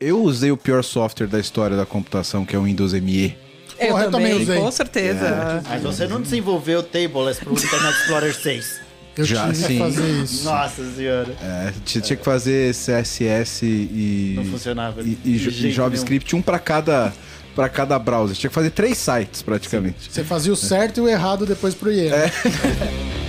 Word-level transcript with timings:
Eu 0.00 0.22
usei 0.22 0.52
o 0.52 0.56
pior 0.56 0.84
software 0.84 1.26
da 1.26 1.40
história 1.40 1.76
da 1.76 1.84
computação, 1.84 2.44
que 2.44 2.54
é 2.54 2.58
o 2.58 2.62
Windows 2.62 2.92
ME. 2.92 3.36
Eu 3.80 3.88
Porra, 3.88 4.04
eu 4.04 4.10
também 4.12 4.30
também, 4.30 4.42
usei. 4.44 4.60
com 4.60 4.70
certeza. 4.70 5.62
Mas 5.68 5.82
você 5.82 6.06
não 6.06 6.20
desenvolveu 6.20 6.84
Tableless 6.84 7.40
pro 7.40 7.52
Internet 7.52 7.96
Explorer 8.02 8.32
6. 8.32 8.80
Eu 9.16 9.24
Já, 9.24 9.52
sim. 9.52 9.66
que 9.66 9.78
fazer 9.78 10.22
isso. 10.22 10.44
Nossa 10.44 10.94
senhora. 10.94 11.36
É, 11.42 11.72
tinha, 11.84 12.00
tinha 12.00 12.16
que 12.16 12.24
fazer 12.24 12.72
CSS 12.72 13.66
e, 13.66 14.34
Não 14.36 14.44
funcionava 14.44 15.02
e, 15.02 15.18
e, 15.24 15.34
e 15.34 15.72
JavaScript, 15.72 16.36
um 16.36 16.42
para 16.42 16.60
cada 16.60 17.12
para 17.56 17.68
cada 17.68 17.98
browser. 17.98 18.36
Tinha 18.36 18.48
que 18.50 18.54
fazer 18.54 18.70
três 18.70 18.96
sites 18.96 19.42
praticamente. 19.42 20.12
Você 20.12 20.22
fazia 20.22 20.52
o 20.52 20.56
certo 20.56 20.98
e 20.98 21.00
o 21.00 21.08
errado 21.08 21.44
depois 21.44 21.74
pro 21.74 21.90
IE. 21.90 22.06
É. 22.06 22.30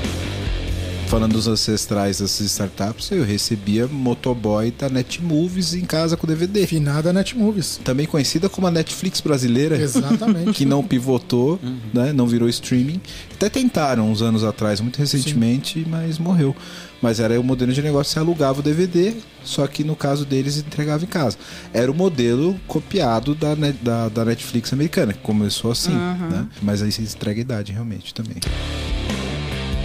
Falando 1.09 1.33
dos 1.33 1.47
ancestrais 1.47 2.19
dessas 2.19 2.45
startups, 2.51 3.09
eu 3.09 3.23
recebia 3.23 3.87
motoboy 3.87 4.69
da 4.69 4.87
Netmovies 4.89 5.73
em 5.73 5.83
casa 5.83 6.15
com 6.15 6.27
DVD. 6.27 6.67
Finada 6.67 7.11
Netmovies. 7.11 7.81
Também 7.83 8.05
conhecida 8.05 8.47
como 8.47 8.67
a 8.67 8.71
Netflix 8.71 9.19
brasileira. 9.19 9.75
Exatamente. 9.75 10.53
que 10.53 10.65
não 10.65 10.83
pivotou, 10.83 11.59
né? 11.91 12.13
Não 12.13 12.27
virou 12.27 12.47
streaming. 12.47 13.01
Até 13.33 13.49
tentaram 13.49 14.11
uns 14.11 14.21
anos 14.21 14.43
atrás, 14.43 14.79
muito 14.81 14.99
recentemente, 14.99 15.83
mas 15.89 16.19
morreu. 16.19 16.55
Mas 17.01 17.19
era 17.19 17.41
o 17.41 17.43
modelo 17.43 17.73
de 17.73 17.81
negócio, 17.81 18.13
você 18.13 18.19
alugava 18.19 18.59
o 18.59 18.63
DVD, 18.63 19.15
só 19.43 19.65
que 19.65 19.83
no 19.83 19.95
caso 19.95 20.25
deles 20.25 20.57
entregava 20.57 21.03
em 21.03 21.07
casa. 21.07 21.39
Era 21.73 21.91
o 21.91 21.95
modelo 21.95 22.55
copiado 22.67 23.33
da, 23.33 23.55
da, 23.81 24.09
da 24.09 24.25
Netflix 24.25 24.71
americana, 24.73 25.11
que 25.11 25.21
começou 25.21 25.71
assim, 25.71 25.95
né? 25.95 26.47
Mas 26.61 26.83
aí 26.83 26.91
você 26.91 27.01
entrega 27.01 27.39
a 27.39 27.41
idade 27.41 27.71
realmente 27.71 28.13
também. 28.13 28.35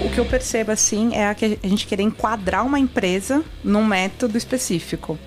O 0.04 0.10
que 0.10 0.18
eu 0.20 0.24
percebo, 0.26 0.70
assim, 0.70 1.14
é 1.14 1.28
a, 1.28 1.34
que 1.34 1.58
a 1.62 1.66
gente 1.68 1.86
querer 1.86 2.02
enquadrar 2.02 2.64
uma 2.64 2.78
empresa 2.78 3.42
num 3.62 3.84
método 3.84 4.36
específico. 4.36 5.18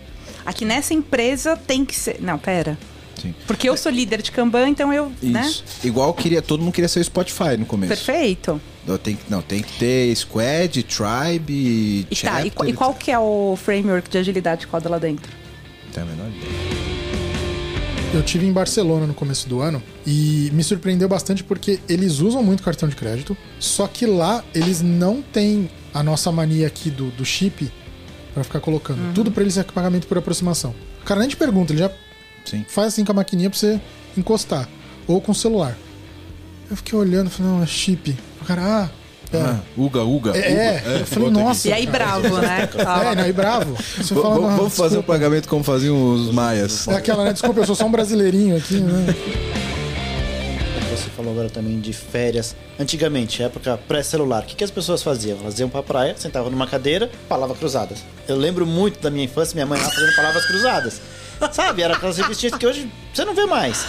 Aqui 0.45 0.63
nessa 0.63 0.93
empresa 0.93 1.57
tem 1.57 1.83
que 1.83 1.95
ser. 1.95 2.17
Não, 2.21 2.37
pera. 2.37 2.77
Sim. 3.19 3.33
Porque 3.47 3.67
eu 3.67 3.75
sou 3.75 3.91
líder 3.91 4.21
de 4.21 4.31
Kanban, 4.31 4.69
então 4.69 4.93
eu. 4.93 5.11
Né? 5.21 5.41
Isso. 5.47 5.63
Igual 5.83 6.13
queria, 6.13 6.41
todo 6.41 6.61
mundo 6.63 6.71
queria 6.73 6.87
ser 6.87 6.99
o 6.99 7.03
Spotify 7.03 7.57
no 7.57 7.65
começo. 7.65 7.89
Perfeito. 7.89 8.61
Não, 8.85 8.97
tem, 8.97 9.15
que- 9.15 9.23
não, 9.29 9.41
tem 9.41 9.61
que 9.61 9.73
ter 9.79 10.15
Squad, 10.15 10.83
Tribe, 10.83 11.53
E, 11.53 12.03
tá, 12.09 12.15
Chapter. 12.15 12.45
e, 12.45 12.51
qu- 12.51 12.65
e 12.67 12.73
qual 12.73 12.93
que 12.93 13.11
é 13.11 13.19
o 13.19 13.57
framework 13.61 14.09
de 14.09 14.17
agilidade 14.19 14.65
que 14.67 14.71
roda 14.71 14.87
lá 14.87 14.99
dentro? 14.99 15.31
Não 15.87 15.91
tem 15.91 16.03
a 16.03 16.05
menor 16.05 16.27
ideia. 16.29 16.76
Eu 18.13 18.23
tive 18.23 18.45
em 18.45 18.53
Barcelona 18.53 19.05
no 19.05 19.13
começo 19.13 19.49
do 19.49 19.59
ano 19.61 19.83
e 20.05 20.49
me 20.53 20.63
surpreendeu 20.63 21.09
bastante 21.09 21.43
porque 21.43 21.79
eles 21.89 22.19
usam 22.19 22.41
muito 22.41 22.63
cartão 22.63 22.87
de 22.87 22.95
crédito, 22.95 23.35
só 23.59 23.85
que 23.85 24.05
lá 24.05 24.43
eles 24.55 24.81
não 24.81 25.21
têm 25.21 25.69
a 25.93 26.01
nossa 26.01 26.31
mania 26.31 26.67
aqui 26.67 26.89
do, 26.89 27.09
do 27.11 27.25
chip 27.25 27.69
pra 28.33 28.43
ficar 28.43 28.59
colocando. 28.59 29.13
Tudo 29.13 29.31
pra 29.31 29.43
eles 29.43 29.57
é 29.57 29.63
pagamento 29.63 30.07
por 30.07 30.17
aproximação. 30.17 30.73
O 31.01 31.05
cara 31.05 31.19
nem 31.19 31.29
te 31.29 31.35
pergunta, 31.35 31.73
ele 31.73 31.79
já 31.79 31.91
Sim. 32.45 32.65
faz 32.67 32.89
assim 32.89 33.03
com 33.03 33.11
a 33.11 33.15
maquininha 33.15 33.49
pra 33.49 33.59
você 33.59 33.79
encostar. 34.17 34.69
Ou 35.05 35.19
com 35.19 35.31
o 35.31 35.35
celular. 35.35 35.77
Eu 36.69 36.77
fiquei 36.77 36.97
olhando 36.97 37.27
e 37.27 37.29
falei, 37.29 37.51
não, 37.51 37.63
é 37.63 37.65
chip. 37.65 38.17
O 38.41 38.45
cara, 38.45 38.61
ah, 38.61 38.89
é. 39.33 39.41
Ah, 39.41 39.59
Uga, 39.77 40.03
Uga. 40.03 40.31
É, 40.37 40.51
Uga. 40.51 40.61
é. 40.61 41.01
Eu 41.01 41.05
falei, 41.05 41.29
nossa. 41.29 41.67
E 41.67 41.73
aí, 41.73 41.85
bravo, 41.87 42.37
né? 42.37 42.69
É, 42.77 43.15
não, 43.15 43.27
e 43.27 43.31
bravo. 43.33 43.75
Você 43.97 44.13
fala, 44.13 44.55
vamos 44.55 44.75
fazer 44.75 44.97
o 44.97 45.03
pagamento 45.03 45.47
como 45.47 45.63
faziam 45.63 46.13
os 46.13 46.31
maias. 46.31 46.87
É 46.87 46.95
aquela, 46.95 47.23
né? 47.23 47.33
Desculpa, 47.33 47.59
eu 47.59 47.65
sou 47.65 47.75
só 47.75 47.85
um 47.85 47.91
brasileirinho 47.91 48.57
aqui, 48.57 48.79
né? 48.79 49.15
Você 50.91 51.09
falou 51.15 51.31
agora 51.31 51.49
também 51.49 51.79
de 51.79 51.93
férias. 51.93 52.55
Antigamente, 52.79 53.43
época 53.43 53.79
pré-celular, 53.87 54.43
o 54.43 54.45
que, 54.45 54.55
que 54.55 54.63
as 54.63 54.71
pessoas 54.71 55.03
faziam? 55.03 55.37
Elas 55.39 55.59
iam 55.59 55.69
pra 55.69 55.83
praia, 55.83 56.15
sentavam 56.17 56.49
numa 56.49 56.65
cadeira, 56.67 57.09
palavras 57.29 57.57
cruzadas. 57.57 57.99
Eu 58.27 58.35
lembro 58.35 58.65
muito 58.65 58.99
da 58.99 59.09
minha 59.09 59.25
infância, 59.25 59.53
minha 59.53 59.65
mãe 59.65 59.79
lá 59.79 59.89
fazendo 59.89 60.15
palavras 60.15 60.45
cruzadas. 60.45 61.01
Sabe? 61.51 61.83
Era 61.83 61.95
aquelas 61.95 62.17
revistinhas 62.17 62.57
que 62.57 62.65
hoje 62.65 62.91
você 63.13 63.23
não 63.23 63.35
vê 63.35 63.45
mais. 63.45 63.85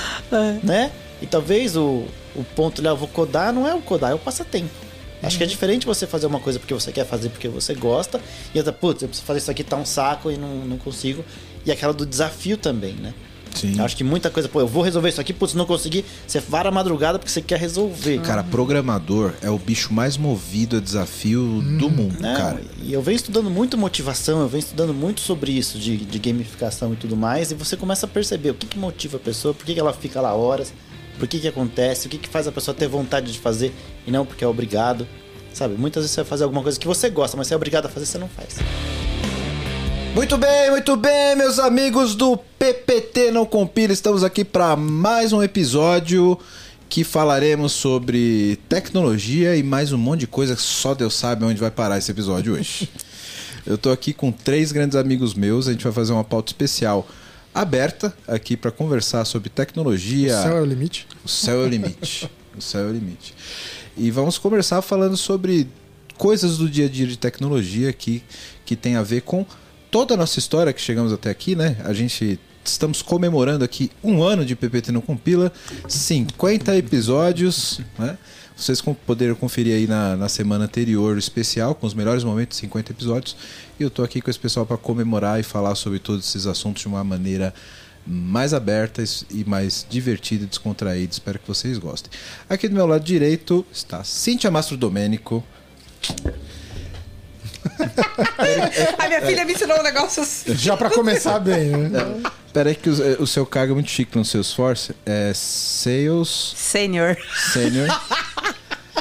Né? 0.62 0.90
E 1.22 1.26
talvez 1.26 1.76
o, 1.76 2.04
o 2.36 2.44
ponto 2.54 2.80
ali, 2.80 2.88
ah, 2.88 2.92
eu 2.92 2.96
vou 2.96 3.08
codar, 3.08 3.52
não 3.52 3.66
é 3.66 3.74
o 3.74 3.80
codar, 3.80 4.10
é 4.10 4.14
o 4.14 4.18
passatempo. 4.18 4.87
Acho 5.22 5.38
que 5.38 5.44
é 5.44 5.46
diferente 5.46 5.86
você 5.86 6.06
fazer 6.06 6.26
uma 6.26 6.40
coisa 6.40 6.58
porque 6.58 6.74
você 6.74 6.92
quer 6.92 7.04
fazer 7.04 7.28
porque 7.28 7.48
você 7.48 7.74
gosta, 7.74 8.20
e 8.54 8.58
outra, 8.58 8.72
putz, 8.72 9.02
eu 9.02 9.08
preciso 9.08 9.26
fazer 9.26 9.40
isso 9.40 9.50
aqui, 9.50 9.64
tá 9.64 9.76
um 9.76 9.84
saco 9.84 10.30
e 10.30 10.36
não, 10.36 10.64
não 10.64 10.78
consigo. 10.78 11.24
E 11.66 11.72
aquela 11.72 11.92
do 11.92 12.06
desafio 12.06 12.56
também, 12.56 12.94
né? 12.94 13.12
Sim. 13.54 13.80
Acho 13.80 13.96
que 13.96 14.04
muita 14.04 14.30
coisa, 14.30 14.48
pô, 14.48 14.60
eu 14.60 14.68
vou 14.68 14.82
resolver 14.82 15.08
isso 15.08 15.20
aqui, 15.20 15.32
putz, 15.32 15.54
não 15.54 15.66
consegui. 15.66 16.04
Você 16.26 16.38
vara 16.38 16.68
a 16.68 16.72
madrugada 16.72 17.18
porque 17.18 17.30
você 17.30 17.42
quer 17.42 17.58
resolver. 17.58 18.20
Cara, 18.20 18.44
programador 18.44 19.32
é 19.42 19.50
o 19.50 19.58
bicho 19.58 19.92
mais 19.92 20.16
movido 20.16 20.76
a 20.76 20.80
desafio 20.80 21.42
do 21.78 21.90
mundo, 21.90 22.20
Não, 22.20 22.36
cara. 22.36 22.60
E 22.82 22.92
eu 22.92 23.02
venho 23.02 23.16
estudando 23.16 23.50
muito 23.50 23.76
motivação, 23.76 24.40
eu 24.40 24.48
venho 24.48 24.60
estudando 24.60 24.94
muito 24.94 25.20
sobre 25.20 25.50
isso, 25.52 25.78
de, 25.78 25.96
de 25.96 26.18
gamificação 26.18 26.92
e 26.92 26.96
tudo 26.96 27.16
mais, 27.16 27.50
e 27.50 27.54
você 27.54 27.76
começa 27.76 28.06
a 28.06 28.08
perceber 28.08 28.50
o 28.50 28.54
que, 28.54 28.66
que 28.66 28.78
motiva 28.78 29.16
a 29.16 29.20
pessoa, 29.20 29.52
por 29.52 29.66
que, 29.66 29.74
que 29.74 29.80
ela 29.80 29.92
fica 29.92 30.20
lá 30.20 30.34
horas, 30.34 30.72
por 31.18 31.26
que, 31.26 31.40
que 31.40 31.48
acontece, 31.48 32.06
o 32.06 32.10
que, 32.10 32.18
que 32.18 32.28
faz 32.28 32.46
a 32.46 32.52
pessoa 32.52 32.74
ter 32.74 32.86
vontade 32.86 33.32
de 33.32 33.38
fazer 33.38 33.72
e 34.06 34.10
não 34.10 34.24
porque 34.24 34.44
é 34.44 34.46
obrigado. 34.46 35.06
Sabe, 35.52 35.74
muitas 35.74 36.04
vezes 36.04 36.14
você 36.14 36.22
vai 36.22 36.28
fazer 36.28 36.44
alguma 36.44 36.62
coisa 36.62 36.78
que 36.78 36.86
você 36.86 37.10
gosta, 37.10 37.36
mas 37.36 37.48
você 37.48 37.54
é 37.54 37.56
obrigado 37.56 37.86
a 37.86 37.88
fazer, 37.88 38.06
você 38.06 38.18
não 38.18 38.28
faz. 38.28 38.56
Muito 40.14 40.38
bem, 40.38 40.70
muito 40.70 40.96
bem, 40.96 41.36
meus 41.36 41.58
amigos 41.58 42.14
do 42.14 42.36
PPT 42.58 43.30
Não 43.30 43.44
Compila. 43.44 43.92
Estamos 43.92 44.22
aqui 44.22 44.44
para 44.44 44.76
mais 44.76 45.32
um 45.32 45.42
episódio 45.42 46.38
que 46.88 47.04
falaremos 47.04 47.72
sobre 47.72 48.58
tecnologia 48.68 49.56
e 49.56 49.62
mais 49.62 49.92
um 49.92 49.98
monte 49.98 50.20
de 50.20 50.26
coisa 50.26 50.54
que 50.56 50.62
só 50.62 50.94
Deus 50.94 51.14
sabe 51.14 51.44
onde 51.44 51.60
vai 51.60 51.70
parar 51.70 51.98
esse 51.98 52.10
episódio 52.10 52.54
hoje. 52.54 52.88
Eu 53.66 53.76
tô 53.76 53.90
aqui 53.90 54.12
com 54.12 54.32
três 54.32 54.72
grandes 54.72 54.96
amigos 54.96 55.34
meus, 55.34 55.68
a 55.68 55.72
gente 55.72 55.84
vai 55.84 55.92
fazer 55.92 56.12
uma 56.12 56.24
pauta 56.24 56.50
especial 56.50 57.06
aberta 57.54 58.14
aqui 58.26 58.56
para 58.56 58.70
conversar 58.70 59.24
sobre 59.24 59.48
tecnologia. 59.48 60.38
O 60.38 60.42
céu 60.42 60.56
é 60.56 60.60
o 60.60 60.64
limite. 60.64 61.06
O 61.24 61.28
céu 61.28 61.62
é 61.62 61.64
o 61.64 61.68
limite. 61.68 62.30
o 62.56 62.60
céu 62.60 62.82
é 62.82 62.90
o 62.90 62.92
limite. 62.92 63.34
E 63.96 64.10
vamos 64.10 64.38
conversar 64.38 64.80
falando 64.82 65.16
sobre 65.16 65.68
coisas 66.16 66.58
do 66.58 66.68
dia 66.68 66.86
a 66.86 66.88
dia 66.88 67.06
de 67.06 67.16
tecnologia 67.16 67.92
que, 67.92 68.22
que 68.64 68.76
tem 68.76 68.96
a 68.96 69.02
ver 69.02 69.22
com 69.22 69.46
toda 69.90 70.14
a 70.14 70.16
nossa 70.16 70.38
história 70.38 70.72
que 70.72 70.80
chegamos 70.80 71.12
até 71.12 71.30
aqui, 71.30 71.54
né? 71.54 71.76
A 71.84 71.92
gente 71.92 72.38
estamos 72.64 73.00
comemorando 73.00 73.64
aqui 73.64 73.90
um 74.04 74.22
ano 74.22 74.44
de 74.44 74.54
PPT 74.54 74.92
no 74.92 75.00
Compila, 75.00 75.52
50 75.88 76.76
episódios, 76.76 77.80
né? 77.98 78.18
Vocês 78.58 78.82
poderam 79.06 79.36
conferir 79.36 79.76
aí 79.76 79.86
na, 79.86 80.16
na 80.16 80.28
semana 80.28 80.64
anterior 80.64 81.14
o 81.14 81.18
especial 81.18 81.76
com 81.76 81.86
os 81.86 81.94
melhores 81.94 82.24
momentos, 82.24 82.58
50 82.58 82.90
episódios. 82.90 83.36
E 83.78 83.84
eu 83.84 83.88
tô 83.88 84.02
aqui 84.02 84.20
com 84.20 84.28
esse 84.28 84.38
pessoal 84.38 84.66
para 84.66 84.76
comemorar 84.76 85.38
e 85.38 85.44
falar 85.44 85.76
sobre 85.76 86.00
todos 86.00 86.28
esses 86.28 86.44
assuntos 86.44 86.82
de 86.82 86.88
uma 86.88 87.04
maneira 87.04 87.54
mais 88.04 88.52
aberta 88.52 89.04
e 89.30 89.44
mais 89.44 89.86
divertida 89.88 90.42
e 90.42 90.46
descontraída. 90.48 91.12
Espero 91.12 91.38
que 91.38 91.46
vocês 91.46 91.78
gostem. 91.78 92.10
Aqui 92.50 92.66
do 92.66 92.74
meu 92.74 92.84
lado 92.84 93.04
direito 93.04 93.64
está 93.72 94.02
Cíntia 94.02 94.50
Mastro 94.50 94.76
Domênico. 94.76 95.44
A 98.98 99.06
minha 99.06 99.22
filha 99.22 99.44
me 99.44 99.52
ensinou 99.52 99.78
um 99.78 99.82
negócio 99.84 100.22
assim. 100.22 100.52
Já 100.56 100.76
pra 100.76 100.90
começar 100.90 101.38
bem, 101.38 101.70
né? 101.70 102.00
Pera 102.52 102.70
aí 102.70 102.74
que 102.74 102.90
o, 102.90 103.22
o 103.22 103.26
seu 103.26 103.46
cargo 103.46 103.72
é 103.72 103.74
muito 103.74 103.90
chique 103.90 104.18
no 104.18 104.24
Salesforce. 104.24 104.96
É 105.06 105.32
Sales 105.32 106.54
Sênior. 106.56 107.16
Senior. 107.52 107.88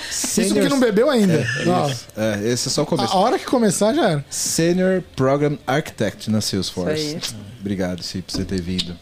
Isso 0.09 0.53
que 0.53 0.69
não 0.69 0.79
bebeu 0.79 1.09
ainda. 1.09 1.45
Ó, 1.67 1.89
É, 2.19 2.47
esse 2.49 2.67
é 2.67 2.71
só 2.71 2.81
o 2.81 2.83
a, 2.83 2.87
começo. 2.87 3.13
a 3.13 3.15
hora 3.17 3.37
que 3.39 3.45
começar 3.45 3.93
já 3.93 4.09
era. 4.09 4.25
Senior 4.29 5.01
Program 5.15 5.57
Architect 5.65 6.29
na 6.29 6.41
Salesforce. 6.41 7.17
Isso 7.17 7.35
Obrigado, 7.59 8.01
Ci, 8.03 8.21
por 8.21 8.31
você 8.31 8.45
ter 8.45 8.61
vindo. 8.61 8.97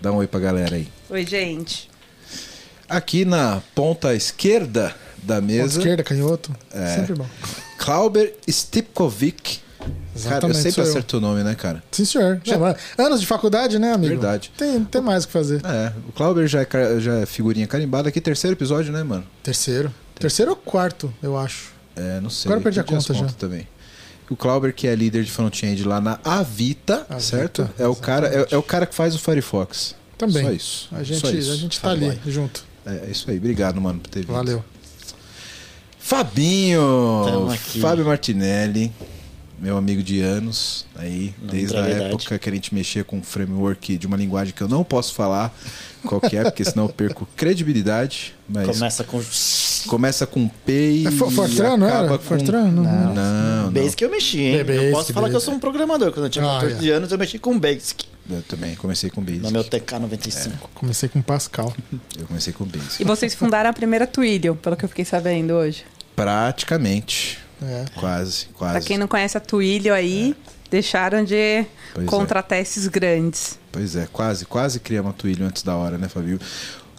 Dá 0.00 0.12
um 0.12 0.16
oi 0.16 0.26
pra 0.26 0.38
galera 0.38 0.76
aí. 0.76 0.88
Oi, 1.10 1.26
gente. 1.26 1.88
Aqui 2.88 3.24
na 3.24 3.60
ponta 3.74 4.14
esquerda 4.14 4.94
da 5.22 5.36
Ponta 5.36 5.46
mesa, 5.46 5.78
esquerda, 5.78 6.02
canhoto. 6.04 6.54
É. 6.72 6.94
Sempre 6.96 7.14
bom. 7.14 7.26
Klauber 7.78 8.34
Stipkovic. 8.48 9.60
Cara, 9.78 9.90
eu 9.90 10.16
Exatamente, 10.16 10.58
sempre 10.62 10.80
eu. 10.82 10.84
acerto 10.88 11.16
o 11.18 11.20
nome, 11.20 11.42
né, 11.44 11.54
cara? 11.54 11.82
Sim, 11.92 12.04
senhor. 12.04 12.40
Já, 12.44 12.56
anos 12.98 13.20
de 13.20 13.26
faculdade, 13.26 13.78
né, 13.78 13.92
amigo? 13.92 14.14
Verdade. 14.14 14.50
Tem, 14.56 14.82
tem 14.84 15.00
mais 15.00 15.24
o 15.24 15.26
que 15.28 15.32
fazer. 15.32 15.60
É, 15.64 15.92
o 16.08 16.12
Klauber 16.12 16.46
já 16.48 16.62
é, 16.62 16.66
já 17.00 17.14
é 17.20 17.26
figurinha 17.26 17.66
carimbada 17.66 18.08
aqui, 18.08 18.20
terceiro 18.20 18.54
episódio, 18.56 18.92
né, 18.92 19.02
mano? 19.02 19.24
Terceiro. 19.42 19.92
Terceiro 20.18 20.52
ou 20.52 20.56
quarto, 20.56 21.12
eu 21.22 21.36
acho. 21.38 21.72
É, 21.94 22.20
não 22.20 22.30
sei. 22.30 22.48
Agora 22.48 22.60
eu 22.60 22.62
perdi 22.62 22.80
a 22.80 22.84
conta 22.84 23.14
já. 23.14 23.26
também. 23.26 23.66
O 24.30 24.36
Klauber, 24.36 24.74
que 24.74 24.86
é 24.86 24.94
líder 24.94 25.24
de 25.24 25.30
front-end 25.30 25.84
lá 25.84 26.00
na 26.00 26.20
Avita, 26.22 27.06
Avita, 27.08 27.20
certo? 27.20 27.70
É 27.78 27.86
o, 27.86 27.96
cara, 27.96 28.28
é, 28.28 28.46
é 28.50 28.56
o 28.58 28.62
cara 28.62 28.84
que 28.84 28.94
faz 28.94 29.14
o 29.14 29.18
Firefox. 29.18 29.94
Também. 30.18 30.44
Só 30.44 30.52
isso. 30.52 30.88
A 30.92 31.02
gente, 31.02 31.20
Só 31.20 31.30
isso. 31.30 31.52
a 31.52 31.56
gente 31.56 31.80
tá 31.80 31.90
ali, 31.90 32.08
lá. 32.08 32.14
junto. 32.26 32.64
É, 32.84 33.06
é 33.06 33.10
isso 33.10 33.30
aí. 33.30 33.38
Obrigado, 33.38 33.80
mano, 33.80 34.00
por 34.00 34.08
ter 34.10 34.20
vindo. 34.20 34.32
Valeu. 34.32 34.62
Fabinho! 35.98 37.48
Fábio 37.80 38.04
Martinelli, 38.04 38.92
meu 39.60 39.76
amigo 39.76 40.02
de 40.02 40.20
anos, 40.20 40.86
aí, 40.96 41.34
Não, 41.40 41.48
desde 41.48 41.76
a 41.76 41.80
época 41.88 42.38
que 42.38 42.48
a 42.48 42.52
gente 42.52 42.74
mexia 42.74 43.02
com 43.02 43.18
um 43.18 43.22
framework 43.22 43.98
de 43.98 44.06
uma 44.06 44.16
linguagem 44.16 44.54
que 44.54 44.62
eu 44.62 44.68
não 44.68 44.84
posso 44.84 45.14
falar 45.14 45.52
qual 46.04 46.20
que 46.20 46.36
é, 46.36 46.44
porque 46.44 46.64
senão 46.64 46.84
eu 46.84 46.88
perco 46.90 47.26
credibilidade. 47.36 48.34
Mas 48.48 48.66
Começa 48.68 49.04
com. 49.04 49.20
começa 49.88 50.26
com 50.26 50.48
P 50.48 50.72
e 51.02 51.06
É 51.06 51.10
For- 51.10 51.30
Fortran, 51.30 51.76
não 51.76 51.86
acaba 51.88 52.04
era? 52.06 52.18
com... 52.18 52.24
Fortran? 52.24 52.64
Não, 52.70 52.82
Não, 52.84 53.14
não. 53.64 53.72
Basic 53.72 54.02
eu 54.02 54.10
mexi, 54.10 54.40
hein? 54.40 54.54
É, 54.60 54.64
Basic, 54.64 54.84
eu 54.86 54.92
posso 54.92 55.12
falar 55.12 55.26
que 55.26 55.30
eu 55.30 55.34
Basic. 55.34 55.44
sou 55.46 55.54
um 55.54 55.58
programador. 55.60 56.12
Quando 56.12 56.26
eu 56.26 56.30
tinha 56.30 56.44
Ah, 56.44 56.60
14 56.60 56.90
é. 56.90 56.94
anos, 56.94 57.10
eu 57.12 57.18
mexi 57.18 57.38
com 57.38 57.58
Basic. 57.58 58.04
Eu 58.30 58.42
também 58.42 58.74
comecei 58.76 59.10
com 59.10 59.20
Basic. 59.22 59.42
No 59.42 59.50
meu 59.50 59.64
TK95. 59.64 60.52
Comecei 60.74 61.08
com 61.08 61.20
Pascal. 61.20 61.74
Eu 62.18 62.26
comecei 62.26 62.52
com 62.52 62.64
Basic. 62.64 63.02
E 63.02 63.04
vocês 63.04 63.34
fundaram 63.34 63.70
a 63.70 63.72
primeira 63.72 64.06
Twilio, 64.06 64.54
pelo 64.54 64.76
que 64.76 64.84
eu 64.84 64.88
fiquei 64.88 65.04
sabendo 65.04 65.54
hoje. 65.54 65.84
Praticamente. 66.14 67.38
É. 67.62 67.84
Quase, 67.94 68.46
Pra 68.46 68.54
quase. 68.72 68.86
quem 68.86 68.98
não 68.98 69.08
conhece 69.08 69.36
a 69.36 69.40
Twilio 69.40 69.92
aí, 69.94 70.34
deixaram 70.70 71.24
de 71.24 71.64
Pois 71.94 72.06
é. 72.06 72.10
contratar 72.10 72.58
esses 72.58 72.86
grandes. 72.86 73.58
Pois 73.72 73.96
é, 73.96 74.06
quase, 74.12 74.44
quase 74.44 74.80
criamos 74.80 75.10
a 75.10 75.14
Twilio 75.14 75.46
antes 75.46 75.62
da 75.62 75.74
hora, 75.76 75.96
né, 75.98 76.08
Fabio? 76.08 76.38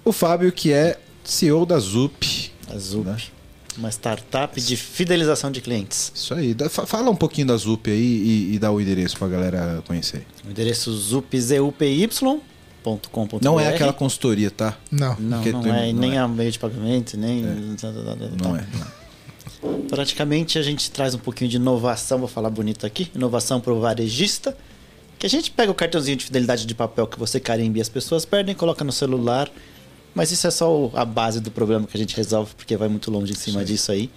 O 0.04 0.12
Fábio, 0.12 0.52
que 0.52 0.74
é 0.74 0.98
CEO 1.24 1.66
da 1.66 1.78
Zup. 1.80 2.52
A 2.74 2.78
Zup. 2.78 3.06
Né? 3.06 3.18
Uma 3.78 3.90
startup 3.90 4.60
de 4.60 4.76
fidelização 4.76 5.52
de 5.52 5.62
clientes. 5.62 6.12
Isso 6.14 6.34
aí. 6.34 6.54
Fala 6.70 7.10
um 7.10 7.16
pouquinho 7.16 7.48
da 7.48 7.56
Zup 7.56 7.90
aí 7.90 8.50
e, 8.52 8.56
e 8.56 8.60
dá 8.60 8.72
o 8.72 8.82
endereço 8.82 9.18
pra 9.18 9.28
galera 9.30 9.82
conhecer. 9.88 10.26
O 10.46 10.50
endereço 10.50 10.92
zupzupy.com.br. 10.92 13.38
Não 13.42 13.60
é 13.60 13.70
aquela 13.70 13.94
consultoria, 13.94 14.52
tá? 14.52 14.76
Não. 14.92 15.16
Não, 15.20 15.42
não 15.44 15.74
é, 15.74 15.94
não 15.94 16.00
nem 16.02 16.16
é. 16.16 16.18
a 16.18 16.28
meio 16.28 16.52
de 16.52 16.60
pagamento, 16.60 17.16
nem. 17.18 17.42
Não 17.42 18.56
é. 18.58 18.66
não. 18.74 18.99
Praticamente 19.90 20.58
a 20.58 20.62
gente 20.62 20.90
traz 20.92 21.14
um 21.14 21.18
pouquinho 21.18 21.50
de 21.50 21.58
inovação, 21.58 22.20
vou 22.20 22.28
falar 22.28 22.50
bonito 22.50 22.86
aqui, 22.86 23.12
inovação 23.14 23.60
para 23.60 23.74
o 23.74 23.80
varejista, 23.80 24.56
que 25.18 25.26
a 25.26 25.30
gente 25.30 25.52
pega 25.52 25.72
o 25.72 25.76
cartãozinho 25.76 26.16
de 26.16 26.26
fidelidade 26.26 26.66
de 26.66 26.74
papel 26.74 27.06
que 27.06 27.20
você 27.20 27.40
carimba 27.40 27.78
e 27.78 27.82
as 27.82 27.90
pessoas 27.90 28.24
perdem, 28.24 28.56
coloca 28.56 28.86
no 28.86 28.92
celular, 28.92 29.52
mas 30.16 30.32
isso 30.32 30.48
é 30.48 30.52
só 30.52 30.90
a 30.94 31.04
base 31.04 31.42
do 31.42 31.52
problema 31.52 31.86
que 31.86 31.98
a 31.98 32.00
gente 32.00 32.16
resolve, 32.16 32.54
porque 32.56 32.78
vai 32.78 32.88
muito 32.88 33.12
longe 33.12 33.34
em 33.34 33.36
cima 33.36 33.64
disso 33.66 33.92
aí. 33.92 34.10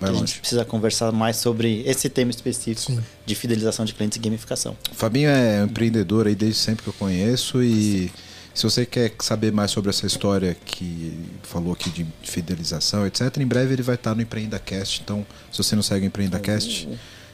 Vai 0.00 0.10
a 0.10 0.12
gente 0.12 0.20
longe. 0.20 0.40
precisa 0.40 0.64
conversar 0.64 1.12
mais 1.12 1.36
sobre 1.36 1.82
esse 1.86 2.08
tema 2.08 2.30
específico 2.30 2.92
Sim. 2.92 3.00
de 3.24 3.34
fidelização 3.34 3.84
de 3.84 3.94
clientes 3.94 4.16
e 4.16 4.20
gamificação. 4.20 4.76
Fabinho 4.92 5.30
é 5.30 5.62
empreendedor 5.62 6.26
aí 6.26 6.34
desde 6.34 6.58
sempre 6.58 6.82
que 6.82 6.90
eu 6.90 6.94
conheço 6.94 7.62
e 7.62 8.10
se 8.56 8.62
você 8.64 8.86
quer 8.86 9.12
saber 9.20 9.52
mais 9.52 9.70
sobre 9.70 9.90
essa 9.90 10.06
história 10.06 10.56
que 10.64 11.12
falou 11.42 11.72
aqui 11.74 11.90
de 11.90 12.06
fidelização, 12.22 13.06
etc., 13.06 13.36
em 13.38 13.46
breve 13.46 13.74
ele 13.74 13.82
vai 13.82 13.94
estar 13.96 14.14
no 14.14 14.22
EmpreendaCast. 14.22 15.02
Então, 15.02 15.26
se 15.52 15.58
você 15.58 15.76
não 15.76 15.82
segue 15.82 16.06
o 16.06 16.08
EmpreendaCast, 16.08 16.88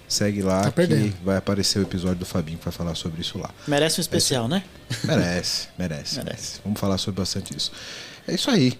segue 0.08 0.42
lá 0.42 0.62
Tá 0.62 0.70
que 0.70 0.76
perdendo. 0.76 1.14
vai 1.24 1.36
aparecer 1.36 1.78
o 1.78 1.82
episódio 1.82 2.16
do 2.18 2.26
Fabinho 2.26 2.58
que 2.58 2.64
vai 2.64 2.72
falar 2.74 2.94
sobre 2.96 3.20
isso 3.20 3.38
lá. 3.38 3.50
Merece 3.68 4.00
um 4.00 4.02
especial, 4.02 4.48
né? 4.48 4.64
Merece, 5.04 5.04
merece, 5.04 5.68
Merece. 5.78 6.16
merece. 6.16 6.60
Vamos 6.64 6.80
falar 6.80 6.98
sobre 6.98 7.20
bastante 7.20 7.56
isso. 7.56 7.70
É 8.26 8.34
isso 8.34 8.50
aí. 8.50 8.78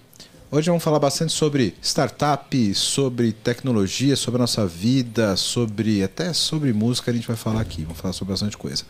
Hoje 0.55 0.69
vamos 0.69 0.85
falar 0.85 0.99
bastante 0.99 1.33
sobre 1.33 1.75
startup, 1.81 2.75
sobre 2.75 3.33
tecnologia, 3.33 4.15
sobre 4.15 4.37
a 4.37 4.43
nossa 4.43 4.67
vida, 4.67 5.35
sobre 5.35 6.03
até 6.03 6.35
sobre 6.35 6.75
música 6.75 7.11
a 7.11 7.15
gente 7.15 7.27
vai 7.27 7.37
falar 7.37 7.63
aqui. 7.63 7.85
Vamos 7.85 7.99
falar 7.99 8.13
sobre 8.13 8.33
bastante 8.33 8.59
coisa. 8.59 8.85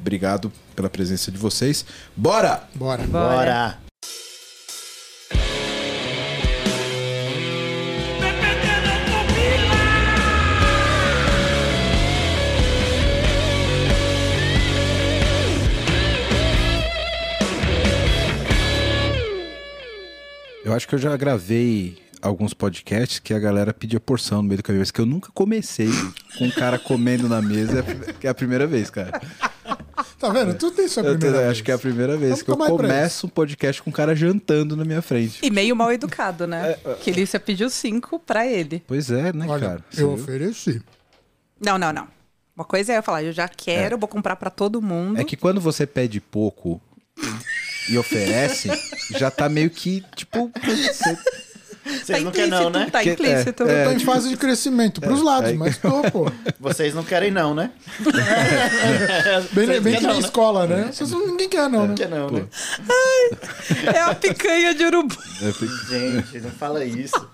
Obrigado 0.00 0.50
pela 0.74 0.88
presença 0.88 1.30
de 1.30 1.36
vocês. 1.36 1.84
Bora! 2.16 2.66
Bora. 2.74 3.06
Bora. 3.06 3.36
Bora! 3.36 3.83
Eu 20.64 20.72
acho 20.72 20.88
que 20.88 20.94
eu 20.94 20.98
já 20.98 21.14
gravei 21.16 22.02
alguns 22.22 22.54
podcasts 22.54 23.18
que 23.18 23.34
a 23.34 23.38
galera 23.38 23.72
pedia 23.74 24.00
porção 24.00 24.38
no 24.42 24.48
meio 24.48 24.56
do 24.58 24.62
caminho, 24.62 24.80
mas 24.80 24.90
que 24.90 25.00
eu 25.00 25.04
nunca 25.06 25.30
comecei 25.34 25.90
com 26.38 26.46
um 26.46 26.50
cara 26.50 26.78
comendo 26.78 27.28
na 27.28 27.42
mesa, 27.42 27.82
que 28.18 28.26
é 28.26 28.30
a 28.30 28.34
primeira 28.34 28.66
vez, 28.66 28.88
cara. 28.88 29.20
Tá 30.18 30.30
vendo? 30.30 30.54
Tudo 30.54 30.76
tem 30.76 30.88
sua 30.88 31.02
Eu 31.02 31.18
primeira 31.18 31.38
vez. 31.40 31.50
acho 31.50 31.62
que 31.64 31.70
é 31.70 31.74
a 31.74 31.78
primeira 31.78 32.16
vez 32.16 32.30
Vamos 32.30 32.42
que 32.44 32.50
eu 32.50 32.56
começo 32.56 33.26
um 33.26 33.28
podcast 33.30 33.82
com 33.82 33.90
um 33.90 33.92
cara 33.92 34.16
jantando 34.16 34.74
na 34.74 34.84
minha 34.84 35.02
frente. 35.02 35.40
E 35.44 35.50
meio 35.50 35.76
mal 35.76 35.92
educado, 35.92 36.46
né? 36.46 36.78
Que 37.02 37.10
ele 37.10 37.26
pediu 37.44 37.68
cinco 37.68 38.18
pra 38.18 38.46
ele. 38.46 38.82
Pois 38.86 39.10
é, 39.10 39.32
né, 39.34 39.46
Olha, 39.46 39.68
cara? 39.68 39.84
Você 39.90 40.02
eu 40.02 40.14
viu? 40.14 40.24
ofereci. 40.24 40.82
Não, 41.60 41.76
não, 41.76 41.92
não. 41.92 42.08
Uma 42.56 42.64
coisa 42.64 42.92
é 42.92 42.98
eu 42.98 43.02
falar, 43.02 43.22
eu 43.22 43.32
já 43.32 43.48
quero, 43.48 43.98
vou 43.98 44.08
comprar 44.08 44.36
pra 44.36 44.48
todo 44.48 44.80
mundo. 44.80 45.20
É 45.20 45.24
que 45.24 45.36
quando 45.36 45.60
você 45.60 45.86
pede 45.86 46.20
pouco 46.20 46.80
e 47.88 47.98
oferece, 47.98 48.70
já 49.10 49.30
tá 49.30 49.48
meio 49.48 49.70
que, 49.70 50.02
tipo, 50.16 50.50
você- 50.64 51.18
Vocês 52.02 52.22
não 52.24 52.32
querem 52.32 52.48
não, 52.50 52.70
né? 52.70 52.88
Tá 52.90 53.02
Que- 53.02 53.10
implícito. 53.10 53.62
é, 53.64 53.84
Tô 53.84 53.90
em 53.90 53.98
fase 53.98 54.30
de 54.30 54.38
crescimento 54.38 55.02
pros 55.02 55.20
lados, 55.22 55.50
aí- 55.50 55.56
mas 55.58 55.76
tô, 55.76 56.02
pô. 56.10 56.32
Vocês 56.58 56.94
não 56.94 57.04
querem 57.04 57.30
não, 57.30 57.54
né? 57.54 57.70
Bem, 59.52 59.80
bem 59.82 59.96
que 59.96 60.02
na 60.02 60.14
né? 60.14 60.18
escola, 60.20 60.66
né? 60.66 60.90
Vocês 60.92 61.10
não, 61.10 61.26
ninguém 61.26 61.48
quer, 61.48 61.68
não, 61.68 61.86
né? 61.86 61.94
Quer 61.94 62.08
não, 62.08 62.30
né? 62.30 62.46
É 63.94 64.00
a 64.00 64.14
picanha 64.14 64.74
de 64.74 64.84
urubu. 64.84 65.16
Gente, 65.90 66.40
não 66.40 66.50
fala 66.50 66.84
isso. 66.84 67.28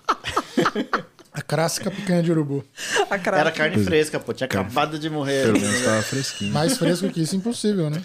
A 1.33 1.41
clássica 1.41 1.89
picanha 1.89 2.21
de 2.21 2.29
urubu. 2.29 2.61
Era 3.25 3.51
carne 3.53 3.81
fresca, 3.85 4.19
pô. 4.19 4.33
Tinha 4.33 4.45
acabado 4.47 4.99
de 4.99 5.09
morrer. 5.09 5.43
pelo 5.45 5.61
menos 5.61 5.79
tava 5.81 6.01
fresquinho. 6.01 6.51
Mais 6.51 6.77
fresco 6.77 7.09
que 7.09 7.21
isso, 7.21 7.37
impossível, 7.37 7.89
né? 7.89 8.01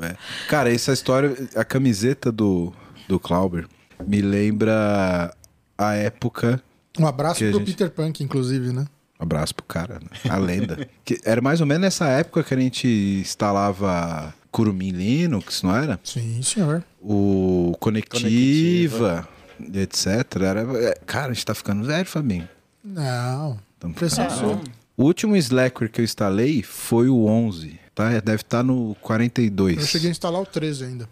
É. 0.00 0.16
Cara, 0.48 0.72
essa 0.72 0.92
história, 0.92 1.34
a 1.56 1.64
camiseta 1.64 2.30
do, 2.30 2.72
do 3.08 3.18
Clauber 3.18 3.66
me 4.06 4.20
lembra 4.20 5.34
a 5.76 5.94
época. 5.94 6.62
Um 6.98 7.06
abraço 7.06 7.40
pro 7.40 7.52
gente- 7.58 7.64
Peter 7.66 7.90
Punk, 7.90 8.22
inclusive, 8.22 8.72
né? 8.72 8.86
Abraço 9.18 9.54
pro 9.54 9.64
cara, 9.66 10.00
né? 10.00 10.30
a 10.30 10.36
lenda. 10.38 10.88
que 11.04 11.18
era 11.24 11.42
mais 11.42 11.60
ou 11.60 11.66
menos 11.66 11.82
nessa 11.82 12.06
época 12.08 12.42
que 12.42 12.54
a 12.54 12.58
gente 12.58 13.20
instalava 13.20 14.32
Curumim 14.50 14.90
Linux, 14.90 15.62
não 15.62 15.76
era? 15.76 16.00
Sim, 16.02 16.40
senhor. 16.42 16.82
O 17.02 17.76
Conectiva, 17.78 19.28
etc. 19.74 20.06
Era, 20.40 20.60
é, 20.78 20.94
cara, 21.04 21.30
a 21.30 21.34
gente 21.34 21.44
tá 21.44 21.54
ficando 21.54 21.84
velho, 21.84 22.06
Fabinho. 22.06 22.48
Não. 22.82 23.58
Tamo 23.78 23.94
Pressão 23.94 24.28
ficando 24.30 24.56
velho. 24.56 24.72
O 24.96 25.04
último 25.04 25.36
Slackware 25.36 25.90
que 25.90 26.00
eu 26.00 26.04
instalei 26.04 26.62
foi 26.62 27.08
o 27.08 27.26
11, 27.26 27.78
tá? 28.00 28.20
Deve 28.20 28.42
estar 28.42 28.62
no 28.62 28.96
42. 29.02 29.78
Eu 29.78 29.86
cheguei 29.86 30.08
a 30.08 30.10
instalar 30.10 30.40
o 30.40 30.46
13 30.46 30.84
ainda. 30.84 31.08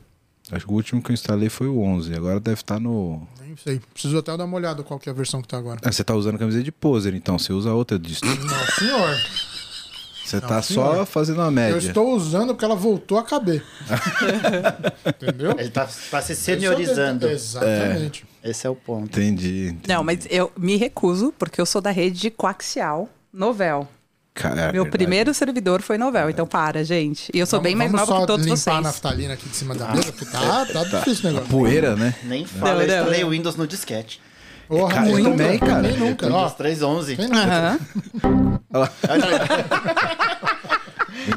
Acho 0.51 0.65
que 0.65 0.73
o 0.73 0.75
último 0.75 1.03
que 1.03 1.11
eu 1.11 1.15
instalei 1.15 1.51
foi 1.51 1.67
o 1.67 1.81
11. 1.81 2.15
Agora 2.15 2.41
deve 2.41 2.61
estar 2.61 2.81
no. 2.81 3.27
Nem 3.41 3.55
sei. 3.57 3.81
Preciso 3.93 4.17
até 4.17 4.35
dar 4.37 4.45
uma 4.45 4.57
olhada 4.57 4.83
qual 4.83 4.99
que 4.99 5.09
é 5.09 5.13
a 5.13 5.15
versão 5.15 5.43
que 5.43 5.49
tá 5.49 5.59
agora. 5.59 5.79
Ah, 5.85 5.93
você 5.93 6.03
tá 6.03 6.15
usando 6.15 6.39
camiseta 6.39 6.65
de 6.65 6.73
poser, 6.73 7.15
então. 7.15 7.39
Você 7.39 7.53
usa 7.53 7.73
outra 7.73 7.99
disso. 7.99 8.25
Não, 8.25 8.67
senhor. 8.79 9.17
Você 10.25 10.41
tá 10.41 10.61
senhor. 10.63 10.97
só 10.97 11.07
fazendo 11.07 11.39
uma 11.39 11.47
Eu 11.47 11.53
média. 11.53 11.89
estou 11.89 12.15
usando 12.15 12.49
porque 12.49 12.65
ela 12.65 12.75
voltou 12.75 13.19
a 13.19 13.23
caber. 13.23 13.63
Entendeu? 15.07 15.55
Ele 15.59 15.71
tá, 15.71 15.89
tá 16.11 16.23
se 16.23 16.35
seniorizando. 16.35 17.29
Exatamente. 17.29 18.25
Esse 18.43 18.67
é 18.67 18.71
o 18.71 18.75
ponto. 18.75 19.07
Entendi. 19.19 19.69
entendi. 19.69 19.89
Não, 19.89 20.03
mas 20.05 20.27
eu 20.31 20.51
me 20.57 20.77
recuso, 20.77 21.33
porque 21.39 21.61
eu 21.61 21.67
sou 21.67 21.81
da 21.81 21.91
rede 21.91 22.31
coaxial 22.31 23.09
Novel. 23.33 23.87
Cara, 24.39 24.55
é 24.61 24.65
Meu 24.67 24.85
verdade. 24.85 24.91
primeiro 24.91 25.35
servidor 25.35 25.83
foi 25.83 25.99
Novel, 25.99 26.31
então 26.31 26.47
para, 26.47 26.85
gente. 26.85 27.29
E 27.35 27.41
eu 27.41 27.47
sou 27.47 27.61
bem 27.61 27.75
mais 27.75 27.91
Vamos 27.91 28.07
nova 28.09 28.21
só 28.21 28.25
que 28.25 28.27
todos 28.29 28.47
limpar 28.47 28.57
vocês. 28.57 28.77
a 28.77 28.81
naftalina 28.81 29.35
aqui 29.35 29.49
de 29.49 29.57
cima 29.57 29.75
da 29.75 29.89
mesa, 29.93 30.13
porque 30.13 30.27
tá, 30.27 30.65
tá 30.65 30.85
difícil 30.85 31.29
o 31.29 31.33
negócio. 31.33 31.49
Poeira, 31.51 31.97
né? 31.97 32.15
Nem 32.23 32.47
fala, 32.47 32.75
Não, 32.75 32.81
eu 32.83 32.87
instalei 32.87 33.25
o 33.25 33.31
Windows 33.31 33.57
no 33.57 33.67
disquete. 33.67 34.21
Porra, 34.69 34.95
Cara, 34.95 35.09
eu 35.11 35.19
nunca, 35.19 35.31
também, 35.31 35.59
cara. 35.59 35.83
Nem 35.83 35.97
nunca. 35.97 36.27
Windows 36.27 36.53
3.11. 36.53 37.17
quem 37.17 37.25
nunca? 37.27 37.81
Aham. 38.73 38.89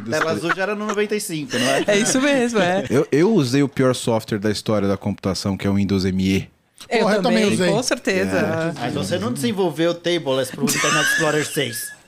Tela 0.09 0.31
azul 0.31 0.53
já 0.55 0.61
era 0.63 0.75
no 0.75 0.85
95, 0.85 1.57
não 1.57 1.65
é? 1.67 1.83
É 1.87 1.97
isso 1.97 2.21
mesmo, 2.21 2.59
é. 2.59 2.85
Eu, 2.89 3.07
eu 3.11 3.33
usei 3.33 3.63
o 3.63 3.67
pior 3.67 3.95
software 3.95 4.37
da 4.37 4.51
história 4.51 4.87
da 4.87 4.95
computação, 4.95 5.57
que 5.57 5.65
é 5.65 5.69
o 5.69 5.73
Windows 5.73 6.05
ME. 6.05 6.49
Eu 6.89 6.99
Porra, 6.99 7.15
eu 7.15 7.21
também 7.21 7.43
também, 7.43 7.53
usei. 7.55 7.71
com 7.71 7.83
certeza. 7.83 8.73
Mas 8.79 8.93
você 8.93 9.17
não 9.17 9.31
desenvolveu 9.33 9.93
Tableless 9.93 10.51
pro 10.51 10.63
Internet 10.65 11.09
Explorer 11.13 11.45
6. 11.45 12.00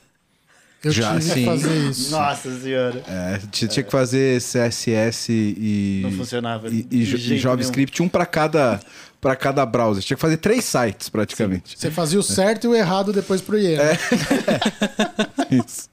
Eu 0.83 0.91
Já, 0.91 1.11
tive 1.13 1.21
sim. 1.23 1.33
que 1.35 1.45
fazer 1.45 1.89
isso. 1.89 2.11
Nossa 2.11 2.59
senhora. 2.59 3.03
É, 3.07 3.39
tinha, 3.51 3.69
tinha 3.69 3.83
que 3.83 3.91
fazer 3.91 4.41
CSS 4.41 5.31
e. 5.31 6.01
Não 6.03 6.11
funcionava 6.11 6.67
E, 6.69 6.85
e 6.91 7.05
jeito 7.05 7.41
JavaScript, 7.41 8.03
um 8.03 8.09
pra 8.09 8.25
cada, 8.25 8.81
pra 9.21 9.33
cada 9.35 9.65
browser. 9.65 10.03
Tinha 10.03 10.17
que 10.17 10.21
fazer 10.21 10.37
três 10.37 10.65
sites, 10.65 11.07
praticamente. 11.07 11.79
Você 11.79 11.89
fazia 11.89 12.19
o 12.19 12.23
certo 12.23 12.65
e 12.65 12.67
o 12.67 12.75
errado 12.75 13.13
depois 13.13 13.39
pro 13.41 13.57
IE. 13.57 13.77
né? 13.77 13.97
Isso. 15.51 15.89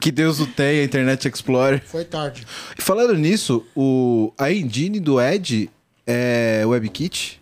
Que 0.00 0.10
Deus 0.10 0.40
o 0.40 0.46
tenha, 0.46 0.82
Internet 0.82 1.28
Explorer. 1.28 1.82
Foi 1.84 2.04
tarde. 2.04 2.46
E 2.78 2.80
falando 2.82 3.14
nisso, 3.14 3.66
o, 3.76 4.32
a 4.38 4.50
engine 4.50 4.98
do 4.98 5.20
Edge 5.20 5.68
é 6.06 6.62
WebKit? 6.64 7.38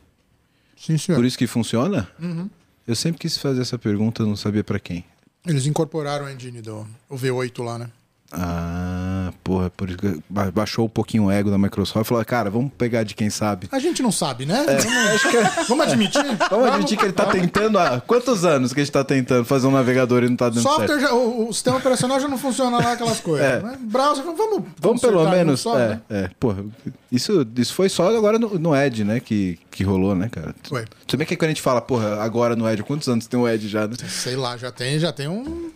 Sim, 0.76 0.98
senhor. 0.98 1.16
Por 1.18 1.24
isso 1.24 1.38
que 1.38 1.46
funciona? 1.46 2.08
Uhum. 2.20 2.50
Eu 2.86 2.96
sempre 2.96 3.20
quis 3.20 3.38
fazer 3.38 3.62
essa 3.62 3.78
pergunta, 3.78 4.24
não 4.24 4.34
sabia 4.36 4.64
pra 4.64 4.80
quem. 4.80 5.04
Eles 5.46 5.66
incorporaram 5.66 6.26
a 6.26 6.32
engine 6.32 6.60
do 6.60 6.86
o 7.08 7.16
V8 7.16 7.62
lá, 7.62 7.78
né? 7.78 7.90
Ah, 8.32 9.32
porra, 9.44 9.70
por 9.70 9.88
isso 9.88 9.98
que 9.98 10.20
ba- 10.28 10.50
baixou 10.50 10.86
um 10.86 10.88
pouquinho 10.88 11.24
o 11.26 11.30
ego 11.30 11.50
da 11.50 11.56
Microsoft 11.56 12.04
e 12.04 12.08
falou, 12.08 12.24
cara, 12.24 12.50
vamos 12.50 12.72
pegar 12.76 13.02
de 13.04 13.14
quem 13.14 13.30
sabe. 13.30 13.68
A 13.70 13.78
gente 13.78 14.02
não 14.02 14.10
sabe, 14.12 14.44
né? 14.46 14.64
É. 14.66 14.76
Vamos, 14.78 15.22
vamos 15.68 15.86
admitir? 15.86 16.24
Vamos 16.50 16.66
admitir 16.68 16.98
que 16.98 17.04
ele 17.04 17.12
tá 17.12 17.26
tentando 17.26 17.78
há 17.78 18.00
quantos 18.00 18.44
anos 18.44 18.72
que 18.72 18.80
a 18.80 18.84
gente 18.84 18.92
tá 18.92 19.04
tentando 19.04 19.44
fazer 19.44 19.66
um 19.66 19.70
navegador 19.70 20.22
e 20.24 20.28
não 20.28 20.36
tá 20.36 20.48
dando 20.48 20.62
Software, 20.62 20.86
certo? 20.88 21.00
já- 21.00 21.12
o, 21.14 21.48
o 21.48 21.52
sistema 21.52 21.76
operacional 21.78 22.18
já 22.20 22.28
não 22.28 22.38
funciona 22.38 22.78
lá, 22.78 22.92
aquelas 22.92 23.20
coisas. 23.20 23.46
É. 23.46 23.60
né? 23.62 23.76
Browser, 23.80 24.24
vamos 24.24 24.64
Vamos 24.78 25.00
pelo 25.00 25.14
consertar 25.18 25.36
menos. 25.36 25.60
só, 25.60 25.78
é, 25.78 25.88
né? 25.88 26.00
é, 26.10 26.30
porra, 26.40 26.64
isso, 27.10 27.46
isso 27.56 27.74
foi 27.74 27.88
só 27.88 28.14
agora 28.16 28.38
no, 28.38 28.58
no 28.58 28.74
Edge, 28.76 29.04
né? 29.04 29.20
Que, 29.20 29.58
que 29.70 29.84
rolou, 29.84 30.14
né, 30.14 30.28
cara? 30.30 30.54
Foi. 30.64 30.84
Se 31.08 31.16
bem 31.16 31.26
que 31.26 31.36
quando 31.36 31.46
a 31.50 31.52
gente 31.52 31.62
fala, 31.62 31.80
porra, 31.80 32.22
agora 32.22 32.56
no 32.56 32.68
Edge, 32.68 32.82
quantos 32.82 33.08
anos 33.08 33.26
tem 33.26 33.38
o 33.38 33.48
Edge 33.48 33.68
já, 33.68 33.86
né? 33.86 33.94
Sei 34.08 34.36
lá, 34.36 34.56
já 34.56 34.70
tem, 34.72 34.98
já 34.98 35.12
tem 35.12 35.28
um 35.28 35.70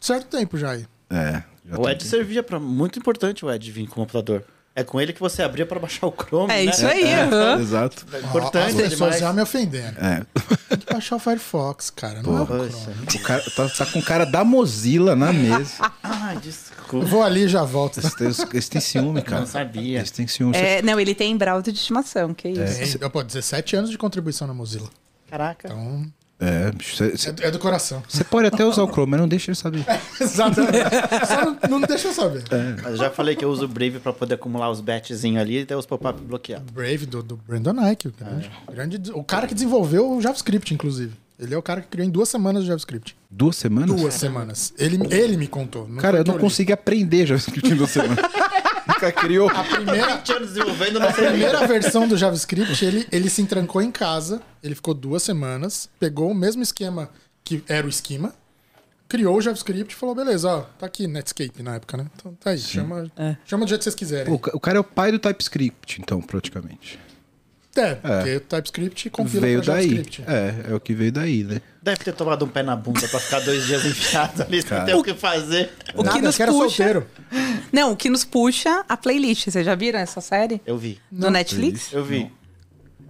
certo 0.00 0.26
tempo 0.28 0.56
já 0.58 0.70
aí. 0.72 0.86
É. 1.10 1.42
O 1.78 1.88
Edge 1.88 2.04
servia 2.06 2.42
para 2.42 2.58
muito 2.58 2.98
importante 2.98 3.44
o 3.44 3.50
Edge 3.50 3.70
vir 3.70 3.86
com 3.86 3.92
o 3.92 4.04
computador. 4.06 4.44
É 4.74 4.84
com 4.84 5.00
ele 5.00 5.12
que 5.12 5.18
você 5.18 5.42
abria 5.42 5.66
para 5.66 5.80
baixar 5.80 6.06
o 6.06 6.12
Chrome, 6.12 6.52
É 6.52 6.64
né? 6.64 6.70
isso 6.70 6.86
aí, 6.86 7.02
aham. 7.12 7.60
Exato. 7.60 8.06
É 8.12 8.16
Ó, 8.16 8.20
importante 8.20 8.66
As 8.68 8.74
pessoas 8.74 8.90
demais. 9.16 9.18
já 9.20 9.32
me 9.32 9.42
ofendendo. 9.42 9.98
É. 9.98 10.22
Tem 10.68 10.78
que 10.78 10.92
baixar 10.92 11.16
o 11.16 11.18
Firefox, 11.18 11.90
cara. 11.90 12.22
Não 12.22 12.38
é 12.38 12.42
o. 12.42 12.46
Chrome. 12.46 12.70
O 13.16 13.18
cara 13.22 13.42
tá, 13.56 13.68
tá 13.68 13.86
com 13.86 13.98
o 13.98 14.02
cara 14.02 14.24
da 14.24 14.44
Mozilla 14.44 15.16
na 15.16 15.32
mesa. 15.32 15.90
Ah, 16.02 16.34
Eu 16.34 16.40
desculpa. 16.40 17.06
vou 17.06 17.22
ali 17.22 17.44
e 17.44 17.48
já 17.48 17.64
volto. 17.64 17.98
Eles 17.98 18.14
têm, 18.14 18.26
eles 18.52 18.68
têm 18.68 18.80
ciúme, 18.80 19.22
cara. 19.22 19.40
Não 19.40 19.46
sabia. 19.48 19.98
Eles 19.98 20.10
têm 20.12 20.26
ciúme. 20.28 20.56
É, 20.56 20.80
não, 20.82 20.98
ele 21.00 21.14
tem 21.14 21.36
browser 21.36 21.72
de 21.72 21.78
estimação, 21.80 22.32
que 22.34 22.48
isso. 22.48 22.98
Tem, 22.98 23.10
pô, 23.10 23.22
17 23.22 23.74
anos 23.76 23.90
de 23.90 23.98
contribuição 23.98 24.46
na 24.46 24.54
Mozilla. 24.54 24.88
Caraca. 25.28 25.66
Então, 25.68 26.06
É, 26.40 26.72
bicho, 26.72 27.04
é, 27.04 27.10
você 27.10 27.30
do- 27.32 27.44
é 27.44 27.50
do 27.50 27.58
coração. 27.58 28.02
pode 28.30 28.46
até 28.46 28.64
usar 28.64 28.82
o 28.82 28.90
Chrome, 28.90 29.10
mas 29.10 29.20
não 29.20 29.28
deixa 29.28 29.50
ele 29.50 29.56
saber. 29.56 29.84
Exatamente. 30.18 30.72
Só 31.26 31.44
não, 31.44 31.58
não 31.78 31.80
deixa 31.86 32.08
eu 32.08 32.12
saber. 32.14 32.42
Mas 32.82 32.92
eu 32.92 32.96
já 32.96 33.10
falei 33.10 33.36
que 33.36 33.44
eu 33.44 33.50
uso 33.50 33.66
o 33.66 33.68
Brave 33.68 33.98
para 33.98 34.12
poder 34.12 34.34
acumular 34.36 34.70
os 34.70 34.80
batchzinhos 34.80 35.40
ali 35.40 35.58
e 35.58 35.66
ter 35.66 35.74
os 35.74 35.84
pop-up 35.84 36.18
bloqueados. 36.22 36.70
Brave 36.72 37.04
do, 37.04 37.22
do 37.22 37.36
Brandon 37.36 37.74
Nike, 37.74 38.08
o 38.08 38.14
grande, 38.18 38.50
grande- 38.72 39.12
o 39.12 39.22
cara 39.22 39.46
que 39.46 39.52
desenvolveu 39.54 40.10
o 40.12 40.20
JavaScript, 40.22 40.72
inclusive. 40.72 41.12
Ele 41.38 41.54
é 41.54 41.58
o 41.58 41.62
cara 41.62 41.80
que 41.80 41.88
criou 41.88 42.06
em 42.06 42.10
duas 42.10 42.28
semanas 42.28 42.64
o 42.64 42.66
JavaScript. 42.66 43.16
Duas 43.30 43.56
semanas? 43.56 43.96
Duas 43.98 44.14
semanas. 44.14 44.74
Ele, 44.78 44.98
ele 45.10 45.36
me 45.38 45.46
contou. 45.46 45.86
Cara, 45.98 46.18
eu 46.18 46.24
não 46.24 46.38
consegui 46.38 46.72
aprender 46.72 47.26
JavaScript 47.26 47.70
em 47.72 47.76
duas 47.76 47.90
semanas. 47.90 48.18
Nunca 48.94 49.12
criou. 49.12 49.48
A 49.48 49.64
primeira, 49.64 50.16
20 50.16 50.32
anos 50.32 50.48
desenvolvendo, 50.48 51.00
não 51.00 51.08
a 51.08 51.12
primeira 51.12 51.66
versão 51.66 52.06
do 52.06 52.16
JavaScript, 52.16 52.84
ele, 52.84 53.06
ele 53.10 53.30
se 53.30 53.42
entrancou 53.42 53.80
em 53.82 53.90
casa, 53.90 54.42
ele 54.62 54.74
ficou 54.74 54.94
duas 54.94 55.22
semanas, 55.22 55.88
pegou 55.98 56.30
o 56.30 56.34
mesmo 56.34 56.62
esquema 56.62 57.10
que 57.44 57.62
era 57.68 57.86
o 57.86 57.90
esquema, 57.90 58.34
criou 59.08 59.36
o 59.36 59.40
JavaScript 59.40 59.94
e 59.94 59.98
falou: 59.98 60.14
beleza, 60.14 60.48
ó, 60.48 60.60
tá 60.78 60.86
aqui 60.86 61.06
Netscape 61.06 61.62
na 61.62 61.76
época, 61.76 61.96
né? 61.96 62.06
Então 62.14 62.34
tá 62.34 62.50
aí, 62.50 62.58
chama, 62.58 63.10
chama 63.44 63.64
do 63.64 63.68
jeito 63.68 63.80
que 63.80 63.84
vocês 63.84 63.94
quiserem. 63.94 64.26
Pô, 64.38 64.50
o 64.52 64.56
o 64.56 64.60
cara 64.60 64.78
é 64.78 64.80
o 64.80 64.84
pai 64.84 65.10
do 65.10 65.18
TypeScript, 65.18 66.00
então, 66.00 66.20
praticamente. 66.20 66.98
É, 67.80 67.94
porque 67.94 68.36
o 68.36 68.40
TypeScript 68.40 69.10
compila 69.10 69.40
veio 69.40 69.62
daí. 69.62 69.88
JavaScript. 69.90 70.24
É, 70.26 70.70
é 70.70 70.74
o 70.74 70.80
que 70.80 70.94
veio 70.94 71.12
daí, 71.12 71.44
né? 71.44 71.60
Deve 71.82 72.04
ter 72.04 72.12
tomado 72.12 72.44
um 72.44 72.48
pé 72.48 72.62
na 72.62 72.76
bunda 72.76 73.06
pra 73.08 73.18
ficar 73.18 73.40
dois 73.40 73.66
dias 73.66 73.84
enfiado 73.86 74.42
ali 74.42 74.60
sem 74.62 74.84
ter 74.84 74.94
o 74.94 75.02
que 75.02 75.14
fazer. 75.14 75.70
O 75.94 76.02
que 76.02 76.08
Nada, 76.10 76.20
nos 76.22 76.36
que 76.36 76.42
era 76.42 76.52
puxa. 76.52 76.68
solteiro. 76.68 77.06
Não, 77.72 77.92
o 77.92 77.96
que 77.96 78.10
nos 78.10 78.24
puxa 78.24 78.84
a 78.88 78.96
playlist. 78.96 79.48
Vocês 79.50 79.64
já 79.64 79.74
viram 79.74 79.98
essa 79.98 80.20
série? 80.20 80.60
Eu 80.66 80.76
vi. 80.76 81.00
No 81.10 81.30
Netflix? 81.30 81.92
Eu 81.92 82.04
vi. 82.04 82.30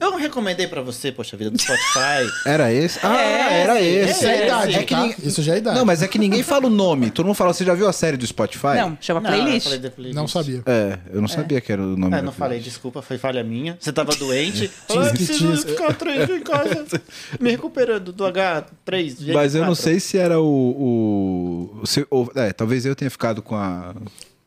Eu 0.00 0.16
recomendei 0.16 0.66
pra 0.66 0.80
você, 0.80 1.12
poxa 1.12 1.36
vida, 1.36 1.50
do 1.50 1.60
Spotify. 1.60 2.26
Era 2.46 2.72
esse? 2.72 2.98
Ah, 3.02 3.20
É, 3.20 3.62
era 3.62 3.80
esse. 3.82 4.10
Isso 4.12 4.22
já 4.22 4.32
é 4.32 4.46
idade, 4.46 4.74
É 4.74 4.78
que 4.84 4.94
tá? 4.94 5.02
ninguém- 5.02 5.16
Isso 5.22 5.42
já 5.42 5.54
é 5.54 5.58
idade. 5.58 5.78
Não, 5.78 5.84
mas 5.84 6.02
é 6.02 6.08
que 6.08 6.18
ninguém 6.18 6.42
fala 6.42 6.66
o 6.66 6.70
nome. 6.70 7.10
Todo 7.10 7.26
mundo 7.26 7.34
fala, 7.34 7.52
você 7.52 7.64
já 7.64 7.74
viu 7.74 7.86
a 7.86 7.92
série 7.92 8.16
do 8.16 8.26
Spotify? 8.26 8.76
Não, 8.76 8.96
chama 9.00 9.20
Não, 9.20 9.30
eu 9.30 9.36
playlist. 9.42 9.64
falei 9.64 9.78
da 9.78 9.90
playlist. 9.90 10.16
Não 10.16 10.26
sabia. 10.26 10.62
É, 10.64 10.98
eu 11.12 11.20
não 11.20 11.28
sabia 11.28 11.60
que 11.60 11.70
era 11.70 11.82
o 11.82 11.96
nome 11.96 12.14
É, 12.14 12.16
da 12.16 12.22
não 12.22 12.32
falei, 12.32 12.58
desculpa, 12.60 13.02
foi 13.02 13.18
falha 13.18 13.44
minha. 13.44 13.76
Você 13.78 13.92
tava 13.92 14.14
doente. 14.16 14.68
Falei, 14.88 15.10
Tisque, 15.12 15.26
preciso 15.26 15.52
tisque. 15.52 15.70
ficar 15.72 15.92
três 15.94 16.30
em 16.30 16.40
casa, 16.40 16.86
me 17.38 17.50
recuperando 17.50 18.12
do 18.12 18.24
H3. 18.24 19.32
Mas 19.34 19.54
eu 19.54 19.64
não 19.66 19.72
G4. 19.72 19.76
sei 19.76 20.00
se 20.00 20.16
era 20.18 20.40
o. 20.40 21.78
o, 21.82 21.86
se- 21.86 22.06
ou- 22.10 22.30
é, 22.34 22.52
talvez 22.52 22.86
eu 22.86 22.94
tenha 22.96 23.10
ficado 23.10 23.42
com 23.42 23.54
a. 23.54 23.94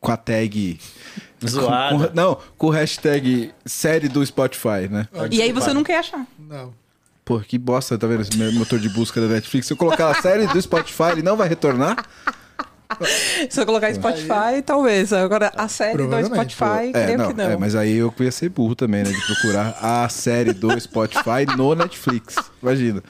Com 0.00 0.12
a 0.12 0.16
tag. 0.18 0.78
Zoada. 1.48 2.08
com- 2.08 2.14
não, 2.14 2.38
com 2.58 2.66
o 2.68 2.70
hashtag 2.70 3.52
série 3.64 4.08
do 4.08 4.24
Spotify, 4.24 4.88
né? 4.90 5.08
E 5.30 5.42
aí 5.42 5.52
você 5.52 5.72
não 5.72 5.82
quer 5.84 5.98
achar. 5.98 6.26
Não. 6.38 6.72
Pô, 7.24 7.40
que 7.40 7.56
bosta, 7.56 7.96
tá 7.96 8.06
vendo 8.06 8.20
esse 8.20 8.36
motor 8.52 8.78
de 8.78 8.88
busca 8.90 9.18
da 9.20 9.26
Netflix? 9.28 9.66
Se 9.66 9.72
eu 9.72 9.76
colocar 9.78 10.08
a 10.10 10.20
série 10.20 10.46
do 10.46 10.60
Spotify, 10.60 11.12
ele 11.12 11.22
não 11.22 11.36
vai 11.36 11.48
retornar? 11.48 12.04
Se 13.50 13.58
eu 13.60 13.64
colocar 13.66 13.92
Spotify, 13.94 14.60
talvez. 14.64 15.12
Agora, 15.12 15.50
a 15.56 15.66
série 15.66 15.96
do. 16.06 16.24
Spotify, 16.26 16.90
É, 16.92 17.02
creio 17.04 17.18
não, 17.18 17.28
que 17.28 17.34
não. 17.34 17.44
é, 17.50 17.56
mas 17.56 17.74
aí 17.74 17.96
eu 17.96 18.12
ia 18.20 18.30
ser 18.30 18.50
burro 18.50 18.74
também, 18.74 19.02
né? 19.02 19.10
De 19.10 19.20
procurar 19.26 19.76
a 19.80 20.08
série 20.08 20.52
do 20.52 20.78
Spotify 20.78 21.46
no 21.56 21.74
Netflix. 21.74 22.36
Imagina. 22.62 23.02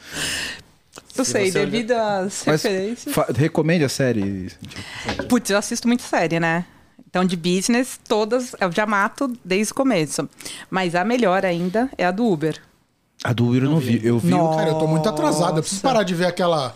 Não 1.17 1.25
Se 1.25 1.31
sei, 1.33 1.43
olhar- 1.51 1.53
devido 1.67 1.93
às 1.93 2.43
referências. 2.45 3.15
fa- 3.15 3.27
recomende 3.37 3.85
a 3.85 3.89
série. 3.89 4.51
Putz, 5.29 5.51
eu 5.51 5.59
assisto 5.59 5.87
muito 5.87 6.03
série, 6.03 6.39
né? 6.41 6.65
Então, 7.15 7.25
de 7.25 7.37
business, 7.37 8.01
todas 8.09 8.57
eu 8.61 8.73
já 8.73 8.85
mato 8.87 9.33
desde 9.45 9.71
o 9.73 9.77
começo. 9.77 10.29
Mas 10.69 10.97
a 10.97 11.05
melhor 11.05 11.45
ainda 11.45 11.89
é 11.97 12.05
a 12.05 12.11
do 12.11 12.27
Uber. 12.27 12.61
A 13.23 13.33
do 13.33 13.47
Uber 13.47 13.63
eu 13.63 13.71
não 13.71 13.79
vi. 13.79 14.01
Eu 14.05 14.19
vi. 14.19 14.31
Nossa. 14.31 14.59
Cara, 14.59 14.71
eu 14.71 14.75
tô 14.81 14.89
muito 14.89 15.09
atrasado. 15.09 15.59
Eu 15.59 15.63
preciso 15.63 15.81
parar 15.81 16.03
de 16.03 16.13
ver 16.13 16.25
aquela 16.27 16.75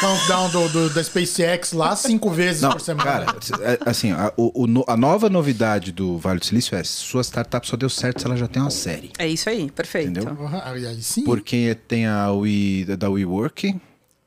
countdown 0.00 0.48
do, 0.50 0.68
do- 0.68 0.90
da 0.94 1.02
SpaceX 1.02 1.72
lá 1.72 1.96
cinco 1.96 2.30
vezes 2.30 2.62
Não, 2.62 2.70
por 2.70 2.80
semana. 2.80 3.02
cara, 3.26 3.36
é, 3.62 3.78
assim, 3.84 4.12
a, 4.12 4.32
o- 4.36 4.84
a 4.86 4.96
nova 4.96 5.28
novidade 5.28 5.90
do 5.90 6.16
Vale 6.18 6.38
do 6.38 6.46
Silício 6.46 6.76
é 6.78 6.84
sua 6.84 7.24
startup 7.24 7.66
só 7.66 7.76
deu 7.76 7.90
certo 7.90 8.20
se 8.20 8.26
ela 8.26 8.36
já 8.36 8.46
tem 8.46 8.62
uma 8.62 8.70
série. 8.70 9.10
É 9.18 9.26
isso 9.26 9.50
aí, 9.50 9.72
perfeito. 9.72 10.10
Entendeu? 10.20 10.36
Aí 10.64 11.02
sim. 11.02 11.24
Porque 11.24 11.76
tem 11.88 12.06
a 12.06 12.30
We, 12.30 12.84
da 12.96 13.10
WeWork, 13.10 13.74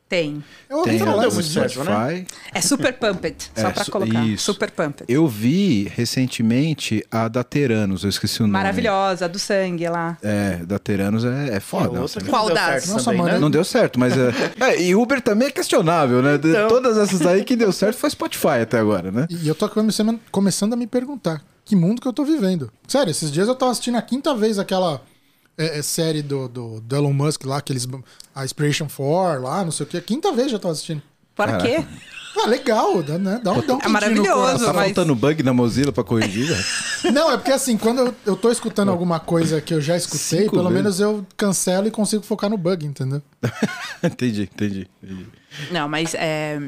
Tem. 0.09 0.43
eu 0.69 0.77
ouvi 0.77 0.91
tem 0.91 0.99
falar 0.99 1.21
deu 1.23 1.31
do 1.31 1.41
Spotify. 1.43 1.79
né? 1.89 2.25
É 2.53 2.61
super 2.61 2.93
pumped, 2.93 3.49
só 3.57 3.67
É, 3.67 3.71
pra 3.71 3.85
colocar. 3.85 4.23
isso. 4.25 4.43
Super 4.45 4.69
pumped. 4.69 5.05
Eu 5.07 5.27
vi 5.27 5.91
recentemente 5.95 7.03
a 7.09 7.27
da 7.27 7.43
Teranos, 7.43 8.03
eu 8.03 8.09
esqueci 8.09 8.39
o 8.39 8.43
nome. 8.43 8.53
Maravilhosa, 8.53 9.27
do 9.27 9.39
sangue 9.39 9.87
lá. 9.89 10.17
É, 10.21 10.57
da 10.57 10.77
Teranos 10.77 11.25
é, 11.25 11.55
é 11.55 11.59
foda. 11.59 11.97
É, 11.97 12.01
outra 12.01 12.21
que 12.21 12.29
Qual 12.29 12.47
não 12.47 12.53
deu 12.53 12.55
das? 12.55 12.83
certo 12.83 12.93
Nossa, 12.93 13.05
também, 13.05 13.21
mano, 13.21 13.33
né? 13.33 13.39
Não 13.39 13.49
deu 13.51 13.63
certo, 13.63 13.99
mas. 13.99 14.13
É, 14.15 14.31
é, 14.71 14.81
e 14.83 14.95
Uber 14.95 15.19
também 15.21 15.47
é 15.47 15.51
questionável, 15.51 16.21
né? 16.21 16.37
De 16.37 16.49
Então. 16.49 16.67
Todas 16.67 16.97
essas 16.97 17.25
aí 17.25 17.43
que 17.43 17.55
deu 17.55 17.71
certo 17.71 17.97
foi 17.97 18.09
Spotify 18.09 18.61
até 18.61 18.77
agora, 18.79 19.11
né? 19.11 19.25
E 19.29 19.47
eu 19.47 19.55
tô 19.55 19.67
começando, 19.69 20.19
começando 20.31 20.73
a 20.73 20.75
me 20.75 20.85
perguntar 20.85 21.41
que 21.65 21.75
mundo 21.75 22.01
que 22.01 22.07
eu 22.07 22.13
tô 22.13 22.23
vivendo. 22.23 22.71
Sério, 22.87 23.09
esses 23.09 23.31
dias 23.31 23.47
eu 23.47 23.55
tava 23.55 23.71
assistindo 23.71 23.95
a 23.97 24.01
quinta 24.01 24.35
vez 24.35 24.59
aquela 24.59 25.01
é, 25.57 25.79
é, 25.79 25.81
série 25.81 26.21
do, 26.21 26.47
do, 26.47 26.81
do 26.81 26.95
Elon 26.95 27.13
Musk 27.13 27.45
lá, 27.45 27.57
aqueles. 27.57 27.87
A 28.33 28.43
Inspiration 28.43 28.87
4 28.87 29.41
lá, 29.43 29.63
não 29.63 29.71
sei 29.71 29.85
o 29.85 29.89
que. 29.89 29.99
Quinta 30.01 30.31
vez 30.31 30.51
já 30.51 30.59
tava 30.59 30.71
assistindo. 30.73 31.01
Para 31.35 31.57
Caraca. 31.57 31.67
quê? 31.83 31.85
Ah, 32.35 32.47
legal, 32.47 33.03
dá, 33.03 33.17
né? 33.19 33.39
dá 33.43 33.51
um, 33.51 33.61
dá 33.61 33.75
um 33.75 33.79
no 33.79 33.89
maravilhoso. 33.89 34.65
Tá 34.65 34.73
mas- 34.73 34.85
faltando 34.85 35.15
bug 35.15 35.43
na 35.43 35.53
Mozilla 35.53 35.91
pra 35.91 36.03
corrigir, 36.03 36.47
velho? 36.47 36.65
Não, 37.13 37.31
é 37.31 37.37
porque 37.37 37.51
assim, 37.51 37.77
quando 37.77 37.99
eu, 37.99 38.15
eu 38.25 38.35
tô 38.35 38.51
escutando 38.51 38.89
alguma 38.89 39.19
coisa 39.19 39.61
que 39.61 39.73
eu 39.73 39.79
já 39.79 39.95
escutei, 39.95 40.41
Cinco 40.41 40.51
pelo 40.55 40.69
vezes. 40.69 40.75
menos 40.75 40.99
eu 40.99 41.25
cancelo 41.37 41.87
e 41.87 41.91
consigo 41.91 42.23
focar 42.23 42.49
no 42.49 42.57
bug, 42.57 42.85
entendeu? 42.85 43.21
entendi, 44.03 44.43
entendi. 44.51 44.87
entendi. 45.01 45.27
Não, 45.71 45.87
mas 45.87 46.15
é, 46.15 46.59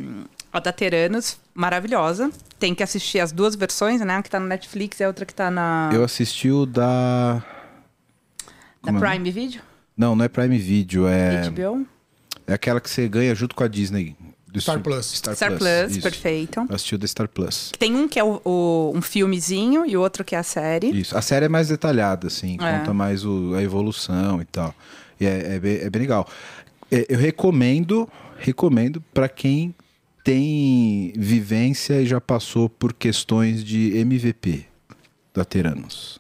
a 0.54 0.60
da 0.60 0.72
Teranos, 0.72 1.38
maravilhosa. 1.54 2.30
Tem 2.60 2.76
que 2.76 2.84
assistir 2.84 3.20
as 3.20 3.32
duas 3.32 3.56
versões, 3.56 4.02
né? 4.02 4.16
A 4.16 4.22
que 4.22 4.30
tá 4.30 4.40
no 4.40 4.46
Netflix 4.48 5.00
e 5.00 5.04
a 5.04 5.08
outra 5.08 5.26
que 5.26 5.34
tá 5.34 5.50
na 5.50 5.90
Eu 5.94 6.04
assisti 6.04 6.50
o 6.52 6.66
da. 6.66 7.44
Da 8.86 8.92
como 8.94 9.04
é? 9.06 9.10
Prime 9.10 9.32
Video, 9.32 9.62
Não, 9.98 10.16
não 10.16 10.24
é 10.26 10.28
Prime 10.28 10.58
Video, 10.58 11.08
é. 11.08 11.50
HBO. 11.50 11.86
É 12.48 12.54
aquela 12.54 12.80
que 12.80 12.90
você 12.90 13.08
ganha 13.08 13.34
junto 13.34 13.56
com 13.56 13.64
a 13.64 13.68
Disney. 13.68 14.16
Do 14.48 14.62
Star 14.62 14.80
Plus. 14.80 15.08
Star, 15.12 15.36
Star 15.36 15.50
Plus, 15.50 15.60
Plus, 15.60 15.92
isso. 15.92 16.02
perfeito. 16.02 16.60
Eu 16.70 16.76
assisti 16.76 16.96
o 16.96 16.98
da 16.98 17.06
Star 17.06 17.28
Plus. 17.28 17.72
Tem 17.78 17.94
um 17.94 18.08
que 18.08 18.18
é 18.18 18.24
o, 18.24 18.40
o- 18.46 18.94
um 18.96 19.02
filmezinho 19.02 19.86
e 19.86 19.98
o 19.98 20.02
outro 20.02 20.24
que 20.24 20.34
é 20.34 20.38
a 20.38 20.44
série. 20.44 20.98
Isso. 20.98 21.18
A 21.18 21.22
série 21.22 21.46
é 21.46 21.50
mais 21.50 21.68
detalhada, 21.68 22.28
assim, 22.28 22.56
É. 22.62 22.78
conta 22.80 22.94
mais 22.94 23.26
o- 23.26 23.54
a 23.54 23.62
evolução 23.62 24.42
e 24.42 24.46
tal. 24.46 24.74
E 25.20 25.26
é, 25.26 25.56
é 25.56 25.60
bem, 25.60 25.76
é 25.82 25.90
bem 25.90 26.02
legal. 26.04 26.26
É, 26.90 27.06
eu 27.10 27.18
recomendo, 27.20 28.08
recomendo 28.40 29.02
para 29.14 29.28
quem 29.28 29.76
tem 30.24 31.12
vivência 31.18 32.02
e 32.02 32.06
já 32.06 32.22
passou 32.22 32.70
por 32.70 32.94
questões 32.94 33.64
de 33.64 33.98
MVP 33.98 34.66
da 35.34 35.44
Teranos. 35.44 36.20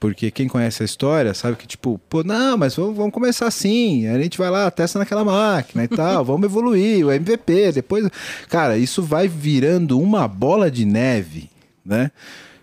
Porque 0.00 0.30
quem 0.30 0.48
conhece 0.48 0.82
a 0.82 0.84
história 0.86 1.32
sabe 1.32 1.56
que, 1.56 1.66
tipo, 1.66 1.98
pô, 2.10 2.22
não, 2.22 2.58
mas 2.58 2.76
vamos, 2.76 2.96
vamos 2.96 3.12
começar 3.12 3.46
assim. 3.46 4.06
A 4.06 4.20
gente 4.20 4.36
vai 4.36 4.50
lá, 4.50 4.70
testa 4.70 4.98
naquela 4.98 5.24
máquina 5.24 5.84
e 5.84 5.88
tal, 5.88 6.22
vamos 6.26 6.44
evoluir, 6.44 7.06
o 7.06 7.12
MVP, 7.12 7.72
depois. 7.72 8.06
Cara, 8.48 8.76
isso 8.76 9.02
vai 9.02 9.28
virando 9.28 9.98
uma 9.98 10.28
bola 10.28 10.70
de 10.70 10.84
neve, 10.84 11.48
né? 11.84 12.10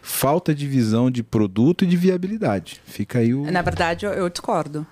Falta 0.04 0.54
de 0.54 0.68
visão 0.68 1.10
de 1.10 1.24
produto 1.24 1.84
e 1.84 1.88
de 1.88 1.98
viabilidade. 1.98 2.82
Fica 2.86 3.20
aí 3.20 3.34
o. 3.34 3.50
Na 3.50 3.62
verdade, 3.62 4.06
eu, 4.06 4.12
eu 4.14 4.30
discordo. 4.30 4.86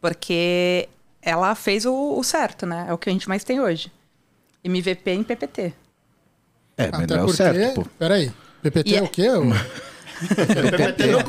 Porque 0.00 0.88
ela 1.22 1.54
fez 1.54 1.84
o, 1.84 2.16
o 2.16 2.22
certo, 2.22 2.64
né? 2.66 2.86
É 2.88 2.92
o 2.92 2.98
que 2.98 3.08
a 3.08 3.12
gente 3.12 3.28
mais 3.28 3.42
tem 3.42 3.60
hoje. 3.60 3.90
MVP 4.62 5.10
em 5.10 5.22
PPT. 5.24 5.72
É, 6.76 6.90
mas 6.92 7.02
Até 7.02 7.14
não 7.16 7.22
é 7.22 7.24
o 7.24 7.32
certo, 7.32 7.82
pô. 7.82 7.88
Peraí. 7.98 8.30
PPT 8.62 8.90
E 8.90 8.94
é 8.94 8.98
é- 8.98 9.02
o 9.02 9.08
quê? 9.08 9.28
O- 10.22 10.70
PPT, 10.70 11.06
não. 11.08 11.20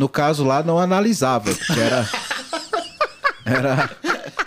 No 0.00 0.08
caso 0.08 0.44
lá, 0.44 0.62
não 0.62 0.78
analisava, 0.78 1.52
porque 1.54 1.80
era. 1.80 2.08
Era. 3.44 3.88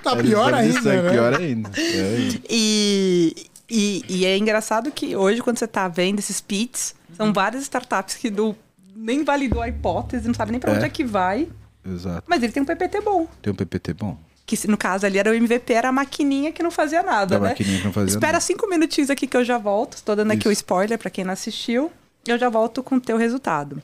Tá 0.04 0.12
era 0.12 0.24
pior 0.24 0.54
ainda, 0.54 0.82
sangue, 0.82 1.02
né? 1.04 1.12
Pior 1.12 1.34
ainda. 1.40 1.72
E, 2.50 3.48
e, 3.70 4.06
e 4.08 4.26
é 4.26 4.38
engraçado 4.38 4.92
que 4.92 5.16
hoje, 5.16 5.42
quando 5.42 5.58
você 5.60 5.68
tá 5.68 5.88
vendo 5.88 6.20
esses 6.20 6.40
pits, 6.42 6.96
são 7.16 7.32
várias 7.34 7.62
startups 7.64 8.16
que 8.16 8.30
do, 8.30 8.56
nem 8.96 9.24
validou 9.24 9.62
a 9.62 9.68
hipótese, 9.70 10.28
não 10.28 10.34
sabe 10.34 10.52
nem 10.52 10.60
pra 10.60 10.72
É. 10.74 10.76
onde 10.76 10.86
é 10.86 10.90
que 10.90 11.04
vai, 11.04 11.48
Exato. 11.86 12.24
mas 12.28 12.42
ele 12.44 12.52
tem 12.52 12.64
um 12.64 12.66
PPT 12.66 13.02
bom. 13.02 13.28
Tem 13.42 13.52
um 13.54 13.56
PPT 13.56 13.94
bom. 13.94 14.18
Que 14.46 14.68
no 14.68 14.78
caso 14.78 15.06
ali 15.06 15.18
era 15.18 15.30
o 15.30 15.34
MVP, 15.34 15.72
era 15.74 15.90
a 15.90 15.92
maquininha 15.92 16.52
que 16.52 16.62
não 16.62 16.72
fazia 16.72 17.02
nada, 17.04 17.36
Da 17.38 17.40
né? 17.40 17.50
maquininha 17.50 17.78
que 17.80 17.86
não 17.86 17.94
fazia 17.94 18.10
Espera 18.10 18.34
nada. 18.34 18.42
cinco 18.44 18.68
minutinhos 18.68 19.10
aqui 19.10 19.26
que 19.28 19.38
eu 19.38 19.46
já 19.46 19.58
volto. 19.58 19.94
Estou 19.94 20.16
dando 20.16 20.32
aqui 20.32 20.48
o 20.48 20.52
Isso. 20.52 20.62
spoiler 20.62 20.98
pra 20.98 21.10
quem 21.10 21.24
não 21.24 21.32
assistiu. 21.32 21.92
Eu 22.28 22.38
já 22.38 22.50
volto 22.50 22.84
com 22.84 22.96
o 22.96 23.02
teu 23.02 23.18
resultado. 23.18 23.82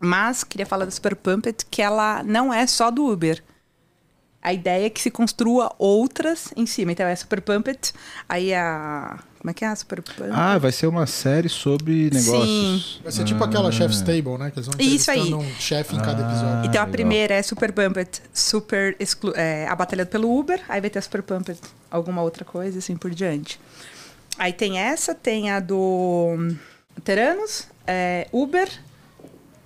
Mas 0.00 0.44
queria 0.44 0.66
falar 0.66 0.84
da 0.84 0.90
Super 0.90 1.16
Pumped, 1.16 1.66
que 1.70 1.82
ela 1.82 2.22
não 2.22 2.54
é 2.54 2.66
só 2.66 2.90
do 2.90 3.06
Uber. 3.06 3.42
A 4.40 4.52
ideia 4.52 4.86
é 4.86 4.90
que 4.90 5.00
se 5.00 5.10
construa 5.10 5.74
outras 5.78 6.52
em 6.56 6.64
cima. 6.64 6.92
Então 6.92 7.04
é 7.06 7.12
a 7.12 7.16
Super 7.16 7.40
Pumped, 7.40 7.92
aí 8.28 8.54
a... 8.54 9.18
Como 9.38 9.50
é 9.50 9.54
que 9.54 9.64
é 9.64 9.68
a 9.68 9.76
Super 9.76 10.02
Pumped? 10.02 10.30
Ah, 10.32 10.58
vai 10.58 10.72
ser 10.72 10.86
uma 10.86 11.06
série 11.06 11.48
sobre 11.48 12.10
negócios. 12.10 13.00
Vai 13.02 13.12
ser 13.12 13.24
tipo 13.24 13.42
aquela 13.42 13.70
Chef's 13.70 14.00
Table, 14.00 14.36
né? 14.38 14.50
Que 14.50 14.58
eles 14.58 14.66
vão 14.66 14.74
Isso 14.80 15.10
aí. 15.10 15.32
um 15.32 15.44
chefe 15.58 15.94
em 15.94 15.98
cada 15.98 16.22
episódio. 16.22 16.58
Então 16.60 16.80
a 16.80 16.84
legal. 16.84 16.88
primeira 16.88 17.34
é 17.34 17.42
Super 17.42 17.72
Pumped, 17.72 18.20
super 18.32 18.96
exclu 18.98 19.32
é, 19.36 19.66
abatalhado 19.68 20.10
pelo 20.10 20.36
Uber. 20.36 20.60
Aí 20.68 20.80
vai 20.80 20.90
ter 20.90 20.98
a 20.98 21.02
Super 21.02 21.22
Pumped, 21.22 21.58
alguma 21.90 22.22
outra 22.22 22.44
coisa, 22.44 22.78
assim 22.78 22.96
por 22.96 23.12
diante. 23.12 23.60
Aí 24.36 24.52
tem 24.52 24.78
essa, 24.78 25.14
tem 25.14 25.50
a 25.50 25.60
do 25.60 26.54
Teranos, 27.04 27.66
é, 27.86 28.26
Uber, 28.32 28.68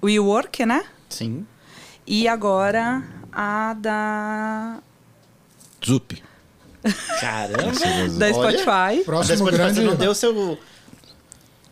WeWork, 0.02 0.64
né? 0.66 0.84
Sim. 1.08 1.46
E 2.06 2.26
agora 2.28 3.02
a 3.32 3.74
da, 3.74 4.78
Zup. 5.84 6.22
Caramba. 7.20 7.72
da 8.18 8.26
Olha. 8.26 8.34
Spotify. 8.34 9.04
Próximo 9.04 9.36
Depois 9.36 9.54
grande. 9.56 9.74
você 9.80 9.86
não 9.86 9.94
deu 9.96 10.10
o 10.10 10.14
seu, 10.14 10.58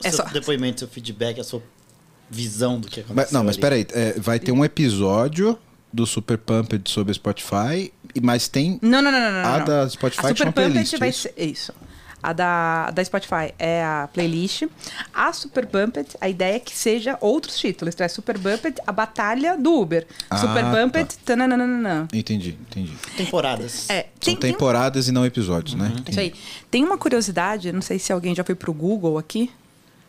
É 0.04 0.10
seu 0.10 0.24
só- 0.24 0.30
depoimento, 0.32 0.80
seu 0.80 0.88
feedback, 0.88 1.40
a 1.40 1.44
sua 1.44 1.62
visão 2.30 2.78
do 2.78 2.86
que 2.88 3.00
aconteceu. 3.00 3.16
Mas- 3.16 3.32
não, 3.32 3.42
mas 3.42 3.56
ali. 3.56 3.60
peraí. 3.60 3.86
é, 3.92 4.12
vai 4.20 4.38
ter 4.38 4.52
um 4.52 4.64
episódio 4.64 5.58
do 5.92 6.06
Super 6.06 6.38
Pumped 6.38 6.88
sobre 6.88 7.12
Spotify, 7.12 7.92
e- 8.14 8.20
mas 8.22 8.46
tem 8.46 8.78
Não, 8.80 9.02
não, 9.02 9.10
não, 9.10 9.20
não, 9.20 9.32
não. 9.42 9.48
A 9.54 9.58
não. 9.58 9.64
da 9.66 9.88
Spotify 9.88 10.26
a 10.26 10.28
Super 10.28 10.44
Pumped 10.46 10.52
playlist, 10.70 10.98
vai 10.98 11.08
isso? 11.08 11.22
ser 11.22 11.34
isso. 11.36 11.74
A 12.22 12.32
da, 12.32 12.90
da 12.90 13.04
Spotify 13.04 13.54
é 13.58 13.82
a 13.82 14.08
playlist. 14.12 14.64
A 15.14 15.32
Super 15.32 15.66
Bumped, 15.66 16.16
a 16.20 16.28
ideia 16.28 16.56
é 16.56 16.58
que 16.58 16.76
seja 16.76 17.16
outros 17.20 17.58
títulos. 17.58 17.94
Então 17.94 18.04
é 18.04 18.08
Super 18.08 18.38
Bumped, 18.38 18.80
a 18.86 18.92
batalha 18.92 19.56
do 19.56 19.80
Uber. 19.80 20.06
Ah, 20.28 20.36
Super 20.36 20.64
Bumped, 20.64 21.18
tananana. 21.24 22.08
Entendi, 22.12 22.58
entendi. 22.60 22.92
Temporadas. 23.16 23.88
É, 23.88 24.02
São 24.02 24.10
tem, 24.20 24.36
tem, 24.36 24.52
temporadas 24.52 25.08
e 25.08 25.12
não 25.12 25.24
episódios, 25.24 25.74
né? 25.74 25.88
Entendi. 25.92 26.10
isso 26.10 26.20
aí. 26.20 26.34
Tem 26.70 26.84
uma 26.84 26.98
curiosidade, 26.98 27.72
não 27.72 27.82
sei 27.82 27.98
se 27.98 28.12
alguém 28.12 28.34
já 28.34 28.44
foi 28.44 28.54
pro 28.54 28.72
Google 28.72 29.18
aqui, 29.18 29.50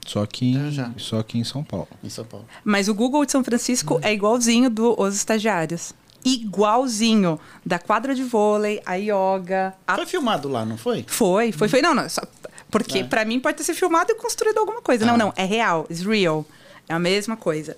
Só 0.05 0.25
que 0.25 0.45
em, 0.45 0.93
só 0.97 1.19
aqui 1.19 1.37
em 1.37 1.43
São 1.43 1.63
Paulo. 1.63 1.87
Em 2.03 2.09
São 2.09 2.25
Paulo. 2.25 2.45
mas 2.63 2.87
o 2.87 2.93
Google 2.93 3.25
de 3.25 3.31
São 3.31 3.43
Francisco 3.43 3.99
é 4.01 4.11
igualzinho 4.13 4.69
dos 4.69 5.15
Estagiários. 5.15 5.93
Igualzinho. 6.25 7.39
Da 7.65 7.79
quadra 7.79 8.13
de 8.15 8.23
vôlei, 8.23 8.81
a 8.85 8.95
yoga, 8.95 9.73
a 9.87 9.95
Foi 9.95 10.05
filmado 10.05 10.47
lá, 10.49 10.65
não 10.65 10.77
foi? 10.77 11.03
Foi, 11.07 11.51
foi, 11.51 11.67
foi. 11.67 11.81
Não, 11.81 11.93
não. 11.93 12.07
Só, 12.09 12.21
porque 12.69 13.03
pra 13.03 13.25
mim 13.25 13.39
pode 13.39 13.57
ter 13.57 13.63
sido 13.63 13.75
filmado 13.75 14.11
e 14.11 14.15
construído 14.15 14.57
alguma 14.57 14.81
coisa. 14.81 15.05
Não, 15.05 15.17
não. 15.17 15.33
É 15.35 15.45
real. 15.45 15.85
It's 15.89 16.03
real. 16.05 16.45
É 16.87 16.93
a 16.93 16.99
mesma 16.99 17.35
coisa. 17.37 17.75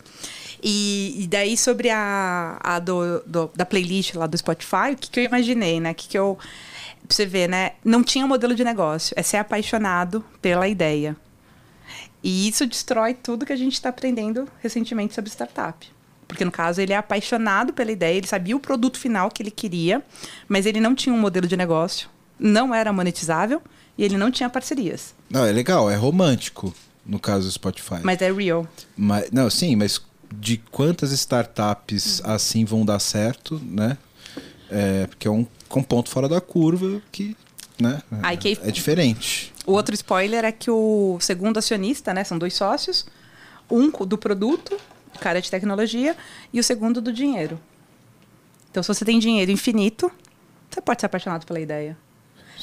E, 0.61 1.15
e 1.23 1.27
daí, 1.27 1.57
sobre 1.57 1.89
a, 1.89 2.57
a 2.63 2.79
do, 2.79 3.19
do- 3.25 3.51
da 3.53 3.65
playlist 3.65 4.15
lá 4.15 4.25
do 4.27 4.37
Spotify, 4.37 4.93
o 4.93 4.95
que, 4.97 5.09
que 5.09 5.19
eu 5.19 5.23
imaginei, 5.25 5.79
né? 5.79 5.91
O 5.91 5.95
que, 5.95 6.07
que 6.07 6.17
eu. 6.17 6.37
Pra 7.05 7.15
você 7.15 7.25
ver, 7.25 7.49
né? 7.49 7.73
Não 7.83 8.01
tinha 8.01 8.25
modelo 8.25 8.55
de 8.55 8.63
negócio. 8.63 9.13
É 9.17 9.21
ser 9.21 9.37
apaixonado 9.37 10.23
pela 10.41 10.67
ideia. 10.69 11.17
E 12.23 12.47
isso 12.47 12.65
destrói 12.65 13.13
tudo 13.13 13.45
que 13.45 13.51
a 13.51 13.57
gente 13.57 13.73
está 13.73 13.89
aprendendo 13.89 14.47
recentemente 14.61 15.13
sobre 15.13 15.29
startup. 15.29 15.91
Porque, 16.27 16.43
no 16.45 16.51
caso, 16.51 16.81
ele 16.81 16.93
é 16.93 16.97
apaixonado 16.97 17.73
pela 17.73 17.91
ideia, 17.91 18.17
ele 18.17 18.27
sabia 18.27 18.55
o 18.55 18.59
produto 18.59 18.97
final 18.97 19.29
que 19.29 19.41
ele 19.43 19.51
queria, 19.51 20.01
mas 20.47 20.65
ele 20.65 20.79
não 20.79 20.95
tinha 20.95 21.13
um 21.13 21.19
modelo 21.19 21.47
de 21.47 21.55
negócio, 21.57 22.09
não 22.39 22.73
era 22.73 22.91
monetizável 22.93 23.61
e 23.97 24.03
ele 24.03 24.17
não 24.17 24.31
tinha 24.31 24.49
parcerias. 24.49 25.13
Não, 25.29 25.45
é 25.45 25.51
legal, 25.51 25.89
é 25.89 25.95
romântico 25.95 26.73
no 27.05 27.19
caso 27.19 27.47
do 27.47 27.51
Spotify. 27.51 27.99
Mas 28.03 28.21
é 28.21 28.31
real. 28.31 28.67
Mas- 28.95 29.29
não, 29.31 29.49
sim, 29.49 29.75
mas 29.75 30.01
de 30.35 30.57
quantas 30.71 31.11
startups 31.11 32.21
assim 32.23 32.65
vão 32.65 32.83
dar 32.85 32.99
certo, 32.99 33.61
né? 33.63 33.97
É, 34.71 35.05
porque 35.07 35.27
é 35.27 35.31
um, 35.31 35.45
um 35.75 35.83
ponto 35.83 36.09
fora 36.09 36.27
da 36.27 36.41
curva 36.41 37.01
que, 37.11 37.35
né? 37.79 38.01
Aí 38.23 38.37
que- 38.37 38.57
É 38.63 38.71
diferente. 38.71 39.53
O 39.65 39.73
outro 39.73 39.93
spoiler 39.93 40.43
é 40.43 40.51
que 40.51 40.71
o 40.71 41.17
segundo 41.19 41.57
acionista, 41.57 42.13
né, 42.13 42.23
são 42.23 42.37
dois 42.37 42.53
sócios, 42.55 43.05
um 43.69 43.89
do 44.05 44.17
produto, 44.17 44.75
cara 45.19 45.41
de 45.41 45.49
tecnologia, 45.49 46.15
e 46.51 46.59
o 46.59 46.63
segundo 46.63 47.01
do 47.01 47.11
dinheiro. 47.11 47.59
Então, 48.71 48.81
se 48.81 48.87
você 48.87 49.05
tem 49.05 49.19
dinheiro 49.19 49.51
infinito, 49.51 50.11
você 50.69 50.81
pode 50.81 51.01
ser 51.01 51.05
apaixonado 51.05 51.45
pela 51.45 51.59
ideia. 51.59 51.97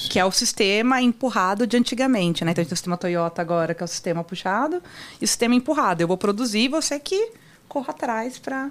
Que 0.09 0.19
é 0.19 0.25
o 0.25 0.31
sistema 0.33 1.01
empurrado 1.01 1.67
de 1.67 1.77
antigamente, 1.77 2.45
né? 2.45 2.53
Então, 2.53 2.63
a 2.63 2.65
gente 2.65 2.71
tem 2.71 2.75
o 2.75 2.77
sistema 2.77 2.97
Toyota 2.97 3.43
agora, 3.43 3.75
que 3.75 3.83
é 3.83 3.85
o 3.85 3.89
sistema 3.89 4.25
puxado, 4.25 4.83
e 5.21 5.25
o 5.25 5.29
sistema 5.29 5.55
empurrado. 5.55 6.03
Eu 6.03 6.09
vou 6.09 6.17
produzir, 6.17 6.69
você 6.69 6.99
que 6.99 7.33
corra 7.69 7.91
atrás 7.91 8.39
para 8.39 8.71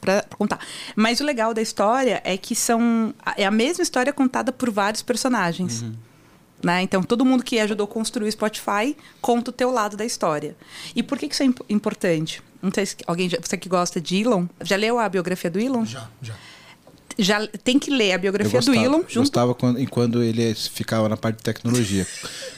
para 0.00 0.24
contar. 0.36 0.60
Mas 0.94 1.20
o 1.20 1.24
legal 1.24 1.52
da 1.52 1.60
história 1.60 2.20
é 2.24 2.36
que 2.36 2.54
são 2.54 3.12
é 3.36 3.44
a 3.44 3.50
mesma 3.50 3.82
história 3.82 4.12
contada 4.12 4.52
por 4.52 4.70
vários 4.70 5.02
personagens. 5.02 5.84
Né? 6.62 6.82
Então, 6.82 7.02
todo 7.02 7.24
mundo 7.24 7.42
que 7.42 7.58
ajudou 7.58 7.84
a 7.84 7.88
construir 7.88 8.28
o 8.28 8.32
Spotify 8.32 8.96
conta 9.20 9.50
o 9.50 9.52
teu 9.52 9.70
lado 9.70 9.96
da 9.96 10.04
história. 10.04 10.56
E 10.94 11.02
por 11.02 11.18
que, 11.18 11.26
que 11.26 11.34
isso 11.34 11.42
é 11.42 11.46
imp- 11.46 11.62
importante? 11.68 12.42
Não 12.62 12.70
sei 12.74 12.86
se 12.86 12.96
alguém, 13.06 13.28
já- 13.28 13.38
você 13.42 13.56
que 13.56 13.68
gosta 13.68 14.00
de 14.00 14.20
Elon, 14.22 14.46
já 14.62 14.76
leu 14.76 14.98
a 14.98 15.08
biografia 15.08 15.50
do 15.50 15.58
Elon? 15.58 15.84
Já, 15.84 16.08
já. 16.22 16.34
Já 17.18 17.46
tem 17.64 17.78
que 17.78 17.90
ler 17.90 18.12
a 18.12 18.14
Eu 18.14 18.18
biografia 18.20 18.60
do 18.60 18.66
gostava, 18.66 18.86
Elon 18.86 18.98
junto 19.00 19.14
gostava 19.18 19.54
quando, 19.54 19.90
quando 19.90 20.22
ele 20.22 20.54
ficava 20.54 21.06
na 21.08 21.16
parte 21.18 21.36
de 21.38 21.42
tecnologia. 21.42 22.06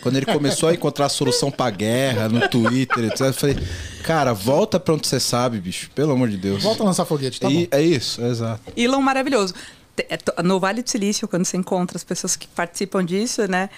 quando 0.01 0.17
ele 0.17 0.27
começou 0.27 0.69
a 0.69 0.75
encontrar 0.75 1.07
a 1.07 1.09
solução 1.09 1.51
pra 1.51 1.69
guerra 1.71 2.29
no 2.29 2.47
Twitter, 2.49 3.05
etc, 3.07 3.21
eu 3.23 3.35
falei, 3.35 3.57
cara, 4.05 4.33
volta 4.33 4.79
pra 4.79 4.95
onde 4.95 5.09
você 5.09 5.19
sabe, 5.19 5.59
bicho. 5.59 5.91
Pelo 5.95 6.13
amor 6.13 6.29
de 6.29 6.37
Deus. 6.37 6.63
Volta 6.63 6.83
a 6.83 6.87
lançar 6.87 7.05
foguete, 7.05 7.41
tá 7.41 7.51
E- 7.51 7.67
bom. 7.67 7.77
é 7.77 7.83
isso, 7.83 8.21
é 8.23 8.29
exato. 8.29 8.61
Elon 8.77 9.01
maravilhoso. 9.01 9.53
É 10.09 10.43
No 10.43 10.59
Vale 10.61 10.83
do 10.83 10.89
Silício, 10.89 11.27
quando 11.29 11.45
você 11.45 11.57
encontra 11.57 11.97
as 11.99 12.05
pessoas 12.05 12.35
que 12.37 12.47
participam 12.49 13.05
disso, 13.05 13.47
né? 13.49 13.69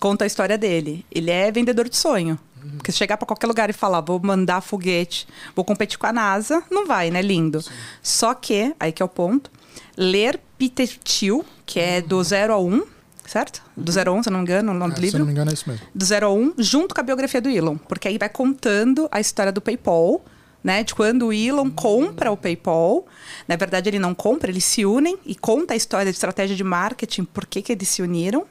Conta 0.00 0.24
a 0.24 0.26
história 0.26 0.56
dele. 0.58 1.04
Ele 1.12 1.30
é 1.30 1.52
vendedor 1.52 1.88
de 1.88 1.96
sonho. 1.96 2.38
Porque 2.76 2.92
se 2.92 2.98
chegar 2.98 3.16
para 3.16 3.26
qualquer 3.26 3.46
lugar 3.46 3.70
e 3.70 3.72
falar, 3.72 4.00
vou 4.00 4.20
mandar 4.22 4.60
foguete, 4.60 5.26
vou 5.54 5.64
competir 5.64 5.98
com 5.98 6.06
a 6.06 6.12
NASA, 6.12 6.62
não 6.70 6.86
vai, 6.86 7.10
né? 7.10 7.20
Lindo. 7.22 7.62
Só 8.02 8.34
que, 8.34 8.74
aí 8.78 8.92
que 8.92 9.02
é 9.02 9.04
o 9.04 9.08
ponto, 9.08 9.50
ler 9.96 10.40
Peter 10.58 10.88
Thiel, 10.98 11.44
que 11.66 11.80
é 11.80 12.00
do 12.00 12.22
0 12.22 12.52
a 12.52 12.58
1, 12.60 12.82
certo? 13.26 13.62
Do 13.76 13.90
0 13.90 14.10
a 14.10 14.14
1, 14.14 14.22
se 14.24 14.28
eu 14.28 14.32
não 14.32 14.40
me 14.40 14.44
engano, 14.44 14.72
o 14.72 14.74
nome 14.74 14.92
É, 14.92 14.94
do 14.94 15.00
se 15.00 15.00
eu 15.00 15.04
livro 15.06 15.18
não 15.20 15.26
me 15.26 15.32
engano, 15.32 15.50
é 15.50 15.54
isso 15.54 15.68
mesmo. 15.68 15.86
do 15.94 16.04
0 16.04 16.26
a 16.26 16.32
1, 16.32 16.54
junto 16.58 16.94
com 16.94 17.00
a 17.00 17.04
biografia 17.04 17.40
do 17.40 17.48
Elon. 17.48 17.76
Porque 17.76 18.08
aí 18.08 18.18
vai 18.18 18.28
contando 18.28 19.08
a 19.10 19.20
história 19.20 19.52
do 19.52 19.60
PayPal, 19.60 20.24
né? 20.62 20.82
De 20.84 20.94
quando 20.94 21.28
o 21.28 21.32
Elon 21.32 21.70
compra 21.70 22.30
o 22.30 22.36
PayPal. 22.36 23.06
Na 23.48 23.56
verdade, 23.56 23.88
ele 23.88 23.98
não 23.98 24.14
compra, 24.14 24.50
eles 24.50 24.64
se 24.64 24.84
unem 24.84 25.18
e 25.24 25.34
conta 25.34 25.72
a 25.74 25.76
história 25.76 26.10
de 26.12 26.16
estratégia 26.16 26.54
de 26.54 26.62
marketing, 26.64 27.24
por 27.24 27.46
que, 27.46 27.62
que 27.62 27.72
eles 27.72 27.88
se 27.88 28.02
uniram. 28.02 28.44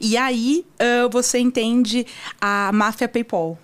E 0.00 0.16
aí 0.16 0.64
ah, 0.78 1.08
você 1.10 1.38
entende 1.38 2.06
a 2.40 2.70
máfia 2.72 3.08
PayPal. 3.08 3.58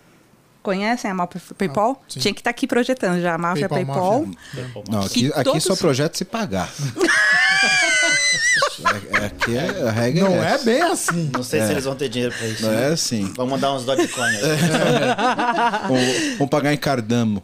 Conhecem 0.62 1.10
a 1.10 1.14
máfia 1.14 1.40
PayPal? 1.58 2.02
sim. 2.08 2.20
Tinha 2.20 2.32
que 2.34 2.40
estar 2.40 2.48
aqui 2.50 2.66
projetando 2.66 3.20
já 3.20 3.34
a 3.34 3.38
máfia 3.38 3.68
PayPal, 3.68 4.24
PayPal. 4.24 4.26
máfia. 4.26 4.82
Não, 4.90 5.00
aqui, 5.02 5.26
aqui 5.34 5.44
todos- 5.44 5.64
só 5.64 5.76
projeto 5.76 6.16
se 6.16 6.24
pagar. 6.24 6.72
É- 8.84 9.22
é- 9.22 9.26
aqui 9.26 9.56
é, 9.56 9.88
a 9.88 9.90
regra 9.90 10.24
Não 10.28 10.42
é 10.42 10.54
é 10.54 10.58
bem 10.58 10.82
assim. 10.82 11.30
Não 11.32 11.42
sei 11.42 11.62
se 11.62 11.70
eles 11.72 11.84
vão 11.84 11.94
ter 11.94 12.08
dinheiro 12.08 12.34
pra 12.36 12.46
isso. 12.46 12.62
Não 12.62 12.70
né? 12.70 12.88
é 12.90 12.92
assim. 12.92 13.32
Vamos 13.36 13.52
mandar 13.52 13.72
uns 13.72 13.84
Dogecoin. 13.84 14.32
Vamos, 15.88 16.36
vamos 16.38 16.50
pagar 16.50 16.72
em 16.74 16.76
cardamo. 16.76 17.42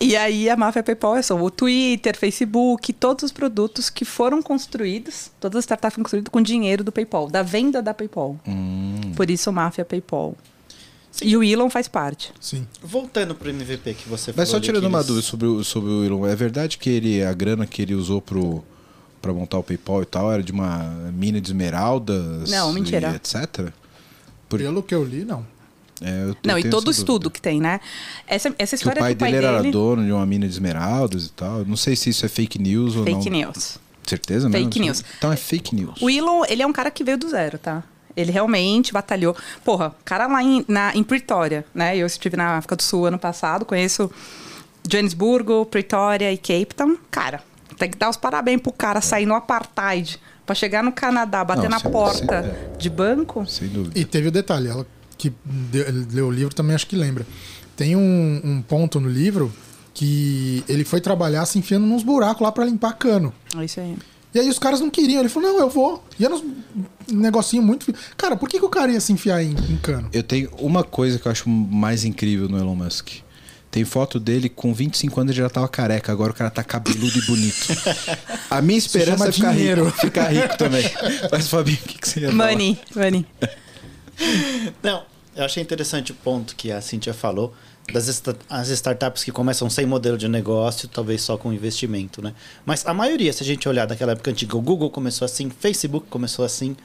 E 0.00 0.16
aí 0.16 0.48
a 0.50 0.56
máfia 0.56 0.82
PayPal 0.82 1.16
é 1.16 1.22
só 1.22 1.36
o 1.40 1.50
Twitter, 1.50 2.16
Facebook, 2.16 2.92
todos 2.92 3.24
os 3.24 3.32
produtos 3.32 3.88
que 3.90 4.04
foram 4.04 4.42
construídos, 4.42 5.30
todas 5.40 5.58
as 5.58 5.64
startups 5.64 5.94
foram 5.94 6.04
construídas 6.04 6.30
com 6.30 6.40
dinheiro 6.42 6.82
do 6.84 6.92
PayPal, 6.92 7.28
da 7.28 7.42
venda 7.42 7.80
da 7.82 7.94
PayPal. 7.94 8.38
Por 9.16 9.30
isso 9.30 9.52
máfia 9.52 9.84
PayPal. 9.84 10.36
E 11.22 11.36
o 11.36 11.44
Elon 11.44 11.68
faz 11.68 11.86
parte. 11.88 12.32
Sim. 12.40 12.66
Voltando 12.82 13.34
pro 13.34 13.50
MVP 13.50 13.94
que 13.94 14.08
você 14.08 14.32
falou. 14.32 14.36
Mas 14.38 14.48
só 14.48 14.58
tirando 14.58 14.86
uma 14.86 14.98
eles- 14.98 15.06
dúvida 15.06 15.26
sobre 15.26 15.46
o, 15.46 15.62
sobre 15.62 15.90
o 15.90 16.04
Elon, 16.04 16.26
é 16.26 16.34
verdade 16.34 16.78
que 16.78 16.88
ele, 16.88 17.22
a 17.22 17.32
grana 17.34 17.66
que 17.66 17.82
ele 17.82 17.94
usou 17.94 18.22
pro, 18.22 18.64
pra 19.20 19.30
montar 19.32 19.58
o 19.58 19.62
PayPal 19.62 20.02
e 20.02 20.06
tal 20.06 20.32
era 20.32 20.42
de 20.42 20.50
uma 20.52 20.78
mina 21.12 21.38
de 21.38 21.48
esmeraldas? 21.50 22.50
Não, 22.50 22.72
mentira. 22.72 23.10
E 23.12 23.16
etc? 23.16 23.72
Por- 24.48 24.58
Pelo 24.58 24.82
que 24.82 24.94
eu 24.94 25.04
li, 25.04 25.22
não. 25.24 25.46
É, 26.02 26.24
eu 26.30 26.36
Não, 26.44 26.58
e 26.58 26.68
todo 26.68 26.90
estudo 26.90 27.24
dúvida. 27.24 27.30
que 27.30 27.40
tem, 27.42 27.60
né? 27.60 27.80
Essa, 28.26 28.54
essa 28.58 28.76
Que 28.76 28.82
o 28.82 28.88
história 28.90 29.00
pai 29.02 29.14
do 29.14 29.18
pai 29.18 29.32
dele, 29.32 29.46
era 29.46 29.58
dele... 29.58 29.70
dono 29.72 30.04
de 30.04 30.12
uma 30.12 30.26
mina 30.26 30.46
de 30.46 30.52
esmeraldas 30.52 31.26
e 31.26 31.32
tal. 31.32 31.64
Não 31.64 31.76
sei 31.76 31.94
se 31.96 32.10
isso 32.10 32.24
é 32.26 32.28
fake 32.28 32.58
news 32.58 32.96
ou 32.96 33.04
não. 33.04 33.14
Fake 33.14 33.30
news. 33.30 33.78
Certeza 34.04 34.48
mesmo? 34.48 34.64
Fake 34.66 34.80
news. 34.80 35.04
Então 35.18 35.32
é 35.32 35.36
fake 35.36 35.74
news. 35.74 36.00
O 36.02 36.10
Elon, 36.10 36.42
ele 36.48 36.60
é 36.62 36.66
um 36.66 36.72
cara 36.72 36.90
que 36.90 37.04
veio 37.04 37.16
do 37.16 37.28
zero, 37.28 37.56
tá? 37.58 37.84
Ele 38.16 38.30
realmente 38.32 38.92
batalhou. 38.92 39.34
Porra, 39.64 39.88
o 39.88 40.04
cara 40.04 40.26
lá 40.26 40.42
em, 40.42 40.64
na, 40.68 40.94
em 40.94 41.02
Pretória, 41.04 41.64
né? 41.74 41.96
Eu 41.96 42.06
estive 42.06 42.36
na 42.36 42.56
África 42.58 42.74
do 42.76 42.82
Sul 42.82 43.06
ano 43.06 43.18
passado, 43.18 43.64
conheço 43.64 44.10
Johannesburgo, 44.86 45.64
Pretória 45.66 46.32
e 46.32 46.36
Cape 46.36 46.74
Town. 46.76 46.96
Cara, 47.10 47.42
tem 47.78 47.90
que 47.90 47.96
dar 47.96 48.10
os 48.10 48.16
parabéns 48.16 48.60
pro 48.60 48.72
cara 48.72 49.00
sair 49.00 49.26
no 49.26 49.34
apartheid 49.34 50.18
pra 50.44 50.54
chegar 50.54 50.82
no 50.82 50.92
Canadá, 50.92 51.44
bater 51.44 51.62
Não, 51.62 51.70
na 51.70 51.78
sem- 51.78 51.90
porta 51.90 52.42
sem- 52.42 52.78
de 52.78 52.90
banco. 52.90 53.46
Sem 53.46 53.68
dúvida. 53.68 53.98
E 53.98 54.04
teve 54.04 54.28
o 54.28 54.30
detalhe, 54.32 54.68
ela 54.68 54.86
que 55.22 55.32
leu 56.12 56.26
o 56.26 56.30
livro 56.30 56.52
também 56.52 56.74
acho 56.74 56.86
que 56.86 56.96
lembra. 56.96 57.24
Tem 57.76 57.94
um, 57.94 58.40
um 58.42 58.62
ponto 58.62 58.98
no 58.98 59.08
livro 59.08 59.52
que 59.94 60.64
ele 60.68 60.84
foi 60.84 61.00
trabalhar 61.00 61.46
se 61.46 61.58
enfiando 61.58 61.86
nos 61.86 62.02
buracos 62.02 62.42
lá 62.42 62.50
pra 62.50 62.64
limpar 62.64 62.94
cano. 62.94 63.32
É 63.56 63.64
isso 63.64 63.78
aí. 63.78 63.96
E 64.34 64.40
aí 64.40 64.48
os 64.48 64.58
caras 64.58 64.80
não 64.80 64.90
queriam. 64.90 65.20
Ele 65.20 65.28
falou, 65.28 65.52
não, 65.52 65.60
eu 65.60 65.68
vou. 65.68 66.02
E 66.18 66.24
era 66.24 66.34
um 66.34 66.42
negocinho 67.08 67.62
muito... 67.62 67.94
Cara, 68.16 68.34
por 68.36 68.48
que, 68.48 68.58
que 68.58 68.64
o 68.64 68.68
cara 68.68 68.90
ia 68.90 69.00
se 69.00 69.12
enfiar 69.12 69.42
em, 69.42 69.50
em 69.50 69.76
cano? 69.76 70.08
Eu 70.12 70.22
tenho 70.22 70.50
uma 70.58 70.82
coisa 70.82 71.18
que 71.18 71.26
eu 71.26 71.32
acho 71.32 71.48
mais 71.48 72.04
incrível 72.04 72.48
no 72.48 72.58
Elon 72.58 72.74
Musk. 72.74 73.10
Tem 73.70 73.84
foto 73.84 74.18
dele 74.18 74.48
com 74.48 74.74
25 74.74 75.20
anos 75.20 75.30
ele 75.30 75.40
já 75.40 75.48
tava 75.48 75.68
careca, 75.68 76.12
agora 76.12 76.32
o 76.32 76.34
cara 76.34 76.50
tá 76.50 76.62
cabeludo 76.62 77.18
e 77.18 77.22
bonito. 77.26 77.68
A 78.50 78.60
minha 78.60 78.78
esperança 78.78 79.28
é 79.28 79.32
ficar 79.32 79.54
dinheiro. 79.54 79.86
rico, 79.86 79.98
ficar 79.98 80.28
rico 80.28 80.58
também. 80.58 80.84
Mas 81.30 81.48
Fabinho, 81.48 81.78
o 81.82 81.88
que, 81.88 81.98
que 81.98 82.08
você 82.08 82.20
ia 82.20 82.32
falar? 82.32 82.50
Money, 82.50 82.78
money. 82.94 83.26
Não, 84.82 85.04
eu 85.34 85.44
achei 85.44 85.62
interessante 85.62 86.12
o 86.12 86.14
ponto 86.14 86.54
que 86.54 86.70
a 86.70 86.80
Cintia 86.80 87.14
falou 87.14 87.54
das 87.92 88.22
as 88.48 88.68
startups 88.68 89.24
que 89.24 89.32
começam 89.32 89.68
sem 89.68 89.84
modelo 89.84 90.16
de 90.16 90.28
negócio, 90.28 90.88
talvez 90.88 91.22
só 91.22 91.36
com 91.36 91.52
investimento, 91.52 92.22
né? 92.22 92.32
Mas 92.64 92.86
a 92.86 92.94
maioria, 92.94 93.32
se 93.32 93.42
a 93.42 93.46
gente 93.46 93.68
olhar 93.68 93.86
daquela 93.86 94.12
época 94.12 94.30
antiga, 94.30 94.56
o 94.56 94.60
Google 94.60 94.90
começou 94.90 95.24
assim, 95.24 95.50
Facebook 95.50 96.06
começou 96.08 96.44
assim, 96.44 96.76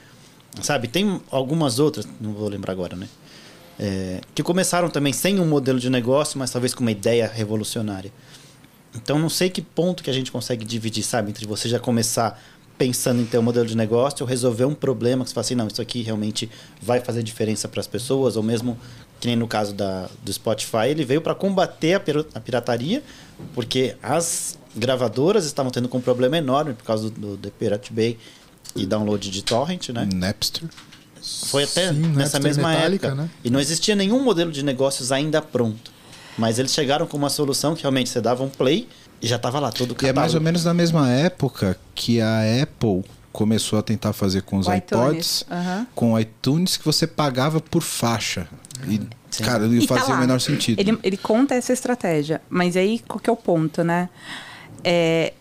sabe? 0.60 0.88
Tem 0.88 1.20
algumas 1.30 1.78
outras, 1.78 2.06
não 2.20 2.32
vou 2.32 2.48
lembrar 2.48 2.72
agora, 2.72 2.96
né? 2.96 3.08
É, 3.78 4.20
que 4.34 4.42
começaram 4.42 4.90
também 4.90 5.12
sem 5.12 5.38
um 5.38 5.46
modelo 5.46 5.78
de 5.78 5.88
negócio, 5.88 6.38
mas 6.38 6.50
talvez 6.50 6.74
com 6.74 6.80
uma 6.80 6.90
ideia 6.90 7.30
revolucionária. 7.32 8.12
Então 8.94 9.18
não 9.18 9.28
sei 9.28 9.50
que 9.50 9.62
ponto 9.62 10.02
que 10.02 10.10
a 10.10 10.12
gente 10.12 10.32
consegue 10.32 10.64
dividir, 10.64 11.04
sabe? 11.04 11.30
Entre 11.30 11.46
você 11.46 11.68
já 11.68 11.78
começar 11.78 12.42
pensando 12.78 13.20
em 13.20 13.26
ter 13.26 13.38
um 13.38 13.42
modelo 13.42 13.66
de 13.66 13.76
negócio 13.76 14.24
resolver 14.24 14.64
um 14.64 14.74
problema 14.74 15.24
que 15.24 15.30
você 15.30 15.34
fala 15.34 15.44
assim, 15.44 15.54
não, 15.56 15.66
isso 15.66 15.82
aqui 15.82 16.00
realmente 16.02 16.48
vai 16.80 17.00
fazer 17.00 17.22
diferença 17.22 17.68
para 17.68 17.80
as 17.80 17.86
pessoas, 17.86 18.36
ou 18.36 18.42
mesmo 18.42 18.78
que 19.20 19.26
nem 19.26 19.34
no 19.36 19.48
caso 19.48 19.74
da, 19.74 20.08
do 20.22 20.32
Spotify, 20.32 20.86
ele 20.88 21.04
veio 21.04 21.20
para 21.20 21.34
combater 21.34 21.94
a, 21.94 22.02
a 22.34 22.40
pirataria, 22.40 23.02
porque 23.52 23.96
as 24.00 24.56
gravadoras 24.76 25.44
estavam 25.44 25.72
tendo 25.72 25.90
um 25.92 26.00
problema 26.00 26.38
enorme 26.38 26.72
por 26.74 26.84
causa 26.84 27.10
do, 27.10 27.32
do 27.32 27.36
The 27.36 27.50
Pirate 27.58 27.92
Bay 27.92 28.16
e 28.76 28.86
download 28.86 29.28
de 29.28 29.42
torrent, 29.42 29.88
né? 29.88 30.08
Napster. 30.14 30.68
Foi 31.46 31.64
até 31.64 31.88
Sim, 31.92 31.98
nessa 31.98 32.38
Napster 32.38 32.42
mesma 32.42 32.68
Metallica, 32.70 33.06
época. 33.08 33.22
né? 33.22 33.30
E 33.42 33.50
não 33.50 33.58
existia 33.58 33.96
nenhum 33.96 34.22
modelo 34.22 34.52
de 34.52 34.62
negócios 34.62 35.10
ainda 35.10 35.42
pronto. 35.42 35.90
Mas 36.36 36.60
eles 36.60 36.72
chegaram 36.72 37.04
com 37.04 37.16
uma 37.16 37.28
solução 37.28 37.74
que 37.74 37.82
realmente 37.82 38.08
você 38.08 38.20
dava 38.20 38.44
um 38.44 38.48
play 38.48 38.86
já 39.26 39.36
estava 39.36 39.58
lá 39.60 39.70
todo 39.72 39.90
o 39.90 39.92
E 39.92 39.94
é 39.94 39.96
catálogo. 39.96 40.20
mais 40.20 40.34
ou 40.34 40.40
menos 40.40 40.64
na 40.64 40.74
mesma 40.74 41.08
época 41.10 41.76
que 41.94 42.20
a 42.20 42.40
Apple 42.62 43.04
começou 43.32 43.78
a 43.78 43.82
tentar 43.82 44.12
fazer 44.12 44.42
com 44.42 44.58
os 44.58 44.66
O 44.66 44.72
iPods, 44.74 45.40
iTunes, 45.42 45.44
aham. 45.50 45.86
com 45.94 46.12
o 46.12 46.18
iTunes 46.20 46.76
que 46.76 46.84
você 46.84 47.06
pagava 47.06 47.60
por 47.60 47.82
faixa. 47.82 48.48
E, 48.88 49.00
Sim. 49.30 49.44
cara, 49.44 49.66
não 49.66 49.80
tá 49.86 49.86
fazia 49.94 50.06
o 50.14 50.16
lá. 50.16 50.20
menor 50.20 50.40
sentido. 50.40 50.78
Ele, 50.80 50.98
ele 51.02 51.16
conta 51.16 51.54
essa 51.54 51.72
estratégia, 51.72 52.40
mas 52.48 52.76
aí 52.76 53.00
qual 53.06 53.18
que 53.20 53.28
é 53.28 53.32
o 53.32 53.36
ponto, 53.36 53.82
né? 53.84 54.08
É, 54.82 55.32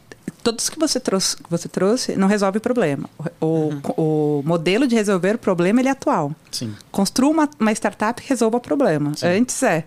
todos 0.44 0.70
que 0.70 0.78
você 0.80 1.00
trouxe, 1.00 1.38
que 1.38 1.50
você 1.50 1.68
trouxe 1.70 2.16
não 2.16 2.28
resolve 2.28 2.58
o 2.58 2.62
problema. 2.62 3.10
O, 3.40 3.72
o 3.98 4.44
modelo 4.46 4.88
de 4.88 4.96
resolver 4.96 5.36
o 5.36 5.38
problema 5.38 5.80
ele 5.80 5.88
é 5.90 5.92
atual. 5.92 6.34
Sim. 6.52 6.74
Construa 6.92 7.32
uma, 7.32 7.50
uma 7.60 7.72
startup 7.72 8.22
que 8.22 8.28
resolva 8.30 8.58
o 8.58 8.62
problema. 8.62 9.12
Antes 9.24 9.62
é, 9.64 9.86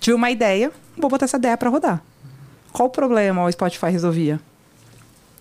tive 0.00 0.14
uma 0.14 0.30
ideia, 0.30 0.70
vou 0.96 1.08
botar 1.10 1.24
essa 1.24 1.36
ideia 1.36 1.56
para 1.56 1.70
rodar. 1.70 2.02
Qual 2.72 2.88
o 2.88 2.90
problema 2.90 3.44
o 3.44 3.50
Spotify 3.52 3.86
resolvia? 3.90 4.40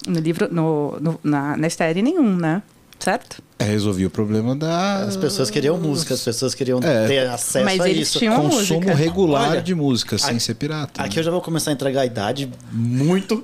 No 0.07 0.19
livro, 0.19 0.47
no, 0.51 0.97
no- 0.99 1.19
na, 1.23 1.57
na 1.57 1.69
série 1.69 2.01
nenhum, 2.01 2.35
né? 2.35 2.61
Certo? 2.99 3.43
É, 3.59 3.63
resolvia 3.63 4.07
o 4.07 4.09
problema 4.09 4.55
da 4.55 5.03
As 5.03 5.15
pessoas 5.15 5.51
queriam 5.51 5.77
música, 5.77 6.13
as 6.15 6.21
pessoas 6.21 6.55
queriam 6.55 6.79
É. 6.81 7.07
ter 7.07 7.27
acesso 7.27 7.63
Mas 7.65 7.79
a 7.79 7.89
eles 7.89 8.07
isso. 8.09 8.19
tinham 8.19 8.35
consumo 8.41 8.79
música. 8.81 8.95
regular 8.95 9.51
Olha, 9.51 9.61
de 9.61 9.75
música, 9.75 10.17
sem 10.17 10.31
aqui- 10.31 10.39
ser 10.39 10.55
pirata. 10.55 11.01
Aqui 11.03 11.15
né? 11.15 11.19
eu 11.19 11.23
já 11.23 11.29
vou 11.31 11.41
começar 11.41 11.69
a 11.71 11.73
entregar 11.73 12.01
a 12.01 12.05
idade 12.05 12.49
muito. 12.71 13.43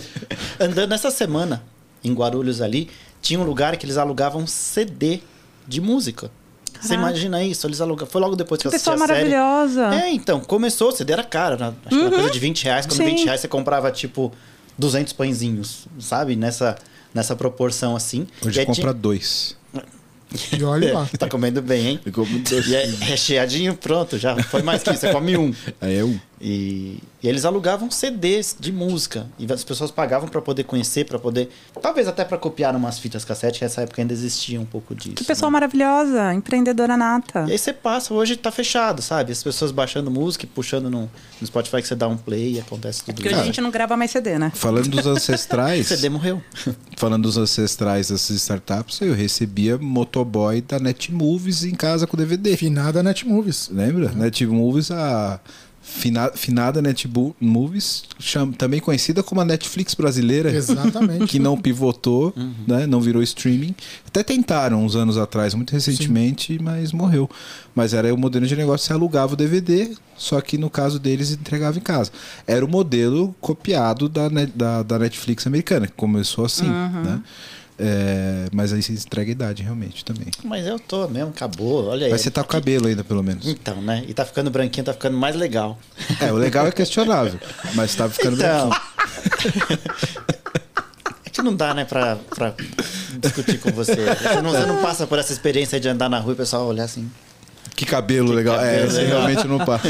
Andando 0.60 0.92
essa 0.92 1.10
semana 1.10 1.62
em 2.04 2.12
Guarulhos 2.12 2.60
ali, 2.60 2.90
tinha 3.20 3.38
um 3.40 3.44
lugar 3.44 3.76
que 3.76 3.86
eles 3.86 3.96
alugavam 3.96 4.46
CD 4.46 5.20
de 5.66 5.80
música. 5.80 6.30
Você 6.82 6.88
Caraca. 6.96 7.08
imagina 7.10 7.42
isso? 7.44 7.66
Eles 7.66 7.80
alugam. 7.80 8.06
Foi 8.06 8.20
logo 8.20 8.34
depois 8.34 8.58
que, 8.60 8.68
Que 8.68 8.74
eu 8.74 8.76
assisti 8.76 8.90
a 8.90 8.98
série. 8.98 9.08
maravilhosa. 9.30 9.94
É, 9.94 10.10
então, 10.10 10.40
começou, 10.40 10.88
o 10.88 10.92
CD 10.92 11.12
era 11.12 11.22
caro, 11.24 11.56
né? 11.58 11.72
acho 11.86 11.96
que 11.96 12.02
era 12.04 12.10
coisa 12.14 12.30
de 12.30 12.38
20 12.40 12.64
reais. 12.64 12.86
Quando 12.86 12.96
Sim. 12.96 13.04
20 13.04 13.24
reais 13.24 13.40
você 13.40 13.48
comprava, 13.48 13.90
tipo, 13.92 14.32
200 14.76 15.12
pãezinhos, 15.12 15.86
sabe? 16.00 16.34
Nessa, 16.34 16.76
nessa 17.14 17.36
proporção 17.36 17.94
assim. 17.94 18.26
Hoje 18.44 18.58
E 18.58 18.60
aí 18.60 18.66
compra 18.66 18.80
tinha- 18.82 18.92
dois. 18.94 19.56
E 20.58 20.64
olha 20.64 20.94
lá. 20.94 21.08
Tá 21.18 21.28
comendo 21.28 21.60
bem, 21.60 21.86
hein? 21.88 22.00
Eu 22.06 22.10
compro 22.12 22.38
dois. 22.38 22.66
E 22.66 22.74
é 22.74 22.86
recheadinho, 22.86 23.76
pronto, 23.76 24.16
já 24.18 24.34
foi 24.44 24.62
mais 24.62 24.82
que 24.82 24.90
isso, 24.90 25.00
você 25.00 25.12
come 25.12 25.36
um. 25.36 25.52
Aí 25.80 25.98
é 25.98 26.04
um. 26.04 26.18
E, 26.44 26.98
e 27.22 27.28
eles 27.28 27.44
alugavam 27.44 27.88
CDs 27.88 28.56
de 28.58 28.72
música. 28.72 29.28
E 29.38 29.50
as 29.52 29.62
pessoas 29.62 29.92
pagavam 29.92 30.28
pra 30.28 30.42
poder 30.42 30.64
conhecer, 30.64 31.04
pra 31.04 31.16
poder. 31.16 31.48
Talvez 31.80 32.08
até 32.08 32.24
pra 32.24 32.36
copiar 32.36 32.74
umas 32.74 32.98
fitas 32.98 33.24
cassete, 33.24 33.60
que 33.60 33.64
nessa 33.64 33.82
época 33.82 34.02
ainda 34.02 34.12
existia 34.12 34.60
um 34.60 34.64
pouco 34.64 34.92
disso. 34.92 35.14
Que 35.14 35.22
pessoa 35.22 35.48
né? 35.48 35.52
maravilhosa, 35.52 36.34
empreendedora 36.34 36.96
nata. 36.96 37.44
E 37.46 37.52
aí 37.52 37.58
você 37.58 37.72
passa, 37.72 38.12
hoje 38.12 38.36
tá 38.36 38.50
fechado, 38.50 39.00
sabe? 39.00 39.30
As 39.30 39.40
pessoas 39.40 39.70
baixando 39.70 40.10
música 40.10 40.44
e 40.44 40.48
puxando 40.48 40.90
no, 40.90 41.08
no 41.40 41.46
Spotify 41.46 41.80
que 41.80 41.86
você 41.86 41.94
dá 41.94 42.08
um 42.08 42.16
play 42.16 42.54
e 42.54 42.60
acontece 42.60 43.04
tudo 43.04 43.14
Porque 43.14 43.28
hoje 43.28 43.36
isso. 43.36 43.42
a 43.42 43.46
gente 43.46 43.60
não 43.60 43.70
grava 43.70 43.96
mais 43.96 44.10
CD, 44.10 44.36
né? 44.36 44.50
Falando 44.52 44.88
dos 44.88 45.06
ancestrais, 45.06 45.86
CD 45.86 46.08
morreu. 46.08 46.42
falando 46.96 47.22
dos 47.22 47.38
ancestrais 47.38 48.08
dessas 48.08 48.36
startups, 48.36 49.00
eu 49.00 49.14
recebia 49.14 49.78
motoboy 49.78 50.60
da 50.60 50.80
Netmovies 50.80 51.62
em 51.62 51.76
casa 51.76 52.04
com 52.04 52.16
DVD. 52.16 52.56
Finada 52.56 53.00
Netmovies. 53.00 53.68
Lembra? 53.72 54.10
Netmovies, 54.10 54.90
a 54.90 55.40
fina- 55.82 56.30
finada 56.34 56.80
Netmovies, 56.80 58.04
cham- 58.18 58.52
também 58.52 58.80
conhecida 58.80 59.22
como 59.22 59.40
a 59.40 59.44
Netflix 59.44 59.94
brasileira. 59.94 60.50
Exatamente. 60.50 61.26
que 61.26 61.38
não 61.38 61.56
pivotou, 61.58 62.32
né? 62.66 62.86
Não 62.86 63.00
virou 63.00 63.22
streaming. 63.22 63.74
Até 64.06 64.22
tentaram 64.22 64.84
uns 64.84 64.94
anos 64.96 65.18
atrás, 65.18 65.54
muito 65.54 65.72
recentemente, 65.72 66.58
mas 66.62 66.92
morreu. 66.92 67.28
Mas 67.74 67.92
era 67.94 68.12
o 68.14 68.18
modelo 68.18 68.46
de 68.46 68.54
negócio, 68.56 68.86
você 68.86 68.92
alugava 68.92 69.32
o 69.34 69.36
DVD, 69.36 69.90
só 70.16 70.40
que 70.40 70.56
no 70.58 70.70
caso 70.70 70.98
deles 70.98 71.30
entregava 71.32 71.78
em 71.78 71.82
casa. 71.82 72.10
Era 72.46 72.64
o 72.64 72.68
modelo 72.68 73.34
copiado 73.40 74.08
da, 74.08 74.28
da, 74.54 74.82
da 74.82 74.98
Netflix 74.98 75.46
americana, 75.46 75.86
que 75.86 75.92
começou 75.94 76.44
assim, 76.44 76.68
né? 77.02 77.20
É, 77.84 78.46
mas 78.52 78.72
aí 78.72 78.80
você 78.80 78.92
entrega 78.92 79.28
a 79.28 79.32
idade 79.32 79.62
realmente 79.64 80.04
também. 80.04 80.28
Mas 80.44 80.64
eu 80.64 80.78
tô 80.78 81.08
mesmo, 81.08 81.30
acabou. 81.30 81.88
Olha 81.88 82.06
aí. 82.06 82.12
Mas 82.12 82.20
você 82.20 82.30
tá 82.30 82.44
com 82.44 82.48
cabelo 82.50 82.86
ainda, 82.86 83.02
pelo 83.02 83.24
menos. 83.24 83.44
Então, 83.48 83.82
né? 83.82 84.04
E 84.06 84.14
tá 84.14 84.24
ficando 84.24 84.52
branquinho, 84.52 84.84
tá 84.84 84.92
ficando 84.92 85.16
mais 85.18 85.34
legal. 85.34 85.76
É, 86.20 86.30
o 86.32 86.36
legal 86.36 86.68
é 86.68 86.70
questionável, 86.70 87.40
mas 87.74 87.92
tá 87.96 88.08
ficando 88.08 88.36
Então. 88.36 88.68
branquinho. 88.68 89.78
É 91.24 91.30
que 91.30 91.40
não 91.42 91.56
dá, 91.56 91.72
né, 91.72 91.84
pra, 91.86 92.16
pra 92.16 92.52
discutir 93.18 93.58
com 93.58 93.70
você. 93.70 93.94
Você 93.94 94.42
não, 94.42 94.50
você 94.50 94.66
não 94.66 94.82
passa 94.82 95.06
por 95.06 95.18
essa 95.18 95.32
experiência 95.32 95.80
de 95.80 95.88
andar 95.88 96.08
na 96.10 96.18
rua 96.18 96.32
e 96.32 96.34
o 96.34 96.36
pessoal 96.36 96.66
olhar 96.66 96.84
assim. 96.84 97.10
Que 97.74 97.86
cabelo 97.86 98.32
legal. 98.32 98.56
é, 98.60 98.70
cabelo 98.70 98.86
essa 98.86 98.96
legal. 98.98 99.18
realmente 99.20 99.48
não 99.48 99.58
passa. 99.58 99.88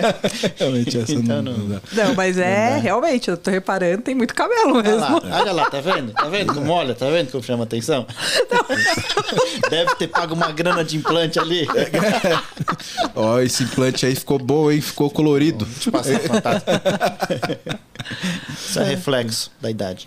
realmente 0.56 0.98
essa 0.98 1.12
Então 1.12 1.42
não, 1.42 1.52
não. 1.52 1.58
não 1.58 1.68
dá. 1.68 1.80
Não, 1.92 2.14
mas 2.14 2.38
é, 2.38 2.78
realmente, 2.78 3.28
eu 3.30 3.36
tô 3.36 3.50
reparando, 3.50 4.02
tem 4.02 4.14
muito 4.14 4.34
cabelo 4.34 4.76
Olha 4.78 4.94
lá, 4.94 5.10
mesmo. 5.10 5.34
olha 5.34 5.52
lá, 5.52 5.70
tá 5.70 5.80
vendo? 5.80 6.12
Tá 6.12 6.28
vendo 6.28 6.54
como 6.54 6.72
olha? 6.72 6.94
Tá 6.94 7.08
vendo 7.10 7.30
como 7.30 7.42
chama 7.44 7.64
atenção? 7.64 8.06
Deve 9.70 9.94
ter 9.96 10.08
pago 10.08 10.34
uma 10.34 10.50
grana 10.52 10.84
de 10.84 10.96
implante 10.96 11.38
ali. 11.38 11.66
Ó, 13.14 13.40
esse 13.40 13.62
implante 13.64 14.06
aí 14.06 14.14
ficou 14.14 14.38
bom, 14.38 14.70
hein? 14.70 14.80
Ficou 14.80 15.10
colorido. 15.10 15.66
Eu 15.86 15.92
passar. 15.92 16.20
Isso 18.68 18.80
é 18.80 18.84
reflexo 18.84 19.50
da 19.60 19.70
idade. 19.70 20.06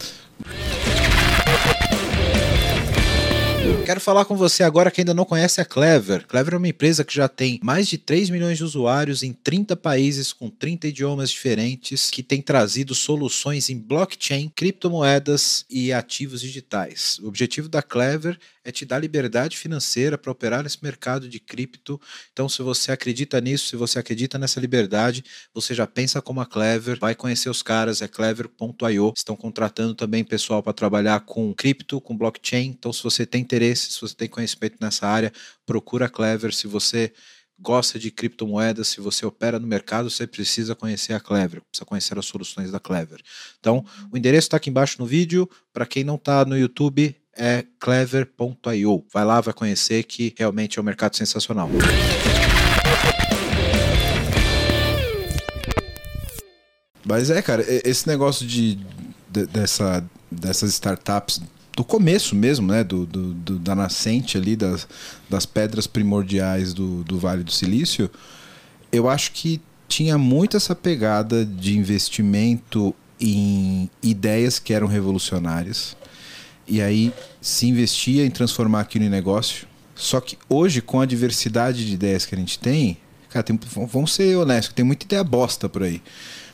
Quero 3.86 3.99
falar 3.99 4.25
com 4.25 4.38
você 4.38 4.63
agora 4.63 4.89
que 4.89 5.01
ainda 5.01 5.13
não 5.13 5.25
conhece 5.25 5.60
a 5.60 5.65
Clever. 5.65 6.25
Clever 6.27 6.53
é 6.53 6.57
uma 6.57 6.67
empresa 6.67 7.03
que 7.03 7.13
já 7.13 7.27
tem 7.27 7.60
mais 7.63 7.88
de 7.88 7.97
3 7.97 8.29
milhões 8.29 8.57
de 8.57 8.63
usuários 8.63 9.23
em 9.23 9.34
30 9.34 9.75
países 9.75 10.31
com 10.31 10.49
30 10.49 10.88
idiomas 10.88 11.29
diferentes, 11.29 12.10
que 12.10 12.23
tem 12.23 12.41
trazido 12.41 12.95
soluções 12.95 13.69
em 13.69 13.77
blockchain, 13.77 14.49
criptomoedas 14.55 15.65
e 15.69 15.91
ativos 15.91 16.41
digitais. 16.41 17.19
O 17.19 17.27
objetivo 17.27 17.67
da 17.67 17.81
Clever 17.81 18.38
é 18.63 18.71
te 18.71 18.86
dar 18.86 19.00
liberdade 19.00 19.58
financeira 19.58 20.17
para 20.17 20.32
operar 20.32 20.63
nesse 20.63 20.78
mercado 20.84 21.28
de 21.28 21.39
cripto. 21.39 22.00
Então, 22.32 22.47
se 22.47 22.62
você 22.62 22.91
acredita 22.91 23.41
nisso, 23.41 23.67
se 23.67 23.76
você 23.76 23.97
acredita 24.00 24.38
nessa 24.38 24.60
liberdade, 24.60 25.24
você 25.54 25.74
já 25.74 25.88
pensa 25.88 26.21
como 26.21 26.41
a 26.41 26.45
Clever, 26.45 27.00
vai 27.00 27.15
conhecer 27.15 27.50
os 27.50 27.63
caras, 27.63 28.02
é 28.02 28.08
clever.io. 28.08 29.13
Estão 29.15 29.36
contratando 29.36 29.95
também 29.95 30.24
pessoal 30.24 30.62
para 30.62 30.74
trabalhar 30.74 31.21
com 31.21 31.54
cripto, 31.54 32.00
com 32.00 32.15
blockchain. 32.15 32.67
Então, 32.67 32.93
se 32.93 33.04
você 33.04 33.26
tem 33.26 33.41
interesse, 33.41 33.91
se 33.91 34.02
você 34.02 34.15
tem 34.15 34.28
conhecimento 34.28 34.78
nessa 34.80 35.08
área, 35.08 35.32
procura 35.65 36.06
a 36.06 36.10
Clever. 36.10 36.54
Se 36.54 36.67
você 36.67 37.12
gosta 37.62 38.00
de 38.00 38.10
criptomoedas, 38.10 38.88
se 38.88 39.00
você 39.00 39.26
opera 39.26 39.60
no 39.60 39.67
mercado, 39.67 40.10
você 40.10 40.26
precisa 40.26 40.76
conhecer 40.76 41.13
a 41.13 41.19
Clever, 41.19 41.62
precisa 41.62 41.86
conhecer 41.86 42.17
as 42.17 42.26
soluções 42.26 42.71
da 42.71 42.80
Clever. 42.80 43.21
Então, 43.60 43.86
o 44.12 44.17
endereço 44.17 44.47
está 44.47 44.58
aqui 44.58 44.69
embaixo 44.69 44.97
no 45.00 45.06
vídeo. 45.06 45.50
Para 45.71 45.86
quem 45.86 46.04
não 46.04 46.15
está 46.15 46.43
no 46.43 46.58
YouTube, 46.58 47.15
é 47.37 47.65
clever.io. 47.79 49.05
Vai 49.13 49.25
lá, 49.25 49.41
vai 49.41 49.53
conhecer 49.53 50.03
que 50.03 50.33
realmente 50.37 50.77
é 50.77 50.81
um 50.81 50.85
mercado 50.85 51.15
sensacional. 51.15 51.69
Mas 57.05 57.29
é, 57.29 57.41
cara, 57.41 57.65
esse 57.67 58.07
negócio 58.07 58.45
de, 58.45 58.77
de 59.29 59.45
dessa, 59.47 60.03
dessas 60.29 60.71
startups 60.71 61.41
do 61.75 61.83
começo 61.83 62.35
mesmo, 62.35 62.67
né? 62.67 62.83
Do, 62.83 63.05
do, 63.05 63.33
do, 63.33 63.59
da 63.59 63.73
nascente 63.73 64.37
ali, 64.37 64.55
das, 64.55 64.87
das 65.29 65.45
pedras 65.45 65.87
primordiais 65.87 66.73
do, 66.73 67.03
do 67.03 67.17
Vale 67.17 67.43
do 67.43 67.51
Silício, 67.51 68.09
eu 68.91 69.09
acho 69.09 69.31
que 69.31 69.61
tinha 69.87 70.17
muito 70.17 70.55
essa 70.57 70.75
pegada 70.75 71.45
de 71.45 71.77
investimento 71.77 72.95
em 73.19 73.89
ideias 74.01 74.59
que 74.59 74.73
eram 74.73 74.87
revolucionárias. 74.87 75.95
E 76.71 76.81
aí 76.81 77.13
se 77.41 77.67
investia 77.67 78.25
em 78.25 78.31
transformar 78.31 78.79
aquilo 78.79 79.03
em 79.03 79.10
negócio. 79.10 79.67
Só 79.93 80.21
que 80.21 80.38
hoje, 80.47 80.81
com 80.81 81.01
a 81.01 81.05
diversidade 81.05 81.86
de 81.86 81.93
ideias 81.93 82.25
que 82.25 82.34
a 82.34 82.38
gente 82.38 82.57
tem, 82.57 82.97
cara, 83.29 83.43
tem, 83.43 83.60
vamos 83.91 84.13
ser 84.13 84.38
honestos, 84.38 84.73
tem 84.73 84.86
muita 84.86 85.05
ideia 85.05 85.21
bosta 85.21 85.67
por 85.67 85.84
aí. 85.84 86.01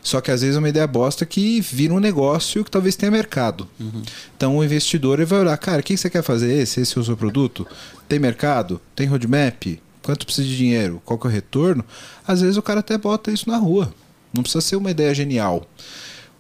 Só 0.02 0.20
que 0.20 0.32
às 0.32 0.42
vezes 0.42 0.56
é 0.56 0.60
uma 0.60 0.70
ideia 0.70 0.88
bosta 0.88 1.24
que 1.24 1.62
vira 1.62 1.94
um 1.94 2.00
negócio 2.00 2.64
que 2.64 2.72
talvez 2.72 2.96
tenha 2.96 3.12
mercado. 3.12 3.70
Uhum. 3.80 4.02
Então 4.36 4.58
o 4.58 4.64
investidor 4.64 5.24
vai 5.24 5.40
olhar, 5.40 5.58
cara, 5.58 5.82
o 5.82 5.84
que 5.84 5.96
você 5.96 6.10
quer 6.10 6.24
fazer? 6.24 6.52
Esse, 6.52 6.82
esse 6.82 6.98
é 6.98 7.02
o 7.02 7.04
seu 7.04 7.16
produto? 7.16 7.68
Tem 8.10 8.18
mercado? 8.18 8.82
Tem 8.96 9.06
roadmap? 9.06 9.80
Quanto 10.02 10.26
precisa 10.26 10.48
de 10.48 10.58
dinheiro? 10.58 11.00
Qual 11.06 11.20
que 11.20 11.28
é 11.28 11.30
o 11.30 11.34
retorno? 11.34 11.86
Às 12.28 12.42
vezes 12.42 12.58
o 12.58 12.62
cara 12.64 12.80
até 12.80 12.98
bota 12.98 13.32
isso 13.32 13.48
na 13.48 13.58
rua. 13.58 13.94
Não 14.34 14.42
precisa 14.42 14.62
ser 14.62 14.78
uma 14.78 14.90
ideia 14.90 15.14
genial. 15.14 15.68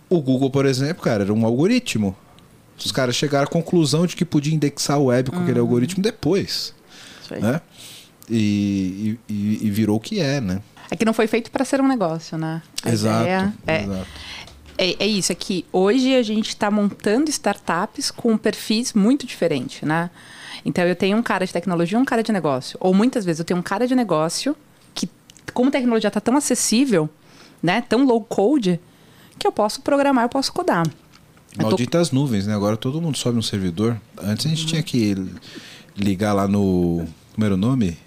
O 0.09 0.19
Google, 0.19 0.49
por 0.49 0.65
exemplo, 0.65 1.03
cara, 1.03 1.23
era 1.23 1.33
um 1.33 1.45
algoritmo. 1.45 2.15
Os 2.77 2.91
caras 2.91 3.15
chegaram 3.15 3.45
à 3.45 3.47
conclusão 3.47 4.05
de 4.05 4.15
que 4.15 4.23
podia 4.23 4.53
indexar 4.53 4.97
a 4.97 4.99
web 4.99 5.31
com 5.31 5.37
uhum. 5.37 5.43
aquele 5.43 5.59
algoritmo 5.59 6.01
depois. 6.01 6.73
Né? 7.31 7.61
E, 8.29 9.17
e, 9.27 9.59
e 9.63 9.69
virou 9.69 9.97
o 9.97 9.99
que 9.99 10.19
é, 10.19 10.39
né? 10.39 10.61
É 10.89 10.95
que 10.95 11.03
não 11.03 11.13
foi 11.13 11.27
feito 11.27 11.51
para 11.51 11.65
ser 11.65 11.81
um 11.81 11.87
negócio, 11.87 12.37
né? 12.37 12.61
A 12.83 12.89
exato, 12.89 13.27
é, 13.65 13.83
exato. 13.83 14.07
É, 14.77 14.95
é 14.99 15.07
isso, 15.07 15.31
é 15.31 15.35
que 15.35 15.65
hoje 15.71 16.15
a 16.15 16.21
gente 16.21 16.49
está 16.49 16.69
montando 16.69 17.29
startups 17.29 18.11
com 18.11 18.37
perfis 18.37 18.93
muito 18.93 19.25
diferentes, 19.25 19.81
né? 19.81 20.09
Então 20.63 20.85
eu 20.85 20.95
tenho 20.95 21.17
um 21.17 21.23
cara 21.23 21.45
de 21.45 21.51
tecnologia 21.51 21.97
e 21.97 22.01
um 22.01 22.05
cara 22.05 22.21
de 22.21 22.31
negócio. 22.31 22.77
Ou 22.79 22.93
muitas 22.93 23.25
vezes 23.25 23.39
eu 23.39 23.45
tenho 23.45 23.59
um 23.59 23.63
cara 23.63 23.87
de 23.87 23.95
negócio 23.95 24.55
que, 24.93 25.09
como 25.53 25.69
a 25.69 25.71
tecnologia 25.71 26.09
está 26.09 26.21
tão 26.21 26.37
acessível, 26.37 27.09
né? 27.61 27.81
Tão 27.81 28.05
low 28.05 28.21
code, 28.21 28.79
que 29.37 29.47
eu 29.47 29.51
posso 29.51 29.81
programar, 29.81 30.25
eu 30.25 30.29
posso 30.29 30.53
codar. 30.53 30.85
Malditas 31.55 32.09
tô... 32.09 32.15
nuvens, 32.15 32.47
né? 32.47 32.55
Agora 32.55 32.75
todo 32.75 33.01
mundo 33.01 33.17
sobe 33.17 33.37
um 33.37 33.41
servidor. 33.41 33.99
Antes 34.21 34.45
a 34.45 34.49
gente 34.49 34.61
uhum. 34.61 34.67
tinha 34.67 34.83
que 34.83 35.15
ligar 35.95 36.33
lá 36.33 36.47
no. 36.47 37.07
Como 37.33 37.45
era 37.45 37.53
o 37.53 37.57
nome? 37.57 37.97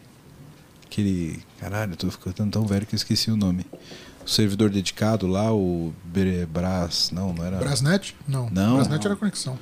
Aquele 0.85 1.43
Caralho, 1.61 1.93
eu 1.93 1.97
tô 1.97 2.11
ficando 2.11 2.51
tão 2.51 2.67
velho 2.67 2.87
que 2.87 2.95
eu 2.95 2.97
esqueci 2.97 3.31
o 3.31 3.37
nome. 3.37 3.67
O 4.25 4.29
servidor 4.29 4.71
dedicado 4.71 5.27
lá, 5.27 5.53
o 5.53 5.93
Bras. 6.49 7.11
Não, 7.13 7.35
não 7.35 7.45
era. 7.45 7.59
Brasnet? 7.59 8.17
Não. 8.27 8.49
Não. 8.51 8.77
Brasnet 8.77 9.07
era 9.07 9.15
conexão. 9.15 9.59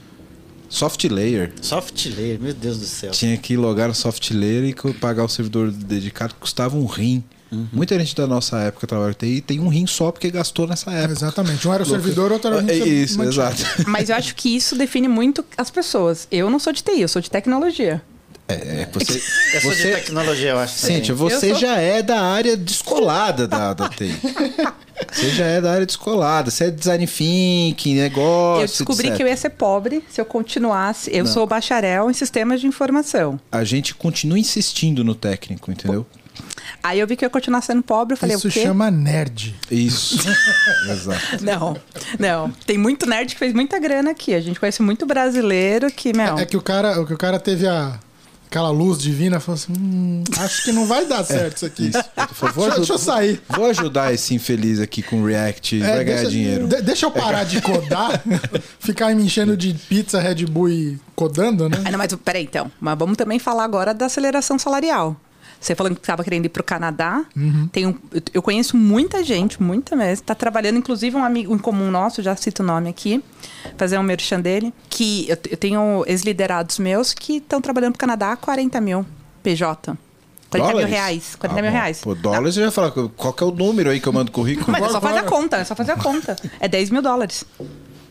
Soft 0.69 1.03
Layer. 1.05 1.53
Soft 1.61 2.07
Layer, 2.07 2.39
meu 2.41 2.55
Deus 2.55 2.79
do 2.79 2.87
céu. 2.87 3.11
Tinha 3.11 3.37
que 3.37 3.57
logar 3.57 3.89
no 3.89 3.95
Soft 3.95 4.31
Layer 4.31 4.65
e 4.65 4.93
pagar 4.95 5.25
o 5.25 5.29
servidor 5.29 5.73
dedicado, 5.73 6.35
que 6.35 6.41
custava 6.41 6.77
um 6.77 6.87
rim. 6.87 7.25
Uhum. 7.51 7.67
Muita 7.73 7.99
gente 7.99 8.15
da 8.15 8.27
nossa 8.27 8.59
época 8.59 8.87
trabalha 8.87 9.15
TI 9.15 9.41
tem 9.41 9.59
um 9.59 9.69
rim 9.69 9.87
só 9.87 10.13
porque 10.13 10.31
gastou 10.31 10.67
nessa 10.67 10.91
época. 10.91 11.13
Exatamente. 11.13 11.67
Um 11.67 11.73
era 11.73 11.83
o 11.83 11.87
servidor, 11.87 12.31
outro 12.33 12.49
era 12.49 12.59
o 12.59 12.61
rim. 12.61 12.71
É 12.71 12.77
isso, 12.77 13.23
exato. 13.23 13.63
Mas 13.87 14.11
eu 14.11 14.17
acho 14.17 14.35
que 14.35 14.55
isso 14.55 14.77
define 14.77 15.09
muito 15.09 15.45
as 15.57 15.71
pessoas. 15.71 16.29
Eu 16.31 16.51
não 16.51 16.59
sou 16.59 16.73
de 16.73 16.83
TI, 16.83 17.01
eu 17.01 17.09
sou 17.09 17.23
de 17.23 17.31
tecnologia. 17.31 18.03
É, 18.47 18.83
é 18.83 18.89
você, 18.93 19.13
eu 19.55 19.61
sou 19.61 19.73
você, 19.73 19.91
de 19.91 19.97
tecnologia, 19.97 20.51
eu 20.51 20.59
acho. 20.59 20.79
Cíntia, 20.79 21.15
você 21.15 21.51
sou... 21.51 21.59
já 21.59 21.79
é 21.79 22.03
da 22.03 22.21
área 22.21 22.57
descolada 22.57 23.47
da, 23.47 23.73
da 23.73 23.89
TI. 23.91 24.15
Você 25.13 25.31
já 25.31 25.47
é 25.47 25.61
da 25.61 25.73
área 25.73 25.87
descolada. 25.87 26.51
Você 26.51 26.65
é 26.65 26.71
design 26.71 27.07
thinking, 27.07 27.95
negócio. 27.95 28.63
Eu 28.63 28.67
descobri 28.67 29.07
etc. 29.07 29.17
que 29.17 29.23
eu 29.23 29.29
ia 29.29 29.37
ser 29.37 29.51
pobre 29.51 30.05
se 30.11 30.21
eu 30.21 30.25
continuasse. 30.25 31.11
Eu 31.15 31.25
Não. 31.25 31.33
sou 31.33 31.47
bacharel 31.47 32.11
em 32.11 32.15
sistemas 32.15 32.61
de 32.61 32.67
informação. 32.67 33.39
A 33.51 33.65
gente 33.65 33.95
continua 33.95 34.39
insistindo 34.39 35.05
no 35.05 35.15
técnico, 35.15 35.71
entendeu? 35.71 36.07
Aí 36.83 37.01
eu 37.01 37.07
vi 37.07 37.17
que 37.17 37.25
eu 37.25 37.27
ia 37.27 37.31
continuar 37.31 37.61
sendo 37.61 37.83
pobre, 37.83 38.15
eu 38.15 38.19
falei, 38.19 38.37
Isso 38.37 38.51
chama 38.51 38.91
nerd. 38.91 39.55
Isso. 39.71 40.19
Exato. 40.91 41.45
Não, 41.45 41.77
não. 42.19 42.51
Tem 42.67 42.79
muito 42.79 43.07
nerd 43.07 43.33
que 43.33 43.39
fez 43.39 43.53
muita 43.53 43.79
grana 43.79 44.11
aqui. 44.11 44.35
A 44.35 44.41
gente 44.41 44.59
conhece 44.59 44.83
muito 44.83 45.05
brasileiro 45.05 45.91
que, 45.91 46.17
meu... 46.17 46.39
É, 46.39 46.43
é 46.43 46.47
que 46.47 46.57
o 46.57 46.63
cara, 46.63 47.05
que 47.05 47.13
o 47.13 47.19
cara 47.19 47.39
teve 47.39 47.67
a 47.67 47.99
aquela 48.49 48.71
luz 48.71 48.99
divina, 48.99 49.39
falou 49.39 49.57
assim: 49.57 49.73
hum, 49.79 50.25
acho 50.39 50.65
que 50.65 50.73
não 50.73 50.87
vai 50.87 51.07
dar 51.07 51.25
certo 51.25 51.57
isso 51.57 51.67
aqui. 51.67 51.89
Isso. 51.89 52.05
Vou 52.55 52.65
deixa, 52.65 52.77
deixa, 52.77 52.93
eu 52.95 52.99
sair. 52.99 53.41
Vou 53.49 53.67
ajudar 53.67 54.13
esse 54.13 54.35
infeliz 54.35 54.81
aqui 54.81 55.03
com 55.03 55.23
React, 55.23 55.83
é, 55.83 55.87
vai 55.87 56.05
ganhar 56.05 56.17
deixa, 56.17 56.31
dinheiro. 56.31 56.67
De, 56.67 56.83
deixa 56.83 57.07
eu 57.07 57.11
parar 57.11 57.45
de 57.45 57.61
codar, 57.61 58.23
ficar 58.81 59.15
me 59.15 59.23
enchendo 59.23 59.57
de 59.57 59.75
pizza 59.75 60.19
Red 60.19 60.47
Bull 60.47 60.71
e 60.71 60.99
codando, 61.15 61.69
né? 61.69 61.77
Ah, 61.85 61.91
não, 61.91 61.99
mas 61.99 62.13
peraí, 62.25 62.45
então. 62.45 62.71
Mas 62.81 62.99
vamos 62.99 63.17
também 63.17 63.39
falar 63.39 63.65
agora 63.65 63.93
da 63.93 64.07
aceleração 64.07 64.59
salarial. 64.59 65.17
Você 65.61 65.75
falando 65.75 65.95
que 65.95 66.01
estava 66.01 66.23
querendo 66.23 66.47
ir 66.47 66.49
para 66.49 66.61
o 66.61 66.65
Canadá. 66.65 67.25
Uhum. 67.37 67.69
Tem 67.69 67.87
um, 67.87 67.95
eu 68.33 68.41
conheço 68.41 68.77
muita 68.77 69.25
gente, 69.25 69.61
muita 69.63 69.97
mesmo. 69.97 70.23
Está 70.23 70.35
trabalhando, 70.35 70.79
inclusive, 70.79 71.17
um 71.17 71.25
amigo 71.25 71.55
em 71.55 71.59
comum 71.59 71.91
nosso, 71.91 72.23
já 72.23 72.37
cito 72.37 72.63
o 72.63 72.67
nome 72.67 72.89
aqui, 72.89 73.23
fazer 73.77 73.99
um 73.99 74.03
merchan 74.03 74.41
dele. 74.41 74.73
Que 74.89 75.29
eu, 75.29 75.37
eu 75.51 75.57
tenho 75.57 76.05
ex-liderados 76.07 76.79
meus 76.79 77.13
que 77.13 77.39
estão 77.39 77.61
trabalhando 77.61 77.93
para 77.93 77.99
o 77.99 78.01
Canadá 78.01 78.37
40 78.37 78.81
mil 78.81 79.07
PJ. 79.43 79.97
40 80.51 80.73
dólares? 80.73 80.89
mil 80.89 80.99
reais. 80.99 81.37
40 81.37 81.59
ah, 81.59 81.63
mil 81.63 81.73
reais. 81.73 82.01
Pô, 82.01 82.15
dólares 82.15 82.57
eu 82.57 82.65
já 82.65 82.71
falo, 82.71 83.11
qual 83.11 83.33
que 83.33 83.43
é 83.43 83.47
o 83.47 83.51
número 83.51 83.91
aí 83.91 84.01
que 84.01 84.09
eu 84.09 84.13
mando 84.13 84.33
currículo? 84.33 84.73
Mas 84.73 84.83
é 84.83 84.89
só 84.89 85.01
fazer 85.01 85.19
a 85.19 85.23
conta, 85.25 85.57
é 85.59 85.65
só 85.65 85.75
fazer 85.75 85.93
a 85.93 85.97
conta. 85.97 86.37
É 86.59 86.69
10 86.69 86.91
mil 86.91 87.03
dólares. 87.03 87.45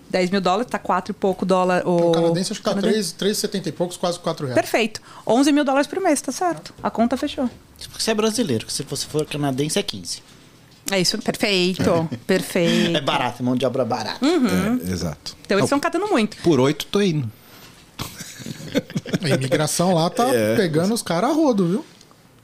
10 0.09 0.29
mil 0.29 0.41
dólares, 0.41 0.69
tá 0.69 0.79
4 0.79 1.11
e 1.11 1.13
pouco 1.13 1.45
dólar. 1.45 1.87
O, 1.87 2.09
o 2.09 2.11
canadense 2.11 2.51
acho 2.51 2.61
que 2.61 2.69
tá 2.69 2.75
3,70 2.75 3.67
e 3.67 3.71
poucos, 3.71 3.97
quase 3.97 4.19
4 4.19 4.47
reais. 4.47 4.59
Perfeito. 4.59 5.01
11 5.25 5.51
mil 5.51 5.63
dólares 5.63 5.87
por 5.87 5.99
mês, 5.99 6.21
tá 6.21 6.31
certo. 6.31 6.73
A 6.81 6.89
conta 6.89 7.17
fechou. 7.17 7.49
Você 7.97 8.11
é 8.11 8.13
brasileiro, 8.13 8.69
se 8.69 8.83
você 8.83 9.05
for 9.05 9.25
canadense 9.25 9.77
é 9.77 9.83
15. 9.83 10.23
É 10.91 10.99
isso, 10.99 11.17
perfeito. 11.19 12.09
perfeito. 12.25 12.97
É 12.97 13.01
barato, 13.01 13.43
mão 13.43 13.55
de 13.55 13.65
obra 13.65 13.83
barata. 13.83 14.25
Uhum. 14.25 14.79
É, 14.87 14.91
exato. 14.91 15.35
Então 15.45 15.57
eles 15.57 15.65
estão 15.65 15.79
catando 15.79 16.07
muito. 16.07 16.37
Por 16.37 16.59
8 16.59 16.85
tô 16.87 17.01
indo. 17.01 17.29
A 19.21 19.29
imigração 19.29 19.93
lá 19.93 20.09
tá 20.09 20.29
é. 20.33 20.55
pegando 20.55 20.93
os 20.93 21.01
caras 21.01 21.31
a 21.31 21.33
rodo, 21.33 21.67
viu? 21.67 21.85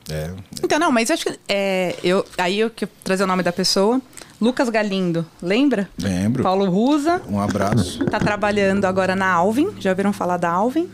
É. 0.09 0.31
Então, 0.61 0.77
não, 0.77 0.91
mas 0.91 1.09
acho 1.09 1.25
que. 1.25 1.39
É, 1.47 1.95
eu, 2.03 2.25
aí 2.37 2.59
eu 2.59 2.69
que 2.69 2.85
trazer 2.85 3.23
o 3.23 3.27
nome 3.27 3.43
da 3.43 3.53
pessoa. 3.53 4.01
Lucas 4.43 4.67
Galindo, 4.67 5.25
lembra? 5.41 5.89
Lembro. 5.97 6.43
Paulo 6.43 6.69
Rusa. 6.69 7.21
Um 7.29 7.39
abraço. 7.39 8.03
Tá 8.03 8.19
trabalhando 8.19 8.83
agora 8.83 9.15
na 9.15 9.31
Alvin. 9.31 9.69
Já 9.79 9.91
ouviram 9.91 10.11
falar 10.11 10.35
da 10.35 10.49
Alvin? 10.51 10.89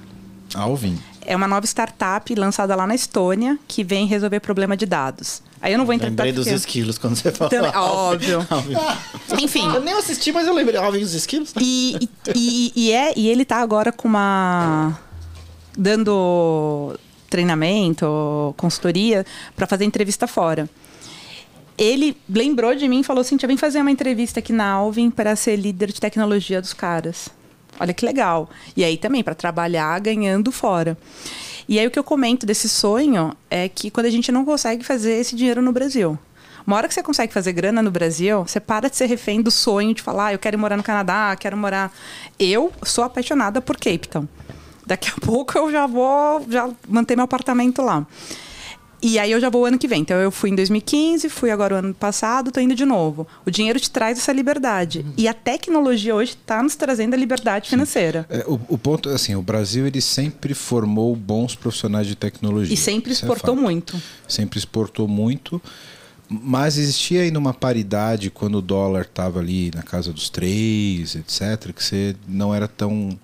Alvin. 0.54 1.00
É 1.26 1.36
uma 1.36 1.48
nova 1.48 1.66
startup 1.66 2.36
lançada 2.36 2.76
lá 2.76 2.86
na 2.86 2.94
Estônia 2.94 3.58
que 3.68 3.84
vem 3.84 4.06
resolver 4.06 4.40
problema 4.40 4.78
de 4.78 4.86
dados. 4.86 5.42
Aí 5.60 5.72
eu 5.72 5.80
não 5.80 5.86
vou 5.88 5.96
entrar 5.96 6.10
Lembrei 6.10 6.32
dos 6.32 6.46
esquilos 6.46 7.00
quando 7.00 7.16
você 7.16 7.32
falou. 7.32 7.50
Também, 7.50 7.76
óbvio. 7.76 8.48
Enfim. 9.42 9.66
Eu 9.66 9.82
nem 9.82 9.96
assisti, 9.96 10.32
mas 10.32 10.46
eu 10.46 10.54
lembrei. 10.54 10.80
Alvin 10.80 11.00
dos 11.00 11.16
esquilos. 11.16 11.52
E, 11.60 11.98
e, 12.00 12.10
e, 12.36 12.72
e, 12.76 12.92
é, 12.92 13.14
e 13.18 13.28
ele 13.28 13.46
tá 13.46 13.58
agora 13.58 13.92
com 13.92 14.08
uma. 14.08 14.96
dando 15.76 16.96
treinamento, 17.28 18.54
consultoria, 18.58 19.26
para 19.56 19.66
fazer 19.66 19.86
entrevista 19.86 20.28
fora 20.28 20.70
ele 21.80 22.15
lembrou 22.30 22.76
de 22.76 22.88
mim 22.89 23.00
e 23.00 23.04
falou 23.04 23.22
assim: 23.22 23.38
vem 23.38 23.56
fazer 23.56 23.80
uma 23.80 23.89
entrevista 23.89 24.39
aqui 24.39 24.52
na 24.52 24.70
Alvin 24.70 25.10
para 25.10 25.36
ser 25.36 25.56
líder 25.56 25.94
de 25.94 26.02
tecnologia 26.02 26.60
dos 26.60 26.74
caras. 26.74 27.30
Olha 27.80 27.94
que 27.94 28.06
legal. 28.06 28.50
E 28.76 28.84
aí 28.84 28.98
também, 28.98 29.24
para 29.24 29.34
trabalhar 29.34 29.98
ganhando 30.02 30.52
fora. 30.52 30.98
E 31.68 31.80
aí 31.80 31.88
o 31.88 31.92
que 31.92 31.98
eu 31.98 32.04
comento 32.04 32.46
desse 32.46 32.68
sonho 32.68 33.34
é 33.50 33.70
que 33.70 33.89
quando 33.89 34.08
a 34.08 34.10
gente 34.10 34.32
não 34.32 34.44
consegue 34.44 34.84
fazer 34.84 35.13
esse 35.13 35.36
dinheiro 35.36 35.62
no 35.62 35.72
Brasil. 35.72 36.20
Uma 36.68 36.76
hora 36.76 36.88
que 36.88 36.94
você 36.94 37.02
consegue 37.02 37.32
fazer 37.32 37.54
grana 37.54 37.82
no 37.82 37.89
Brasil, 37.89 38.44
você 38.46 38.60
para 38.60 38.89
de 38.89 38.98
ser 38.98 39.06
refém 39.06 39.42
do 39.42 39.50
sonho 39.50 39.94
de 39.94 40.02
falar, 40.02 40.28
ah, 40.28 40.34
eu 40.34 40.39
quero 40.39 40.60
morar 40.60 40.76
no 40.76 40.84
Canadá, 40.84 41.36
quero 41.39 41.56
morar. 41.56 41.92
Eu 42.38 42.72
sou 42.84 43.04
apaixonada 43.04 43.62
por 43.62 43.78
Cape 43.78 44.08
Town. 44.10 44.28
Daqui 44.86 45.10
a 45.10 45.13
pouco 45.26 45.58
eu 45.58 45.72
já 45.72 45.88
vou 45.88 46.46
já 46.50 46.70
manter 46.88 47.15
meu 47.15 47.24
apartamento 47.24 47.82
lá. 47.82 48.06
E 49.02 49.18
aí 49.18 49.32
eu 49.32 49.40
já 49.40 49.50
vou 49.50 49.64
o 49.64 49.66
ano 49.66 49.78
que 49.78 49.88
vem. 49.88 50.02
Então 50.02 50.18
eu 50.18 50.32
fui 50.32 50.50
em 50.50 50.56
2015, 50.56 51.30
fui 51.30 51.52
agora 51.52 51.76
o 51.76 51.78
ano 51.78 51.94
passado, 51.94 52.52
tô 52.52 52.60
indo 52.60 52.76
de 52.76 52.86
novo. 52.86 53.28
O 53.46 53.52
dinheiro 53.52 53.80
te 53.80 53.90
traz 53.90 54.18
essa 54.18 54.32
liberdade. 54.32 55.00
Uhum. 55.00 55.14
E 55.18 55.28
a 55.28 55.34
tecnologia 55.34 56.16
hoje 56.16 56.32
está 56.32 56.62
nos 56.62 56.76
trazendo 56.76 57.14
a 57.14 57.18
liberdade 57.18 57.70
financeira. 57.70 58.26
É, 58.30 58.44
o, 58.48 58.60
o, 58.68 58.78
ponto, 58.78 59.10
assim, 59.10 59.36
o 59.36 59.42
Brasil 59.42 59.88
ele 59.88 60.02
sempre 60.02 60.54
formou 60.54 61.16
bons 61.16 61.56
profissionais 61.56 62.08
de 62.08 62.16
tecnologia. 62.16 62.74
E 62.74 62.78
sempre 62.78 63.14
Isso 63.14 63.26
é 63.26 63.28
exportou 63.28 63.56
é 63.56 63.62
muito. 63.62 64.02
Sempre 64.28 64.60
exportou 64.60 65.08
muito. 65.08 65.62
Mas 66.30 66.78
existia 66.78 67.24
ainda 67.24 67.40
uma 67.40 67.56
paridade 67.56 68.30
quando 68.30 68.60
o 68.60 68.62
dólar 68.62 69.02
estava 69.02 69.40
ali 69.40 69.72
na 69.74 69.82
casa 69.82 70.14
dos 70.14 70.30
três, 70.30 71.16
etc., 71.16 71.74
que 71.74 71.84
você 71.84 72.16
não 72.28 72.54
era 72.54 72.68
tão. 72.68 73.18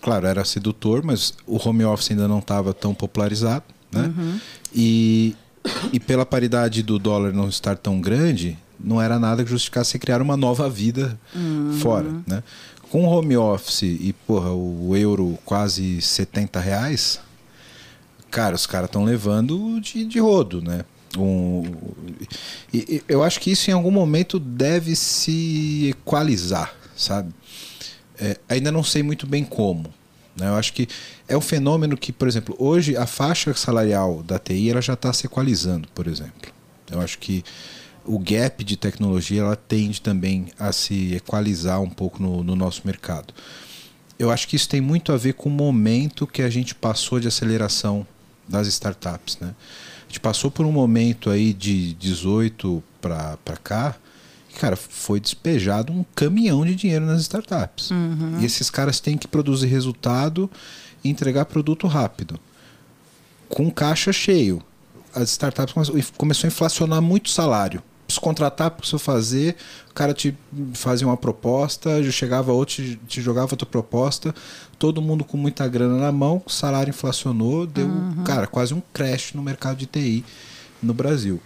Claro, 0.00 0.28
era 0.28 0.44
sedutor, 0.44 1.02
mas 1.02 1.34
o 1.44 1.56
home 1.56 1.84
office 1.84 2.12
ainda 2.12 2.28
não 2.28 2.38
estava 2.38 2.72
tão 2.72 2.94
popularizado. 2.94 3.64
Né? 3.92 4.12
Uhum. 4.16 4.40
E, 4.74 5.36
e 5.92 6.00
pela 6.00 6.26
paridade 6.26 6.82
do 6.82 6.98
dólar 6.98 7.32
não 7.32 7.48
estar 7.48 7.76
tão 7.76 8.00
grande, 8.00 8.58
não 8.78 9.00
era 9.00 9.18
nada 9.18 9.44
que 9.44 9.50
justificasse 9.50 9.98
criar 9.98 10.20
uma 10.20 10.36
nova 10.36 10.68
vida 10.68 11.18
uhum. 11.34 11.78
fora. 11.80 12.10
Né? 12.26 12.42
Com 12.90 13.04
home 13.04 13.36
office 13.36 13.82
e 13.82 14.14
porra, 14.26 14.52
o 14.52 14.96
euro 14.96 15.38
quase 15.44 16.00
70 16.00 16.60
reais, 16.60 17.20
cara, 18.30 18.54
os 18.54 18.66
caras 18.66 18.88
estão 18.88 19.04
levando 19.04 19.80
de, 19.80 20.04
de 20.04 20.18
rodo, 20.18 20.62
né? 20.62 20.84
Um, 21.16 21.62
e, 22.72 23.02
eu 23.08 23.22
acho 23.22 23.40
que 23.40 23.50
isso 23.50 23.70
em 23.70 23.72
algum 23.72 23.90
momento 23.90 24.38
deve 24.38 24.94
se 24.94 25.88
equalizar, 25.90 26.74
sabe? 26.94 27.32
É, 28.18 28.38
ainda 28.48 28.70
não 28.70 28.82
sei 28.82 29.02
muito 29.02 29.26
bem 29.26 29.44
como. 29.44 29.92
Né? 30.36 30.48
Eu 30.48 30.54
acho 30.54 30.72
que 30.72 30.86
é 31.26 31.36
um 31.36 31.40
fenômeno 31.40 31.96
que, 31.96 32.12
por 32.12 32.28
exemplo, 32.28 32.54
hoje 32.58 32.96
a 32.96 33.06
faixa 33.06 33.52
salarial 33.54 34.22
da 34.22 34.38
TI 34.38 34.70
ela 34.70 34.82
já 34.82 34.94
está 34.94 35.12
se 35.12 35.26
equalizando, 35.26 35.88
por 35.94 36.06
exemplo. 36.06 36.52
Eu 36.90 37.00
acho 37.00 37.18
que 37.18 37.42
o 38.04 38.18
gap 38.18 38.62
de 38.62 38.76
tecnologia 38.76 39.40
ela 39.40 39.56
tende 39.56 40.00
também 40.00 40.46
a 40.58 40.72
se 40.72 41.14
equalizar 41.14 41.80
um 41.80 41.90
pouco 41.90 42.22
no, 42.22 42.44
no 42.44 42.54
nosso 42.54 42.82
mercado. 42.84 43.34
Eu 44.18 44.30
acho 44.30 44.46
que 44.48 44.56
isso 44.56 44.68
tem 44.68 44.80
muito 44.80 45.12
a 45.12 45.16
ver 45.16 45.34
com 45.34 45.48
o 45.48 45.52
momento 45.52 46.26
que 46.26 46.42
a 46.42 46.48
gente 46.48 46.74
passou 46.74 47.18
de 47.18 47.28
aceleração 47.28 48.06
das 48.48 48.66
startups. 48.68 49.38
Né? 49.40 49.54
A 50.04 50.08
gente 50.08 50.20
passou 50.20 50.50
por 50.50 50.64
um 50.64 50.72
momento 50.72 51.28
aí 51.28 51.52
de 51.52 51.94
18 51.94 52.82
para 53.00 53.56
cá, 53.62 53.96
cara, 54.58 54.76
foi 54.76 55.20
despejado 55.20 55.92
um 55.92 56.04
caminhão 56.14 56.64
de 56.64 56.74
dinheiro 56.74 57.04
nas 57.04 57.20
startups. 57.22 57.90
Uhum. 57.90 58.38
E 58.40 58.44
esses 58.44 58.70
caras 58.70 59.00
têm 59.00 59.16
que 59.16 59.28
produzir 59.28 59.66
resultado 59.66 60.50
e 61.04 61.08
entregar 61.08 61.44
produto 61.44 61.86
rápido. 61.86 62.38
Com 63.48 63.70
caixa 63.70 64.12
cheio. 64.12 64.62
As 65.14 65.30
startups 65.30 65.74
começou 66.16 66.46
a 66.46 66.48
inflacionar 66.48 67.00
muito 67.00 67.30
salário. 67.30 67.82
Se 68.08 68.20
contratar 68.20 68.70
para 68.70 68.86
você 68.86 68.98
fazer, 68.98 69.56
o 69.90 69.94
cara 69.94 70.14
te 70.14 70.36
fazia 70.74 71.06
uma 71.06 71.16
proposta, 71.16 72.02
chegava 72.12 72.52
outro, 72.52 72.76
te, 72.76 73.00
te 73.08 73.20
jogava 73.20 73.52
outra 73.52 73.66
proposta, 73.66 74.34
todo 74.78 75.02
mundo 75.02 75.24
com 75.24 75.36
muita 75.36 75.66
grana 75.66 75.96
na 75.96 76.12
mão, 76.12 76.40
o 76.46 76.50
salário 76.50 76.90
inflacionou, 76.90 77.66
deu, 77.66 77.86
uhum. 77.86 78.22
cara, 78.24 78.46
quase 78.46 78.72
um 78.72 78.82
crash 78.92 79.32
no 79.34 79.42
mercado 79.42 79.78
de 79.78 79.86
TI 79.86 80.24
no 80.80 80.94
Brasil 80.94 81.40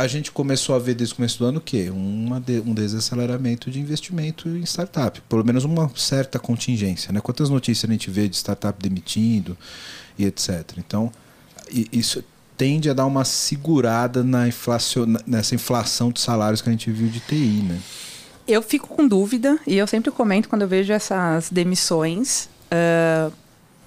a 0.00 0.06
gente 0.06 0.32
começou 0.32 0.74
a 0.74 0.78
ver 0.78 0.94
desde 0.94 1.12
o 1.12 1.16
começo 1.16 1.38
do 1.38 1.44
ano 1.44 1.58
o 1.58 1.60
quê? 1.60 1.90
Uma 1.90 2.40
de, 2.40 2.60
um 2.60 2.72
desaceleramento 2.72 3.70
de 3.70 3.78
investimento 3.78 4.48
em 4.48 4.62
startup. 4.62 5.20
Pelo 5.28 5.44
menos 5.44 5.64
uma 5.64 5.90
certa 5.94 6.38
contingência. 6.38 7.12
Né? 7.12 7.20
Quantas 7.20 7.50
notícias 7.50 7.88
a 7.88 7.92
gente 7.92 8.10
vê 8.10 8.28
de 8.28 8.36
startup 8.36 8.80
demitindo 8.82 9.56
e 10.18 10.24
etc. 10.24 10.72
Então, 10.78 11.12
isso 11.92 12.24
tende 12.56 12.88
a 12.88 12.94
dar 12.94 13.06
uma 13.06 13.24
segurada 13.24 14.24
na 14.24 14.48
inflacion, 14.48 15.16
nessa 15.26 15.54
inflação 15.54 16.10
de 16.10 16.20
salários 16.20 16.60
que 16.60 16.68
a 16.68 16.72
gente 16.72 16.90
viu 16.90 17.08
de 17.08 17.20
TI. 17.20 17.62
Né? 17.62 17.78
Eu 18.48 18.62
fico 18.62 18.88
com 18.88 19.06
dúvida, 19.06 19.58
e 19.66 19.76
eu 19.76 19.86
sempre 19.86 20.10
comento 20.10 20.48
quando 20.48 20.62
eu 20.62 20.68
vejo 20.68 20.92
essas 20.92 21.50
demissões. 21.50 22.48
Uh, 22.72 23.32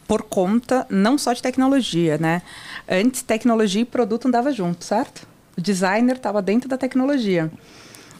por 0.07 0.23
conta 0.23 0.85
não 0.89 1.17
só 1.17 1.31
de 1.31 1.41
tecnologia, 1.41 2.17
né? 2.17 2.41
Antes, 2.87 3.21
tecnologia 3.21 3.81
e 3.81 3.85
produto 3.85 4.27
andava 4.27 4.51
junto, 4.51 4.83
certo? 4.83 5.25
O 5.57 5.61
designer 5.61 6.15
estava 6.15 6.41
dentro 6.41 6.67
da 6.67 6.77
tecnologia. 6.77 7.51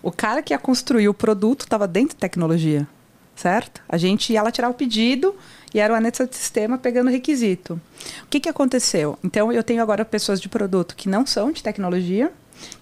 O 0.01 0.11
cara 0.11 0.41
que 0.43 0.53
ia 0.53 0.59
construir 0.59 1.07
o 1.07 1.13
produto 1.13 1.61
estava 1.61 1.87
dentro 1.87 2.15
da 2.15 2.21
tecnologia, 2.21 2.87
certo? 3.35 3.81
A 3.87 3.97
gente 3.97 4.33
ia 4.33 4.43
lá 4.43 4.51
tirar 4.51 4.69
o 4.69 4.73
pedido 4.73 5.35
e 5.73 5.79
era 5.79 5.93
o 5.93 5.95
anexo 5.95 6.27
de 6.27 6.35
sistema 6.35 6.77
pegando 6.77 7.09
requisito. 7.09 7.79
O 8.23 8.27
que, 8.29 8.39
que 8.39 8.49
aconteceu? 8.49 9.17
Então, 9.23 9.51
eu 9.51 9.63
tenho 9.63 9.81
agora 9.81 10.03
pessoas 10.05 10.39
de 10.39 10.49
produto 10.49 10.95
que 10.95 11.09
não 11.09 11.25
são 11.25 11.51
de 11.51 11.63
tecnologia, 11.63 12.31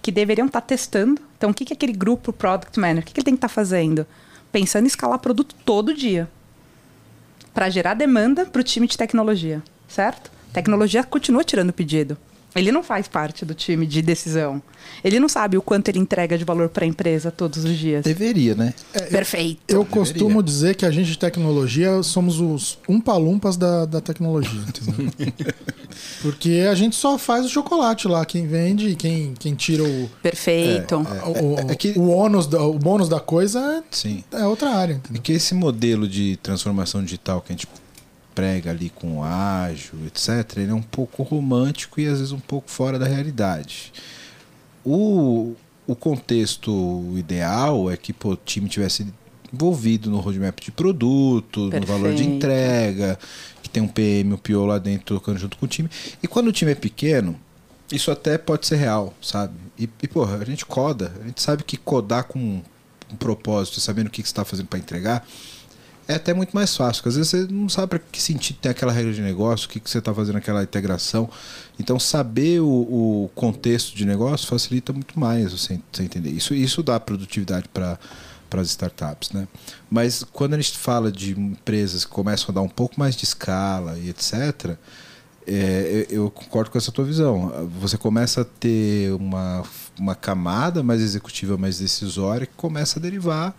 que 0.02 0.12
deveriam 0.12 0.46
estar 0.46 0.60
tá 0.60 0.66
testando. 0.66 1.20
Então, 1.38 1.50
o 1.50 1.54
que, 1.54 1.64
que 1.64 1.72
aquele 1.72 1.92
grupo 1.92 2.32
Product 2.32 2.78
Manager, 2.78 3.02
o 3.02 3.06
que, 3.06 3.12
que 3.14 3.20
ele 3.20 3.24
tem 3.24 3.34
que 3.34 3.38
estar 3.38 3.48
tá 3.48 3.54
fazendo? 3.54 4.06
Pensando 4.50 4.84
em 4.84 4.88
escalar 4.88 5.18
produto 5.18 5.54
todo 5.64 5.94
dia. 5.94 6.28
Para 7.54 7.70
gerar 7.70 7.94
demanda 7.94 8.44
para 8.44 8.60
o 8.60 8.64
time 8.64 8.86
de 8.86 8.98
tecnologia, 8.98 9.62
certo? 9.88 10.30
Tecnologia 10.52 11.02
continua 11.04 11.44
tirando 11.44 11.72
pedido. 11.72 12.18
Ele 12.54 12.70
não 12.70 12.82
faz 12.82 13.08
parte 13.08 13.44
do 13.44 13.54
time 13.54 13.86
de 13.86 14.02
decisão. 14.02 14.62
Ele 15.02 15.18
não 15.18 15.28
sabe 15.28 15.56
o 15.56 15.62
quanto 15.62 15.88
ele 15.88 15.98
entrega 15.98 16.36
de 16.36 16.44
valor 16.44 16.68
para 16.68 16.84
a 16.84 16.88
empresa 16.88 17.30
todos 17.30 17.64
os 17.64 17.76
dias. 17.76 18.04
Deveria, 18.04 18.54
né? 18.54 18.74
É, 18.92 19.00
Perfeito. 19.02 19.60
Eu, 19.68 19.80
eu 19.80 19.84
costumo 19.84 20.42
dizer 20.42 20.74
que 20.76 20.84
a 20.84 20.90
gente 20.90 21.10
de 21.10 21.18
tecnologia 21.18 22.02
somos 22.02 22.40
os 22.40 22.78
umpalumpas 22.88 23.56
da, 23.56 23.84
da 23.84 24.00
tecnologia. 24.00 24.60
Porque 26.20 26.66
a 26.70 26.74
gente 26.74 26.96
só 26.96 27.18
faz 27.18 27.44
o 27.44 27.48
chocolate 27.48 28.06
lá. 28.06 28.24
Quem 28.24 28.46
vende, 28.46 28.94
quem, 28.94 29.34
quem 29.38 29.54
tira 29.54 29.82
o. 29.82 30.10
Perfeito. 30.22 30.94
É, 30.94 31.38
é, 31.38 31.42
o, 31.42 31.70
é 31.72 31.74
que... 31.74 31.92
o, 31.98 32.08
ônus 32.08 32.46
da, 32.46 32.62
o 32.62 32.78
bônus 32.78 33.08
da 33.08 33.20
coisa 33.20 33.82
Sim. 33.90 34.22
é 34.32 34.46
outra 34.46 34.70
área. 34.70 34.94
Entendeu? 34.94 35.20
É 35.20 35.22
que 35.22 35.32
esse 35.32 35.54
modelo 35.54 36.06
de 36.08 36.38
transformação 36.42 37.02
digital 37.02 37.40
que 37.40 37.52
a 37.52 37.56
gente 37.56 37.66
prega 38.34 38.70
ali 38.70 38.90
com 38.90 39.22
ágil, 39.22 39.94
etc., 40.06 40.58
ele 40.58 40.70
é 40.70 40.74
um 40.74 40.82
pouco 40.82 41.22
romântico 41.22 42.00
e 42.00 42.06
às 42.06 42.18
vezes 42.18 42.32
um 42.32 42.40
pouco 42.40 42.70
fora 42.70 42.98
da 42.98 43.06
realidade. 43.06 43.92
O, 44.84 45.54
o 45.86 45.94
contexto 45.94 47.14
ideal 47.16 47.90
é 47.90 47.96
que 47.96 48.12
pô, 48.12 48.30
o 48.30 48.36
time 48.36 48.68
tivesse 48.68 49.06
envolvido 49.52 50.10
no 50.10 50.18
roadmap 50.18 50.58
de 50.60 50.72
produto, 50.72 51.70
Perfeito. 51.70 51.80
no 51.80 51.86
valor 51.86 52.14
de 52.14 52.24
entrega, 52.24 53.18
que 53.62 53.68
tem 53.68 53.82
um 53.82 53.88
PM, 53.88 54.32
um 54.32 54.38
PO 54.38 54.64
lá 54.64 54.78
dentro 54.78 55.16
tocando 55.16 55.38
junto 55.38 55.56
com 55.56 55.66
o 55.66 55.68
time. 55.68 55.88
E 56.22 56.26
quando 56.26 56.48
o 56.48 56.52
time 56.52 56.72
é 56.72 56.74
pequeno, 56.74 57.38
isso 57.90 58.10
até 58.10 58.38
pode 58.38 58.66
ser 58.66 58.76
real, 58.76 59.12
sabe? 59.20 59.54
E, 59.78 59.88
e 60.02 60.08
porra, 60.08 60.38
a 60.38 60.44
gente 60.44 60.64
coda, 60.64 61.12
a 61.22 61.26
gente 61.26 61.42
sabe 61.42 61.62
que 61.62 61.76
codar 61.76 62.24
com 62.24 62.38
um 62.38 63.16
propósito, 63.16 63.80
sabendo 63.80 64.06
o 64.06 64.10
que, 64.10 64.22
que 64.22 64.28
você 64.28 64.32
está 64.32 64.44
fazendo 64.44 64.66
para 64.66 64.78
entregar, 64.78 65.26
é 66.08 66.14
até 66.14 66.34
muito 66.34 66.52
mais 66.52 66.76
fácil, 66.76 67.02
porque 67.02 67.08
às 67.10 67.16
vezes 67.16 67.30
você 67.30 67.52
não 67.52 67.68
sabe 67.68 67.88
para 67.88 67.98
que 67.98 68.20
sentido 68.20 68.58
tem 68.60 68.70
aquela 68.70 68.92
regra 68.92 69.12
de 69.12 69.20
negócio, 69.20 69.66
o 69.66 69.68
que, 69.68 69.80
que 69.80 69.88
você 69.88 69.98
está 69.98 70.12
fazendo 70.12 70.36
aquela 70.36 70.62
integração. 70.62 71.28
Então, 71.78 71.98
saber 71.98 72.60
o, 72.60 72.66
o, 72.66 73.30
contexto 73.34 73.94
de 73.94 74.04
negócio 74.04 74.46
facilita 74.46 74.92
muito 74.92 75.18
mais 75.18 75.52
você, 75.52 75.80
você 75.92 76.02
entender. 76.02 76.30
Isso, 76.30 76.54
isso 76.54 76.82
dá 76.82 76.98
produtividade 76.98 77.68
para 77.68 77.98
para 78.50 78.60
as 78.60 78.68
startups, 78.68 79.30
né? 79.32 79.48
Mas 79.90 80.22
quando 80.22 80.52
a 80.52 80.58
gente 80.58 80.76
fala 80.76 81.10
de 81.10 81.30
empresas 81.32 82.04
que 82.04 82.10
começam 82.10 82.50
a 82.50 82.52
dar 82.52 82.60
um 82.60 82.68
pouco 82.68 83.00
mais 83.00 83.16
de 83.16 83.24
escala 83.24 83.98
e 83.98 84.10
etc., 84.10 84.76
é, 85.46 86.06
eu 86.10 86.30
concordo 86.30 86.70
com 86.70 86.76
essa 86.76 86.92
tua 86.92 87.04
visão. 87.04 87.70
Você 87.80 87.96
começa 87.96 88.42
a 88.42 88.44
ter 88.44 89.10
uma, 89.14 89.64
uma 89.98 90.14
camada 90.14 90.82
mais 90.82 91.00
executiva, 91.00 91.56
mais 91.56 91.78
decisória, 91.78 92.46
que 92.46 92.52
começa 92.54 92.98
a 92.98 93.02
derivar 93.02 93.56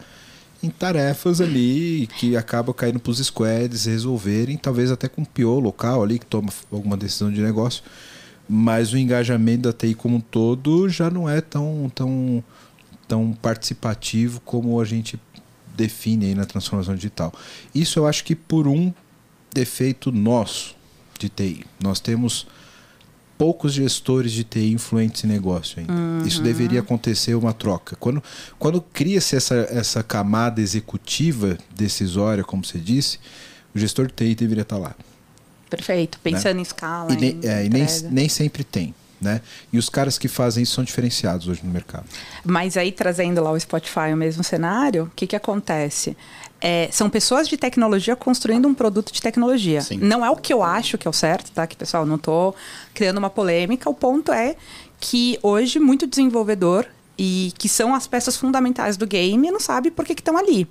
em 0.63 0.69
tarefas 0.69 1.41
ali 1.41 2.07
que 2.17 2.37
acabam 2.37 2.73
caindo 2.73 2.97
para 2.97 3.11
os 3.11 3.19
squads 3.19 3.85
resolverem, 3.85 4.57
talvez 4.57 4.89
até 4.89 5.09
com 5.09 5.21
o 5.21 5.25
PO 5.25 5.59
local 5.59 6.01
ali 6.01 6.17
que 6.17 6.25
toma 6.25 6.51
alguma 6.71 6.95
decisão 6.95 7.29
de 7.31 7.41
negócio, 7.41 7.83
mas 8.47 8.93
o 8.93 8.97
engajamento 8.97 9.63
da 9.63 9.73
TI 9.73 9.93
como 9.93 10.17
um 10.17 10.21
todo 10.21 10.87
já 10.87 11.09
não 11.09 11.29
é 11.29 11.41
tão, 11.41 11.91
tão, 11.93 12.43
tão 13.07 13.33
participativo 13.33 14.39
como 14.41 14.79
a 14.79 14.85
gente 14.85 15.19
define 15.75 16.27
aí 16.27 16.35
na 16.35 16.45
transformação 16.45 16.95
digital. 16.95 17.33
Isso 17.75 17.99
eu 17.99 18.07
acho 18.07 18.23
que 18.23 18.35
por 18.35 18.67
um 18.67 18.93
defeito 19.53 20.11
nosso 20.11 20.75
de 21.19 21.29
TI. 21.29 21.65
Nós 21.81 21.99
temos 21.99 22.47
poucos 23.43 23.73
gestores 23.73 24.31
de 24.31 24.45
TI 24.45 24.71
influentes 24.71 25.25
em 25.25 25.27
negócio 25.27 25.77
ainda. 25.77 25.91
Uhum. 25.91 26.25
Isso 26.25 26.41
deveria 26.41 26.79
acontecer 26.79 27.35
uma 27.35 27.51
troca. 27.51 27.93
Quando, 27.97 28.23
quando 28.57 28.79
cria-se 28.79 29.35
essa, 29.35 29.67
essa 29.69 30.01
camada 30.01 30.61
executiva 30.61 31.57
decisória, 31.75 32.41
como 32.41 32.63
você 32.63 32.77
disse, 32.77 33.19
o 33.75 33.79
gestor 33.79 34.07
de 34.07 34.13
TI 34.13 34.33
deveria 34.33 34.61
estar 34.61 34.77
lá. 34.77 34.95
Perfeito. 35.69 36.17
Pensando 36.23 36.53
né? 36.53 36.59
em 36.59 36.61
escala. 36.61 37.11
E, 37.11 37.17
nem, 37.17 37.39
é, 37.43 37.65
e 37.65 37.69
nem, 37.69 37.85
nem 38.11 38.29
sempre 38.29 38.63
tem. 38.63 38.95
Né? 39.23 39.41
E 39.71 39.77
os 39.77 39.89
caras 39.89 40.17
que 40.17 40.27
fazem 40.27 40.63
isso 40.63 40.73
são 40.73 40.83
diferenciados 40.83 41.47
hoje 41.47 41.61
no 41.63 41.71
mercado. 41.71 42.05
Mas 42.43 42.75
aí, 42.77 42.91
trazendo 42.91 43.41
lá 43.41 43.51
o 43.51 43.59
Spotify, 43.59 44.13
o 44.13 44.17
mesmo 44.17 44.43
cenário, 44.43 45.05
o 45.05 45.11
que, 45.15 45.25
que 45.25 45.35
acontece? 45.35 46.17
É, 46.59 46.87
são 46.91 47.09
pessoas 47.09 47.47
de 47.47 47.57
tecnologia 47.57 48.15
construindo 48.15 48.67
um 48.67 48.73
produto 48.73 49.11
de 49.11 49.21
tecnologia. 49.21 49.81
Sim. 49.81 49.97
Não 49.97 50.25
é 50.25 50.29
o 50.29 50.35
que 50.35 50.53
eu 50.53 50.63
acho 50.63 50.97
que 50.97 51.07
é 51.07 51.09
o 51.09 51.13
certo, 51.13 51.51
tá? 51.51 51.67
Que, 51.67 51.75
pessoal, 51.75 52.05
não 52.05 52.15
estou 52.15 52.55
criando 52.93 53.17
uma 53.17 53.29
polêmica. 53.29 53.89
O 53.89 53.93
ponto 53.93 54.31
é 54.31 54.55
que 54.99 55.37
hoje 55.41 55.79
muito 55.79 56.07
desenvolvedor 56.07 56.87
e 57.17 57.53
que 57.57 57.69
são 57.69 57.93
as 57.93 58.07
peças 58.07 58.35
fundamentais 58.35 58.97
do 58.97 59.05
game 59.05 59.51
não 59.51 59.59
sabe 59.59 59.91
por 59.91 60.03
que 60.05 60.13
estão 60.13 60.37
ali. 60.37 60.67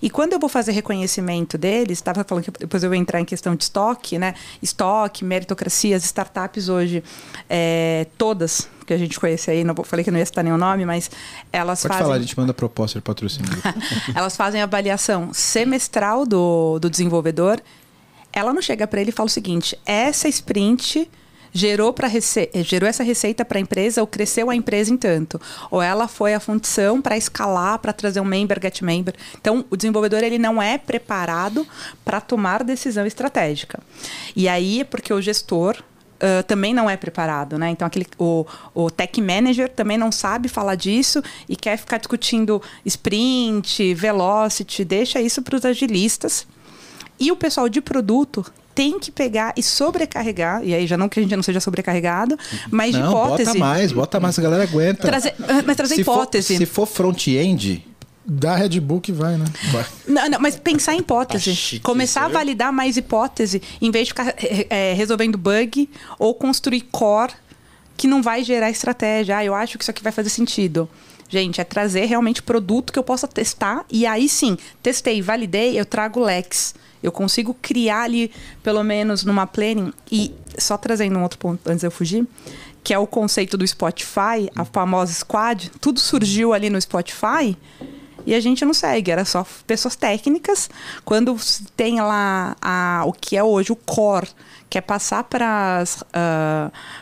E 0.00 0.08
quando 0.08 0.32
eu 0.32 0.38
vou 0.38 0.48
fazer 0.48 0.72
reconhecimento 0.72 1.58
deles, 1.58 1.98
estava 1.98 2.24
falando 2.24 2.44
que 2.44 2.50
depois 2.50 2.82
eu 2.82 2.88
vou 2.88 2.96
entrar 2.96 3.20
em 3.20 3.24
questão 3.24 3.54
de 3.54 3.64
estoque, 3.64 4.18
né? 4.18 4.34
Estoque, 4.62 5.24
meritocracia, 5.24 5.96
as 5.96 6.04
startups 6.04 6.68
hoje, 6.68 7.04
é, 7.48 8.06
todas 8.16 8.68
que 8.86 8.92
a 8.92 8.98
gente 8.98 9.20
conhece 9.20 9.50
aí, 9.50 9.64
não 9.64 9.74
falei 9.84 10.04
que 10.04 10.10
não 10.10 10.18
ia 10.18 10.26
citar 10.26 10.42
nenhum 10.42 10.56
nome, 10.56 10.84
mas 10.84 11.10
elas 11.52 11.82
Pode 11.82 11.92
fazem. 11.92 12.06
falar, 12.06 12.16
a 12.16 12.20
gente 12.20 12.38
manda 12.38 12.54
proposta 12.54 12.98
de 12.98 13.02
patrocínio. 13.02 13.50
elas 14.14 14.36
fazem 14.36 14.60
avaliação 14.60 15.32
semestral 15.32 16.26
do, 16.26 16.78
do 16.78 16.88
desenvolvedor. 16.90 17.60
Ela 18.32 18.52
não 18.52 18.62
chega 18.62 18.86
para 18.86 19.00
ele 19.00 19.10
e 19.10 19.12
fala 19.12 19.26
o 19.26 19.30
seguinte: 19.30 19.78
essa 19.84 20.26
sprint 20.28 21.08
gerou, 21.52 21.94
rece... 22.02 22.50
gerou 22.56 22.88
essa 22.88 23.02
receita 23.02 23.44
para 23.44 23.58
a 23.58 23.60
empresa 23.60 24.00
ou 24.00 24.06
cresceu 24.06 24.48
a 24.50 24.56
empresa 24.56 24.92
em 24.92 24.96
tanto. 24.96 25.40
Ou 25.70 25.82
ela 25.82 26.08
foi 26.08 26.34
a 26.34 26.40
função 26.40 27.02
para 27.02 27.16
escalar, 27.16 27.78
para 27.78 27.92
trazer 27.92 28.20
um 28.20 28.24
member, 28.24 28.58
get 28.60 28.80
member. 28.80 29.14
Então, 29.38 29.64
o 29.70 29.76
desenvolvedor 29.76 30.22
ele 30.22 30.38
não 30.38 30.60
é 30.60 30.78
preparado 30.78 31.66
para 32.04 32.20
tomar 32.20 32.64
decisão 32.64 33.06
estratégica. 33.06 33.80
E 34.34 34.48
aí, 34.48 34.80
é 34.80 34.84
porque 34.84 35.12
o 35.12 35.20
gestor 35.20 35.76
Uh, 36.22 36.40
também 36.44 36.72
não 36.72 36.88
é 36.88 36.96
preparado, 36.96 37.58
né? 37.58 37.70
Então 37.70 37.84
aquele, 37.84 38.06
o, 38.16 38.46
o 38.72 38.88
tech 38.88 39.20
manager 39.20 39.68
também 39.68 39.98
não 39.98 40.12
sabe 40.12 40.48
falar 40.48 40.76
disso 40.76 41.20
e 41.48 41.56
quer 41.56 41.76
ficar 41.76 41.98
discutindo 41.98 42.62
sprint, 42.84 43.92
velocity, 43.94 44.84
deixa 44.84 45.20
isso 45.20 45.42
para 45.42 45.56
os 45.56 45.64
agilistas. 45.64 46.46
E 47.18 47.32
o 47.32 47.36
pessoal 47.36 47.68
de 47.68 47.80
produto 47.80 48.46
tem 48.74 48.98
que 48.98 49.10
pegar 49.10 49.52
e 49.56 49.62
sobrecarregar, 49.62 50.62
e 50.64 50.74
aí 50.74 50.86
já 50.86 50.96
não 50.96 51.08
que 51.08 51.20
a 51.20 51.22
gente 51.22 51.36
não 51.36 51.42
seja 51.42 51.60
sobrecarregado, 51.60 52.38
mas 52.70 52.92
de 52.92 53.00
não, 53.00 53.10
hipótese. 53.10 53.44
bota 53.46 53.58
mais, 53.58 53.92
bota 53.92 54.20
mais, 54.20 54.38
a 54.38 54.42
galera 54.42 54.62
aguenta. 54.64 55.02
Trazer, 55.06 55.34
mas 55.66 55.76
trazer 55.76 55.94
se 55.94 56.00
hipótese. 56.00 56.54
For, 56.54 56.58
se 56.58 56.66
for 56.66 56.86
front-end, 56.86 57.84
Da 58.24 58.54
Red 58.54 58.80
Bull 58.80 59.00
que 59.00 59.12
vai, 59.12 59.36
né? 59.36 59.44
Não, 60.06 60.28
não, 60.30 60.40
mas 60.40 60.56
pensar 60.56 60.94
em 60.94 60.98
hipótese. 60.98 61.80
Começar 61.82 62.20
isso 62.20 62.28
a 62.28 62.30
é- 62.30 62.32
validar 62.32 62.72
mais 62.72 62.96
hipótese, 62.96 63.60
em 63.80 63.90
vez 63.90 64.06
de 64.08 64.10
ficar 64.12 64.34
é, 64.70 64.92
resolvendo 64.94 65.36
bug 65.36 65.88
ou 66.18 66.34
construir 66.34 66.82
core 66.82 67.32
que 67.96 68.06
não 68.06 68.22
vai 68.22 68.42
gerar 68.42 68.70
estratégia. 68.70 69.36
Ah, 69.38 69.44
eu 69.44 69.54
acho 69.54 69.76
que 69.76 69.84
isso 69.84 69.90
aqui 69.90 70.02
vai 70.02 70.12
fazer 70.12 70.28
sentido. 70.28 70.88
Gente, 71.32 71.62
é 71.62 71.64
trazer 71.64 72.04
realmente 72.04 72.42
produto 72.42 72.92
que 72.92 72.98
eu 72.98 73.02
possa 73.02 73.26
testar 73.26 73.86
e 73.90 74.04
aí 74.04 74.28
sim, 74.28 74.58
testei, 74.82 75.22
validei, 75.22 75.80
eu 75.80 75.86
trago 75.86 76.20
Lex. 76.20 76.74
Eu 77.02 77.10
consigo 77.10 77.54
criar 77.54 78.02
ali, 78.02 78.30
pelo 78.62 78.82
menos 78.82 79.24
numa 79.24 79.46
planning, 79.46 79.94
e 80.10 80.34
só 80.58 80.76
trazendo 80.76 81.18
um 81.18 81.22
outro 81.22 81.38
ponto 81.38 81.66
antes 81.66 81.80
de 81.80 81.86
eu 81.86 81.90
fugir, 81.90 82.28
que 82.84 82.92
é 82.92 82.98
o 82.98 83.06
conceito 83.06 83.56
do 83.56 83.66
Spotify, 83.66 84.50
a 84.54 84.66
famosa 84.66 85.14
squad, 85.14 85.72
tudo 85.80 85.98
surgiu 85.98 86.52
ali 86.52 86.68
no 86.68 86.78
Spotify 86.78 87.56
e 88.26 88.34
a 88.34 88.40
gente 88.40 88.62
não 88.66 88.74
segue, 88.74 89.10
era 89.10 89.24
só 89.24 89.46
pessoas 89.66 89.96
técnicas. 89.96 90.68
Quando 91.02 91.34
tem 91.74 91.98
lá 92.02 92.54
a, 92.60 93.04
o 93.06 93.12
que 93.14 93.38
é 93.38 93.42
hoje 93.42 93.72
o 93.72 93.76
core, 93.76 94.28
que 94.72 94.78
é 94.78 94.80
passar 94.80 95.24
para 95.24 95.84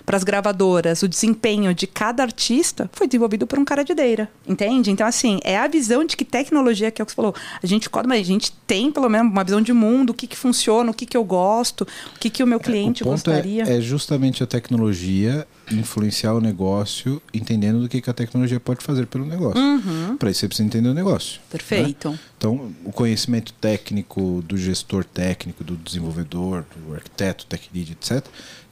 as 0.09 0.25
gravadoras 0.25 1.05
o 1.05 1.09
desempenho 1.09 1.73
de 1.73 1.87
cada 1.87 2.21
artista, 2.21 2.91
foi 2.93 3.07
desenvolvido 3.07 3.47
por 3.47 3.61
um 3.61 3.65
cara 3.65 3.85
de 3.85 3.95
deira, 3.95 4.29
entende? 4.45 4.91
Então, 4.91 5.07
assim, 5.07 5.39
é 5.45 5.57
a 5.57 5.69
visão 5.69 6.05
de 6.05 6.17
que 6.17 6.25
tecnologia, 6.25 6.91
que 6.91 7.01
é 7.01 7.05
o 7.05 7.07
que 7.07 7.13
você 7.13 7.17
falou, 7.17 7.33
a 7.63 7.65
gente, 7.65 7.89
mas 8.09 8.23
a 8.23 8.25
gente 8.25 8.51
tem 8.67 8.91
pelo 8.91 9.09
menos 9.09 9.31
uma 9.31 9.45
visão 9.45 9.63
de 9.63 9.73
mundo, 9.73 10.11
o 10.11 10.15
que, 10.15 10.27
que 10.27 10.37
funciona, 10.37 10.91
o 10.91 10.95
que, 10.95 11.07
que 11.07 11.17
eu 11.17 11.23
gosto, 11.23 11.87
o 12.17 12.19
que, 12.19 12.29
que 12.29 12.43
o 12.43 12.47
meu 12.47 12.59
cliente 12.59 13.05
o 13.05 13.07
ponto 13.07 13.31
gostaria. 13.31 13.63
é, 13.63 13.77
é 13.77 13.81
justamente 13.81 14.43
a 14.43 14.49
tecnologia 14.49 15.47
influenciar 15.71 16.35
o 16.35 16.41
negócio, 16.41 17.21
entendendo 17.33 17.81
do 17.81 17.89
que, 17.89 18.01
que 18.01 18.11
a 18.11 18.13
tecnologia 18.13 18.59
pode 18.59 18.83
fazer 18.83 19.07
pelo 19.07 19.25
negócio. 19.25 19.61
Uhum. 19.61 20.17
Para 20.17 20.31
isso 20.31 20.41
você 20.41 20.49
precisa 20.49 20.67
entender 20.67 20.89
o 20.89 20.95
negócio. 20.95 21.41
Perfeito. 21.51 22.11
né? 22.11 22.19
Então, 22.37 22.73
o 22.85 22.93
conhecimento 22.93 23.53
técnico 23.55 24.43
do 24.47 24.57
gestor 24.57 25.05
técnico, 25.05 25.63
do 25.63 25.77
desenvolvedor, 25.77 26.65
do 26.77 26.95
arquiteto, 26.95 27.47
tech 27.47 27.69
lead, 27.75 27.93
etc., 27.93 28.27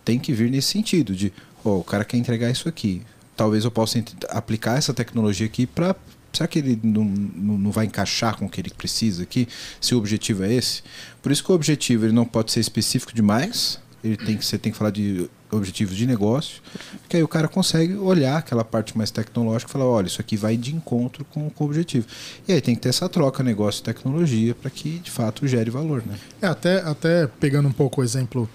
tem 0.05 0.19
que 0.19 0.33
vir 0.33 0.51
nesse 0.51 0.69
sentido 0.69 1.15
de, 1.15 1.33
ó, 1.65 1.77
o 1.79 1.85
cara 1.85 2.05
quer 2.05 2.17
entregar 2.17 2.51
isso 2.51 2.69
aqui. 2.69 3.03
Talvez 3.37 3.65
eu 3.65 3.71
possa 3.71 4.03
aplicar 4.31 4.79
essa 4.79 4.93
tecnologia 4.93 5.47
aqui 5.47 5.67
para 5.67 5.95
Será 6.33 6.47
que 6.47 6.59
ele 6.59 6.79
não, 6.83 7.05
não 7.05 7.59
não 7.59 7.71
vai 7.71 7.87
encaixar 7.87 8.37
com 8.37 8.45
o 8.45 8.49
que 8.49 8.61
ele 8.61 8.71
precisa 8.71 9.23
aqui? 9.23 9.49
Se 9.81 9.95
o 9.95 9.99
objetivo 9.99 10.45
é 10.45 10.53
esse? 10.53 10.83
Por 11.23 11.33
isso 11.33 11.43
que 11.43 11.51
o 11.51 11.55
objetivo 11.55 12.05
ele 12.05 12.13
não 12.13 12.25
pode 12.25 12.53
ser 12.53 12.61
específico 12.61 13.15
demais. 13.15 13.81
Ele 14.03 14.17
tem 14.17 14.37
que, 14.37 14.45
você 14.45 14.57
tem 14.57 14.71
que 14.71 14.79
falar 14.79 14.91
de 14.91 15.29
objetivos 15.51 15.97
de 15.97 16.07
negócio, 16.07 16.63
que 17.09 17.17
aí 17.17 17.23
o 17.23 17.29
cara 17.29 17.49
consegue 17.49 17.95
olhar 17.95 18.37
aquela 18.37 18.65
parte 18.65 18.97
mais 18.97 19.11
tecnológica 19.11 19.71
e 19.71 19.73
falar, 19.73 19.87
olha, 19.87 20.07
isso 20.07 20.21
aqui 20.21 20.37
vai 20.37 20.57
de 20.57 20.75
encontro 20.75 21.25
com, 21.25 21.49
com 21.51 21.65
o 21.65 21.67
objetivo. 21.67 22.07
E 22.47 22.53
aí 22.53 22.61
tem 22.61 22.75
que 22.75 22.81
ter 22.83 22.91
essa 22.91 23.09
troca 23.09 23.43
negócio 23.43 23.81
e 23.81 23.85
tecnologia 23.85 24.55
para 24.55 24.71
que 24.71 24.99
de 24.99 25.11
fato 25.11 25.47
gere 25.47 25.71
valor, 25.71 26.03
né? 26.07 26.19
É, 26.41 26.47
até, 26.47 26.81
até 26.83 27.27
pegando 27.27 27.69
um 27.69 27.73
pouco 27.73 28.01
o 28.01 28.05
exemplo 28.05 28.49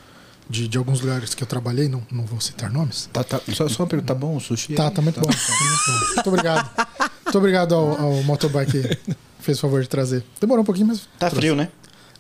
de, 0.50 0.68
de 0.68 0.78
alguns 0.78 1.02
lugares 1.02 1.34
que 1.34 1.44
eu 1.44 1.48
trabalhei, 1.48 1.88
não, 1.88 2.04
não 2.12 2.26
vou 2.26 2.40
citar 2.40 2.72
nomes. 2.72 3.10
Tá, 3.12 3.24
tá, 3.24 3.42
só, 3.54 3.68
só 3.68 3.84
uma 3.84 3.90
pergunta, 3.90 4.14
tá 4.14 4.20
bom 4.20 4.36
o 4.36 4.40
sushi? 4.40 4.74
Tá, 4.74 4.88
aí? 4.88 4.94
tá 4.94 5.02
muito 5.02 5.20
bom. 5.20 5.28
Tá 5.28 5.36
muito 5.36 5.86
bom. 5.88 6.14
Muito 6.16 6.30
obrigado. 6.30 6.70
Muito 7.26 7.38
obrigado 7.38 7.76
ao, 7.76 8.02
ao 8.02 8.24
motorbike 8.24 8.72
que 8.82 9.16
fez 9.40 9.58
o 9.58 9.62
favor 9.62 9.82
de 9.82 9.90
trazer. 9.90 10.24
Demorou 10.40 10.62
um 10.62 10.66
pouquinho, 10.66 10.88
mas. 10.88 11.08
Tá 11.18 11.30
frio, 11.30 11.56
né? 11.56 11.70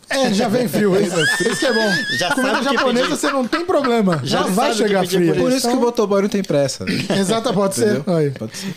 É, 0.09 0.33
já 0.33 0.47
vem 0.47 0.67
frio. 0.67 0.95
Isso, 0.99 1.15
isso 1.49 1.59
que 1.59 1.65
é 1.65 1.73
bom. 1.73 1.91
Já 2.17 2.33
Comida 2.35 2.53
sabe 2.53 2.65
o 2.65 2.69
que 2.69 2.77
japonesa 2.77 3.07
você 3.09 3.31
não 3.31 3.47
tem 3.47 3.65
problema. 3.65 4.19
Já, 4.23 4.43
Já 4.43 4.47
vai 4.49 4.73
chegar 4.73 5.05
frio. 5.07 5.33
por 5.33 5.41
Por 5.43 5.51
isso 5.51 5.61
que 5.61 5.67
o 5.67 5.69
Então, 5.71 5.81
motoboy 5.81 6.21
não 6.21 6.29
tem 6.29 6.43
pressa. 6.43 6.85
né? 6.85 6.91
Exato, 7.19 7.53
pode 7.53 7.75
ser. 7.75 8.03
Aí. 8.07 8.31
Pode 8.31 8.55
ser. 8.55 8.73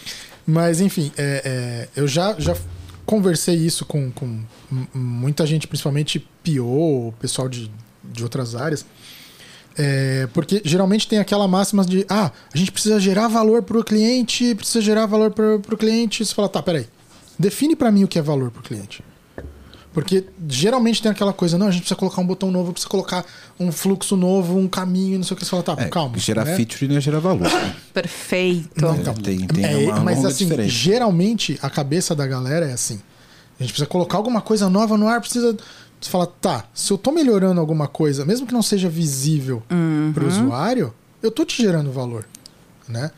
Mas, 0.46 0.80
enfim, 0.80 1.12
é, 1.18 1.42
é, 1.44 1.88
eu 2.00 2.06
já, 2.06 2.34
já 2.38 2.56
conversei 3.04 3.54
isso 3.56 3.84
com, 3.84 4.10
com 4.12 4.40
muita 4.94 5.44
gente, 5.46 5.66
principalmente 5.66 6.20
PO, 6.44 7.12
pessoal 7.20 7.48
de, 7.48 7.70
de 8.04 8.22
outras 8.22 8.54
áreas. 8.54 8.86
É, 9.78 10.26
porque 10.32 10.62
geralmente 10.64 11.06
tem 11.06 11.18
aquela 11.18 11.46
máxima 11.46 11.84
de 11.84 12.06
ah, 12.08 12.30
a 12.54 12.56
gente 12.56 12.72
precisa 12.72 12.98
gerar 12.98 13.28
valor 13.28 13.62
para 13.62 13.76
o 13.78 13.84
cliente, 13.84 14.54
precisa 14.54 14.80
gerar 14.80 15.04
valor 15.06 15.30
para 15.32 15.56
o 15.56 15.76
cliente. 15.76 16.24
Você 16.24 16.34
fala, 16.34 16.48
tá, 16.48 16.62
peraí. 16.62 16.86
Define 17.38 17.76
para 17.76 17.92
mim 17.92 18.04
o 18.04 18.08
que 18.08 18.18
é 18.18 18.22
valor 18.22 18.50
para 18.50 18.60
o 18.60 18.62
cliente. 18.62 19.02
Porque 19.96 20.24
geralmente 20.46 21.00
tem 21.00 21.10
aquela 21.10 21.32
coisa, 21.32 21.56
não, 21.56 21.68
a 21.68 21.70
gente 21.70 21.80
precisa 21.80 21.98
colocar 21.98 22.20
um 22.20 22.26
botão 22.26 22.50
novo, 22.50 22.70
precisa 22.70 22.90
colocar 22.90 23.24
um 23.58 23.72
fluxo 23.72 24.14
novo, 24.14 24.58
um 24.58 24.68
caminho, 24.68 25.16
não 25.16 25.24
sei 25.24 25.34
o 25.34 25.38
que. 25.38 25.42
Você 25.46 25.50
fala, 25.50 25.62
tá, 25.62 25.74
É, 25.78 25.88
calma. 25.88 26.18
gerar 26.18 26.44
né? 26.44 26.54
feature 26.54 26.86
não 26.86 26.98
é 26.98 27.00
gerar 27.00 27.18
valor. 27.18 27.48
Perfeito. 27.94 28.68
Não, 28.78 28.94
então, 28.94 29.14
tem 29.14 29.46
tem 29.46 29.64
É, 29.64 29.90
uma 29.90 30.00
mas 30.00 30.18
longa 30.18 30.28
assim, 30.28 30.44
diferença. 30.44 30.68
geralmente 30.68 31.58
a 31.62 31.70
cabeça 31.70 32.14
da 32.14 32.26
galera 32.26 32.68
é 32.68 32.74
assim. 32.74 33.00
A 33.58 33.62
gente 33.62 33.72
precisa 33.72 33.86
colocar 33.86 34.18
alguma 34.18 34.42
coisa 34.42 34.68
nova 34.68 34.98
no 34.98 35.08
ar, 35.08 35.18
precisa. 35.18 35.56
Você 35.98 36.10
fala, 36.10 36.26
tá, 36.26 36.66
se 36.74 36.92
eu 36.92 36.98
tô 36.98 37.10
melhorando 37.10 37.58
alguma 37.58 37.88
coisa, 37.88 38.22
mesmo 38.26 38.46
que 38.46 38.52
não 38.52 38.60
seja 38.60 38.90
visível 38.90 39.62
para 40.12 40.24
o 40.24 40.28
usuário, 40.28 40.92
eu 41.22 41.30
tô 41.30 41.42
te 41.42 41.62
gerando 41.62 41.90
valor. 41.90 42.26
Né? 42.86 43.10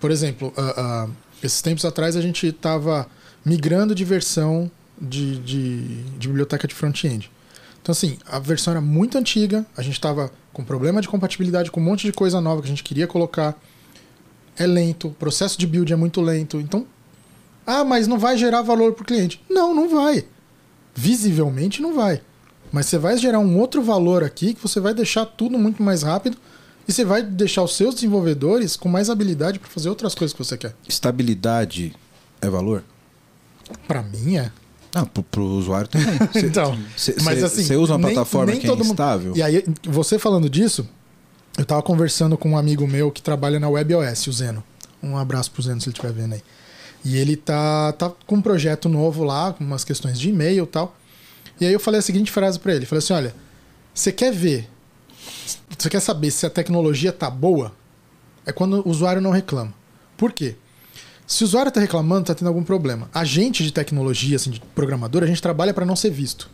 Por 0.00 0.10
exemplo, 0.10 0.52
ah, 0.56 0.74
ah, 0.76 1.08
esses 1.40 1.62
tempos 1.62 1.84
atrás 1.84 2.16
a 2.16 2.20
gente 2.20 2.48
estava 2.48 3.06
migrando 3.44 3.94
de 3.94 4.04
versão 4.04 4.68
de, 5.00 5.38
de, 5.38 6.02
de 6.18 6.28
biblioteca 6.28 6.66
de 6.66 6.74
front-end. 6.74 7.30
Então, 7.82 7.92
assim, 7.92 8.18
a 8.26 8.38
versão 8.38 8.72
era 8.72 8.80
muito 8.80 9.18
antiga, 9.18 9.66
a 9.76 9.82
gente 9.82 9.94
estava 9.94 10.32
com 10.52 10.64
problema 10.64 11.00
de 11.02 11.08
compatibilidade 11.08 11.70
com 11.70 11.80
um 11.80 11.84
monte 11.84 12.06
de 12.06 12.12
coisa 12.12 12.40
nova 12.40 12.62
que 12.62 12.66
a 12.66 12.70
gente 12.70 12.82
queria 12.82 13.06
colocar 13.06 13.56
é 14.56 14.66
lento, 14.66 15.08
o 15.08 15.12
processo 15.12 15.58
de 15.58 15.66
build 15.66 15.92
é 15.92 15.96
muito 15.96 16.20
lento. 16.20 16.58
Então, 16.58 16.86
ah, 17.66 17.84
mas 17.84 18.06
não 18.06 18.18
vai 18.18 18.36
gerar 18.36 18.62
valor 18.62 18.92
para 18.92 19.02
o 19.02 19.06
cliente. 19.06 19.42
Não, 19.50 19.74
não 19.74 19.88
vai. 19.88 20.24
Visivelmente 20.94 21.82
não 21.82 21.94
vai. 21.94 22.22
Mas 22.70 22.86
você 22.86 22.98
vai 22.98 23.16
gerar 23.16 23.38
um 23.38 23.58
outro 23.58 23.82
valor 23.82 24.22
aqui 24.22 24.54
que 24.54 24.62
você 24.62 24.80
vai 24.80 24.94
deixar 24.94 25.26
tudo 25.26 25.58
muito 25.58 25.82
mais 25.82 26.02
rápido 26.02 26.36
e 26.86 26.92
você 26.92 27.04
vai 27.04 27.22
deixar 27.22 27.62
os 27.62 27.76
seus 27.76 27.94
desenvolvedores 27.94 28.76
com 28.76 28.88
mais 28.88 29.08
habilidade 29.08 29.58
para 29.58 29.68
fazer 29.68 29.88
outras 29.88 30.14
coisas 30.14 30.32
que 30.32 30.42
você 30.42 30.56
quer. 30.56 30.74
Estabilidade 30.88 31.94
é 32.40 32.48
valor? 32.48 32.84
Para 33.86 34.02
mim 34.02 34.36
é. 34.36 34.50
Não, 34.94 35.04
pro, 35.06 35.22
pro 35.24 35.42
usuário 35.44 35.88
também. 35.88 36.16
Cê- 36.32 36.46
então, 36.46 36.78
cê- 36.96 37.16
mas 37.22 37.38
cê- 37.40 37.44
assim, 37.44 37.64
Você 37.64 37.76
usa 37.76 37.94
uma 37.94 38.06
nem- 38.06 38.14
plataforma 38.14 38.52
nem 38.52 38.60
que 38.60 38.66
é 38.66 38.70
todo 38.70 38.78
mundo- 38.78 38.92
instável? 38.92 39.36
E 39.36 39.42
aí, 39.42 39.64
você 39.84 40.18
falando 40.18 40.48
disso, 40.48 40.88
eu 41.58 41.64
tava 41.64 41.82
conversando 41.82 42.36
com 42.38 42.50
um 42.50 42.56
amigo 42.56 42.86
meu 42.86 43.10
que 43.10 43.20
trabalha 43.22 43.58
na 43.58 43.68
WebOS, 43.68 44.26
o 44.28 44.32
Zeno. 44.32 44.62
Um 45.02 45.16
abraço 45.16 45.50
pro 45.50 45.62
Zeno 45.62 45.80
se 45.80 45.88
ele 45.88 45.94
estiver 45.96 46.12
vendo 46.12 46.34
aí. 46.34 46.42
E 47.04 47.16
ele 47.18 47.36
tá, 47.36 47.92
tá 47.92 48.10
com 48.26 48.36
um 48.36 48.40
projeto 48.42 48.88
novo 48.88 49.24
lá, 49.24 49.52
com 49.52 49.62
umas 49.64 49.84
questões 49.84 50.18
de 50.18 50.30
e-mail 50.30 50.64
e 50.64 50.66
tal. 50.66 50.96
E 51.60 51.66
aí 51.66 51.72
eu 51.72 51.78
falei 51.80 51.98
a 51.98 52.02
seguinte 52.02 52.30
frase 52.30 52.58
para 52.58 52.74
ele, 52.74 52.86
falei 52.86 53.00
assim, 53.04 53.12
olha, 53.12 53.34
você 53.92 54.10
quer 54.10 54.32
ver, 54.32 54.68
você 55.78 55.90
quer 55.90 56.00
saber 56.00 56.30
se 56.30 56.46
a 56.46 56.50
tecnologia 56.50 57.12
tá 57.12 57.28
boa? 57.30 57.72
é 58.46 58.52
quando 58.52 58.82
o 58.86 58.90
usuário 58.90 59.22
não 59.22 59.30
reclama. 59.30 59.72
Por 60.18 60.30
quê? 60.32 60.54
Se 61.26 61.42
o 61.42 61.46
usuário 61.46 61.68
está 61.70 61.80
reclamando, 61.80 62.22
está 62.22 62.34
tendo 62.34 62.48
algum 62.48 62.62
problema. 62.62 63.08
A 63.14 63.24
gente 63.24 63.62
de 63.64 63.72
tecnologia, 63.72 64.36
assim, 64.36 64.50
de 64.50 64.60
programador, 64.74 65.22
a 65.22 65.26
gente 65.26 65.40
trabalha 65.40 65.72
para 65.72 65.86
não 65.86 65.96
ser 65.96 66.10
visto. 66.10 66.50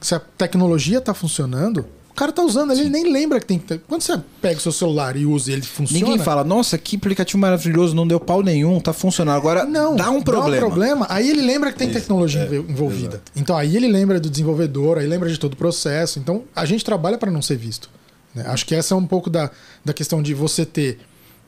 Se 0.00 0.14
a 0.14 0.18
tecnologia 0.20 0.98
está 0.98 1.12
funcionando, 1.14 1.86
o 2.10 2.14
cara 2.14 2.32
tá 2.32 2.42
usando 2.42 2.72
ali, 2.72 2.80
ele 2.80 2.90
nem 2.90 3.10
lembra 3.12 3.40
que 3.40 3.46
tem 3.46 3.58
que. 3.58 3.78
Quando 3.78 4.02
você 4.02 4.20
pega 4.42 4.58
o 4.58 4.60
seu 4.60 4.72
celular 4.72 5.16
e 5.16 5.24
usa 5.24 5.50
e 5.50 5.54
ele 5.54 5.62
funciona. 5.62 6.04
Ninguém 6.04 6.18
fala, 6.22 6.42
nossa, 6.44 6.76
que 6.76 6.96
aplicativo 6.96 7.38
maravilhoso, 7.38 7.94
não 7.94 8.06
deu 8.06 8.20
pau 8.20 8.42
nenhum, 8.42 8.80
tá 8.80 8.92
funcionando. 8.92 9.36
Agora 9.36 9.64
Não, 9.64 9.96
dá 9.96 10.10
um 10.10 10.20
problema. 10.22 10.50
Dá 10.60 10.66
um 10.66 10.68
problema, 10.68 11.06
aí 11.08 11.30
ele 11.30 11.40
lembra 11.42 11.72
que 11.72 11.78
tem 11.78 11.90
tecnologia 11.90 12.40
é, 12.40 12.44
envol- 12.46 12.64
envolvida. 12.70 13.08
exato. 13.16 13.32
Então 13.36 13.56
aí 13.56 13.76
ele 13.76 13.88
lembra 13.88 14.18
do 14.20 14.28
desenvolvedor, 14.28 14.98
aí 14.98 15.06
lembra 15.06 15.28
de 15.30 15.38
todo 15.38 15.54
o 15.54 15.56
processo. 15.56 16.18
Então 16.18 16.44
a 16.54 16.64
gente 16.66 16.84
trabalha 16.84 17.16
para 17.16 17.30
não 17.30 17.40
ser 17.40 17.56
visto. 17.56 17.88
né? 18.34 18.44
Acho 18.48 18.66
que 18.66 18.74
essa 18.74 18.94
é 18.94 18.96
um 18.96 19.06
pouco 19.06 19.30
da, 19.30 19.50
da 19.84 19.92
questão 19.94 20.22
de 20.22 20.34
você 20.34 20.66
ter 20.66 20.98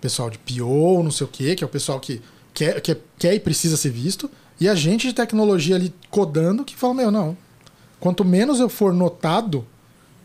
pessoal 0.02 0.28
de 0.28 0.36
PO, 0.36 1.02
não 1.02 1.12
sei 1.12 1.24
o 1.24 1.30
quê, 1.30 1.54
que 1.54 1.64
é 1.64 1.66
o 1.66 1.70
pessoal 1.70 1.98
que 2.00 2.20
quer, 2.52 2.80
que 2.80 2.94
quer 3.18 3.34
e 3.34 3.40
precisa 3.40 3.76
ser 3.76 3.90
visto, 3.90 4.28
e 4.60 4.68
a 4.68 4.74
gente 4.74 5.06
de 5.06 5.14
tecnologia 5.14 5.76
ali 5.76 5.94
codando 6.10 6.64
que 6.64 6.76
fala, 6.76 6.92
meu, 6.92 7.10
não. 7.10 7.36
Quanto 7.98 8.24
menos 8.24 8.58
eu 8.58 8.68
for 8.68 8.92
notado 8.92 9.64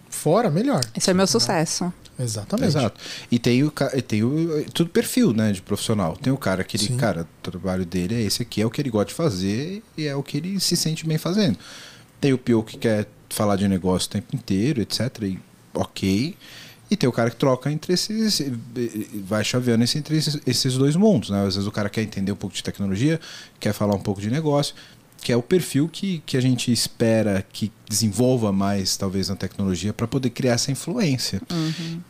fora, 0.09 0.49
melhor. 0.49 0.81
Esse 0.95 1.11
é 1.11 1.13
meu 1.13 1.27
sucesso. 1.27 1.93
Exatamente. 2.19 2.69
Exato. 2.69 2.99
E 3.31 3.37
tem 3.37 3.63
o, 3.63 3.71
e 3.93 4.01
tem 4.01 4.23
o 4.23 4.65
tudo 4.73 4.89
perfil, 4.89 5.31
né, 5.31 5.51
de 5.51 5.61
profissional. 5.61 6.17
Tem 6.17 6.33
o 6.33 6.37
cara 6.37 6.63
que 6.63 6.75
ele, 6.75 6.87
Sim. 6.87 6.97
cara, 6.97 7.21
o 7.21 7.51
trabalho 7.51 7.85
dele 7.85 8.15
é 8.15 8.21
esse 8.21 8.41
aqui, 8.41 8.61
é 8.61 8.65
o 8.65 8.71
que 8.71 8.81
ele 8.81 8.89
gosta 8.89 9.09
de 9.09 9.13
fazer 9.13 9.83
e 9.95 10.07
é 10.07 10.15
o 10.15 10.23
que 10.23 10.37
ele 10.37 10.59
se 10.59 10.75
sente 10.75 11.05
bem 11.05 11.19
fazendo. 11.19 11.57
Tem 12.19 12.33
o 12.33 12.37
PO 12.37 12.63
que 12.63 12.77
quer 12.77 13.07
falar 13.29 13.55
de 13.55 13.67
negócio 13.67 14.07
o 14.07 14.11
tempo 14.11 14.35
inteiro, 14.35 14.81
etc. 14.81 14.99
E, 15.21 15.39
ok. 15.75 16.35
E 16.89 16.95
tem 16.95 17.07
o 17.09 17.11
cara 17.11 17.29
que 17.29 17.35
troca 17.35 17.71
entre 17.71 17.93
esses. 17.93 18.41
Vai 19.25 19.43
chaveando 19.43 19.83
esse- 19.83 19.97
entre 19.97 20.15
esses, 20.17 20.39
esses 20.45 20.73
dois 20.75 20.95
mundos. 20.95 21.29
Né? 21.29 21.39
Às 21.45 21.55
vezes 21.55 21.67
o 21.67 21.71
cara 21.71 21.89
quer 21.89 22.01
entender 22.01 22.31
um 22.31 22.35
pouco 22.35 22.55
de 22.55 22.63
tecnologia, 22.63 23.19
quer 23.59 23.73
falar 23.73 23.93
um 23.95 23.99
pouco 23.99 24.21
de 24.21 24.29
negócio, 24.29 24.73
que 25.21 25.31
é 25.31 25.35
o 25.35 25.41
perfil 25.41 25.89
que, 25.89 26.23
que 26.25 26.37
a 26.37 26.41
gente 26.41 26.71
espera 26.71 27.45
que 27.51 27.71
desenvolva 27.89 28.53
mais, 28.53 28.95
talvez, 28.95 29.27
na 29.27 29.35
tecnologia, 29.35 29.91
para 29.91 30.07
poder 30.07 30.29
criar 30.29 30.53
essa 30.53 30.71
influência. 30.71 31.41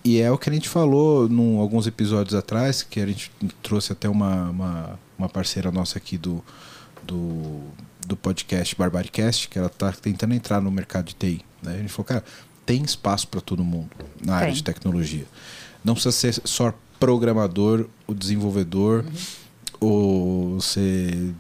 E 0.04 0.20
é 0.22 0.30
o 0.32 0.38
que 0.38 0.50
a 0.50 0.54
gente 0.54 0.70
falou 0.70 1.28
em 1.28 1.58
alguns 1.58 1.88
episódios 1.88 2.36
atrás, 2.36 2.84
que 2.84 3.00
a 3.00 3.08
gente 3.08 3.32
trouxe 3.64 3.92
até 3.94 4.08
uma, 4.08 4.50
uma, 4.50 5.00
uma 5.18 5.30
parceira 5.30 5.72
nossa 5.72 5.98
aqui 5.98 6.18
do, 6.18 6.44
do, 7.04 7.62
do 8.06 8.16
podcast 8.16 8.76
Barbaricast, 8.76 9.48
que 9.50 9.58
ela 9.58 9.68
está 9.68 9.92
tentando 9.92 10.34
entrar 10.36 10.62
no 10.62 10.70
mercado 10.70 11.06
de 11.06 11.16
TI. 11.16 11.42
Né? 11.64 11.76
A 11.76 11.78
gente 11.78 11.90
falou, 11.92 12.06
cara, 12.06 12.24
tem 12.68 12.84
espaço 12.84 13.30
para 13.30 13.40
todo 13.40 13.64
mundo 13.64 13.90
na 14.24 14.36
área 14.36 14.48
Tem. 14.48 14.56
de 14.56 14.64
tecnologia. 14.64 15.26
Não 15.84 15.94
precisa 15.94 16.12
ser 16.12 16.42
só 16.44 16.74
programador, 17.00 17.88
o 18.06 18.14
desenvolvedor, 18.14 19.06
ou 19.80 20.60
ser 20.60 21.34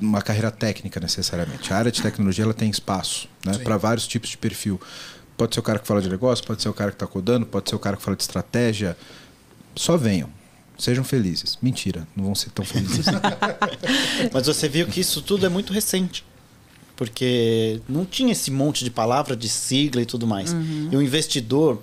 uma 0.00 0.22
carreira 0.22 0.52
técnica 0.52 1.00
necessariamente. 1.00 1.72
A 1.72 1.76
área 1.76 1.90
de 1.90 2.00
tecnologia 2.00 2.44
ela 2.44 2.54
tem 2.54 2.70
espaço 2.70 3.28
né, 3.44 3.58
para 3.58 3.76
vários 3.76 4.06
tipos 4.06 4.30
de 4.30 4.38
perfil. 4.38 4.80
Pode 5.36 5.54
ser 5.54 5.60
o 5.60 5.62
cara 5.64 5.80
que 5.80 5.86
fala 5.86 6.00
de 6.00 6.08
negócio, 6.08 6.46
pode 6.46 6.62
ser 6.62 6.68
o 6.68 6.74
cara 6.74 6.92
que 6.92 6.94
está 6.94 7.06
codando, 7.06 7.44
pode 7.44 7.68
ser 7.68 7.74
o 7.74 7.78
cara 7.78 7.96
que 7.96 8.02
fala 8.02 8.16
de 8.16 8.22
estratégia. 8.22 8.96
Só 9.74 9.96
venham. 9.96 10.30
Sejam 10.78 11.02
felizes. 11.02 11.58
Mentira, 11.60 12.06
não 12.14 12.26
vão 12.26 12.34
ser 12.36 12.50
tão 12.50 12.64
felizes. 12.64 13.06
Mas 14.32 14.46
você 14.46 14.68
viu 14.68 14.86
que 14.86 15.00
isso 15.00 15.20
tudo 15.22 15.44
é 15.44 15.48
muito 15.48 15.72
recente. 15.72 16.24
Porque 16.98 17.80
não 17.88 18.04
tinha 18.04 18.32
esse 18.32 18.50
monte 18.50 18.82
de 18.82 18.90
palavra, 18.90 19.36
de 19.36 19.48
sigla 19.48 20.02
e 20.02 20.04
tudo 20.04 20.26
mais. 20.26 20.52
E 20.90 20.96
o 20.96 21.00
investidor, 21.00 21.80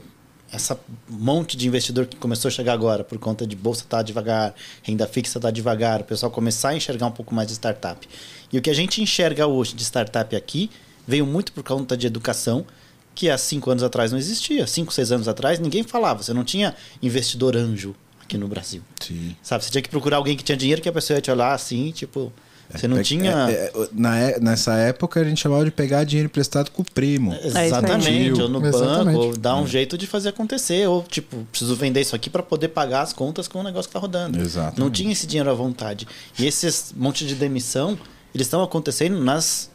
essa 0.51 0.77
monte 1.09 1.55
de 1.55 1.65
investidor 1.65 2.05
que 2.05 2.17
começou 2.17 2.49
a 2.49 2.51
chegar 2.51 2.73
agora 2.73 3.01
por 3.01 3.17
conta 3.17 3.47
de 3.47 3.55
bolsa 3.55 3.85
tá 3.87 4.01
devagar, 4.01 4.53
renda 4.83 5.07
fixa 5.07 5.39
tá 5.39 5.49
devagar, 5.49 6.01
o 6.01 6.03
pessoal 6.03 6.29
começar 6.29 6.69
a 6.69 6.75
enxergar 6.75 7.07
um 7.07 7.11
pouco 7.11 7.33
mais 7.33 7.47
de 7.47 7.53
startup. 7.53 8.05
E 8.51 8.57
o 8.57 8.61
que 8.61 8.69
a 8.69 8.73
gente 8.73 9.01
enxerga 9.01 9.47
hoje 9.47 9.73
de 9.73 9.83
startup 9.85 10.35
aqui 10.35 10.69
veio 11.07 11.25
muito 11.25 11.53
por 11.53 11.63
conta 11.63 11.95
de 11.95 12.07
educação, 12.07 12.65
que 13.13 13.29
há 13.29 13.37
cinco 13.37 13.71
anos 13.71 13.83
atrás 13.83 14.11
não 14.11 14.19
existia. 14.19 14.67
Cinco, 14.67 14.93
seis 14.93 15.13
anos 15.13 15.29
atrás 15.29 15.59
ninguém 15.59 15.81
falava. 15.83 16.21
Você 16.23 16.33
não 16.33 16.43
tinha 16.43 16.75
investidor 17.01 17.55
anjo 17.55 17.95
aqui 18.21 18.37
no 18.37 18.49
Brasil. 18.49 18.81
Sim. 18.99 19.33
Sabe, 19.41 19.63
você 19.63 19.71
tinha 19.71 19.81
que 19.81 19.89
procurar 19.89 20.17
alguém 20.17 20.35
que 20.35 20.43
tinha 20.43 20.57
dinheiro 20.57 20.81
que 20.81 20.89
a 20.89 20.91
pessoa 20.91 21.15
ia 21.15 21.21
te 21.21 21.31
olhar 21.31 21.53
assim, 21.53 21.91
tipo. 21.91 22.33
Você 22.73 22.87
não 22.87 22.97
É- 22.97 23.03
tinha. 23.03 23.31
é- 23.49 23.71
é- 23.73 23.87
na 23.93 24.17
é- 24.19 24.39
nessa 24.39 24.75
época 24.75 25.19
a 25.19 25.23
gente 25.23 25.39
chamava 25.41 25.63
de 25.63 25.71
pegar 25.71 26.03
dinheiro 26.03 26.27
emprestado 26.27 26.71
com 26.71 26.81
o 26.81 26.85
primo. 26.85 27.33
Exatamente, 27.43 28.41
ou 28.41 28.49
no 28.49 28.65
Exatamente. 28.65 29.05
banco, 29.15 29.19
ou 29.27 29.37
dar 29.37 29.55
um 29.57 29.67
jeito 29.67 29.97
de 29.97 30.07
fazer 30.07 30.29
acontecer, 30.29 30.87
ou 30.87 31.03
tipo, 31.03 31.37
preciso 31.51 31.75
vender 31.75 32.01
isso 32.01 32.15
aqui 32.15 32.29
para 32.29 32.41
poder 32.43 32.69
pagar 32.69 33.01
as 33.01 33.13
contas 33.13 33.47
com 33.47 33.59
o 33.59 33.63
negócio 33.63 33.87
que 33.89 33.93
tá 33.93 33.99
rodando. 33.99 34.39
Exatamente. 34.41 34.79
Não 34.79 34.89
tinha 34.89 35.11
esse 35.11 35.27
dinheiro 35.27 35.49
à 35.49 35.53
vontade. 35.53 36.07
E 36.39 36.45
esses 36.45 36.93
monte 36.95 37.25
de 37.25 37.35
demissão, 37.35 37.97
eles 38.33 38.47
estão 38.47 38.61
acontecendo 38.63 39.19
nas 39.23 39.69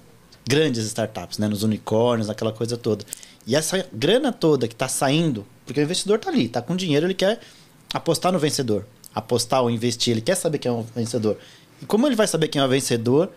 grandes 0.47 0.85
startups, 0.87 1.39
né, 1.39 1.47
nos 1.49 1.63
unicórnios, 1.63 2.29
aquela 2.29 2.53
coisa 2.53 2.77
toda. 2.77 3.05
E 3.47 3.55
essa 3.55 3.87
grana 3.93 4.33
toda 4.33 4.67
que 4.67 4.75
está 4.75 4.89
saindo, 4.89 5.47
porque 5.65 5.81
o 5.81 5.83
investidor 5.83 6.19
tá 6.19 6.29
ali, 6.31 6.49
tá 6.49 6.61
com 6.61 6.75
dinheiro, 6.77 7.07
ele 7.07 7.15
quer 7.15 7.39
apostar 7.95 8.33
no 8.33 8.39
vencedor, 8.39 8.85
apostar 9.15 9.63
ou 9.63 9.71
investir, 9.71 10.13
ele 10.13 10.21
quer 10.21 10.35
saber 10.35 10.59
quem 10.59 10.71
é 10.71 10.75
o 10.75 10.83
vencedor. 10.95 11.39
E 11.81 11.87
como 11.87 12.07
ele 12.07 12.17
vai 12.17 12.27
saber 12.27 12.49
quem 12.49 12.61
é 12.61 12.65
o 12.65 12.69
vencedor 12.69 13.31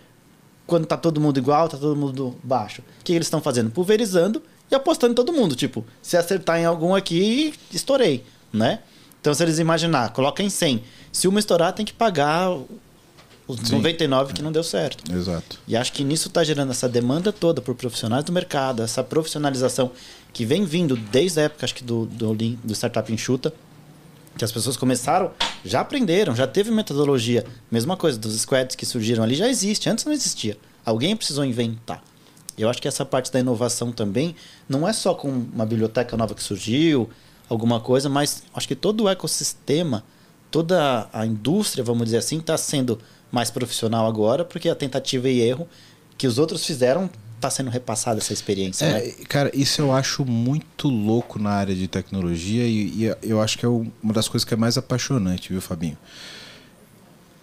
quando 0.65 0.85
tá 0.85 0.97
todo 0.97 1.19
mundo 1.19 1.37
igual, 1.37 1.67
tá 1.67 1.77
todo 1.77 1.95
mundo 1.95 2.35
baixo? 2.43 2.81
O 3.01 3.03
que 3.03 3.13
eles 3.13 3.27
estão 3.27 3.41
fazendo? 3.41 3.69
Pulverizando 3.69 4.41
e 4.71 4.75
apostando 4.75 5.11
em 5.11 5.15
todo 5.15 5.33
mundo. 5.33 5.55
Tipo, 5.55 5.85
se 6.01 6.17
acertar 6.17 6.59
em 6.59 6.65
algum 6.65 6.95
aqui, 6.95 7.53
estourei, 7.71 8.23
né? 8.51 8.79
Então, 9.19 9.33
se 9.33 9.41
eles 9.43 9.59
imaginar, 9.59 10.11
coloca 10.11 10.43
em 10.43 10.49
100. 10.49 10.83
Se 11.11 11.27
uma 11.27 11.39
estourar, 11.39 11.73
tem 11.73 11.85
que 11.85 11.93
pagar 11.93 12.49
os 13.47 13.59
Sim. 13.61 13.75
99 13.75 14.33
que 14.33 14.41
não 14.41 14.51
deu 14.51 14.63
certo. 14.63 15.11
Exato. 15.13 15.59
E 15.67 15.75
acho 15.75 15.93
que 15.93 16.03
nisso 16.03 16.27
está 16.27 16.43
gerando 16.43 16.71
essa 16.71 16.89
demanda 16.89 17.31
toda 17.31 17.61
por 17.61 17.75
profissionais 17.75 18.23
do 18.23 18.31
mercado, 18.31 18.81
essa 18.81 19.03
profissionalização 19.03 19.91
que 20.31 20.45
vem 20.45 20.65
vindo 20.65 20.95
desde 20.95 21.39
a 21.39 21.43
época, 21.43 21.65
acho 21.65 21.75
que 21.75 21.83
do, 21.83 22.05
do, 22.05 22.33
do 22.33 22.73
Startup 22.73 23.11
Enxuta, 23.11 23.53
que 24.37 24.43
as 24.43 24.51
pessoas 24.51 24.75
começaram, 24.77 25.31
já 25.63 25.81
aprenderam, 25.81 26.35
já 26.35 26.47
teve 26.47 26.71
metodologia. 26.71 27.45
Mesma 27.71 27.95
coisa, 27.95 28.17
dos 28.17 28.39
squads 28.41 28.75
que 28.75 28.85
surgiram 28.85 29.23
ali 29.23 29.35
já 29.35 29.47
existe, 29.47 29.89
antes 29.89 30.05
não 30.05 30.13
existia. 30.13 30.57
Alguém 30.85 31.15
precisou 31.15 31.45
inventar. 31.45 32.03
Eu 32.57 32.69
acho 32.69 32.81
que 32.81 32.87
essa 32.87 33.05
parte 33.05 33.31
da 33.31 33.39
inovação 33.39 33.91
também 33.91 34.35
não 34.67 34.87
é 34.87 34.93
só 34.93 35.13
com 35.13 35.27
uma 35.29 35.65
biblioteca 35.65 36.15
nova 36.15 36.35
que 36.35 36.43
surgiu, 36.43 37.09
alguma 37.49 37.79
coisa, 37.79 38.09
mas 38.09 38.43
acho 38.53 38.67
que 38.67 38.75
todo 38.75 39.03
o 39.03 39.09
ecossistema, 39.09 40.03
toda 40.51 41.07
a 41.11 41.25
indústria, 41.25 41.83
vamos 41.83 42.05
dizer 42.05 42.17
assim, 42.17 42.37
está 42.39 42.57
sendo 42.57 42.99
mais 43.31 43.49
profissional 43.49 44.05
agora, 44.05 44.45
porque 44.45 44.69
a 44.69 44.75
tentativa 44.75 45.27
e 45.29 45.41
erro 45.41 45.67
que 46.17 46.27
os 46.27 46.37
outros 46.37 46.65
fizeram 46.65 47.09
está 47.43 47.49
sendo 47.49 47.69
repassada 47.69 48.19
essa 48.19 48.31
experiência. 48.31 48.87
né? 48.89 49.07
É, 49.07 49.11
cara, 49.27 49.51
isso 49.53 49.81
eu 49.81 49.91
acho 49.91 50.25
muito 50.25 50.87
louco 50.87 51.37
na 51.37 51.51
área 51.51 51.75
de 51.75 51.87
tecnologia 51.87 52.65
e, 52.65 53.03
e 53.03 53.15
eu 53.21 53.41
acho 53.41 53.57
que 53.57 53.65
é 53.65 53.69
uma 53.69 54.13
das 54.13 54.27
coisas 54.27 54.45
que 54.45 54.53
é 54.53 54.57
mais 54.57 54.77
apaixonante, 54.77 55.51
viu, 55.51 55.61
Fabinho? 55.61 55.97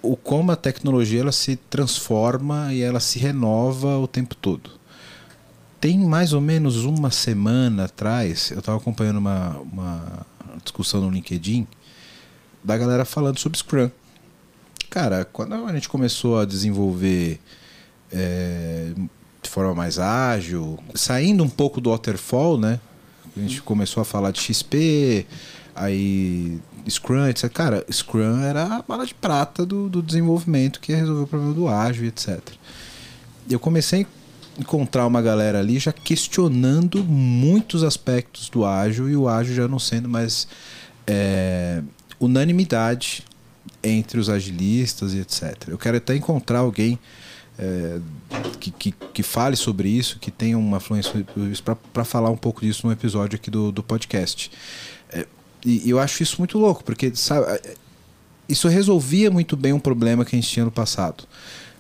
O 0.02 0.16
como 0.16 0.50
a 0.50 0.56
tecnologia 0.56 1.20
ela 1.20 1.32
se 1.32 1.56
transforma 1.56 2.72
e 2.72 2.80
ela 2.80 3.00
se 3.00 3.18
renova 3.18 3.98
o 3.98 4.08
tempo 4.08 4.34
todo. 4.34 4.70
Tem 5.78 5.98
mais 5.98 6.32
ou 6.32 6.40
menos 6.40 6.84
uma 6.84 7.10
semana 7.10 7.84
atrás, 7.84 8.50
eu 8.50 8.60
estava 8.60 8.78
acompanhando 8.78 9.18
uma, 9.18 9.58
uma 9.58 10.26
discussão 10.62 11.02
no 11.02 11.10
LinkedIn 11.10 11.66
da 12.64 12.76
galera 12.76 13.04
falando 13.04 13.38
sobre 13.38 13.58
Scrum. 13.58 13.90
Cara, 14.88 15.24
quando 15.24 15.54
a 15.54 15.72
gente 15.72 15.88
começou 15.88 16.38
a 16.38 16.44
desenvolver 16.44 17.38
é, 18.12 18.92
de 19.42 19.48
forma 19.48 19.74
mais 19.74 19.98
ágil, 19.98 20.78
saindo 20.94 21.42
um 21.42 21.48
pouco 21.48 21.80
do 21.80 21.90
waterfall, 21.90 22.58
né? 22.58 22.80
A 23.36 23.40
gente 23.40 23.62
começou 23.62 24.00
a 24.00 24.04
falar 24.04 24.32
de 24.32 24.40
XP, 24.40 25.26
aí 25.74 26.60
Scrum, 26.88 27.26
etc. 27.28 27.50
Cara, 27.50 27.84
Scrum 27.90 28.40
era 28.40 28.76
a 28.76 28.82
bala 28.82 29.06
de 29.06 29.14
prata 29.14 29.64
do, 29.64 29.88
do 29.88 30.02
desenvolvimento 30.02 30.80
que 30.80 30.92
ia 30.92 30.98
resolver 30.98 31.22
o 31.22 31.26
problema 31.26 31.54
do 31.54 31.68
ágil, 31.68 32.06
etc. 32.06 32.40
Eu 33.48 33.58
comecei 33.58 34.02
a 34.02 34.60
encontrar 34.60 35.06
uma 35.06 35.22
galera 35.22 35.58
ali 35.60 35.78
já 35.78 35.92
questionando 35.92 37.02
muitos 37.04 37.82
aspectos 37.82 38.48
do 38.48 38.64
ágil 38.64 39.08
e 39.08 39.16
o 39.16 39.28
ágil 39.28 39.54
já 39.54 39.68
não 39.68 39.78
sendo 39.78 40.08
mais 40.08 40.46
é, 41.06 41.82
unanimidade 42.18 43.24
entre 43.82 44.18
os 44.18 44.28
agilistas 44.28 45.14
e 45.14 45.20
etc. 45.20 45.68
Eu 45.68 45.78
quero 45.78 45.96
até 45.96 46.14
encontrar 46.14 46.60
alguém 46.60 46.98
é, 47.60 48.00
que, 48.58 48.70
que, 48.70 48.94
que 49.12 49.22
fale 49.22 49.54
sobre 49.54 49.90
isso, 49.90 50.18
que 50.18 50.30
tenha 50.30 50.56
uma 50.56 50.80
fluência 50.80 51.26
para 51.92 52.04
falar 52.04 52.30
um 52.30 52.36
pouco 52.36 52.62
disso 52.62 52.86
no 52.86 52.92
episódio 52.92 53.36
aqui 53.36 53.50
do, 53.50 53.70
do 53.70 53.82
podcast. 53.82 54.50
É, 55.10 55.26
e, 55.64 55.86
e 55.86 55.90
eu 55.90 55.98
acho 55.98 56.22
isso 56.22 56.36
muito 56.38 56.58
louco, 56.58 56.82
porque 56.82 57.14
sabe, 57.14 57.46
é, 57.52 57.74
isso 58.48 58.66
resolvia 58.66 59.30
muito 59.30 59.58
bem 59.58 59.74
um 59.74 59.78
problema 59.78 60.24
que 60.24 60.34
a 60.34 60.40
gente 60.40 60.48
tinha 60.48 60.64
no 60.64 60.70
passado. 60.70 61.24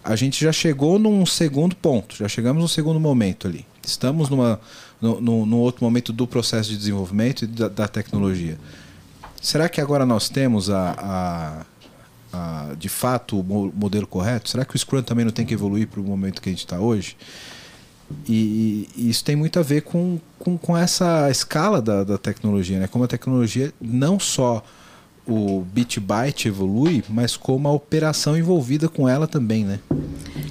A 0.04 0.14
gente 0.16 0.42
já 0.44 0.52
chegou 0.52 0.98
num 0.98 1.24
segundo 1.24 1.74
ponto, 1.74 2.14
já 2.14 2.28
chegamos 2.28 2.60
num 2.60 2.68
segundo 2.68 3.00
momento 3.00 3.48
ali. 3.48 3.66
Estamos 3.82 4.28
numa, 4.28 4.60
no, 5.00 5.20
no, 5.20 5.46
num 5.46 5.58
outro 5.58 5.82
momento 5.82 6.12
do 6.12 6.26
processo 6.26 6.68
de 6.70 6.76
desenvolvimento 6.76 7.44
e 7.44 7.46
da, 7.46 7.68
da 7.68 7.88
tecnologia. 7.88 8.58
Será 9.40 9.68
que 9.68 9.80
agora 9.80 10.04
nós 10.04 10.28
temos 10.28 10.68
a, 10.68 10.94
a, 10.98 11.66
a, 12.32 12.74
de 12.78 12.88
fato 12.88 13.40
o 13.40 13.44
mo- 13.44 13.72
modelo 13.74 14.06
correto? 14.06 14.48
Será 14.50 14.64
que 14.64 14.74
o 14.74 14.78
Scrum 14.78 15.02
também 15.02 15.24
não 15.24 15.32
tem 15.32 15.44
que 15.46 15.54
evoluir 15.54 15.86
para 15.88 16.00
o 16.00 16.04
momento 16.04 16.40
que 16.40 16.48
a 16.48 16.52
gente 16.52 16.60
está 16.64 16.78
hoje? 16.78 17.16
E, 18.28 18.88
e 18.96 19.08
isso 19.10 19.22
tem 19.24 19.36
muito 19.36 19.58
a 19.58 19.62
ver 19.62 19.82
com, 19.82 20.18
com, 20.38 20.58
com 20.58 20.76
essa 20.76 21.30
escala 21.30 21.80
da, 21.80 22.02
da 22.02 22.18
tecnologia, 22.18 22.78
né? 22.80 22.88
Como 22.88 23.04
a 23.04 23.08
tecnologia 23.08 23.72
não 23.80 24.18
só 24.18 24.62
o 25.26 25.60
bit 25.72 26.00
byte 26.00 26.48
evolui, 26.48 27.04
mas 27.08 27.36
como 27.36 27.68
a 27.68 27.72
operação 27.72 28.36
envolvida 28.36 28.88
com 28.88 29.08
ela 29.08 29.28
também, 29.28 29.64
né? 29.64 29.78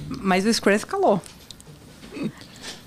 Mas 0.08 0.46
o 0.46 0.52
Scrum 0.54 0.72
escalou. 0.72 1.20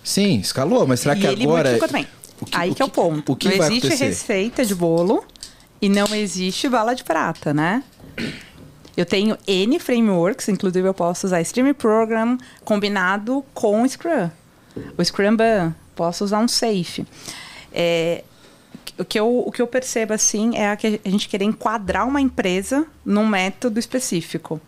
Sim, 0.04 0.39
escalou, 0.39 0.86
mas 0.88 1.00
será 1.00 1.16
e 1.16 1.20
que 1.20 1.28
agora 1.28 1.78
também. 1.78 2.08
o 2.41 2.46
que- 2.46 2.58
Aí 2.58 2.72
o 2.72 2.76
que, 2.76 2.82
é 2.82 2.86
o 2.86 2.89
ponto. 2.89 3.32
o 3.32 3.36
que 3.36 3.48
não 3.48 3.56
existe 3.66 3.88
acontecer? 3.88 4.06
receita 4.06 4.66
de 4.66 4.76
bolo 4.76 5.24
e 5.82 5.88
não 5.88 6.14
existe 6.16 6.68
bala 6.68 6.94
de 6.94 7.04
prata, 7.04 7.54
né? 7.54 7.84
Eu 8.96 9.06
tenho 9.06 9.38
N 9.48 9.80
frameworks, 9.80 10.50
inclusive 10.50 10.88
eu 10.88 10.94
posso 10.94 11.26
usar 11.26 11.41
Stream 11.41 11.74
Program 11.74 12.38
combinado 12.64 13.44
com 13.54 13.88
Scrum. 13.88 14.30
O 14.98 15.04
Scrum 15.04 15.36
Ban, 15.36 15.74
posso 15.96 16.24
usar 16.24 16.39
um 16.39 16.48
Safe. 16.48 17.06
É, 17.72 18.24
o, 18.98 19.04
que 19.04 19.20
eu, 19.20 19.44
o 19.46 19.52
que 19.52 19.62
eu 19.62 19.68
percebo 19.68 20.14
assim 20.14 20.56
é 20.56 20.70
a, 20.70 20.76
que 20.76 21.00
a 21.04 21.10
gente 21.10 21.28
querer 21.28 21.46
enquadrar 21.46 22.08
uma 22.08 22.22
empresa 22.22 22.86
num 23.04 23.26
método 23.26 23.80
específico. 23.80 24.62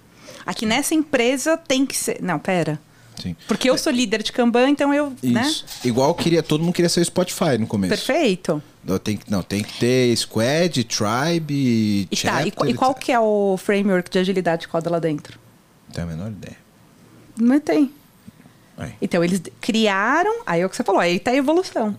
Aqui 0.46 0.66
nessa 0.66 0.94
empresa 0.94 1.58
tem 1.58 1.86
que 1.86 1.96
ser. 1.96 2.22
Não, 2.22 2.40
pera. 2.40 2.80
Sim. 3.22 3.36
Porque 3.48 3.70
eu 3.70 3.78
sou 3.78 3.92
líder 3.92 4.22
de 4.24 4.32
Kanban, 4.32 4.70
então 4.70 4.94
eu. 4.94 5.14
Né? 5.24 5.42
Isso. 5.42 5.66
Igual 5.84 6.14
queria, 6.14 6.44
todo 6.44 6.64
mundo 6.64 6.74
queria 6.74 6.90
ser 6.90 7.00
o 7.02 7.06
Spotify 7.06 7.58
no 7.60 7.68
começo. 7.68 7.90
Perfeito. 7.90 8.62
Não, 8.84 9.00
tem, 9.00 9.18
que- 9.18 9.32
não, 9.32 9.42
tem 9.42 9.64
que 9.64 9.80
ter 9.80 10.16
squad, 10.16 10.84
tribe, 10.84 11.54
E, 12.04 12.08
tá, 12.12 12.16
chapter. 12.16 12.48
e, 12.48 12.52
qual- 12.52 12.70
e 12.70 12.74
qual 12.74 12.94
que 12.96 13.12
é 13.12 13.20
o 13.20 13.58
framework 13.58 14.10
de 14.10 14.20
agilidade 14.20 14.68
que 14.68 14.74
roda 14.74 14.90
lá 14.90 15.00
dentro? 15.00 15.40
Não 15.88 15.94
tenho 15.96 16.08
a 16.08 16.10
menor 16.12 16.30
ideia. 16.32 16.58
Não 17.40 17.60
tem. 17.60 17.92
Aí. 18.78 18.94
Então, 19.02 19.24
eles 19.24 19.42
criaram, 19.62 20.42
aí 20.46 20.62
é 20.62 20.66
o 20.66 20.70
que 20.70 20.76
você 20.76 20.84
falou, 20.84 21.00
aí 21.02 21.18
tá 21.20 21.32
a 21.32 21.36
evolução. 21.36 21.96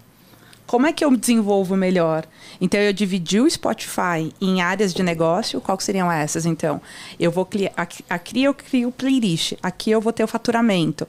Como 0.67 0.87
é 0.87 0.93
que 0.93 1.05
eu 1.05 1.17
desenvolvo 1.17 1.77
melhor? 1.77 2.27
Então, 2.61 2.81
eu 2.81 2.93
dividi 2.93 3.41
o 3.41 3.49
Spotify 3.49 4.33
em 4.41 4.61
áreas 4.61 4.93
de 4.93 5.03
negócio. 5.03 5.61
Qual 5.61 5.79
seriam 5.79 6.11
essas, 6.11 6.45
então? 6.45 6.81
Eu 7.21 7.31
vou 7.31 7.47
criar... 7.47 7.73
Aqui, 7.77 8.43
eu 8.43 8.53
crio 8.53 8.91
playlist. 8.91 9.53
Aqui 9.63 9.91
eu 9.91 10.01
vou 10.01 10.13
ter 10.13 10.25
o 10.25 10.27
faturamento. 10.27 11.07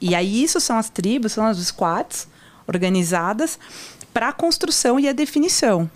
E 0.00 0.14
aí, 0.14 0.42
isso 0.42 0.60
são 0.60 0.76
as 0.76 0.90
tribos, 0.90 1.32
são 1.32 1.46
as 1.46 1.56
squads 1.58 2.28
organizadas 2.66 3.58
para 4.12 4.28
a 4.28 4.32
construção 4.32 5.00
e 5.00 5.08
a 5.08 5.12
definição. 5.12 5.90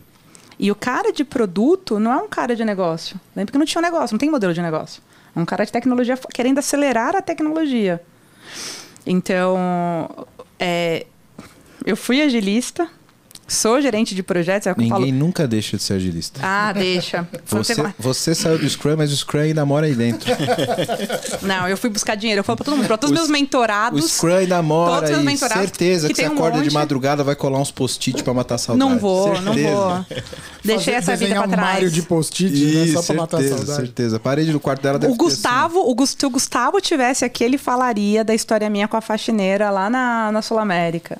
E 0.58 0.70
o 0.70 0.74
cara 0.74 1.12
de 1.12 1.24
produto 1.24 1.98
não 1.98 2.12
é 2.12 2.16
um 2.16 2.28
cara 2.28 2.54
de 2.54 2.64
negócio. 2.64 3.20
Lembra 3.34 3.52
que 3.52 3.58
não 3.58 3.66
tinha 3.66 3.80
um 3.80 3.84
negócio, 3.84 4.14
não 4.14 4.18
tem 4.18 4.30
modelo 4.30 4.54
de 4.54 4.62
negócio. 4.62 5.02
É 5.34 5.40
um 5.40 5.44
cara 5.44 5.66
de 5.66 5.72
tecnologia 5.72 6.16
querendo 6.32 6.58
acelerar 6.58 7.16
a 7.16 7.20
tecnologia. 7.20 8.00
Então, 9.04 10.26
é, 10.58 11.06
eu 11.84 11.96
fui 11.96 12.22
agilista, 12.22 12.88
sou 13.46 13.78
gerente 13.80 14.14
de 14.14 14.22
projetos, 14.22 14.66
é 14.66 14.72
o 14.72 14.74
que 14.74 14.80
eu 14.80 14.84
Ninguém 14.84 15.12
falo. 15.12 15.18
nunca 15.18 15.46
deixa 15.46 15.76
de 15.76 15.82
ser 15.82 15.94
agilista. 15.94 16.40
Ah, 16.42 16.72
deixa. 16.72 17.28
Você, 17.46 17.74
você 17.98 18.34
saiu 18.34 18.58
do 18.58 18.66
Scrum, 18.68 18.96
mas 18.96 19.12
o 19.12 19.16
Scrum 19.16 19.40
ainda 19.40 19.66
mora 19.66 19.84
aí 19.86 19.94
dentro. 19.94 20.30
Não, 21.42 21.68
eu 21.68 21.76
fui 21.76 21.90
buscar 21.90 22.14
dinheiro. 22.14 22.40
Eu 22.40 22.44
falo 22.44 22.56
pra 22.56 22.64
todo 22.64 22.76
mundo, 22.76 22.86
pra 22.86 22.96
todos 22.96 23.10
O 23.10 23.14
os 23.14 23.18
meus 23.20 23.28
O 23.28 23.32
mentorados. 23.32 24.12
Scrum 24.12 24.34
ainda 24.34 24.62
mora 24.62 24.94
todos 25.02 25.10
os 25.10 25.18
aí. 25.18 25.24
mentorados 25.24 25.62
Certeza 25.62 26.08
que, 26.08 26.14
que 26.14 26.22
você 26.22 26.28
um 26.28 26.32
acorda 26.32 26.58
de 26.58 26.64
monte. 26.64 26.72
madrugada, 26.74 27.22
vai 27.22 27.36
colar 27.36 27.58
uns 27.60 27.70
post-it 27.70 28.22
pra 28.22 28.32
matar 28.32 28.54
a 28.54 28.58
saudade. 28.58 28.90
Não 28.90 28.98
vou, 28.98 29.38
não 29.42 29.52
Certeza. 29.54 29.74
vou. 29.76 30.06
Deixei 30.64 30.94
Fazer- 30.94 30.96
essa 30.96 31.12
vida 31.16 31.24
desenhar 31.34 31.42
pra 31.48 31.52
um 31.52 31.60
trás. 31.76 31.92
de 31.92 32.02
post-it, 32.02 32.64
né? 32.64 32.92
Só 32.94 33.02
pra 33.02 33.14
matar 33.14 33.42
saudade. 33.42 33.76
certeza. 33.76 34.16
A 34.16 34.20
parede 34.20 34.52
do 34.52 34.60
quarto 34.60 34.80
dela 34.82 34.98
deve 34.98 35.12
O 35.12 35.16
ter, 35.18 35.22
assim, 35.26 35.34
Gustavo, 35.34 35.80
o 35.80 36.06
se 36.06 36.24
o 36.24 36.30
Gustavo 36.30 36.80
tivesse 36.80 37.26
aqui, 37.26 37.44
ele 37.44 37.58
falaria 37.58 38.24
da 38.24 38.34
história 38.34 38.70
minha 38.70 38.88
com 38.88 38.96
a 38.96 39.02
faxineira 39.02 39.68
lá 39.70 39.90
na, 39.90 40.32
na 40.32 40.40
Sul 40.40 40.58
América. 40.58 41.18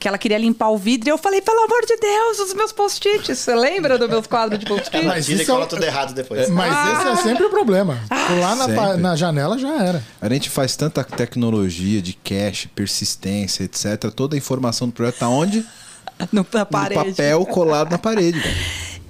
Que 0.00 0.08
ela 0.08 0.16
queria 0.16 0.38
limpar 0.38 0.70
o 0.70 0.78
vidro 0.78 1.08
e 1.08 1.12
eu 1.12 1.18
falei, 1.18 1.42
pelo 1.42 1.58
amor 1.62 1.84
de 1.86 1.94
Deus, 1.96 2.38
os 2.40 2.54
meus 2.54 2.72
post-its. 2.72 3.38
Você 3.38 3.54
lembra 3.54 3.98
dos 3.98 4.08
meus 4.08 4.26
quadros 4.26 4.58
de 4.58 4.64
post-it? 4.64 5.04
Mas 5.06 5.26
Tira 5.26 5.38
e 5.38 5.42
isso 5.42 5.50
é 5.50 5.54
cola 5.54 5.66
o- 5.66 5.68
tudo 5.68 5.84
errado 5.84 6.14
depois. 6.14 6.48
Mas 6.48 6.98
esse 6.98 7.08
é 7.08 7.16
sempre 7.22 7.44
o 7.44 7.50
problema. 7.50 8.00
Pular 8.26 8.56
na, 8.56 8.66
pa- 8.68 8.86
Sempre. 8.88 9.02
na 9.02 9.14
janela 9.14 9.58
já 9.58 9.76
era. 9.84 10.02
A 10.18 10.28
gente 10.30 10.48
faz 10.48 10.74
tanta 10.74 11.04
tecnologia 11.04 12.00
de 12.00 12.14
cache, 12.14 12.66
persistência, 12.68 13.62
etc. 13.64 14.10
Toda 14.10 14.34
a 14.34 14.38
informação 14.38 14.88
do 14.88 14.92
projeto 14.94 15.18
tá 15.18 15.28
onde? 15.28 15.64
No, 16.32 16.46
na 16.52 16.60
No 16.60 16.66
parede. 16.66 17.10
papel 17.12 17.46
colado 17.46 17.90
na 17.90 17.98
parede. 17.98 18.38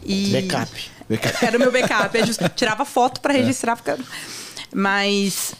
E... 0.04 0.30
Backup. 0.48 0.90
Era 1.42 1.56
o 1.56 1.60
meu 1.60 1.72
backup. 1.72 2.16
Eu 2.18 2.24
just- 2.26 2.40
tirava 2.54 2.84
foto 2.84 3.20
para 3.20 3.32
registrar. 3.32 3.76
Porque... 3.76 4.00
Mas 4.72 5.52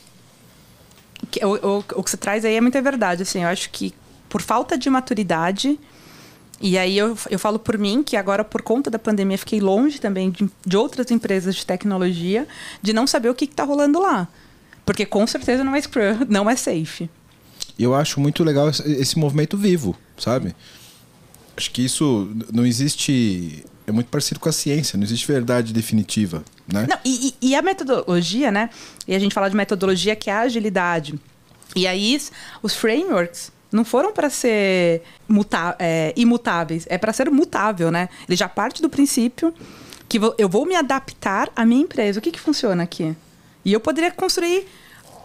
o, 1.42 1.46
o, 1.66 1.84
o 1.96 2.02
que 2.02 2.10
você 2.10 2.16
traz 2.16 2.44
aí 2.44 2.54
é 2.54 2.60
muita 2.60 2.80
verdade. 2.80 3.22
Assim, 3.22 3.42
eu 3.42 3.48
acho 3.48 3.68
que 3.70 3.92
por 4.30 4.40
falta 4.40 4.78
de 4.78 4.88
maturidade. 4.88 5.78
E 6.62 6.78
aí 6.78 6.96
eu, 6.96 7.16
eu 7.30 7.38
falo 7.38 7.58
por 7.58 7.76
mim, 7.76 8.02
que 8.02 8.16
agora, 8.16 8.44
por 8.44 8.62
conta 8.62 8.90
da 8.90 8.98
pandemia, 8.98 9.36
fiquei 9.36 9.60
longe 9.60 9.98
também 10.00 10.30
de, 10.30 10.48
de 10.64 10.76
outras 10.76 11.10
empresas 11.10 11.54
de 11.56 11.66
tecnologia, 11.66 12.46
de 12.82 12.92
não 12.92 13.06
saber 13.06 13.28
o 13.28 13.34
que 13.34 13.44
está 13.46 13.64
rolando 13.64 13.98
lá. 14.00 14.28
Porque 14.86 15.04
com 15.06 15.26
certeza 15.26 15.64
não 15.64 15.74
é 15.74 15.80
Scrum, 15.80 16.24
não 16.28 16.48
é 16.48 16.56
safe. 16.56 17.10
Eu 17.78 17.94
acho 17.94 18.20
muito 18.20 18.44
legal 18.44 18.68
esse- 18.68 19.18
movimento 19.18 19.56
vivo, 19.56 19.96
sabe? 20.18 20.54
Acho 21.56 21.70
que 21.70 21.82
isso 21.84 22.30
não 22.52 22.64
existe. 22.66 23.64
É 23.86 23.92
muito 23.92 24.08
parecido 24.08 24.38
com 24.38 24.48
a 24.48 24.52
ciência, 24.52 24.96
não 24.96 25.04
existe 25.04 25.26
verdade 25.26 25.72
definitiva, 25.72 26.44
né? 26.70 26.86
Não, 26.88 26.98
e, 27.04 27.34
e- 27.40 27.54
a 27.54 27.62
metodologia, 27.62 28.52
né? 28.52 28.68
E 29.08 29.14
a 29.14 29.18
gente 29.18 29.34
fala 29.34 29.48
de 29.48 29.56
metodologia 29.56 30.14
que 30.14 30.28
é 30.30 30.32
a 30.34 30.40
agilidade. 30.40 31.18
E 31.74 31.86
aí, 31.86 32.20
os 32.62 32.74
frameworks 32.74 33.50
não 33.72 33.84
foram 33.84 34.12
para 34.12 34.28
ser 34.30 35.02
muta- 35.28 35.76
é, 35.78 36.12
imutáveis, 36.16 36.86
é 36.88 36.98
para 36.98 37.12
ser 37.12 37.30
mutável, 37.30 37.90
né? 37.90 38.08
Ele 38.28 38.36
já 38.36 38.48
parte 38.48 38.80
do 38.82 38.88
princípio 38.88 39.52
que 40.08 40.18
eu 40.38 40.48
vou 40.48 40.66
me 40.66 40.74
adaptar 40.74 41.48
à 41.54 41.64
minha 41.64 41.82
empresa. 41.82 42.18
O 42.18 42.22
que, 42.22 42.30
que 42.32 42.40
funciona 42.40 42.82
aqui? 42.82 43.14
E 43.64 43.72
eu 43.72 43.78
poderia 43.80 44.10
construir 44.10 44.66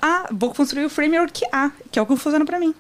A, 0.02 0.28
vou 0.32 0.54
construir 0.54 0.86
o 0.86 0.89
framework 0.89 1.41
A, 1.52 1.72
que 1.91 1.98
é 1.98 2.02
o 2.02 2.06
que 2.06 2.16
funciona 2.16 2.46
para 2.46 2.60
mim. 2.60 2.74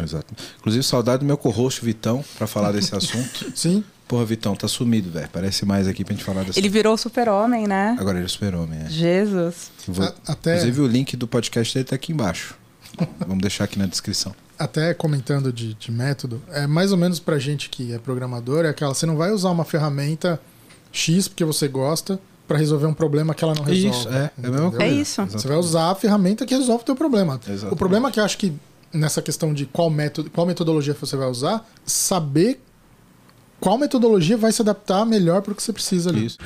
Exato. 0.00 0.32
Inclusive, 0.58 0.82
saudade 0.84 1.18
do 1.20 1.26
meu 1.26 1.36
co-host 1.36 1.84
Vitão 1.84 2.24
pra 2.38 2.46
falar 2.46 2.72
desse 2.72 2.94
assunto. 2.94 3.52
Sim. 3.56 3.82
Porra, 4.08 4.24
Vitão, 4.24 4.54
tá 4.54 4.68
sumido, 4.68 5.10
velho. 5.10 5.28
Parece 5.32 5.64
mais 5.66 5.88
aqui 5.88 6.04
pra 6.04 6.14
gente 6.14 6.24
falar 6.24 6.44
desse 6.44 6.58
Ele 6.58 6.68
virou 6.68 6.96
super-homem, 6.96 7.66
né? 7.66 7.96
Agora 7.98 8.18
ele 8.18 8.26
é 8.26 8.28
super-homem, 8.28 8.80
é. 8.84 8.88
Jesus. 8.90 9.70
Vou- 9.88 10.04
A- 10.06 10.14
até- 10.28 10.52
Inclusive, 10.52 10.80
o 10.82 10.86
link 10.86 11.16
do 11.16 11.26
podcast 11.26 11.74
dele 11.74 11.84
tá 11.84 11.96
aqui 11.96 12.12
embaixo. 12.12 12.54
Vamos 13.26 13.40
deixar 13.40 13.64
aqui 13.64 13.78
na 13.78 13.86
descrição. 13.86 14.34
Até 14.62 14.94
comentando 14.94 15.52
de, 15.52 15.74
de 15.74 15.90
método, 15.90 16.40
é 16.52 16.68
mais 16.68 16.92
ou 16.92 16.96
menos 16.96 17.18
pra 17.18 17.36
gente 17.36 17.68
que 17.68 17.92
é 17.92 17.98
programador, 17.98 18.64
é 18.64 18.68
aquela, 18.68 18.94
você 18.94 19.04
não 19.04 19.16
vai 19.16 19.32
usar 19.32 19.50
uma 19.50 19.64
ferramenta 19.64 20.40
X 20.92 21.26
porque 21.26 21.44
você 21.44 21.66
gosta 21.66 22.20
pra 22.46 22.58
resolver 22.58 22.86
um 22.86 22.94
problema 22.94 23.34
que 23.34 23.42
ela 23.42 23.54
não 23.54 23.64
resolve. 23.64 23.98
Isso, 23.98 24.08
é. 24.08 24.30
É 24.40 24.46
a 24.46 24.50
mesma 24.50 24.70
coisa. 24.70 24.84
É 24.84 24.88
isso. 24.88 25.26
Você 25.26 25.48
vai 25.48 25.56
usar 25.56 25.90
a 25.90 25.94
ferramenta 25.96 26.46
que 26.46 26.54
resolve 26.54 26.82
o 26.82 26.86
teu 26.86 26.94
problema. 26.94 27.40
Exatamente. 27.44 27.72
O 27.72 27.76
problema 27.76 28.08
é 28.08 28.12
que 28.12 28.20
eu 28.20 28.24
acho 28.24 28.38
que 28.38 28.52
nessa 28.92 29.20
questão 29.20 29.52
de 29.52 29.66
qual 29.66 29.90
método, 29.90 30.30
qual 30.30 30.46
metodologia 30.46 30.94
você 30.94 31.16
vai 31.16 31.28
usar, 31.28 31.68
saber 31.84 32.60
qual 33.58 33.76
metodologia 33.76 34.36
vai 34.36 34.52
se 34.52 34.62
adaptar 34.62 35.04
melhor 35.04 35.42
para 35.42 35.52
o 35.52 35.56
que 35.56 35.62
você 35.62 35.72
precisa 35.72 36.10
ali. 36.10 36.26
Isso. 36.26 36.38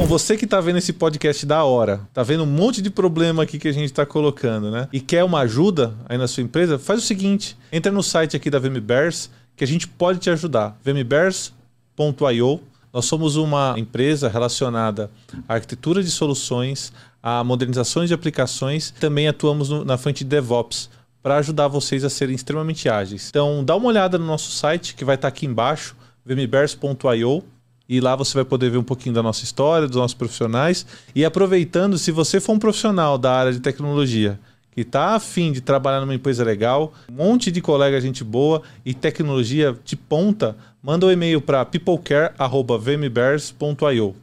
Bom, 0.00 0.06
você 0.06 0.34
que 0.34 0.46
tá 0.46 0.62
vendo 0.62 0.78
esse 0.78 0.94
podcast 0.94 1.44
da 1.44 1.62
hora, 1.62 2.00
tá 2.14 2.22
vendo 2.22 2.42
um 2.44 2.46
monte 2.46 2.80
de 2.80 2.88
problema 2.88 3.42
aqui 3.42 3.58
que 3.58 3.68
a 3.68 3.72
gente 3.72 3.92
tá 3.92 4.06
colocando, 4.06 4.70
né? 4.70 4.88
E 4.90 4.98
quer 4.98 5.22
uma 5.24 5.40
ajuda 5.40 5.94
aí 6.08 6.16
na 6.16 6.26
sua 6.26 6.42
empresa, 6.42 6.78
faz 6.78 7.00
o 7.00 7.06
seguinte: 7.06 7.54
entra 7.70 7.92
no 7.92 8.02
site 8.02 8.34
aqui 8.34 8.48
da 8.48 8.58
VMBears 8.58 9.28
que 9.54 9.62
a 9.62 9.66
gente 9.66 9.86
pode 9.86 10.18
te 10.18 10.30
ajudar. 10.30 10.78
vmbears.io. 10.82 12.60
Nós 12.90 13.04
somos 13.04 13.36
uma 13.36 13.74
empresa 13.76 14.26
relacionada 14.30 15.10
à 15.46 15.54
arquitetura 15.54 16.02
de 16.02 16.10
soluções, 16.10 16.94
a 17.22 17.44
modernizações 17.44 18.08
de 18.08 18.14
aplicações, 18.14 18.92
também 18.98 19.28
atuamos 19.28 19.68
no- 19.68 19.84
na 19.84 19.98
frente 19.98 20.24
de 20.24 20.30
DevOps 20.30 20.88
para 21.22 21.36
ajudar 21.36 21.68
vocês 21.68 22.04
a 22.04 22.10
serem 22.10 22.34
extremamente 22.34 22.88
ágeis. 22.88 23.28
Então, 23.28 23.62
dá 23.62 23.76
uma 23.76 23.88
olhada 23.88 24.16
no 24.16 24.24
nosso 24.24 24.50
site 24.50 24.94
que 24.94 25.04
vai 25.04 25.16
estar 25.16 25.28
aqui 25.28 25.44
embaixo, 25.44 25.94
vmbears.io. 26.24 27.44
E 27.90 28.00
lá 28.00 28.14
você 28.14 28.34
vai 28.34 28.44
poder 28.44 28.70
ver 28.70 28.78
um 28.78 28.84
pouquinho 28.84 29.16
da 29.16 29.20
nossa 29.20 29.42
história, 29.42 29.88
dos 29.88 29.96
nossos 29.96 30.14
profissionais. 30.14 30.86
E 31.12 31.24
aproveitando, 31.24 31.98
se 31.98 32.12
você 32.12 32.38
for 32.38 32.52
um 32.52 32.58
profissional 32.58 33.18
da 33.18 33.32
área 33.32 33.52
de 33.52 33.58
tecnologia 33.58 34.38
que 34.70 34.82
está 34.82 35.16
afim 35.16 35.50
de 35.50 35.60
trabalhar 35.60 36.00
numa 36.00 36.14
empresa 36.14 36.44
legal, 36.44 36.92
um 37.10 37.14
monte 37.14 37.50
de 37.50 37.60
colega 37.60 38.00
gente 38.00 38.22
boa 38.22 38.62
e 38.86 38.94
tecnologia 38.94 39.76
de 39.84 39.96
ponta, 39.96 40.56
manda 40.80 41.04
um 41.04 41.10
e-mail 41.10 41.40
para 41.40 41.64
peoplecare.vmbears.io. 41.64 44.14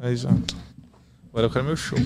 Aí 0.00 0.16
já. 0.16 0.30
Agora 1.30 1.46
eu 1.46 1.50
quero 1.50 1.64
meu 1.64 1.76
show. 1.76 1.96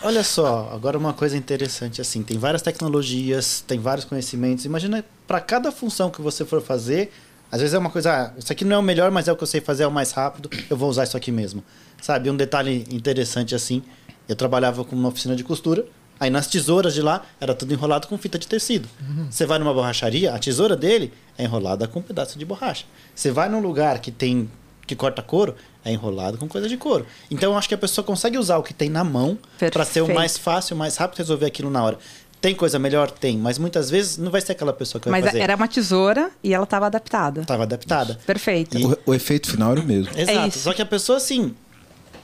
Olha 0.00 0.22
só, 0.22 0.70
agora 0.72 0.96
uma 0.96 1.12
coisa 1.12 1.36
interessante 1.36 2.00
assim, 2.00 2.22
tem 2.22 2.38
várias 2.38 2.62
tecnologias, 2.62 3.64
tem 3.66 3.80
vários 3.80 4.04
conhecimentos. 4.04 4.64
Imagina 4.64 5.04
para 5.26 5.40
cada 5.40 5.72
função 5.72 6.08
que 6.08 6.22
você 6.22 6.44
for 6.44 6.62
fazer, 6.62 7.10
às 7.50 7.60
vezes 7.60 7.74
é 7.74 7.78
uma 7.78 7.90
coisa, 7.90 8.12
ah, 8.12 8.32
isso 8.38 8.52
aqui 8.52 8.64
não 8.64 8.76
é 8.76 8.78
o 8.78 8.82
melhor, 8.82 9.10
mas 9.10 9.26
é 9.26 9.32
o 9.32 9.36
que 9.36 9.42
eu 9.42 9.46
sei 9.46 9.60
fazer, 9.60 9.82
é 9.82 9.86
o 9.88 9.90
mais 9.90 10.12
rápido, 10.12 10.48
eu 10.70 10.76
vou 10.76 10.88
usar 10.88 11.02
isso 11.02 11.16
aqui 11.16 11.32
mesmo. 11.32 11.64
Sabe, 12.00 12.30
um 12.30 12.36
detalhe 12.36 12.86
interessante 12.92 13.56
assim, 13.56 13.82
eu 14.28 14.36
trabalhava 14.36 14.84
com 14.84 14.94
uma 14.94 15.08
oficina 15.08 15.34
de 15.34 15.42
costura, 15.42 15.84
aí 16.20 16.30
nas 16.30 16.46
tesouras 16.46 16.94
de 16.94 17.02
lá 17.02 17.24
era 17.40 17.52
tudo 17.52 17.72
enrolado 17.72 18.06
com 18.06 18.16
fita 18.16 18.38
de 18.38 18.46
tecido. 18.46 18.88
Você 19.28 19.46
vai 19.46 19.58
numa 19.58 19.74
borracharia, 19.74 20.32
a 20.32 20.38
tesoura 20.38 20.76
dele 20.76 21.12
é 21.36 21.42
enrolada 21.42 21.88
com 21.88 21.98
um 21.98 22.02
pedaço 22.02 22.38
de 22.38 22.44
borracha. 22.44 22.84
Você 23.16 23.32
vai 23.32 23.48
num 23.48 23.60
lugar 23.60 23.98
que 23.98 24.12
tem 24.12 24.48
que 24.86 24.96
corta 24.96 25.22
couro, 25.22 25.54
é 25.84 25.92
enrolado 25.92 26.38
com 26.38 26.48
coisa 26.48 26.68
de 26.68 26.76
couro. 26.76 27.06
Então 27.30 27.52
eu 27.52 27.58
acho 27.58 27.68
que 27.68 27.74
a 27.74 27.78
pessoa 27.78 28.04
consegue 28.04 28.38
usar 28.38 28.58
o 28.58 28.62
que 28.62 28.74
tem 28.74 28.88
na 28.88 29.04
mão 29.04 29.38
para 29.72 29.84
ser 29.84 30.02
o 30.02 30.14
mais 30.14 30.36
fácil, 30.36 30.74
o 30.76 30.78
mais 30.78 30.96
rápido 30.96 31.18
resolver 31.18 31.46
aquilo 31.46 31.70
na 31.70 31.82
hora. 31.82 31.98
Tem 32.40 32.54
coisa 32.54 32.78
melhor? 32.78 33.10
Tem, 33.10 33.36
mas 33.36 33.58
muitas 33.58 33.90
vezes 33.90 34.16
não 34.16 34.30
vai 34.30 34.40
ser 34.40 34.52
aquela 34.52 34.72
pessoa 34.72 35.00
que 35.00 35.08
vai 35.08 35.20
Mas 35.20 35.30
fazer. 35.30 35.42
era 35.42 35.56
uma 35.56 35.66
tesoura 35.66 36.30
e 36.42 36.54
ela 36.54 36.64
estava 36.64 36.86
adaptada. 36.86 37.40
Estava 37.40 37.64
adaptada. 37.64 38.18
Perfeito. 38.24 38.78
O, 39.06 39.10
o 39.10 39.14
efeito 39.14 39.50
final 39.50 39.72
era 39.72 39.80
o 39.80 39.84
mesmo. 39.84 40.16
Exato. 40.16 40.48
isso. 40.48 40.60
Só 40.60 40.72
que 40.72 40.80
a 40.80 40.86
pessoa, 40.86 41.18
assim, 41.18 41.52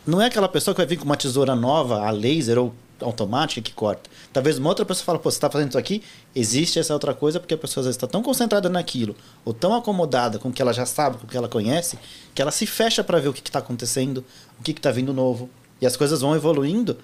não 0.06 0.22
é 0.22 0.26
aquela 0.26 0.48
pessoa 0.48 0.72
que 0.72 0.80
vai 0.80 0.86
vir 0.86 0.98
com 0.98 1.04
uma 1.04 1.16
tesoura 1.16 1.56
nova, 1.56 2.06
a 2.06 2.10
laser 2.12 2.58
ou 2.58 2.72
automática 3.00 3.60
que 3.60 3.72
corta. 3.72 4.10
Talvez 4.32 4.58
uma 4.58 4.68
outra 4.68 4.84
pessoa 4.84 5.04
fala, 5.04 5.18
pô, 5.18 5.30
você 5.30 5.36
está 5.36 5.50
fazendo 5.50 5.70
isso 5.70 5.78
aqui, 5.78 6.02
existe 6.34 6.78
essa 6.78 6.92
outra 6.92 7.14
coisa, 7.14 7.40
porque 7.40 7.54
a 7.54 7.58
pessoa 7.58 7.82
às 7.82 7.86
vezes 7.86 7.96
está 7.96 8.06
tão 8.06 8.22
concentrada 8.22 8.68
naquilo, 8.68 9.14
ou 9.44 9.52
tão 9.52 9.74
acomodada 9.74 10.38
com 10.38 10.48
o 10.48 10.52
que 10.52 10.62
ela 10.62 10.72
já 10.72 10.86
sabe, 10.86 11.18
com 11.18 11.26
o 11.26 11.28
que 11.28 11.36
ela 11.36 11.48
conhece, 11.48 11.98
que 12.34 12.40
ela 12.40 12.50
se 12.50 12.66
fecha 12.66 13.02
para 13.02 13.18
ver 13.18 13.28
o 13.28 13.32
que 13.32 13.40
está 13.40 13.58
acontecendo, 13.58 14.24
o 14.58 14.62
que 14.62 14.72
está 14.72 14.90
vindo 14.90 15.12
novo. 15.12 15.48
E 15.80 15.86
as 15.86 15.96
coisas 15.96 16.20
vão 16.20 16.34
evoluindo 16.34 16.96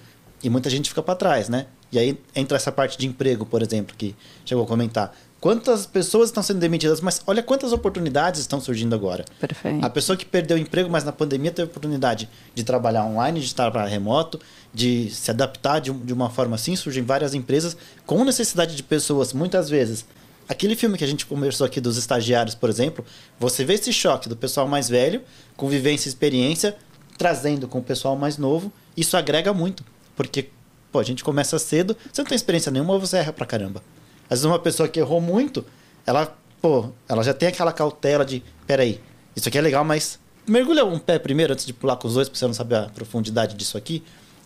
e 0.43 0.49
muita 0.49 0.69
gente 0.69 0.89
fica 0.89 1.03
para 1.03 1.15
trás, 1.15 1.49
né? 1.49 1.67
E 1.91 1.99
aí 1.99 2.17
entra 2.35 2.55
essa 2.55 2.71
parte 2.71 2.97
de 2.97 3.05
emprego, 3.05 3.45
por 3.45 3.61
exemplo, 3.61 3.95
que 3.97 4.15
chegou 4.45 4.63
a 4.63 4.67
comentar. 4.67 5.13
Quantas 5.41 5.87
pessoas 5.87 6.29
estão 6.29 6.43
sendo 6.43 6.59
demitidas, 6.59 7.01
mas 7.01 7.19
olha 7.25 7.41
quantas 7.41 7.73
oportunidades 7.73 8.39
estão 8.39 8.61
surgindo 8.61 8.93
agora. 8.93 9.25
Perfeito. 9.39 9.83
A 9.83 9.89
pessoa 9.89 10.15
que 10.15 10.23
perdeu 10.23 10.55
o 10.55 10.59
emprego, 10.59 10.87
mas 10.87 11.03
na 11.03 11.11
pandemia 11.11 11.51
teve 11.51 11.67
a 11.67 11.71
oportunidade 11.71 12.29
de 12.53 12.63
trabalhar 12.63 13.03
online, 13.05 13.39
de 13.39 13.53
trabalhar 13.53 13.87
remoto, 13.87 14.39
de 14.73 15.09
se 15.09 15.29
adaptar 15.31 15.79
de, 15.79 15.91
de 15.91 16.13
uma 16.13 16.29
forma 16.29 16.55
assim. 16.55 16.75
Surgem 16.75 17.03
várias 17.03 17.33
empresas 17.33 17.75
com 18.05 18.23
necessidade 18.23 18.75
de 18.75 18.83
pessoas, 18.83 19.33
muitas 19.33 19.69
vezes. 19.69 20.05
Aquele 20.47 20.75
filme 20.75 20.97
que 20.97 21.03
a 21.03 21.07
gente 21.07 21.25
conversou 21.25 21.65
aqui 21.65 21.79
dos 21.79 21.97
estagiários, 21.97 22.55
por 22.55 22.69
exemplo, 22.69 23.05
você 23.39 23.63
vê 23.63 23.75
esse 23.75 23.93
choque 23.93 24.27
do 24.27 24.35
pessoal 24.35 24.67
mais 24.67 24.89
velho, 24.89 25.21
com 25.55 25.69
vivência 25.69 26.07
e 26.07 26.09
experiência, 26.09 26.75
trazendo 27.17 27.67
com 27.67 27.79
o 27.79 27.83
pessoal 27.83 28.15
mais 28.15 28.37
novo. 28.37 28.71
Isso 28.97 29.15
agrega 29.15 29.53
muito, 29.53 29.83
porque 30.15 30.49
pô, 30.91 30.99
a 30.99 31.03
gente 31.03 31.23
começa 31.23 31.57
cedo, 31.57 31.95
você 32.11 32.21
não 32.21 32.27
tem 32.27 32.35
experiência 32.35 32.71
nenhuma, 32.71 32.99
você 32.99 33.17
erra 33.17 33.31
pra 33.31 33.45
caramba. 33.45 33.81
Às 34.25 34.39
vezes 34.39 34.45
uma 34.45 34.59
pessoa 34.59 34.89
que 34.89 34.99
errou 34.99 35.21
muito, 35.21 35.65
ela, 36.05 36.35
pô, 36.61 36.89
ela 37.07 37.23
já 37.23 37.33
tem 37.33 37.47
aquela 37.47 37.71
cautela 37.71 38.25
de, 38.25 38.43
peraí, 38.67 38.99
isso 39.35 39.47
aqui 39.47 39.57
é 39.57 39.61
legal, 39.61 39.85
mas 39.85 40.19
mergulha 40.45 40.83
um 40.83 40.99
pé 40.99 41.17
primeiro 41.17 41.53
antes 41.53 41.65
de 41.65 41.73
pular 41.73 41.95
com 41.95 42.07
os 42.07 42.15
dois, 42.15 42.27
porque 42.27 42.39
você 42.39 42.47
não 42.47 42.53
sabe 42.53 42.75
a 42.75 42.89
profundidade 42.89 43.55
disso 43.55 43.77
aqui. 43.77 44.03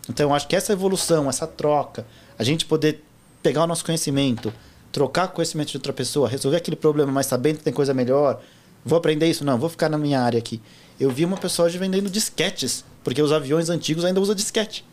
Então 0.09 0.29
eu 0.29 0.35
acho 0.35 0.47
que 0.47 0.55
essa 0.55 0.73
evolução, 0.73 1.29
essa 1.29 1.47
troca, 1.47 2.05
a 2.37 2.43
gente 2.43 2.65
poder 2.65 3.03
pegar 3.41 3.63
o 3.63 3.67
nosso 3.67 3.85
conhecimento, 3.85 4.53
trocar 4.91 5.27
conhecimento 5.29 5.71
de 5.71 5.77
outra 5.77 5.93
pessoa, 5.93 6.27
resolver 6.27 6.57
aquele 6.57 6.75
problema, 6.75 7.11
mas 7.11 7.25
sabendo 7.25 7.57
que 7.57 7.63
tem 7.63 7.73
coisa 7.73 7.93
melhor, 7.93 8.41
vou 8.83 8.97
aprender 8.97 9.29
isso, 9.29 9.43
não, 9.43 9.57
vou 9.57 9.69
ficar 9.69 9.89
na 9.89 9.97
minha 9.97 10.21
área 10.21 10.37
aqui. 10.37 10.61
Eu 10.99 11.11
vi 11.11 11.25
uma 11.25 11.37
pessoa 11.37 11.67
hoje 11.67 11.77
vendendo 11.77 12.09
disquetes, 12.09 12.85
porque 13.03 13.21
os 13.21 13.31
aviões 13.31 13.69
antigos 13.69 14.05
ainda 14.05 14.21
usam 14.21 14.33
disquete. 14.33 14.85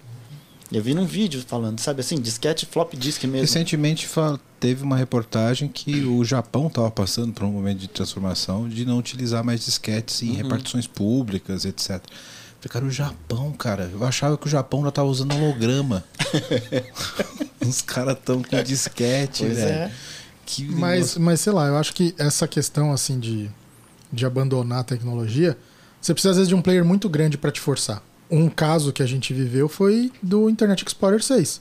Eu 0.72 0.82
vi 0.82 0.94
num 0.94 1.04
vídeo 1.04 1.42
falando, 1.46 1.78
sabe 1.80 2.00
assim, 2.00 2.18
disquete, 2.18 2.64
flop 2.64 2.94
disk 2.94 3.24
mesmo. 3.24 3.42
Recentemente 3.42 4.08
teve 4.58 4.82
uma 4.82 4.96
reportagem 4.96 5.68
que 5.68 6.04
o 6.04 6.24
Japão 6.24 6.68
estava 6.68 6.90
passando 6.90 7.32
por 7.32 7.44
um 7.44 7.52
momento 7.52 7.78
de 7.78 7.88
transformação 7.88 8.66
de 8.68 8.86
não 8.86 8.98
utilizar 8.98 9.44
mais 9.44 9.64
disquetes 9.64 10.22
em 10.22 10.32
repartições 10.32 10.86
públicas, 10.86 11.66
etc. 11.66 12.02
Falei, 12.62 12.72
cara, 12.72 12.84
o 12.84 12.90
Japão, 12.90 13.52
cara, 13.52 13.90
eu 13.92 14.04
achava 14.04 14.38
que 14.38 14.46
o 14.46 14.50
Japão 14.50 14.82
já 14.84 14.90
tava 14.92 15.08
usando 15.08 15.34
holograma. 15.34 16.04
Os 17.66 17.80
caras 17.82 18.16
estão 18.16 18.42
com 18.42 18.62
disquete, 18.62 19.44
Pois 19.44 19.56
velho. 19.56 19.68
é. 19.70 19.92
Que 20.46 20.64
Mas, 20.66 20.94
negócio- 20.94 21.20
mas 21.20 21.40
sei 21.40 21.52
lá, 21.52 21.66
eu 21.66 21.76
acho 21.76 21.94
que 21.94 22.14
essa 22.18 22.46
questão 22.48 22.92
assim 22.92 23.18
de, 23.18 23.50
de 24.12 24.26
abandonar 24.26 24.80
a 24.80 24.84
tecnologia, 24.84 25.56
você 26.00 26.12
precisa 26.12 26.30
às 26.32 26.36
vezes 26.36 26.48
de 26.48 26.54
um 26.54 26.60
player 26.62 26.84
muito 26.84 27.08
grande 27.08 27.38
para 27.38 27.50
te 27.50 27.60
forçar. 27.60 28.02
Um 28.30 28.48
caso 28.48 28.92
que 28.92 29.02
a 29.02 29.06
gente 29.06 29.32
viveu 29.32 29.68
foi 29.68 30.10
do 30.22 30.48
Internet 30.50 30.84
Explorer 30.86 31.22
6. 31.22 31.60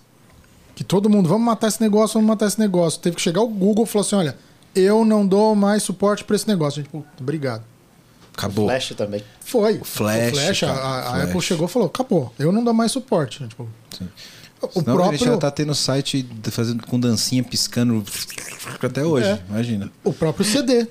Que 0.75 0.83
todo 0.83 1.09
mundo, 1.09 1.27
vamos 1.29 1.45
matar 1.45 1.67
esse 1.67 1.81
negócio, 1.81 2.13
vamos 2.15 2.29
matar 2.29 2.47
esse 2.47 2.59
negócio. 2.59 2.99
Teve 3.01 3.15
que 3.15 3.21
chegar 3.21 3.41
o 3.41 3.47
Google 3.47 3.83
e 3.85 3.87
falar 3.87 4.01
assim: 4.05 4.15
olha, 4.15 4.37
eu 4.73 5.03
não 5.05 5.25
dou 5.27 5.53
mais 5.55 5.83
suporte 5.83 6.23
para 6.23 6.35
esse 6.35 6.47
negócio. 6.47 6.81
A 6.81 6.83
gente, 6.83 7.05
obrigado. 7.19 7.63
Acabou. 8.45 8.65
Flash 8.67 8.93
também. 8.97 9.23
Foi. 9.41 9.77
O 9.77 9.83
Flash, 9.85 10.31
O 10.33 10.35
Flash, 10.35 10.63
a, 10.63 10.71
a- 10.71 11.03
Flash. 11.11 11.23
Apple 11.29 11.41
chegou 11.41 11.67
e 11.67 11.69
falou: 11.69 11.87
acabou, 11.87 12.33
eu 12.39 12.51
não 12.51 12.63
dou 12.63 12.73
mais 12.73 12.91
suporte. 12.91 13.47
Tipo, 13.47 13.67
Sim. 13.97 14.07
o 14.61 14.67
Senão 14.71 14.93
a 14.93 14.97
próprio. 14.97 15.17
gente 15.19 15.27
já 15.27 15.37
tá 15.37 15.51
tendo 15.51 15.73
site 15.75 16.27
fazendo 16.51 16.85
com 16.85 16.99
dancinha 16.99 17.43
piscando 17.43 18.03
até 18.81 19.03
hoje, 19.03 19.27
É. 19.27 19.39
imagina. 19.49 19.91
O 20.03 20.11
próprio 20.13 20.45
CD. 20.45 20.87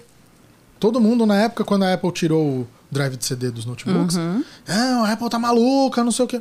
Todo 0.78 0.98
mundo, 1.00 1.26
na 1.26 1.36
época, 1.42 1.62
quando 1.62 1.84
a 1.84 1.92
Apple 1.92 2.10
tirou 2.10 2.42
o 2.60 2.68
drive 2.90 3.16
de 3.16 3.24
CD 3.24 3.50
dos 3.50 3.66
notebooks, 3.66 4.16
ah, 4.16 5.04
a 5.06 5.12
Apple 5.12 5.28
tá 5.28 5.38
maluca, 5.38 6.02
não 6.02 6.10
sei 6.10 6.24
o 6.24 6.28
quê. 6.28 6.40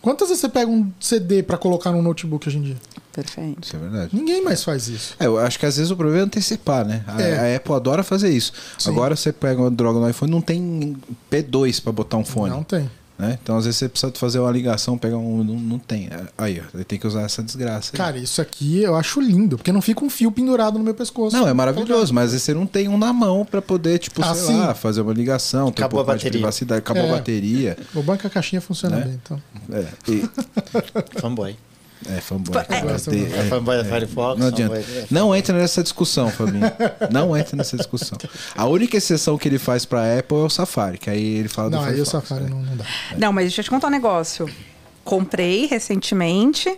Quantas 0.00 0.28
vezes 0.28 0.40
você 0.40 0.48
pega 0.48 0.70
um 0.70 0.90
CD 1.00 1.42
pra 1.42 1.58
colocar 1.58 1.90
num 1.92 2.02
notebook 2.02 2.48
hoje 2.48 2.58
em 2.58 2.62
dia? 2.62 2.76
Perfeito. 3.12 3.64
Isso 3.66 3.74
é 3.74 3.78
verdade. 3.80 4.10
Ninguém 4.14 4.44
mais 4.44 4.62
faz 4.62 4.86
isso. 4.86 5.16
É, 5.18 5.26
eu 5.26 5.38
acho 5.38 5.58
que 5.58 5.66
às 5.66 5.76
vezes 5.76 5.90
o 5.90 5.96
problema 5.96 6.20
é 6.20 6.24
antecipar, 6.24 6.84
né? 6.86 7.02
A, 7.06 7.20
É. 7.20 7.52
a 7.54 7.56
Apple 7.56 7.74
adora 7.74 8.04
fazer 8.04 8.30
isso. 8.30 8.52
Sim. 8.78 8.90
Agora 8.90 9.16
você 9.16 9.32
pega 9.32 9.60
uma 9.60 9.70
droga 9.70 9.98
no 9.98 10.08
iPhone, 10.08 10.30
não 10.30 10.40
tem 10.40 10.96
P2 11.30 11.82
pra 11.82 11.90
botar 11.90 12.16
um 12.16 12.24
fone. 12.24 12.50
Não 12.50 12.62
tem. 12.62 12.88
Né? 13.18 13.36
Então 13.42 13.56
às 13.56 13.64
vezes 13.64 13.78
você 13.78 13.88
precisa 13.88 14.12
fazer 14.14 14.38
uma 14.38 14.50
ligação, 14.52 14.96
pegar 14.96 15.16
um. 15.16 15.42
Não, 15.42 15.54
não 15.54 15.78
tem. 15.78 16.08
Aí, 16.38 16.62
ó, 16.62 16.84
tem 16.84 16.98
que 17.00 17.06
usar 17.06 17.22
essa 17.22 17.42
desgraça. 17.42 17.90
aí. 17.92 17.96
Cara, 17.98 18.16
isso 18.16 18.40
aqui 18.40 18.80
eu 18.80 18.94
acho 18.94 19.20
lindo, 19.20 19.56
porque 19.56 19.72
não 19.72 19.82
fica 19.82 20.04
um 20.04 20.08
fio 20.10 20.30
pendurado 20.30 20.78
no 20.78 20.84
meu 20.84 20.94
pescoço. 20.94 21.36
Não, 21.36 21.48
é 21.48 21.52
maravilhoso, 21.52 22.14
mas 22.14 22.26
às 22.26 22.30
vezes 22.30 22.44
você 22.44 22.54
não 22.54 22.64
tem 22.64 22.86
um 22.86 22.96
na 22.96 23.12
mão 23.12 23.44
pra 23.44 23.60
poder, 23.60 23.98
tipo, 23.98 24.22
Ah, 24.22 24.34
sei 24.36 24.46
sim. 24.54 24.56
lá, 24.60 24.72
fazer 24.72 25.00
uma 25.00 25.12
ligação, 25.12 25.72
ter 25.72 25.82
um 25.82 25.84
Acabou 25.86 25.98
pouco 25.98 26.10
a 26.10 26.12
mais 26.12 26.20
de 26.20 26.26
bateria. 26.26 26.40
privacidade, 26.40 26.78
acabou 26.78 27.02
É. 27.02 27.08
a 27.10 27.12
bateria. 27.14 27.76
O 27.92 28.02
banco 28.04 28.24
a 28.24 28.30
caixinha 28.30 28.60
funciona 28.60 28.98
Né? 28.98 29.04
bem, 29.06 29.14
então. 29.24 29.42
É, 29.72 29.86
e- 30.12 30.28
Fanboy. 31.20 31.56
É 32.08 32.20
fanboy. 32.20 32.56
É. 32.68 32.74
É, 32.74 33.40
É, 33.40 33.48
fanboy 33.48 33.76
da 33.76 33.84
Firefox. 33.84 34.40
Não 34.40 34.46
adianta. 34.48 34.74
fanboy- 34.76 34.98
é. 34.98 35.06
Não 35.10 35.34
entra 35.36 35.56
nessa 35.58 35.82
discussão, 35.82 36.30
Fabinho. 36.30 36.64
Não 37.10 37.36
entra 37.36 37.56
nessa 37.56 37.76
discussão. 37.76 38.16
A 38.56 38.66
única 38.66 38.96
exceção 38.96 39.36
que 39.38 39.48
ele 39.48 39.58
faz 39.58 39.84
pra 39.84 40.18
Apple 40.18 40.36
é 40.38 40.40
o 40.42 40.50
Safari, 40.50 40.98
que 40.98 41.08
aí 41.10 41.36
ele 41.38 41.48
fala 41.48 41.70
Não, 41.70 41.78
do 41.80 41.84
aí 41.84 41.92
o 42.00 42.04
Firefox, 42.04 42.28
Safari 42.28 42.44
né? 42.44 42.50
não, 42.50 42.62
não 42.62 42.76
dá. 42.76 42.84
Não, 43.16 43.32
mas 43.32 43.44
deixa 43.44 43.60
eu 43.60 43.64
te 43.64 43.70
contar 43.70 43.86
um 43.88 43.90
negócio. 43.90 44.48
Comprei 45.04 45.66
recentemente. 45.66 46.76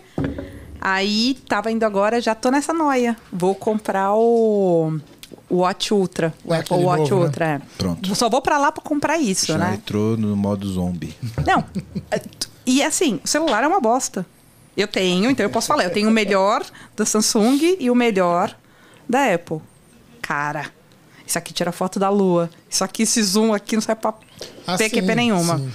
Aí 0.79 1.37
tava 1.47 1.71
indo 1.71 1.83
agora, 1.85 2.19
já 2.19 2.33
tô 2.33 2.49
nessa 2.49 2.73
noia. 2.73 3.15
Vou 3.31 3.53
comprar 3.53 4.13
o 4.15 4.99
o 5.49 5.57
Watch 5.57 5.93
Ultra. 5.93 6.33
O 6.45 6.53
Ah, 6.53 6.59
Apple 6.59 6.77
Watch 6.77 7.09
novo, 7.11 7.15
né? 7.19 7.25
Ultra. 7.25 7.45
é. 7.45 7.61
Pronto. 7.77 8.15
Só 8.15 8.29
vou 8.29 8.41
pra 8.41 8.57
lá 8.57 8.71
pra 8.71 8.81
comprar 8.81 9.17
isso, 9.17 9.47
Já 9.47 9.57
né? 9.57 9.73
entrou 9.75 10.15
no 10.17 10.33
modo 10.35 10.65
zombie. 10.71 11.13
Não. 11.45 11.63
é, 12.09 12.21
E 12.65 12.81
assim, 12.81 13.19
o 13.23 13.27
celular 13.27 13.61
é 13.63 13.67
uma 13.67 13.81
bosta. 13.81 14.25
Eu 14.75 14.87
tenho, 14.87 15.29
então 15.29 15.45
eu 15.45 15.49
posso 15.49 15.67
falar. 15.67 15.83
Eu 15.83 15.89
tenho 15.91 16.07
o 16.07 16.11
melhor 16.11 16.63
da 16.95 17.05
Samsung 17.05 17.77
e 17.79 17.89
o 17.91 17.95
melhor 17.95 18.55
da 19.07 19.33
Apple. 19.33 19.59
Cara, 20.21 20.65
isso 21.27 21.37
aqui 21.37 21.53
tira 21.53 21.71
foto 21.71 21.99
da 21.99 22.09
lua. 22.09 22.49
Isso 22.69 22.83
aqui, 22.83 23.03
esse 23.03 23.21
zoom 23.21 23.53
aqui 23.53 23.75
não 23.75 23.81
sai 23.81 23.95
pra 23.95 24.13
Ah, 24.65 24.77
PQP 24.77 25.07
sim, 25.07 25.15
nenhuma. 25.15 25.57
sim. 25.57 25.71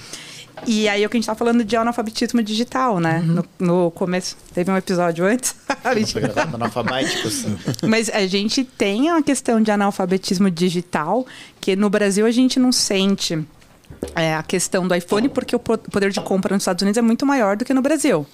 E 0.65 0.89
aí 0.89 1.05
o 1.05 1.09
que 1.09 1.15
a 1.15 1.19
gente 1.19 1.27
tá 1.27 1.35
falando 1.35 1.63
de 1.63 1.75
analfabetismo 1.75 2.41
digital, 2.41 2.99
né? 2.99 3.19
Uhum. 3.19 3.43
No, 3.59 3.83
no 3.83 3.91
começo. 3.91 4.35
Teve 4.55 4.71
um 4.71 4.75
episódio 4.77 5.23
antes. 5.23 5.53
Foi 6.11 6.21
gravado 6.21 6.55
analfabéticos. 6.55 7.45
Mas 7.87 8.09
a 8.09 8.25
gente 8.25 8.63
tem 8.63 9.11
a 9.11 9.21
questão 9.21 9.61
de 9.61 9.69
analfabetismo 9.69 10.49
digital, 10.49 11.27
que 11.61 11.75
no 11.75 11.91
Brasil 11.91 12.25
a 12.25 12.31
gente 12.31 12.59
não 12.59 12.71
sente 12.71 13.37
é, 14.15 14.35
a 14.35 14.43
questão 14.43 14.87
do 14.87 14.93
iPhone, 14.95 15.29
porque 15.29 15.55
o 15.55 15.59
po- 15.59 15.77
poder 15.77 16.11
de 16.11 16.21
compra 16.21 16.53
nos 16.55 16.63
Estados 16.63 16.81
Unidos 16.81 16.97
é 16.97 17.01
muito 17.01 17.25
maior 17.25 17.55
do 17.57 17.65
que 17.65 17.73
no 17.73 17.81
Brasil. 17.81 18.25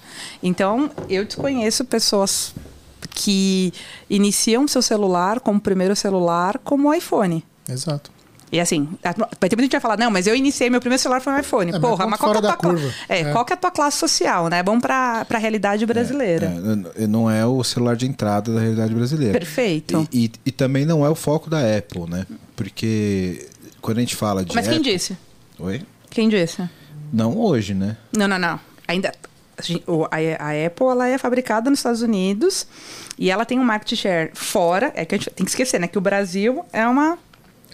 Então, 0.42 0.90
eu 1.08 1.24
desconheço 1.24 1.84
pessoas 1.84 2.54
que 3.10 3.72
iniciam 4.08 4.66
seu 4.66 4.82
celular 4.82 5.40
como 5.40 5.60
primeiro 5.60 5.94
celular 5.94 6.58
como 6.58 6.88
o 6.88 6.94
iPhone. 6.94 7.44
Exato. 7.68 8.10
E 8.52 8.60
assim, 8.60 8.88
a- 9.02 9.12
vai 9.40 9.48
ter 9.48 9.56
muita 9.56 9.62
gente 9.62 9.70
que 9.70 9.76
vai 9.76 9.80
falar, 9.80 9.96
não, 9.98 10.10
mas 10.12 10.26
eu 10.28 10.34
iniciei, 10.36 10.70
meu 10.70 10.80
primeiro 10.80 11.02
celular 11.02 11.20
foi 11.20 11.32
um 11.32 11.38
iPhone. 11.38 11.70
É, 11.70 11.72
mas 11.72 11.80
Porra, 11.80 11.96
ponto 12.04 12.10
mas 12.10 12.20
qual 12.20 12.32
que 12.32 12.36
é 12.36 12.38
a 12.38 12.42
tua 12.42 12.56
cla- 12.56 12.80
é, 13.08 13.20
É. 13.20 13.32
qual 13.32 13.44
que 13.44 13.52
é 13.52 13.54
a 13.54 13.56
tua 13.56 13.70
classe 13.70 13.96
social, 13.98 14.48
né? 14.48 14.62
Vamos 14.62 14.80
pra, 14.80 15.24
pra 15.24 15.38
realidade 15.38 15.84
brasileira. 15.86 16.52
É, 16.96 17.06
não 17.06 17.28
é 17.28 17.44
o 17.44 17.64
celular 17.64 17.96
de 17.96 18.06
entrada 18.06 18.54
da 18.54 18.60
realidade 18.60 18.94
brasileira. 18.94 19.38
Perfeito. 19.38 20.06
E, 20.12 20.26
e- 20.26 20.32
e 20.46 20.52
também 20.52 20.84
não 20.84 21.04
é 21.04 21.08
o 21.10 21.14
foco 21.16 21.50
da 21.50 21.58
Apple, 21.76 22.08
né? 22.08 22.26
Porque 22.54 23.48
quando 23.80 23.98
a 23.98 24.00
gente 24.00 24.14
fala 24.14 24.44
de. 24.44 24.54
Mas 24.54 24.68
quem 24.68 24.78
Apple- 24.78 24.92
disse? 24.92 25.16
Oi? 25.58 25.82
Quem 26.10 26.28
disse? 26.28 26.68
Não 27.12 27.36
hoje, 27.38 27.74
né? 27.74 27.96
Não, 28.16 28.26
não, 28.28 28.38
não. 28.38 28.60
Ainda. 28.88 29.12
a 29.58 30.16
a, 30.16 30.66
Apple 30.66 30.86
ela 30.86 31.08
é 31.08 31.16
fabricada 31.18 31.70
nos 31.70 31.78
Estados 31.78 32.02
Unidos 32.02 32.66
e 33.18 33.30
ela 33.30 33.44
tem 33.44 33.58
um 33.58 33.64
market 33.64 33.96
share 33.98 34.30
fora. 34.34 34.92
É 34.94 35.04
que 35.04 35.14
a 35.14 35.18
gente 35.18 35.30
tem 35.30 35.44
que 35.44 35.50
esquecer, 35.50 35.78
né? 35.80 35.86
Que 35.86 35.98
o 35.98 36.00
Brasil 36.00 36.64
é 36.72 36.86
uma, 36.86 37.16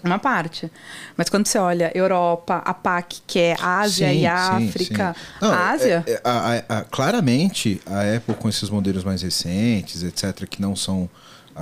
uma 0.03 0.19
parte. 0.19 0.71
Mas 1.17 1.27
quando 1.29 1.47
você 1.47 1.57
olha 1.57 1.91
Europa, 1.95 2.61
a 2.63 2.73
PAC, 2.73 3.21
que 3.25 3.39
é 3.39 3.55
Ásia 3.59 4.09
Sim, 4.09 4.13
e 4.13 4.19
sim, 4.19 4.25
África. 4.27 5.15
sim. 5.17 5.25
Não, 5.41 5.51
a 5.51 5.69
Ásia. 5.71 6.03
é- 6.05 6.11
é- 6.13 6.21
a- 6.23 6.63
a- 6.77 6.83
claramente, 6.83 7.81
a 7.87 8.15
Apple 8.15 8.35
com 8.35 8.47
esses 8.47 8.69
modelos 8.69 9.03
mais 9.03 9.23
recentes, 9.23 10.03
etc., 10.03 10.45
que 10.47 10.61
não 10.61 10.75
são 10.75 11.09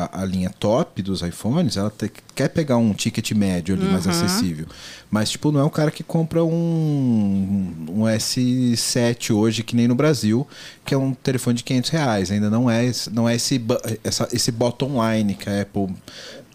a, 0.04 0.22
a 0.22 0.26
linha 0.26 0.50
top 0.50 1.02
dos 1.02 1.22
iPhones, 1.22 1.78
ela 1.78 1.90
te- 1.90 2.12
quer 2.36 2.50
pegar 2.50 2.78
um 2.78 2.94
ticket 2.94 3.32
médio 3.34 3.76
ali 3.76 3.86
Uhum. 3.86 3.92
mais 3.92 4.08
acessível. 4.08 4.66
Mas, 5.12 5.30
tipo, 5.30 5.52
não 5.52 5.60
é 5.60 5.64
o 5.64 5.70
cara 5.70 5.92
que 5.92 6.04
compra 6.04 6.44
um, 6.44 7.86
um 7.90 8.02
S7 8.04 9.32
hoje, 9.36 9.64
que 9.64 9.76
nem 9.76 9.88
no 9.88 9.96
Brasil, 9.96 10.48
que 10.86 10.94
é 10.94 10.98
um 10.98 11.14
telefone 11.14 11.58
de 11.58 11.64
500 11.64 11.90
reais. 11.90 12.32
Ainda 12.32 12.50
não 12.50 12.70
é, 12.70 12.86
esse- 12.86 13.10
não 13.10 13.28
é 13.28 13.36
esse, 13.36 13.62
essa, 14.04 14.28
esse 14.32 14.52
bottom 14.52 14.94
line 15.04 15.36
que 15.36 15.50
a 15.50 15.62
Apple 15.62 15.96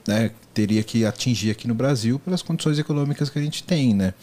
né, 0.07 0.31
teria 0.53 0.83
que 0.83 1.05
atingir 1.05 1.51
aqui 1.51 1.67
no 1.67 1.75
Brasil 1.75 2.19
pelas 2.19 2.43
condições 2.43 2.79
econômicas 2.79 3.29
que 3.31 3.39
a 3.39 3.43
gente 3.43 3.63
tem, 3.63 3.95
né? 3.95 4.15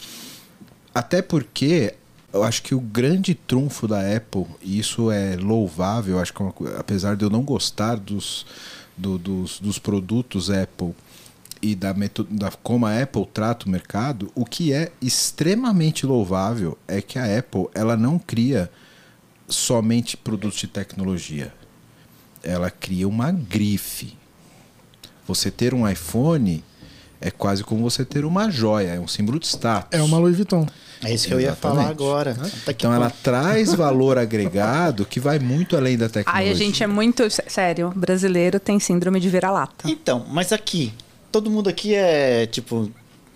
Até 0.93 1.22
porque 1.22 1.93
eu 2.34 2.43
acho 2.43 2.61
que 2.63 2.74
o 2.76 2.80
grande 2.80 3.34
trunfo 3.34 3.88
da 3.88 3.99
Apple, 4.15 4.45
e 4.61 4.80
isso 4.80 5.11
é 5.11 5.36
louvável, 5.36 6.19
acho 6.19 6.34
que 6.34 6.41
é 6.43 6.47
apesar 6.80 7.15
de 7.15 7.26
eu 7.26 7.30
não 7.30 7.41
gostar 7.43 7.95
dos, 7.95 8.45
do- 8.97 9.17
dos, 9.17 9.59
dos 9.59 9.79
produtos 9.79 10.49
Apple 10.49 10.93
e 11.61 11.75
da, 11.75 11.93
da 12.29 12.51
como 12.63 12.85
a 12.85 13.01
Apple 13.01 13.25
trata 13.31 13.67
o 13.67 13.69
mercado, 13.69 14.31
o 14.33 14.45
que 14.45 14.73
é 14.73 14.91
extremamente 15.01 16.05
louvável 16.05 16.77
é 16.87 17.01
que 17.01 17.19
a 17.19 17.37
Apple 17.37 17.67
ela 17.75 17.95
não 17.95 18.17
cria 18.17 18.71
somente 19.47 20.15
produtos 20.17 20.59
de 20.59 20.67
tecnologia. 20.67 21.53
Ela 22.43 22.71
cria 22.71 23.07
uma 23.07 23.31
grife. 23.31 24.17
Você 25.27 25.51
ter 25.51 25.73
um 25.73 25.87
iPhone 25.87 26.63
é 27.19 27.29
quase 27.29 27.63
como 27.63 27.83
você 27.83 28.03
ter 28.03 28.25
uma 28.25 28.49
joia, 28.49 28.89
é 28.95 28.99
um 28.99 29.07
símbolo 29.07 29.39
de 29.39 29.45
status. 29.45 29.89
É 29.97 30.01
uma 30.01 30.17
Louis 30.17 30.35
Vuitton. 30.35 30.65
É 31.04 31.14
isso 31.14 31.28
que 31.28 31.34
eu 31.34 31.39
ia 31.41 31.56
falar 31.56 31.86
Exatamente. 31.86 32.02
agora. 32.02 32.34
Que 32.66 32.72
Então 32.72 32.93
ela 32.93 33.10
traz 33.10 33.74
valor 33.74 34.18
agregado 34.18 35.06
que 35.06 35.20
vai 35.20 35.39
muito 35.39 35.76
além 35.76 35.97
da 35.97 36.06
Ai, 36.06 36.10
tecnologia. 36.12 36.52
a 36.52 36.56
gente 36.56 36.84
é 36.84 36.88
muito. 36.88 37.30
sé- 37.30 37.45
Sério, 37.47 37.91
brasileiro 37.95 38.60
tem 38.60 38.80
síndrome 38.80 39.20
de 39.20 39.28
vira-lata. 39.30 39.89
Então, 39.89 40.26
mas 40.30 40.52
aqui, 40.54 40.93
todo 41.32 41.49
mundo 41.49 41.70
aqui 41.70 41.95
é 41.95 42.45
tipo 42.45 42.89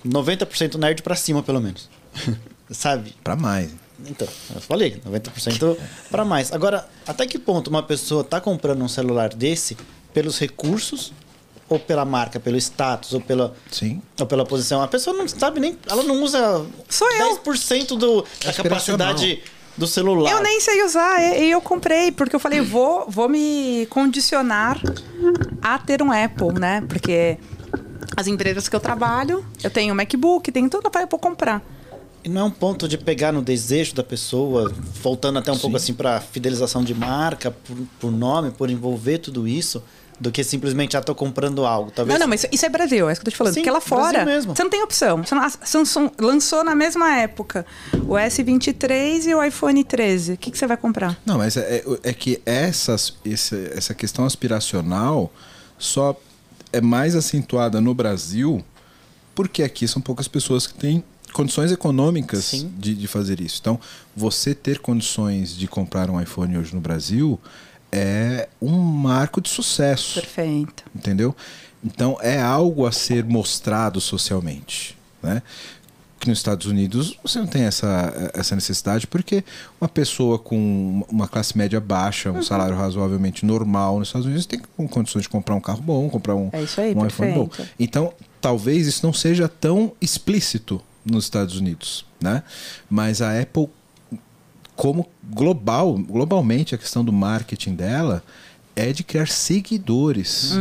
90% 0.06 0.76
nerd 0.78 1.02
pra 1.02 1.16
cima, 1.16 1.42
pelo 1.42 1.60
menos. 1.60 1.90
Sabe? 2.70 3.16
Pra 3.24 3.36
mais. 3.36 3.72
Então, 4.08 4.28
eu 4.54 4.62
falei, 4.62 5.02
90% 5.06 5.78
pra 6.12 6.26
mais. 6.26 6.52
Agora, 6.52 6.88
até 7.08 7.26
que 7.26 7.40
ponto 7.40 7.70
uma 7.70 7.82
pessoa 7.82 8.24
tá 8.24 8.42
comprando 8.42 8.82
um 8.84 8.88
celular 8.88 9.34
desse 9.34 9.78
pelos 10.14 10.38
recursos 10.38 11.14
ou 11.68 11.80
pela 11.80 12.06
marca, 12.06 12.40
pelo 12.40 12.58
status 12.58 13.14
ou 13.14 13.22
pela 13.22 13.56
Sim. 13.72 14.02
ou 14.20 14.26
pela 14.26 14.46
posição? 14.46 14.82
A 14.82 14.88
pessoa 14.88 15.16
não 15.16 15.28
sabe 15.28 15.60
nem, 15.60 15.78
ela 15.90 16.04
não 16.04 16.24
usa 16.24 16.66
Sou 16.90 17.12
eu. 17.12 17.38
10% 17.38 17.98
do, 17.98 18.26
da 18.44 18.54
capacidade 18.54 19.42
do 19.78 19.88
celular. 19.88 20.32
Eu 20.32 20.42
nem 20.42 20.60
sei 20.62 20.84
usar, 20.84 21.20
e 21.38 21.52
eu 21.52 21.62
comprei, 21.62 22.12
porque 22.12 22.36
eu 22.36 22.40
falei, 22.40 22.62
vou, 22.62 23.06
vou 23.10 23.28
me 23.28 23.88
condicionar 23.90 24.80
a 25.62 25.78
ter 25.78 26.02
um 26.02 26.12
Apple, 26.12 26.54
né? 26.60 26.82
Porque 26.88 27.38
as 28.16 28.28
empresas 28.28 28.70
que 28.70 28.76
eu 28.76 28.80
trabalho, 28.80 29.46
eu 29.64 29.70
tenho 29.70 29.94
um 29.94 29.98
MacBook, 29.98 30.52
tenho 30.52 30.70
tudo 30.70 30.90
eu 30.94 31.20
comprar. 31.20 31.62
E 32.24 32.30
não 32.30 32.42
é 32.42 32.44
um 32.46 32.52
ponto 32.52 32.88
de 32.88 32.98
pegar 32.98 33.32
no 33.32 33.42
desejo 33.42 33.94
da 33.94 34.04
pessoa, 34.04 34.74
voltando 35.02 35.38
até 35.38 35.52
um 35.52 35.58
pouco 35.60 35.76
assim 35.76 35.94
para 35.94 36.20
fidelização 36.20 36.84
de 36.84 36.96
marca, 36.96 37.52
por, 37.52 37.78
por 38.00 38.12
nome, 38.12 38.50
por 38.50 38.70
envolver 38.72 39.20
tudo 39.20 39.48
isso, 39.48 39.84
do 40.20 40.32
que 40.32 40.44
simplesmente, 40.44 40.96
ah, 40.96 41.02
tô 41.02 41.14
comprando 41.14 41.66
algo. 41.66 41.92
Talvez 41.92 42.14
Não, 42.18 42.26
não, 42.26 42.30
mas 42.30 42.42
isso, 42.44 42.50
isso 42.54 42.66
é 42.66 42.70
Brasil, 42.70 43.10
é 43.10 43.12
isso 43.12 43.20
que 43.22 43.28
eu 43.28 43.32
tô 43.32 43.36
te 43.36 43.38
falando. 43.38 43.54
Sim, 43.54 43.60
porque 43.62 43.72
lá 43.72 43.80
Brasil 43.80 43.98
fora, 44.14 44.26
mesmo. 44.26 44.56
você 44.56 44.64
não 44.64 44.70
tem 44.70 44.82
opção. 44.84 45.22
A 45.32 45.50
Samsung 45.50 46.10
lançou 46.20 46.64
na 46.64 46.74
mesma 46.74 47.16
época 47.18 47.66
o 48.08 48.14
S23 48.14 49.26
e 49.28 49.36
o 49.36 49.44
iPhone 49.44 49.84
13. 49.84 50.34
O 50.34 50.38
que, 50.38 50.52
que 50.52 50.58
você 50.58 50.68
vai 50.68 50.78
comprar? 50.78 51.20
Não, 51.26 51.38
mas 51.38 51.58
é, 51.58 51.78
é- 51.78 51.84
é 52.10 52.14
que 52.14 52.42
essas, 52.46 53.14
esse- 53.26 53.72
essa 53.76 53.94
questão 53.94 54.26
aspiracional 54.26 55.32
só 55.78 56.16
é 56.72 56.80
mais 56.82 57.16
acentuada 57.16 57.80
no 57.82 57.94
Brasil 57.94 58.64
porque 59.34 59.64
aqui 59.64 59.88
são 59.88 60.02
poucas 60.02 60.28
pessoas 60.28 60.66
que 60.66 60.74
têm 60.76 61.04
condições 61.34 61.70
econômicas 61.72 62.66
de, 62.78 62.96
de 62.96 63.08
fazer 63.08 63.42
isso. 63.42 63.58
Então, 63.60 63.78
você 64.16 64.56
ter 64.56 64.80
condições 64.80 65.58
de 65.58 65.68
comprar 65.68 66.10
um 66.10 66.22
iPhone 66.22 66.58
hoje 66.58 66.74
no 66.74 66.80
Brasil 66.80 67.38
é 67.98 68.50
um 68.62 68.78
marco 68.78 69.40
de 69.40 69.50
sucesso. 69.50 70.20
Perfeito. 70.20 70.84
entendeu? 70.96 71.36
Então 71.84 72.18
é 72.22 72.42
algo 72.42 72.86
a 72.86 72.92
ser 72.92 73.24
mostrado 73.24 74.02
socialmente, 74.02 74.98
né? 75.24 75.42
Que 76.20 76.30
nos 76.30 76.40
Estados 76.40 76.66
Unidos 76.66 77.18
você 77.22 77.38
não 77.38 77.46
tem 77.46 77.64
essa, 77.64 78.32
essa 78.34 78.56
necessidade 78.56 79.06
porque 79.06 79.44
uma 79.80 79.88
pessoa 79.88 80.40
com 80.40 81.06
uma 81.08 81.28
classe 81.28 81.56
média 81.58 81.80
baixa, 81.80 82.32
Uhum. 82.32 82.40
um 82.40 82.44
salário 82.44 82.76
razoavelmente 82.76 83.46
normal 83.46 84.00
nos 84.00 84.08
Estados 84.10 84.26
Unidos 84.26 84.46
tem 84.48 84.60
condições 84.90 85.22
de 85.24 85.30
comprar 85.30 85.54
um 85.56 85.62
carro 85.62 85.82
bom, 85.82 86.10
comprar 86.10 86.36
um, 86.36 86.50
É 86.52 86.58
aí, 86.82 86.96
um 86.96 87.06
iPhone 87.06 87.32
bom. 87.34 87.50
Então 87.80 88.12
talvez 88.42 88.88
isso 88.88 89.06
não 89.06 89.14
seja 89.14 89.48
tão 89.48 89.92
explícito 90.02 90.82
nos 91.06 91.26
Estados 91.26 91.58
Unidos, 91.58 92.04
né? 92.20 92.42
Mas 92.90 93.22
a 93.22 93.40
Apple 93.40 93.70
como 94.76 95.08
global, 95.24 95.94
globalmente 95.98 96.76
a 96.76 96.78
questão 96.78 97.04
do 97.04 97.14
marketing 97.14 97.76
dela 97.76 98.24
é 98.76 98.92
de 98.92 99.04
criar 99.04 99.28
seguidores, 99.28 100.54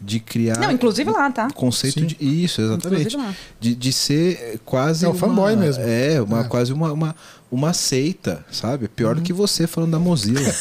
de 0.00 0.18
criar 0.20 0.56
Uhum. 0.56 0.62
Não, 0.64 0.70
inclusive 0.72 1.10
lá, 1.10 1.30
tá? 1.30 1.48
conceito 1.52 2.00
Sim. 2.00 2.06
de 2.06 2.16
isso, 2.20 2.60
exatamente, 2.60 3.16
de, 3.60 3.74
de 3.74 3.92
ser 3.92 4.60
quase 4.64 5.04
É 5.04 5.08
o 5.08 5.12
uma- 5.12 5.18
fanboy 5.18 5.56
mesmo. 5.56 5.82
é 5.84 6.20
uma 6.20 6.40
É. 6.40 6.44
quase 6.44 6.72
uma, 6.72 6.92
uma, 6.92 7.16
uma 7.50 7.72
seita, 7.72 8.44
sabe? 8.50 8.88
Pior 8.88 9.10
Uhum. 9.14 9.22
do 9.22 9.24
que 9.24 9.32
você 9.32 9.66
falando 9.66 9.92
da 9.92 9.98
Mozilla. 9.98 10.40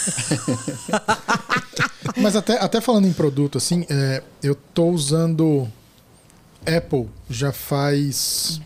Mas 2.21 2.35
até, 2.35 2.59
até 2.61 2.79
falando 2.79 3.07
em 3.07 3.13
produto, 3.13 3.57
assim, 3.57 3.85
é, 3.89 4.21
eu 4.43 4.53
tô 4.55 4.89
usando 4.89 5.67
Apple 6.65 7.07
já 7.29 7.51
faz 7.51 8.61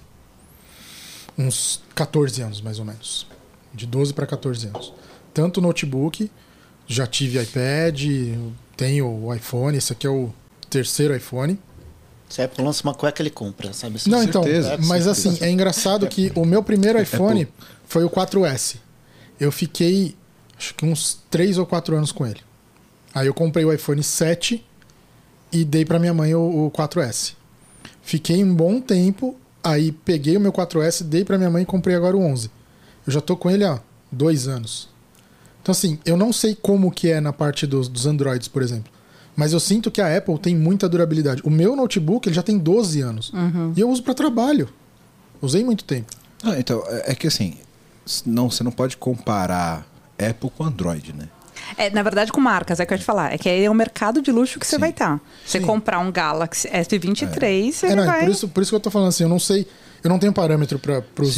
uns 1.38 1.82
14 1.96 2.42
anos, 2.42 2.62
mais 2.62 2.80
ou 2.80 2.86
menos. 2.86 3.26
De 3.74 3.86
12 3.86 4.14
para 4.14 4.26
14 4.26 4.68
anos. 4.68 4.94
Tanto 5.34 5.62
notebook, 5.62 6.30
já 6.88 7.06
tive 7.06 7.42
iPad, 7.42 8.02
tenho 8.76 9.08
o 9.08 9.34
iPhone, 9.34 9.78
esse 9.78 9.94
aqui 9.94 10.08
é 10.08 10.10
o 10.10 10.34
terceiro 10.70 11.16
iPhone. 11.16 11.60
Se 12.28 12.42
a 12.42 12.46
Apple 12.46 12.64
lança 12.64 12.84
uma 12.84 12.94
cueca, 12.94 13.22
ele 13.22 13.30
compra, 13.30 13.74
sabe? 13.74 14.00
Não, 14.08 14.24
então, 14.24 14.44
certeza, 14.44 14.78
mas 14.86 15.06
com 15.06 15.12
assim, 15.12 15.38
é 15.42 15.50
engraçado 15.50 16.08
que 16.08 16.32
o 16.36 16.46
meu 16.46 16.64
primeiro 16.64 17.02
iPhone 17.02 17.48
foi 17.86 18.04
o 18.04 18.10
4S. 18.10 18.76
Eu 19.40 19.52
fiquei, 19.52 20.16
acho 20.58 20.76
que 20.76 20.86
uns 20.86 21.20
3 21.30 21.58
ou 21.58 21.66
4 21.66 21.96
anos 21.96 22.12
com 22.12 22.26
ele. 22.26 22.42
Aí 23.14 23.26
eu 23.26 23.34
comprei 23.34 23.66
o 23.66 23.74
iPhone 23.74 24.04
7 24.04 24.64
e 25.52 25.66
dei 25.66 25.84
pra 25.84 25.98
minha 25.98 26.14
mãe 26.14 26.36
o, 26.36 26.68
o 26.68 26.72
4S. 26.72 27.34
Fiquei 28.04 28.44
um 28.44 28.54
bom 28.54 28.80
tempo, 28.80 29.36
aí 29.64 29.92
peguei 29.92 30.38
o 30.38 30.40
meu 30.40 30.54
4S, 30.54 31.04
dei 31.04 31.26
pra 31.26 31.38
minha 31.38 31.50
mãe 31.50 31.64
e 31.64 31.66
comprei 31.66 31.96
agora 31.96 32.16
o 32.16 32.22
11. 32.22 32.52
Eu 33.06 33.14
já 33.14 33.22
tô 33.22 33.36
com 33.36 33.50
ele 33.50 33.64
há 33.64 33.80
dois 34.12 34.48
anos. 34.48 34.90
Então 35.62 35.72
assim, 35.72 36.00
eu 36.06 36.16
não 36.18 36.32
sei 36.34 36.56
como 36.56 36.92
que 36.92 37.10
é 37.10 37.20
na 37.20 37.34
parte 37.34 37.66
dos, 37.68 37.88
dos 37.88 38.06
Androids, 38.06 38.48
por 38.48 38.62
exemplo. 38.62 38.92
Mas 39.36 39.54
eu 39.54 39.60
sinto 39.60 39.90
que 39.90 40.02
a 40.02 40.18
Apple 40.18 40.38
tem 40.38 40.56
muita 40.56 40.90
durabilidade. 40.90 41.42
O 41.46 41.50
meu 41.50 41.76
notebook 41.76 42.28
ele 42.28 42.36
já 42.36 42.44
tem 42.44 42.58
12 42.58 43.02
anos. 43.02 43.32
E 43.76 43.80
eu 43.80 43.90
uso 43.90 44.04
para 44.04 44.14
trabalho. 44.14 44.68
Usei 45.42 45.64
muito 45.64 45.84
tempo. 45.86 46.12
Ah, 46.44 46.60
então, 46.60 46.84
é 46.88 47.12
é 47.12 47.16
que 47.16 47.28
assim, 47.28 47.58
não, 48.26 48.50
você 48.52 48.64
não 48.64 48.72
pode 48.72 48.98
comparar 48.98 49.86
Apple 50.18 50.50
com 50.50 50.64
Android, 50.66 51.14
né? 51.14 51.30
É, 51.78 51.90
na 51.90 52.02
verdade, 52.04 52.32
com 52.32 52.42
marcas, 52.42 52.80
é 52.80 52.86
que 52.86 52.92
eu 52.94 52.96
ia 52.96 53.00
te 53.00 53.06
falar. 53.06 53.34
É 53.34 53.38
que 53.38 53.48
aí 53.48 53.64
é 53.64 53.70
o 53.70 53.74
mercado 53.74 54.22
de 54.22 54.32
luxo 54.32 54.60
que 54.60 54.66
você 54.66 54.76
Sim. 54.76 54.80
vai 54.82 54.90
estar. 54.90 55.22
Você 55.46 55.60
Sim. 55.60 55.66
comprar 55.66 56.00
um 56.00 56.12
Galaxy 56.12 56.68
S23, 56.68 57.72
você 57.72 57.88
É, 57.88 57.96
não, 57.96 58.04
é 58.04 58.08
vai. 58.08 58.20
por, 58.26 58.32
isso, 58.32 58.48
por 58.48 58.62
isso 58.64 58.72
que 58.72 58.76
eu 58.76 58.80
tô 58.80 58.90
falando 58.92 59.10
assim, 59.10 59.24
eu 59.24 59.30
não 59.30 59.40
sei, 59.40 59.68
eu 60.04 60.10
não 60.10 60.20
tenho 60.20 60.34
parâmetro 60.34 60.78
para 60.80 61.04
os 61.20 61.34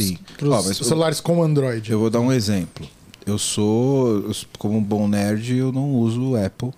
eu- 0.80 0.84
celulares 0.86 1.20
com 1.20 1.42
Android. 1.42 1.90
Eu 1.90 1.98
vou 1.98 2.10
dar 2.10 2.20
um 2.20 2.32
exemplo. 2.32 2.86
Eu 3.24 3.38
sou, 3.38 4.22
eu 4.22 4.34
sou- 4.34 4.48
como 4.58 4.76
um 4.76 4.82
bom 4.82 5.06
nerd, 5.06 5.56
eu 5.56 5.70
não 5.72 5.90
uso 5.94 6.34
Apple. 6.36 6.70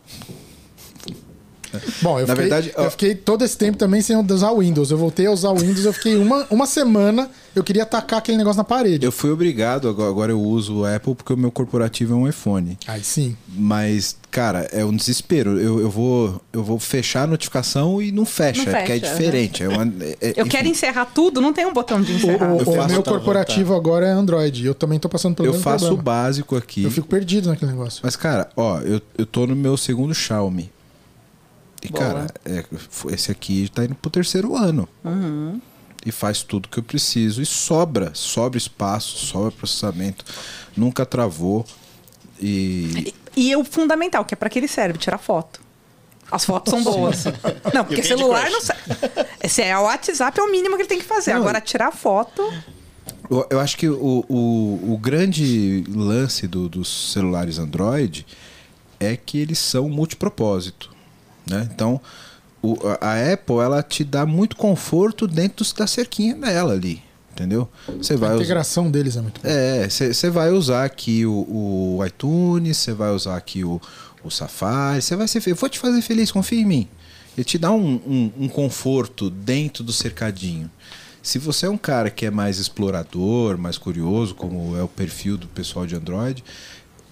Bom, 2.02 2.18
eu 2.20 2.26
Na 2.26 2.34
fiquei, 2.34 2.50
verdade, 2.50 2.72
ó- 2.76 2.84
eu 2.84 2.90
fiquei 2.90 3.14
todo 3.14 3.44
esse 3.44 3.56
tempo 3.56 3.76
também 3.78 4.00
sem 4.02 4.16
usar 4.16 4.50
o 4.50 4.58
Windows. 4.60 4.90
Eu 4.90 4.98
voltei 4.98 5.26
a 5.26 5.30
usar 5.30 5.50
o 5.50 5.56
Windows, 5.56 5.84
eu 5.84 5.92
fiquei 5.92 6.16
uma, 6.16 6.46
uma 6.50 6.66
semana, 6.66 7.30
eu 7.54 7.62
queria 7.64 7.84
tacar 7.86 8.18
aquele 8.18 8.36
negócio 8.38 8.58
na 8.58 8.64
parede. 8.64 9.04
Eu 9.04 9.12
fui 9.12 9.30
obrigado, 9.30 9.88
agora 9.88 10.10
agora 10.10 10.32
eu 10.32 10.40
uso 10.40 10.80
o 10.80 10.84
Apple 10.86 11.14
porque 11.14 11.32
o 11.32 11.36
meu 11.36 11.50
corporativo 11.50 12.14
é 12.14 12.16
um 12.16 12.28
iPhone. 12.28 12.78
Aí 12.86 13.02
sim. 13.02 13.36
Mas, 13.48 14.16
cara, 14.30 14.68
é 14.72 14.84
um 14.84 14.94
desespero. 14.94 15.60
Eu, 15.60 15.80
eu, 15.80 15.90
vou, 15.90 16.40
eu 16.52 16.62
vou 16.62 16.78
fechar 16.78 17.22
a 17.22 17.26
notificação 17.26 18.00
e 18.02 18.10
não 18.12 18.24
fecha, 18.24 18.58
Não 18.58 18.64
porque 18.72 18.92
é 18.92 19.00
fecha, 19.00 19.12
diferente. 19.12 19.62
É 19.62 19.68
uma, 19.68 19.84
é- 20.00 20.16
é- 20.20 20.32
Eu 20.36 20.46
quero 20.46 20.68
encerrar 20.68 21.06
tudo, 21.06 21.40
não 21.40 21.52
tem 21.52 21.66
um 21.66 21.72
botão 21.72 22.00
de 22.00 22.12
O, 22.12 22.16
encerrar. 22.16 22.52
o- 22.52 22.56
o 22.62 22.64
faço- 22.74 22.88
meu 22.88 23.02
corporativo 23.02 23.74
agora 23.74 24.06
é 24.06 24.10
Android. 24.10 24.64
Eu 24.66 24.74
também 24.74 24.98
tô 24.98 25.08
passando 25.08 25.34
pelo 25.34 25.48
Eu 25.48 25.54
faço 25.54 25.84
o 25.86 25.88
problema. 25.88 26.02
básico 26.02 26.56
aqui. 26.56 26.82
Eu 26.84 26.90
fico 26.90 27.06
perdido 27.06 27.48
naquele 27.48 27.70
negócio. 27.70 28.00
Mas, 28.02 28.16
cara, 28.16 28.48
ó, 28.56 28.78
eu, 28.80 29.00
eu 29.16 29.26
tô 29.26 29.46
no 29.46 29.54
meu 29.56 29.76
segundo 29.76 30.14
Xiaomi. 30.14 30.70
E, 31.84 31.88
Boa. 31.88 32.02
cara, 32.04 32.26
é, 32.46 32.64
esse 33.12 33.30
aqui 33.30 33.68
tá 33.72 33.84
indo 33.84 33.94
pro 33.94 34.10
terceiro 34.10 34.56
ano. 34.56 34.88
E 36.06 36.10
faz 36.10 36.42
tudo 36.42 36.68
que 36.68 36.78
eu 36.78 36.82
preciso. 36.82 37.40
E 37.42 37.46
sobra. 37.46 38.10
Sobra 38.14 38.56
espaço, 38.58 39.26
sobra 39.26 39.50
processamento. 39.52 40.24
Nunca 40.76 41.04
travou. 41.06 41.64
E. 42.40 43.12
E, 43.36 43.48
e 43.50 43.56
o 43.56 43.64
fundamental, 43.64 44.24
que 44.24 44.34
é 44.34 44.36
pra 44.36 44.48
que 44.48 44.58
ele 44.58 44.68
serve, 44.68 44.98
tirar 44.98 45.18
foto. 45.18 45.60
As 46.30 46.44
fotos 46.44 46.70
são 46.70 46.82
boas. 46.82 47.24
Não, 47.74 47.84
porque 47.84 48.02
celular 48.02 48.50
não 48.50 48.60
serve. 48.60 48.82
Se 49.48 49.62
é 49.62 49.76
o 49.78 49.82
WhatsApp, 49.82 50.40
é 50.40 50.42
o 50.42 50.50
mínimo 50.50 50.74
que 50.76 50.82
ele 50.82 50.88
tem 50.88 50.98
que 50.98 51.04
fazer. 51.04 51.34
Não, 51.34 51.40
Agora, 51.40 51.60
tirar 51.60 51.90
foto. 51.92 52.42
Eu, 53.30 53.46
eu 53.50 53.60
acho 53.60 53.76
que 53.76 53.88
o, 53.88 54.24
o, 54.28 54.94
o 54.94 54.98
grande 54.98 55.84
lance 55.88 56.46
do- 56.46 56.68
dos 56.68 57.12
celulares 57.12 57.58
Android 57.58 58.26
é 58.98 59.16
que 59.16 59.38
eles 59.38 59.58
são 59.58 59.88
multipropósito. 59.88 60.93
Né? 61.48 61.68
Então, 61.74 62.00
o- 62.62 62.76
a 63.00 63.32
Apple 63.32 63.56
ela 63.56 63.82
te 63.82 64.02
dá 64.04 64.24
muito 64.24 64.56
conforto 64.56 65.26
dentro 65.26 65.64
da 65.76 65.86
cerquinha 65.86 66.34
dela 66.34 66.72
ali. 66.72 67.02
Entendeu? 67.32 67.68
Você 67.98 68.16
vai 68.16 68.30
A 68.32 68.36
integração 68.36 68.88
deles 68.90 69.16
é 69.16 69.20
muito 69.20 69.40
boa. 69.40 69.52
É, 69.52 69.88
você 69.88 70.30
vai 70.30 70.50
usar 70.50 70.84
aqui 70.84 71.26
o, 71.26 71.32
o 71.98 72.06
iTunes, 72.06 72.76
você 72.76 72.92
vai 72.92 73.10
usar 73.10 73.36
aqui 73.36 73.64
o, 73.64 73.80
o 74.22 74.30
Safari, 74.30 75.02
você 75.02 75.16
vai 75.16 75.26
ser. 75.26 75.40
fe- 75.40 75.50
Eu 75.50 75.56
vou 75.56 75.68
te 75.68 75.80
fazer 75.80 76.00
feliz, 76.00 76.30
confia 76.30 76.60
em 76.60 76.64
mim. 76.64 76.88
Ele 77.36 77.44
te 77.44 77.58
dá 77.58 77.72
um, 77.72 77.94
um, 78.06 78.32
um 78.44 78.48
conforto 78.48 79.28
dentro 79.28 79.82
do 79.82 79.92
cercadinho. 79.92 80.70
Se 81.20 81.38
você 81.40 81.66
é 81.66 81.68
um 81.70 81.76
cara 81.76 82.08
que 82.08 82.24
é 82.24 82.30
mais 82.30 82.58
explorador, 82.60 83.58
mais 83.58 83.76
curioso, 83.78 84.34
como 84.36 84.76
é 84.76 84.82
o 84.84 84.88
perfil 84.88 85.36
do 85.36 85.48
pessoal 85.48 85.86
de 85.88 85.96
Android, 85.96 86.44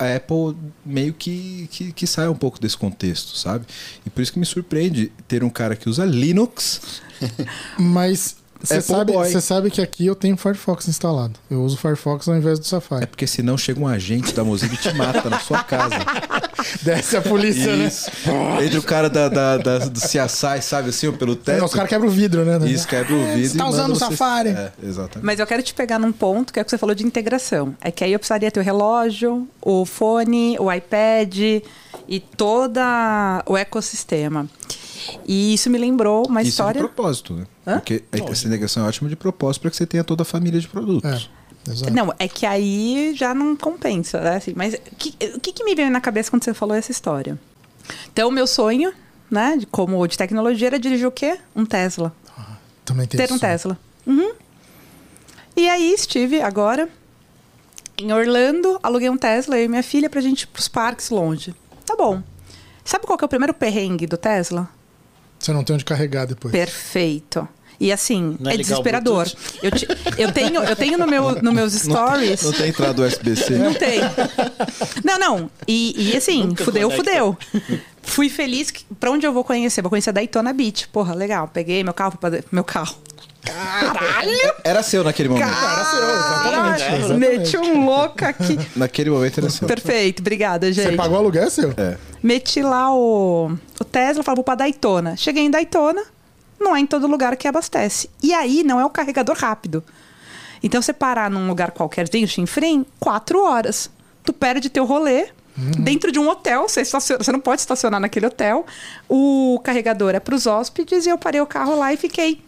a 0.02 0.16
Apple 0.16 0.56
meio 0.84 1.12
que, 1.14 1.68
que, 1.70 1.92
que 1.92 2.06
sai 2.06 2.28
um 2.28 2.34
pouco 2.34 2.60
desse 2.60 2.76
contexto, 2.76 3.36
sabe? 3.36 3.66
E 4.04 4.10
por 4.10 4.20
isso 4.22 4.32
que 4.32 4.38
me 4.38 4.46
surpreende 4.46 5.12
ter 5.26 5.42
um 5.44 5.50
cara 5.50 5.76
que 5.76 5.88
usa 5.88 6.04
Linux. 6.04 7.00
Mas 7.78 8.36
você 8.62 8.74
Apple 8.74 8.86
sabe, 8.86 9.12
você 9.12 9.40
sabe 9.40 9.70
que 9.70 9.80
aqui 9.80 10.06
eu 10.06 10.14
tenho 10.14 10.34
o 10.34 10.38
Firefox 10.38 10.86
instalado. 10.88 11.34
Eu 11.50 11.62
uso 11.62 11.76
o 11.76 11.78
Firefox 11.78 12.28
ao 12.28 12.36
invés 12.36 12.58
do 12.58 12.64
É 12.64 12.68
Safari. 12.68 13.06
porque 13.06 13.26
senão 13.26 13.56
chega 13.58 13.80
um 13.80 13.86
agente 13.88 14.32
da 14.32 14.44
Mozilla 14.44 14.74
e 14.74 14.76
te 14.76 14.92
mata 14.94 15.28
na 15.28 15.38
sua 15.40 15.62
casa. 15.64 15.96
Desce 16.82 17.16
a 17.16 17.22
polícia, 17.22 17.74
né? 17.76 17.86
Isso. 17.86 18.10
Entre 18.64 18.78
o 18.78 18.82
cara 18.82 19.10
da, 19.10 19.28
da, 19.28 19.56
da- 19.58 19.78
do 19.78 20.00
CSI, 20.00 20.62
sabe 20.62 20.90
assim, 20.90 21.10
pelo 21.12 21.34
teto. 21.34 21.58
Não, 21.58 21.66
os 21.66 21.74
caras 21.74 21.88
quebram 21.88 22.08
o 22.08 22.12
vidro, 22.12 22.44
né? 22.44 22.58
Isso, 22.70 22.86
quebra 22.86 23.12
o 23.14 23.24
vidro. 23.34 23.48
Você 23.50 23.58
tá 23.58 23.68
usando 23.68 23.90
o 23.92 23.94
você- 23.94 24.04
Safari. 24.04 24.50
É, 24.50 24.72
exatamente. 24.82 25.24
Mas 25.26 25.40
eu 25.40 25.46
quero 25.46 25.62
te 25.62 25.74
pegar 25.74 25.98
num 25.98 26.12
ponto 26.12 26.52
que 26.52 26.58
é 26.58 26.62
o 26.62 26.64
que 26.64 26.70
você 26.70 26.78
falou 26.78 26.94
de 26.94 27.04
integração. 27.04 27.74
É 27.80 27.90
que 27.90 28.04
aí 28.04 28.12
eu 28.12 28.18
precisaria 28.18 28.50
ter 28.50 28.60
o 28.60 28.62
relógio, 28.62 29.48
o 29.60 29.84
fone, 29.84 30.56
o 30.60 30.72
iPad 30.72 31.36
e 32.08 32.20
todo 32.36 32.78
o 33.46 33.56
ecossistema. 33.56 34.46
E 35.26 35.54
isso 35.54 35.70
me 35.70 35.78
lembrou 35.78 36.26
uma 36.26 36.42
Isso 36.42 36.50
história. 36.50 36.80
de 36.80 36.86
propósito, 36.86 37.34
né? 37.34 37.46
Hã? 37.66 37.74
Porque 37.74 38.04
essa 38.12 38.46
integração 38.46 38.84
é 38.84 38.88
ótima 38.88 39.08
de 39.08 39.16
propósito 39.16 39.62
para 39.62 39.70
que 39.70 39.76
você 39.76 39.86
tenha 39.86 40.04
toda 40.04 40.22
a 40.22 40.24
família 40.24 40.60
de 40.60 40.68
produtos. 40.68 41.30
É, 41.66 41.70
exato. 41.70 41.92
Não, 41.92 42.12
é 42.18 42.28
que 42.28 42.46
aí 42.46 43.14
já 43.16 43.34
não 43.34 43.56
compensa, 43.56 44.20
né? 44.20 44.36
Assim, 44.36 44.52
mas 44.54 44.74
o 44.74 44.96
que, 44.96 45.12
que, 45.12 45.52
que 45.52 45.64
me 45.64 45.74
veio 45.74 45.90
na 45.90 46.00
cabeça 46.00 46.30
quando 46.30 46.44
você 46.44 46.54
falou 46.54 46.76
essa 46.76 46.90
história? 46.90 47.38
Então, 48.12 48.28
o 48.28 48.32
meu 48.32 48.46
sonho, 48.46 48.92
né, 49.30 49.56
de, 49.56 49.66
como 49.66 50.06
de 50.06 50.16
tecnologia, 50.16 50.68
era 50.68 50.78
dirigir 50.78 51.06
o 51.06 51.12
quê? 51.12 51.38
Um 51.54 51.64
Tesla. 51.64 52.12
Também 52.84 53.06
tem 53.06 53.18
ter 53.18 53.32
um 53.32 53.36
som. 53.36 53.40
Tesla. 53.40 53.78
Uhum. 54.06 54.32
E 55.56 55.68
aí 55.68 55.92
estive 55.92 56.40
agora 56.40 56.88
em 57.98 58.12
Orlando, 58.12 58.78
aluguei 58.82 59.08
um 59.08 59.16
Tesla, 59.16 59.56
eu 59.58 59.64
e 59.64 59.68
minha 59.68 59.82
filha, 59.82 60.10
pra 60.10 60.20
gente 60.20 60.42
ir 60.42 60.46
pros 60.48 60.66
parques 60.66 61.10
longe. 61.10 61.54
Tá 61.86 61.94
bom. 61.96 62.22
Sabe 62.84 63.06
qual 63.06 63.16
que 63.16 63.24
é 63.24 63.26
o 63.26 63.28
primeiro 63.28 63.54
perrengue 63.54 64.06
do 64.06 64.16
Tesla? 64.16 64.68
Você 65.42 65.52
não 65.52 65.64
tem 65.64 65.74
onde 65.74 65.84
carregar 65.84 66.24
depois. 66.26 66.52
Perfeito. 66.52 67.46
E 67.80 67.90
assim, 67.90 68.36
Não 68.38 68.48
é 68.50 68.54
é, 68.54 68.56
desesperador. 68.58 69.28
Eu, 69.60 69.70
te- 69.72 69.88
eu 70.16 70.30
tenho, 70.30 70.62
eu 70.62 70.76
tenho 70.76 70.96
no 70.96 71.06
meu, 71.06 71.42
no 71.42 71.52
meus 71.52 71.72
stories. 71.82 72.42
Não 72.42 72.52
tem 72.52 72.68
entrada 72.68 73.02
USB-C. 73.02 73.54
Não 73.58 73.74
tem. 73.74 73.98
Não, 75.04 75.18
não. 75.18 75.50
E, 75.66 76.12
e 76.12 76.16
assim, 76.16 76.44
Nunca 76.44 76.64
fudeu, 76.64 76.88
conecta. 76.88 77.10
fudeu. 77.10 77.36
Fui 78.02 78.28
feliz. 78.28 78.70
Que, 78.70 78.84
pra 79.00 79.10
onde 79.10 79.26
eu 79.26 79.32
vou 79.32 79.42
conhecer? 79.42 79.82
Vou 79.82 79.90
conhecer 79.90 80.10
a 80.10 80.12
Daytona 80.12 80.52
Beach. 80.52 80.86
Porra, 80.88 81.12
legal. 81.14 81.48
Peguei 81.52 81.82
meu 81.82 81.94
carro. 81.94 82.16
Pra, 82.18 82.30
meu 82.52 82.62
carro. 82.62 82.94
Caralho! 83.44 84.54
Era 84.64 84.82
seu 84.82 85.02
naquele 85.04 85.28
momento. 85.28 85.46
Era 85.48 85.84
seu, 85.84 85.98
exatamente, 85.98 86.84
Caralho! 86.84 87.18
Meti 87.18 87.56
um 87.56 87.84
louco 87.84 88.24
aqui. 88.24 88.58
Naquele 88.76 89.10
momento 89.10 89.38
era 89.40 89.50
seu. 89.50 89.66
Perfeito, 89.68 90.20
obrigada, 90.20 90.72
gente. 90.72 90.90
Você 90.90 90.96
pagou 90.96 91.16
o 91.16 91.20
aluguel, 91.20 91.44
é 91.44 91.50
seu? 91.50 91.70
É. 91.76 91.96
Meti 92.22 92.62
lá 92.62 92.94
o, 92.94 93.52
o 93.80 93.84
Tesla, 93.84 94.22
falei, 94.22 94.36
vou 94.36 94.44
pra 94.44 94.54
Daytona. 94.54 95.16
Cheguei 95.16 95.42
em 95.44 95.50
Daytona, 95.50 96.02
não 96.60 96.74
é 96.76 96.80
em 96.80 96.86
todo 96.86 97.06
lugar 97.06 97.36
que 97.36 97.48
abastece. 97.48 98.08
E 98.22 98.32
aí 98.32 98.62
não 98.62 98.78
é 98.80 98.84
o 98.84 98.90
carregador 98.90 99.36
rápido. 99.36 99.82
Então 100.62 100.80
você 100.80 100.92
parar 100.92 101.28
num 101.30 101.48
lugar 101.48 101.72
qualquerzinho, 101.72 102.26
chinfrim, 102.28 102.86
quatro 103.00 103.42
horas. 103.44 103.90
Tu 104.24 104.32
perde 104.32 104.70
teu 104.70 104.84
rolê. 104.84 105.28
Dentro 105.54 106.10
de 106.10 106.18
um 106.18 106.26
hotel, 106.30 106.66
você, 106.66 106.80
estaciona- 106.80 107.22
você 107.22 107.30
não 107.30 107.40
pode 107.40 107.60
estacionar 107.60 108.00
naquele 108.00 108.24
hotel. 108.24 108.64
O 109.06 109.60
carregador 109.62 110.14
é 110.14 110.20
para 110.20 110.34
os 110.34 110.46
hóspedes 110.46 111.04
e 111.04 111.10
eu 111.10 111.18
parei 111.18 111.42
o 111.42 111.46
carro 111.46 111.76
lá 111.78 111.92
e 111.92 111.96
fiquei 111.98 112.40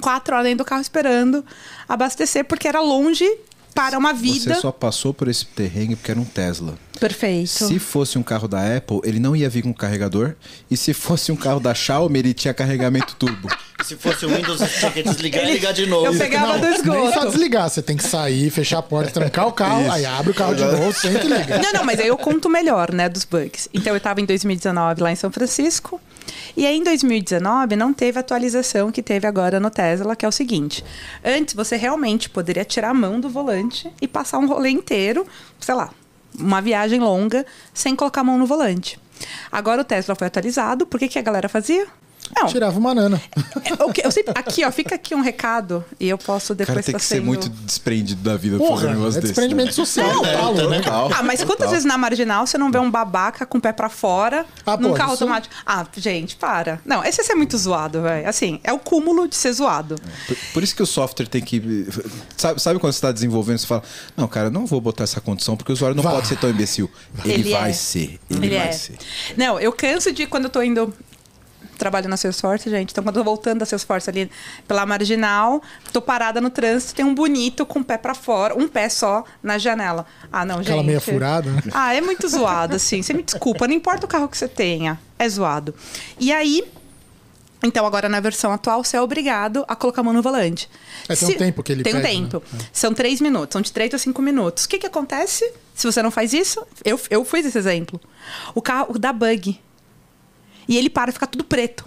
quatro 0.00 0.34
horas 0.34 0.46
dentro 0.46 0.64
do 0.64 0.68
carro 0.68 0.82
esperando 0.82 1.44
abastecer, 1.88 2.44
porque 2.44 2.68
era 2.68 2.80
longe 2.80 3.28
para 3.74 3.98
uma 3.98 4.12
vida. 4.12 4.54
Você 4.54 4.60
só 4.60 4.70
passou 4.72 5.12
por 5.12 5.28
esse 5.28 5.46
terreno 5.46 5.96
porque 5.96 6.10
era 6.10 6.20
um 6.20 6.24
Tesla. 6.24 6.78
Perfeito. 6.98 7.48
Se 7.48 7.78
fosse 7.78 8.18
um 8.18 8.22
carro 8.22 8.46
da 8.48 8.76
Apple, 8.76 9.00
ele 9.04 9.18
não 9.18 9.34
ia 9.34 9.48
vir 9.48 9.62
com 9.62 9.74
carregador. 9.74 10.34
E 10.70 10.76
se 10.76 10.94
fosse 10.94 11.32
um 11.32 11.36
carro 11.36 11.60
da 11.60 11.74
Xiaomi, 11.74 12.18
ele 12.18 12.34
tinha 12.34 12.54
carregamento 12.54 13.14
turbo. 13.16 13.48
Se 13.84 13.96
fosse 13.96 14.24
o 14.24 14.30
Windows, 14.34 14.60
você 14.60 14.78
tinha 14.78 14.90
que 14.92 15.02
desligar 15.02 15.42
Ele- 15.42 15.50
e 15.50 15.54
ligar 15.56 15.72
de 15.74 15.84
novo. 15.84 16.06
Eu 16.06 16.16
pegava 16.16 16.56
do 16.58 16.90
Nem 16.90 17.12
só 17.12 17.26
desligar, 17.26 17.68
você 17.68 17.82
tem 17.82 17.98
que 17.98 18.04
sair, 18.04 18.48
fechar 18.48 18.78
a 18.78 18.82
porta, 18.82 19.10
trancar 19.10 19.46
o 19.46 19.52
carro, 19.52 19.82
Isso. 19.82 19.92
aí 19.92 20.06
abre 20.06 20.30
o 20.30 20.34
carro 20.34 20.54
de 20.54 20.64
novo, 20.64 20.90
senta 20.94 21.22
e 21.22 21.28
liga. 21.28 21.58
Não, 21.58 21.70
não, 21.70 21.84
mas 21.84 22.00
aí 22.00 22.06
eu 22.06 22.16
conto 22.16 22.48
melhor, 22.48 22.90
né, 22.92 23.10
dos 23.10 23.24
bugs. 23.26 23.68
Então 23.74 23.92
eu 23.92 23.98
estava 23.98 24.22
em 24.22 24.24
2019 24.24 25.02
lá 25.02 25.12
em 25.12 25.16
São 25.16 25.30
Francisco. 25.30 26.00
E 26.56 26.64
aí 26.66 26.78
em 26.78 26.82
2019 26.82 27.76
não 27.76 27.92
teve 27.92 28.16
a 28.16 28.20
atualização 28.20 28.90
que 28.90 29.02
teve 29.02 29.26
agora 29.26 29.60
no 29.60 29.68
Tesla, 29.68 30.16
que 30.16 30.24
é 30.24 30.28
o 30.28 30.32
seguinte: 30.32 30.82
antes 31.22 31.52
você 31.54 31.76
realmente 31.76 32.30
poderia 32.30 32.64
tirar 32.64 32.88
a 32.90 32.94
mão 32.94 33.20
do 33.20 33.28
volante 33.28 33.90
e 34.00 34.08
passar 34.08 34.38
um 34.38 34.46
rolê 34.46 34.70
inteiro, 34.70 35.26
sei 35.60 35.74
lá, 35.74 35.90
uma 36.38 36.60
viagem 36.60 37.00
longa, 37.00 37.44
sem 37.72 37.94
colocar 37.94 38.22
a 38.22 38.24
mão 38.24 38.38
no 38.38 38.46
volante. 38.46 38.98
Agora 39.50 39.82
o 39.82 39.84
Tesla 39.84 40.14
foi 40.14 40.26
atualizado, 40.26 40.86
por 40.86 40.98
que, 40.98 41.08
que 41.08 41.18
a 41.18 41.22
galera 41.22 41.48
fazia? 41.48 41.86
Não, 42.36 42.46
Tirava 42.48 42.78
uma 42.78 42.94
nana. 42.94 43.20
é, 43.64 43.84
o 43.84 43.92
que- 43.92 44.04
eu 44.04 44.10
sempre- 44.10 44.32
aqui, 44.36 44.64
ó, 44.64 44.72
fica 44.72 44.94
aqui 44.94 45.14
um 45.14 45.20
recado 45.20 45.84
e 46.00 46.08
eu 46.08 46.16
posso 46.18 46.52
O 46.52 46.56
depois 46.56 46.74
cara 46.74 46.82
tem 46.82 46.92
tá 46.92 46.98
que 46.98 47.04
ser 47.04 47.16
sendo- 47.16 47.26
muito 47.26 47.48
desprendido 47.48 48.22
da 48.22 48.36
vida 48.36 48.56
pra 48.56 48.66
Porra, 48.66 48.86
um 48.88 48.90
negócio 48.90 49.18
é 49.18 49.20
desse. 49.20 49.26
desprendimento 49.34 49.66
né? 49.66 49.72
social. 49.72 50.08
Não, 50.08 50.22
tá 50.22 50.40
louco. 50.50 50.68
né? 50.70 50.78
Total, 50.80 51.10
Ah, 51.14 51.22
mas 51.22 51.40
quantas 51.40 51.56
total. 51.58 51.70
vezes 51.70 51.84
na 51.84 51.96
marginal 51.98 52.46
você 52.46 52.56
não 52.58 52.72
vê 52.72 52.78
um 52.78 52.90
babaca 52.90 53.44
com 53.46 53.58
o 53.58 53.60
pé 53.60 53.72
pra 53.72 53.88
fora 53.88 54.46
Ah, 54.66 54.76
num 54.76 54.88
pô, 54.90 54.94
carro 54.94 55.12
isso- 55.14 55.22
automático? 55.24 55.54
Ah, 55.66 55.86
gente, 55.96 56.34
para. 56.36 56.80
Não, 56.84 57.04
esse 57.04 57.20
é 57.30 57.34
muito 57.34 57.56
zoado, 57.58 58.02
velho. 58.02 58.28
Assim, 58.28 58.58
é 58.64 58.72
o 58.72 58.78
cúmulo 58.78 59.28
de 59.28 59.36
ser 59.36 59.52
zoado. 59.52 59.96
Por, 60.26 60.36
por 60.54 60.62
isso 60.62 60.74
que 60.74 60.82
o 60.82 60.86
software 60.86 61.26
tem 61.26 61.42
que. 61.42 61.86
Sabe, 62.36 62.60
sabe 62.60 62.78
quando 62.80 62.92
você 62.92 62.98
está 62.98 63.12
desenvolvendo, 63.12 63.58
você 63.58 63.66
fala: 63.66 63.82
Não, 64.16 64.26
cara, 64.26 64.46
eu 64.48 64.50
não 64.50 64.66
vou 64.66 64.80
botar 64.80 65.04
essa 65.04 65.20
condição 65.20 65.56
porque 65.56 65.70
o 65.70 65.74
usuário 65.74 65.94
não 65.94 66.02
Vai. 66.02 66.14
pode 66.14 66.26
ser 66.26 66.36
tão 66.36 66.50
imbecil. 66.50 66.90
Ele, 67.24 67.34
Ele 67.34 67.50
vai 67.52 67.70
é. 67.70 67.72
ser. 67.72 68.18
Ele, 68.30 68.46
Ele 68.46 68.56
vai 68.58 68.68
é. 68.68 68.72
ser. 68.72 68.96
Não, 69.36 69.60
eu 69.60 69.70
canso 69.72 70.10
de 70.12 70.26
quando 70.26 70.44
eu 70.44 70.50
tô 70.50 70.62
indo. 70.62 70.92
Trabalho 71.76 72.08
na 72.08 72.16
Salesforce, 72.16 72.68
gente. 72.70 72.90
Então, 72.92 73.02
quando 73.02 73.16
eu 73.16 73.22
tô 73.22 73.24
voltando 73.24 73.60
da 73.60 73.66
Salesforce 73.66 74.08
ali 74.10 74.30
pela 74.66 74.84
marginal, 74.86 75.62
tô 75.92 76.00
parada 76.00 76.40
no 76.40 76.50
trânsito, 76.50 76.94
tem 76.94 77.04
um 77.04 77.14
bonito 77.14 77.66
com 77.66 77.80
o 77.80 77.84
pé 77.84 77.98
pra 77.98 78.14
fora, 78.14 78.56
um 78.58 78.68
pé 78.68 78.88
só 78.88 79.24
na 79.42 79.58
janela. 79.58 80.06
Ah, 80.32 80.44
não, 80.44 80.56
gente. 80.56 80.68
Aquela 80.68 80.82
meia 80.82 81.00
furada, 81.00 81.50
né? 81.50 81.62
Ah, 81.72 81.94
é 81.94 82.00
muito 82.00 82.28
zoado, 82.28 82.76
assim. 82.76 83.02
Você 83.02 83.12
me 83.12 83.22
desculpa, 83.24 83.66
não 83.66 83.74
importa 83.74 84.06
o 84.06 84.08
carro 84.08 84.28
que 84.28 84.36
você 84.36 84.48
tenha, 84.48 84.98
é 85.18 85.28
zoado. 85.28 85.74
E 86.18 86.32
aí, 86.32 86.64
então 87.62 87.86
agora 87.86 88.08
na 88.08 88.20
versão 88.20 88.52
atual, 88.52 88.84
você 88.84 88.96
é 88.96 89.00
obrigado 89.00 89.64
a 89.66 89.74
colocar 89.74 90.02
a 90.02 90.04
mão 90.04 90.12
no 90.12 90.22
volante. 90.22 90.68
É, 91.08 91.16
tem 91.16 91.28
um 91.28 91.38
tempo 91.38 91.62
que 91.62 91.72
ele 91.72 91.82
Tem 91.82 91.94
um 91.94 91.98
né? 91.98 92.02
tempo. 92.02 92.42
São 92.72 92.92
três 92.92 93.20
minutos, 93.20 93.52
são 93.52 93.62
de 93.62 93.72
três 93.72 93.92
a 93.94 93.98
cinco 93.98 94.20
minutos. 94.20 94.64
O 94.64 94.68
que, 94.68 94.78
que 94.78 94.86
acontece 94.86 95.50
se 95.74 95.90
você 95.90 96.02
não 96.02 96.10
faz 96.10 96.32
isso? 96.32 96.64
Eu, 96.84 97.00
eu 97.10 97.24
fiz 97.24 97.46
esse 97.46 97.58
exemplo. 97.58 98.00
O 98.54 98.60
carro 98.62 98.98
dá 98.98 99.12
bug. 99.12 99.58
E 100.68 100.76
ele 100.76 100.88
para 100.90 101.10
e 101.10 101.12
fica 101.12 101.26
tudo 101.26 101.44
preto. 101.44 101.84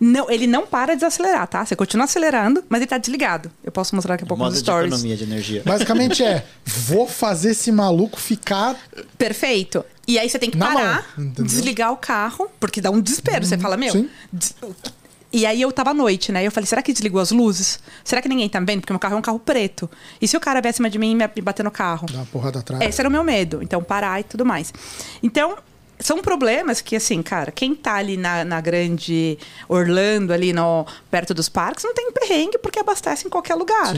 Não, 0.00 0.28
ele 0.28 0.46
não 0.46 0.66
para 0.66 0.94
de 0.94 1.00
desacelerar, 1.00 1.46
tá? 1.46 1.64
Você 1.64 1.76
continua 1.76 2.04
acelerando, 2.04 2.64
mas 2.68 2.80
ele 2.80 2.88
tá 2.88 2.98
desligado. 2.98 3.50
Eu 3.62 3.70
posso 3.70 3.94
mostrar 3.94 4.14
daqui 4.14 4.24
a 4.24 4.26
pouco 4.26 4.42
Modo 4.42 4.50
nos 4.52 4.58
de 4.62 4.64
stories. 4.64 4.92
economia 4.92 5.16
de 5.16 5.22
energia. 5.22 5.62
Basicamente 5.64 6.22
é, 6.22 6.44
vou 6.64 7.06
fazer 7.06 7.50
esse 7.52 7.70
maluco 7.70 8.20
ficar. 8.20 8.76
Perfeito. 9.16 9.84
E 10.06 10.18
aí 10.18 10.28
você 10.28 10.38
tem 10.38 10.50
que 10.50 10.58
Na 10.58 10.66
parar, 10.74 11.12
mão, 11.16 11.32
desligar 11.32 11.92
o 11.92 11.96
carro, 11.96 12.50
porque 12.58 12.80
dá 12.80 12.90
um 12.90 13.00
desespero. 13.00 13.46
Você 13.46 13.56
fala, 13.56 13.76
meu. 13.76 13.92
sim. 13.92 14.10
des- 14.32 14.54
E 15.32 15.46
aí 15.46 15.62
eu 15.62 15.70
tava 15.72 15.90
à 15.90 15.94
noite, 15.94 16.32
né? 16.32 16.44
Eu 16.44 16.50
falei, 16.50 16.66
será 16.66 16.82
que 16.82 16.92
desligou 16.92 17.20
as 17.20 17.30
luzes? 17.30 17.78
Será 18.04 18.20
que 18.20 18.28
ninguém 18.28 18.48
tá 18.48 18.58
vendo? 18.60 18.80
Porque 18.80 18.92
meu 18.92 19.00
carro 19.00 19.14
é 19.14 19.18
um 19.18 19.22
carro 19.22 19.38
preto. 19.38 19.88
E 20.20 20.26
se 20.28 20.36
o 20.36 20.40
cara 20.40 20.60
vier 20.60 20.70
acima 20.70 20.90
de 20.90 20.98
mim 20.98 21.12
e 21.12 21.14
me 21.14 21.24
me 21.36 21.40
bater 21.40 21.62
no 21.62 21.70
carro? 21.70 22.06
Dá 22.10 22.18
uma 22.18 22.26
porrada 22.26 22.58
atrás. 22.58 22.82
Esse 22.84 23.00
era 23.00 23.08
o 23.08 23.12
meu 23.12 23.22
medo. 23.24 23.60
Então, 23.62 23.82
parar 23.82 24.20
e 24.20 24.24
tudo 24.24 24.44
mais. 24.44 24.72
Então, 25.22 25.56
são 25.98 26.20
problemas 26.20 26.80
que, 26.80 26.96
assim, 26.96 27.22
cara, 27.22 27.52
quem 27.52 27.74
tá 27.74 27.94
ali 27.94 28.16
na, 28.16 28.44
na 28.44 28.60
grande 28.60 29.38
Orlando, 29.68 30.32
ali 30.32 30.52
no, 30.52 30.86
perto 31.10 31.32
dos 31.32 31.48
parques, 31.48 31.84
não 31.84 31.94
tem 31.94 32.10
perrengue 32.12 32.58
porque 32.58 32.78
abastece 32.78 33.26
em 33.26 33.30
qualquer 33.30 33.54
lugar. 33.54 33.94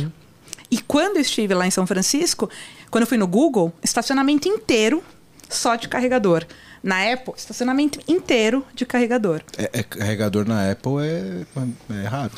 E 0.71 0.79
quando 0.79 1.17
eu 1.17 1.23
estive 1.23 1.55
lá 1.55 1.67
em 1.67 1.71
São 1.71 1.87
Francisco, 1.87 2.51
quando 2.91 3.03
eu 3.03 3.09
fui 3.09 3.19
no 3.19 3.27
Google, 3.27 3.73
estacionamento 3.83 4.49
inteiro 4.49 5.03
só 5.49 5.77
de 5.77 5.89
carregador. 5.89 6.45
Na 6.83 7.13
Apple, 7.13 7.35
estacionamento 7.37 7.99
inteiro 8.07 8.65
de 8.75 8.87
carregador. 8.87 9.43
É, 9.59 9.71
é 9.73 9.83
carregador 9.83 10.47
na 10.47 10.71
Apple 10.71 10.93
é, 11.01 11.45
é 12.03 12.07
raro. 12.07 12.33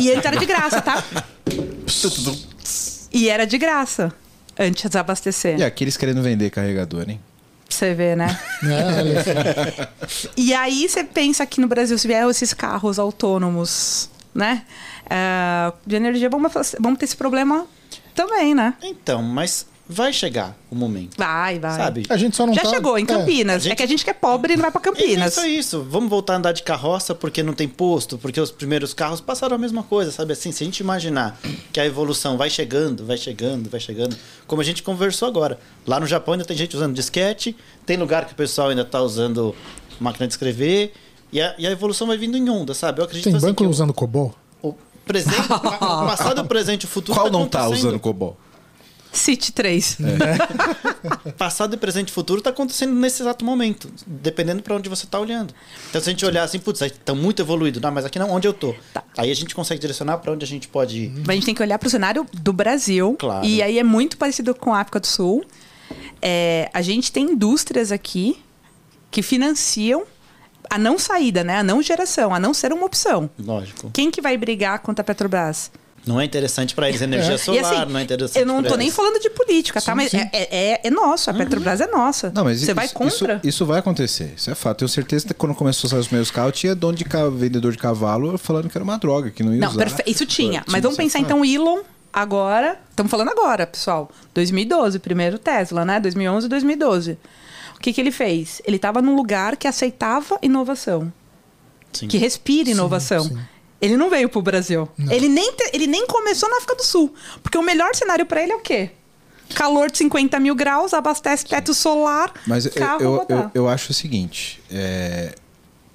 E 0.00 0.08
ele 0.10 0.20
era 0.22 0.36
de 0.36 0.46
graça, 0.46 0.82
tá? 0.82 1.02
E 3.12 3.30
era 3.30 3.46
de 3.46 3.56
graça 3.56 4.12
antes 4.58 4.90
de 4.90 4.98
abastecer. 4.98 5.58
E 5.58 5.64
aqueles 5.64 5.96
querendo 5.96 6.22
vender 6.22 6.50
carregador, 6.50 7.08
hein? 7.08 7.18
Pra 7.68 7.76
você 7.76 7.94
ver, 7.94 8.16
né? 8.16 8.38
É. 8.62 9.88
E 10.36 10.54
aí 10.54 10.88
você 10.88 11.02
pensa 11.04 11.42
aqui 11.42 11.60
no 11.60 11.66
Brasil, 11.66 11.98
se 11.98 12.06
vier 12.06 12.28
esses 12.28 12.54
carros 12.54 12.98
autônomos, 12.98 14.08
né? 14.34 14.64
Ah, 15.10 15.72
de 15.86 15.96
energia, 15.96 16.30
vamos 16.30 16.52
ter 16.98 17.04
esse 17.04 17.16
problema 17.16 17.66
também, 18.14 18.54
né? 18.54 18.74
Então, 18.82 19.22
mas 19.22 19.66
vai 19.88 20.12
chegar 20.12 20.56
o 20.70 20.74
momento. 20.74 21.16
Vai, 21.16 21.58
vai. 21.60 21.76
Sabe? 21.76 22.02
A 22.08 22.16
gente 22.16 22.36
só 22.36 22.44
não 22.46 22.52
Já 22.54 22.62
tá- 22.62 22.70
chegou 22.70 22.98
em 22.98 23.04
é. 23.04 23.06
Campinas. 23.06 23.56
a 23.56 23.58
gente- 23.60 23.72
É 23.72 23.74
que 23.76 23.82
a 23.82 23.86
gente 23.86 24.04
que 24.04 24.10
é 24.10 24.14
pobre 24.14 24.54
e 24.54 24.56
não 24.56 24.62
vai 24.62 24.70
pra 24.72 24.80
É 24.80 24.84
Campinas. 24.84 25.36
isso, 25.36 25.46
isso. 25.46 25.86
Vamos 25.88 26.10
voltar 26.10 26.34
a 26.34 26.36
andar 26.36 26.52
de 26.52 26.62
carroça 26.64 27.14
porque 27.14 27.42
não 27.42 27.52
tem 27.52 27.68
posto, 27.68 28.18
porque 28.18 28.40
os 28.40 28.50
primeiros 28.50 28.92
carros 28.92 29.20
passaram 29.20 29.54
a 29.54 29.58
mesma 29.58 29.82
coisa, 29.82 30.10
sabe? 30.10 30.32
Assim, 30.32 30.50
se 30.50 30.62
a 30.64 30.66
gente 30.66 30.80
imaginar 30.80 31.38
que 31.72 31.78
a 31.78 31.86
evolução 31.86 32.36
vai 32.36 32.50
chegando, 32.50 33.06
vai 33.06 33.16
chegando, 33.16 33.70
vai 33.70 33.78
chegando, 33.80 34.16
como 34.46 34.60
a 34.60 34.64
gente 34.64 34.82
conversou 34.82 35.28
agora. 35.28 35.58
Lá 35.86 36.00
no 36.00 36.06
Japão 36.06 36.34
ainda 36.34 36.44
tem 36.44 36.56
gente 36.56 36.74
usando 36.76 36.94
disquete, 36.94 37.56
tem 37.84 37.96
lugar 37.96 38.24
que 38.26 38.32
o 38.32 38.36
pessoal 38.36 38.68
ainda 38.70 38.84
tá 38.84 39.00
usando 39.00 39.54
máquina 40.00 40.26
de 40.26 40.32
escrever, 40.32 40.92
e 41.32 41.40
a, 41.40 41.54
e 41.58 41.66
a 41.66 41.70
evolução 41.70 42.06
vai 42.06 42.16
vindo 42.16 42.36
em 42.36 42.48
onda, 42.48 42.74
sabe? 42.74 43.00
Eu 43.00 43.04
acredito 43.04 43.24
Tem 43.24 43.34
assim, 43.36 43.46
banco 43.46 43.62
que 43.62 43.66
o- 43.66 43.70
usando 43.70 43.92
COBOL? 43.94 44.34
o 44.62 44.74
presente, 45.04 45.40
o 45.40 45.58
passado, 46.06 46.40
o 46.40 46.44
presente 46.46 46.82
e 46.82 46.86
o 46.86 46.88
futuro 46.88 47.16
Qual 47.18 47.26
tá 47.26 47.32
não 47.32 47.46
tá 47.48 47.68
usando 47.68 47.98
COBOL? 48.00 48.36
City 49.18 49.52
3. 49.52 49.98
passado 51.36 51.74
e 51.74 51.76
presente 51.76 52.08
e 52.08 52.12
futuro 52.12 52.38
está 52.38 52.50
acontecendo 52.50 52.94
nesse 52.94 53.22
exato 53.22 53.44
momento, 53.44 53.90
dependendo 54.06 54.62
para 54.62 54.74
onde 54.74 54.88
você 54.88 55.04
está 55.04 55.18
olhando. 55.18 55.54
Então, 55.90 56.00
se 56.00 56.08
a 56.08 56.12
gente 56.12 56.24
olhar 56.24 56.42
assim, 56.42 56.58
putz, 56.58 56.80
está 56.80 57.14
muito 57.14 57.42
evoluído, 57.42 57.80
não, 57.80 57.90
mas 57.90 58.04
aqui 58.04 58.18
não, 58.18 58.30
onde 58.30 58.46
eu 58.46 58.52
tô? 58.52 58.74
Tá. 58.92 59.02
Aí 59.16 59.30
a 59.30 59.34
gente 59.34 59.54
consegue 59.54 59.80
direcionar 59.80 60.18
para 60.18 60.32
onde 60.32 60.44
a 60.44 60.48
gente 60.48 60.68
pode 60.68 60.98
ir. 60.98 61.12
A 61.26 61.32
gente 61.32 61.46
tem 61.46 61.54
que 61.54 61.62
olhar 61.62 61.78
para 61.78 61.86
o 61.86 61.90
cenário 61.90 62.26
do 62.32 62.52
Brasil. 62.52 63.16
Claro. 63.18 63.46
E 63.46 63.62
aí 63.62 63.78
é 63.78 63.84
muito 63.84 64.16
parecido 64.16 64.54
com 64.54 64.74
a 64.74 64.80
África 64.80 65.00
do 65.00 65.06
Sul. 65.06 65.44
É, 66.20 66.70
a 66.72 66.82
gente 66.82 67.12
tem 67.12 67.32
indústrias 67.32 67.92
aqui 67.92 68.38
que 69.10 69.22
financiam 69.22 70.04
a 70.68 70.78
não 70.78 70.98
saída, 70.98 71.44
né? 71.44 71.58
A 71.58 71.62
não 71.62 71.80
geração, 71.80 72.34
a 72.34 72.40
não 72.40 72.52
ser 72.52 72.72
uma 72.72 72.86
opção. 72.86 73.30
Lógico. 73.38 73.90
Quem 73.92 74.10
que 74.10 74.20
vai 74.20 74.36
brigar 74.36 74.80
contra 74.80 75.02
a 75.02 75.04
Petrobras? 75.04 75.70
Não 76.06 76.20
é 76.20 76.24
interessante 76.24 76.72
para 76.72 76.88
eles 76.88 77.02
energia 77.02 77.34
É. 77.34 77.36
solar, 77.38 77.60
e 77.60 77.64
assim, 77.82 77.92
não 77.92 77.98
é 77.98 78.02
interessante. 78.04 78.38
eu 78.38 78.46
não 78.46 78.62
tô 78.62 78.76
nem 78.76 78.86
eles. 78.86 78.94
falando 78.94 79.18
de 79.20 79.28
política, 79.28 79.80
tá? 79.80 79.90
Sim, 79.90 79.96
Mas 79.96 80.10
sim. 80.12 80.18
é, 80.18 80.30
é, 80.74 80.80
é 80.84 80.90
nosso, 80.90 81.28
a 81.30 81.34
Petrobras 81.34 81.80
é 81.80 81.86
nossa. 81.88 82.30
Não, 82.32 82.44
mas 82.44 82.58
Você 82.60 82.66
isso, 82.66 82.74
vai 82.76 82.88
contra? 82.88 83.34
Isso, 83.38 83.48
isso 83.48 83.66
vai 83.66 83.80
acontecer, 83.80 84.32
isso 84.36 84.48
é 84.48 84.54
fato. 84.54 84.78
Tenho 84.78 84.88
certeza 84.88 85.26
que 85.26 85.34
quando 85.34 85.54
começou 85.54 85.88
a 85.88 85.90
sair 85.90 85.98
os 85.98 86.06
primeiros 86.06 86.30
carros, 86.30 86.56
tinha 86.58 86.76
dono 86.76 86.96
de 86.96 87.04
ca- 87.04 87.28
vendedor 87.28 87.72
de 87.72 87.78
cavalo 87.78 88.38
falando 88.38 88.68
que 88.70 88.78
era 88.78 88.84
uma 88.84 88.96
droga, 88.98 89.30
que 89.32 89.42
não 89.42 89.52
ia 89.52 89.60
Não, 89.60 89.68
usar. 89.68 89.78
perfe- 89.78 90.04
isso 90.06 90.24
tinha. 90.24 90.64
Mas 90.68 90.80
vamos 90.80 90.96
é 90.96 91.02
pensar 91.02 91.18
então 91.18 91.44
Elon 91.44 91.80
agora. 92.12 92.78
Estamos 92.88 93.10
falando 93.10 93.30
agora, 93.30 93.66
pessoal. 93.66 94.08
2012, 94.32 95.00
primeiro 95.00 95.38
Tesla, 95.40 95.84
né? 95.84 95.98
2011 95.98 96.46
e 96.46 96.48
2012. 96.48 97.18
O 97.76 97.80
que, 97.80 97.92
que 97.92 98.00
ele 98.00 98.12
fez? 98.12 98.62
Ele 98.64 98.76
estava 98.76 99.02
num 99.02 99.16
lugar 99.16 99.56
que 99.56 99.66
aceitava 99.66 100.38
inovação, 100.40 101.12
Sim. 101.92 102.06
que 102.08 102.16
respira 102.16 102.70
inovação. 102.70 103.24
sim. 103.24 103.36
Ele 103.80 103.96
não 103.96 104.08
veio 104.08 104.28
pro 104.28 104.40
Brasil. 104.40 104.88
Não. 104.96 105.12
Ele 105.12 105.28
nem, 105.28 105.52
te- 105.52 105.70
ele 105.72 105.86
nem 105.86 106.06
começou 106.06 106.48
na 106.48 106.56
África 106.56 106.74
do 106.76 106.82
Sul. 106.84 107.14
Porque 107.42 107.58
o 107.58 107.62
melhor 107.62 107.94
cenário 107.94 108.24
para 108.24 108.42
ele 108.42 108.52
é 108.52 108.56
o 108.56 108.60
quê? 108.60 108.90
Calor 109.54 109.90
de 109.90 109.98
50 109.98 110.40
mil 110.40 110.54
graus, 110.54 110.92
abastece 110.94 111.44
teto 111.46 111.72
solar, 111.74 112.32
Mas 112.46 112.66
eu, 112.66 112.72
carro 112.72 113.02
eu, 113.02 113.16
botar. 113.18 113.34
eu, 113.34 113.50
eu 113.54 113.68
acho 113.68 113.92
o 113.92 113.94
seguinte: 113.94 114.60
é, 114.70 115.34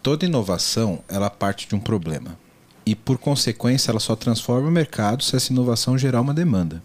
toda 0.01 0.25
inovação 0.25 1.03
ela 1.09 1.29
parte 1.29 1.67
de 1.67 1.75
um 1.75 1.79
problema. 1.79 2.37
E 2.85 2.95
por 2.95 3.17
consequência, 3.17 3.91
ela 3.91 3.99
só 3.99 4.15
transforma 4.15 4.67
o 4.67 4.71
mercado 4.71 5.23
se 5.23 5.35
essa 5.35 5.51
inovação 5.51 5.97
gerar 5.97 6.21
uma 6.21 6.33
demanda. 6.33 6.81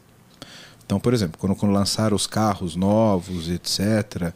Então, 0.85 0.99
por 1.01 1.13
exemplo, 1.15 1.39
quando, 1.39 1.55
quando 1.57 1.73
lançaram 1.73 2.15
os 2.17 2.27
carros 2.27 2.75
novos, 2.77 3.49
etc., 3.49 4.33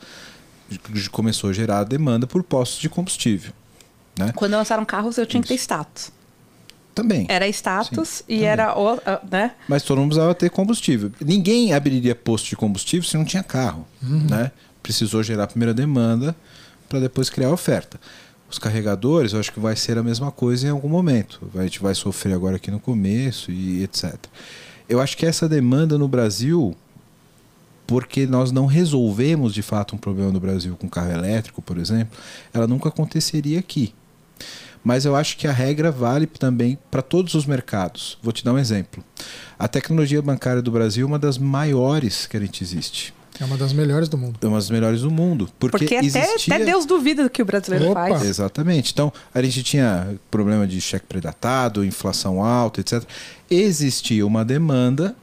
começou 1.10 1.50
a 1.50 1.52
gerar 1.52 1.84
demanda 1.84 2.26
por 2.26 2.42
postos 2.42 2.80
de 2.80 2.88
combustível. 2.88 3.52
Né? 4.18 4.32
Quando 4.34 4.52
lançaram 4.52 4.84
carros, 4.84 5.18
eu 5.18 5.26
tinha 5.26 5.42
que 5.42 5.48
ter 5.48 5.54
status. 5.54 6.10
Também. 7.00 7.26
Era 7.30 7.48
status 7.48 8.08
Sim, 8.08 8.24
e 8.28 8.34
também. 8.34 8.48
era 8.48 8.78
o, 8.78 8.98
né? 9.30 9.52
Mas 9.66 9.82
todo 9.82 9.98
mundo 9.98 10.08
precisava 10.08 10.34
ter 10.34 10.50
combustível. 10.50 11.10
Ninguém 11.18 11.72
abriria 11.72 12.14
posto 12.14 12.48
de 12.50 12.56
combustível 12.56 13.08
se 13.08 13.16
não 13.16 13.24
tinha 13.24 13.42
carro. 13.42 13.86
Né? 14.02 14.52
Precisou 14.82 15.22
gerar 15.22 15.44
a 15.44 15.46
primeira 15.46 15.72
demanda 15.72 16.36
para 16.90 17.00
depois 17.00 17.30
criar 17.30 17.48
a 17.48 17.52
oferta. 17.52 17.98
Os 18.50 18.58
carregadores, 18.58 19.32
eu 19.32 19.40
acho 19.40 19.50
que 19.50 19.60
vai 19.60 19.76
ser 19.76 19.96
a 19.96 20.02
mesma 20.02 20.30
coisa 20.30 20.66
em 20.66 20.70
algum 20.70 20.88
momento. 20.88 21.40
A 21.54 21.62
gente 21.62 21.80
vai 21.80 21.94
sofrer 21.94 22.34
agora 22.34 22.56
aqui 22.56 22.70
no 22.70 22.80
começo 22.80 23.50
e 23.50 23.82
etc. 23.82 24.16
Eu 24.86 25.00
acho 25.00 25.16
que 25.16 25.24
essa 25.24 25.48
demanda 25.48 25.96
no 25.96 26.08
Brasil, 26.08 26.76
porque 27.86 28.26
nós 28.26 28.52
não 28.52 28.66
resolvemos 28.66 29.54
de 29.54 29.62
fato 29.62 29.94
um 29.94 29.98
problema 29.98 30.32
no 30.32 30.40
Brasil 30.40 30.76
com 30.76 30.88
carro 30.88 31.12
elétrico, 31.12 31.62
por 31.62 31.78
exemplo, 31.78 32.18
ela 32.52 32.66
nunca 32.66 32.90
aconteceria 32.90 33.58
aqui. 33.58 33.94
Mas 34.82 35.04
eu 35.04 35.14
acho 35.14 35.36
que 35.36 35.46
a 35.46 35.52
regra 35.52 35.90
vale 35.90 36.26
também 36.26 36.78
para 36.90 37.02
todos 37.02 37.34
os 37.34 37.44
mercados. 37.44 38.18
Vou 38.22 38.32
te 38.32 38.44
dar 38.44 38.52
um 38.52 38.58
exemplo. 38.58 39.04
A 39.58 39.68
tecnologia 39.68 40.22
bancária 40.22 40.62
do 40.62 40.70
Brasil 40.70 41.04
é 41.04 41.08
uma 41.08 41.18
das 41.18 41.36
maiores 41.36 42.26
que 42.26 42.36
a 42.36 42.40
gente 42.40 42.64
existe. 42.64 43.12
É 43.38 43.44
uma 43.44 43.56
das 43.56 43.72
melhores 43.72 44.06
do 44.08 44.18
mundo. 44.18 44.38
É 44.42 44.46
uma 44.46 44.58
das 44.58 44.68
melhores 44.68 45.00
do 45.00 45.10
mundo. 45.10 45.48
Porque, 45.58 45.78
Porque, 45.78 45.96
até, 45.96 46.06
existia... 46.06 46.54
até 46.54 46.64
Deus 46.64 46.84
duvida 46.84 47.22
do 47.22 47.30
que 47.30 47.40
o 47.40 47.44
brasileiro 47.44 47.90
Opa! 47.90 48.08
faz. 48.08 48.22
Exatamente. 48.22 48.92
Então, 48.92 49.10
a 49.34 49.42
gente 49.42 49.62
tinha 49.62 50.14
problema 50.30 50.66
de 50.66 50.78
cheque 50.78 51.06
predatado, 51.06 51.82
inflação 51.82 52.44
alta, 52.44 52.80
etc. 52.80 53.02
Existia 53.50 54.26
uma 54.26 54.44
demanda 54.44 55.16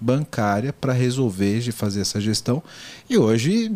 bancária 0.00 0.72
para 0.72 0.92
resolver 0.92 1.58
de 1.60 1.72
fazer 1.72 2.02
essa 2.02 2.20
gestão. 2.20 2.62
E 3.10 3.18
hoje 3.18 3.72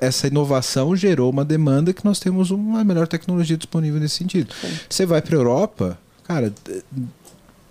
essa 0.00 0.26
inovação 0.26 0.94
gerou 0.94 1.30
uma 1.30 1.44
demanda 1.44 1.92
que 1.92 2.04
nós 2.04 2.18
temos 2.20 2.50
uma 2.50 2.84
melhor 2.84 3.06
tecnologia 3.06 3.56
disponível 3.56 4.00
nesse 4.00 4.16
sentido. 4.16 4.54
Você 4.88 5.06
vai 5.06 5.22
para 5.22 5.34
a 5.34 5.38
Europa, 5.38 5.98
cara, 6.24 6.52
eh, 6.68 6.82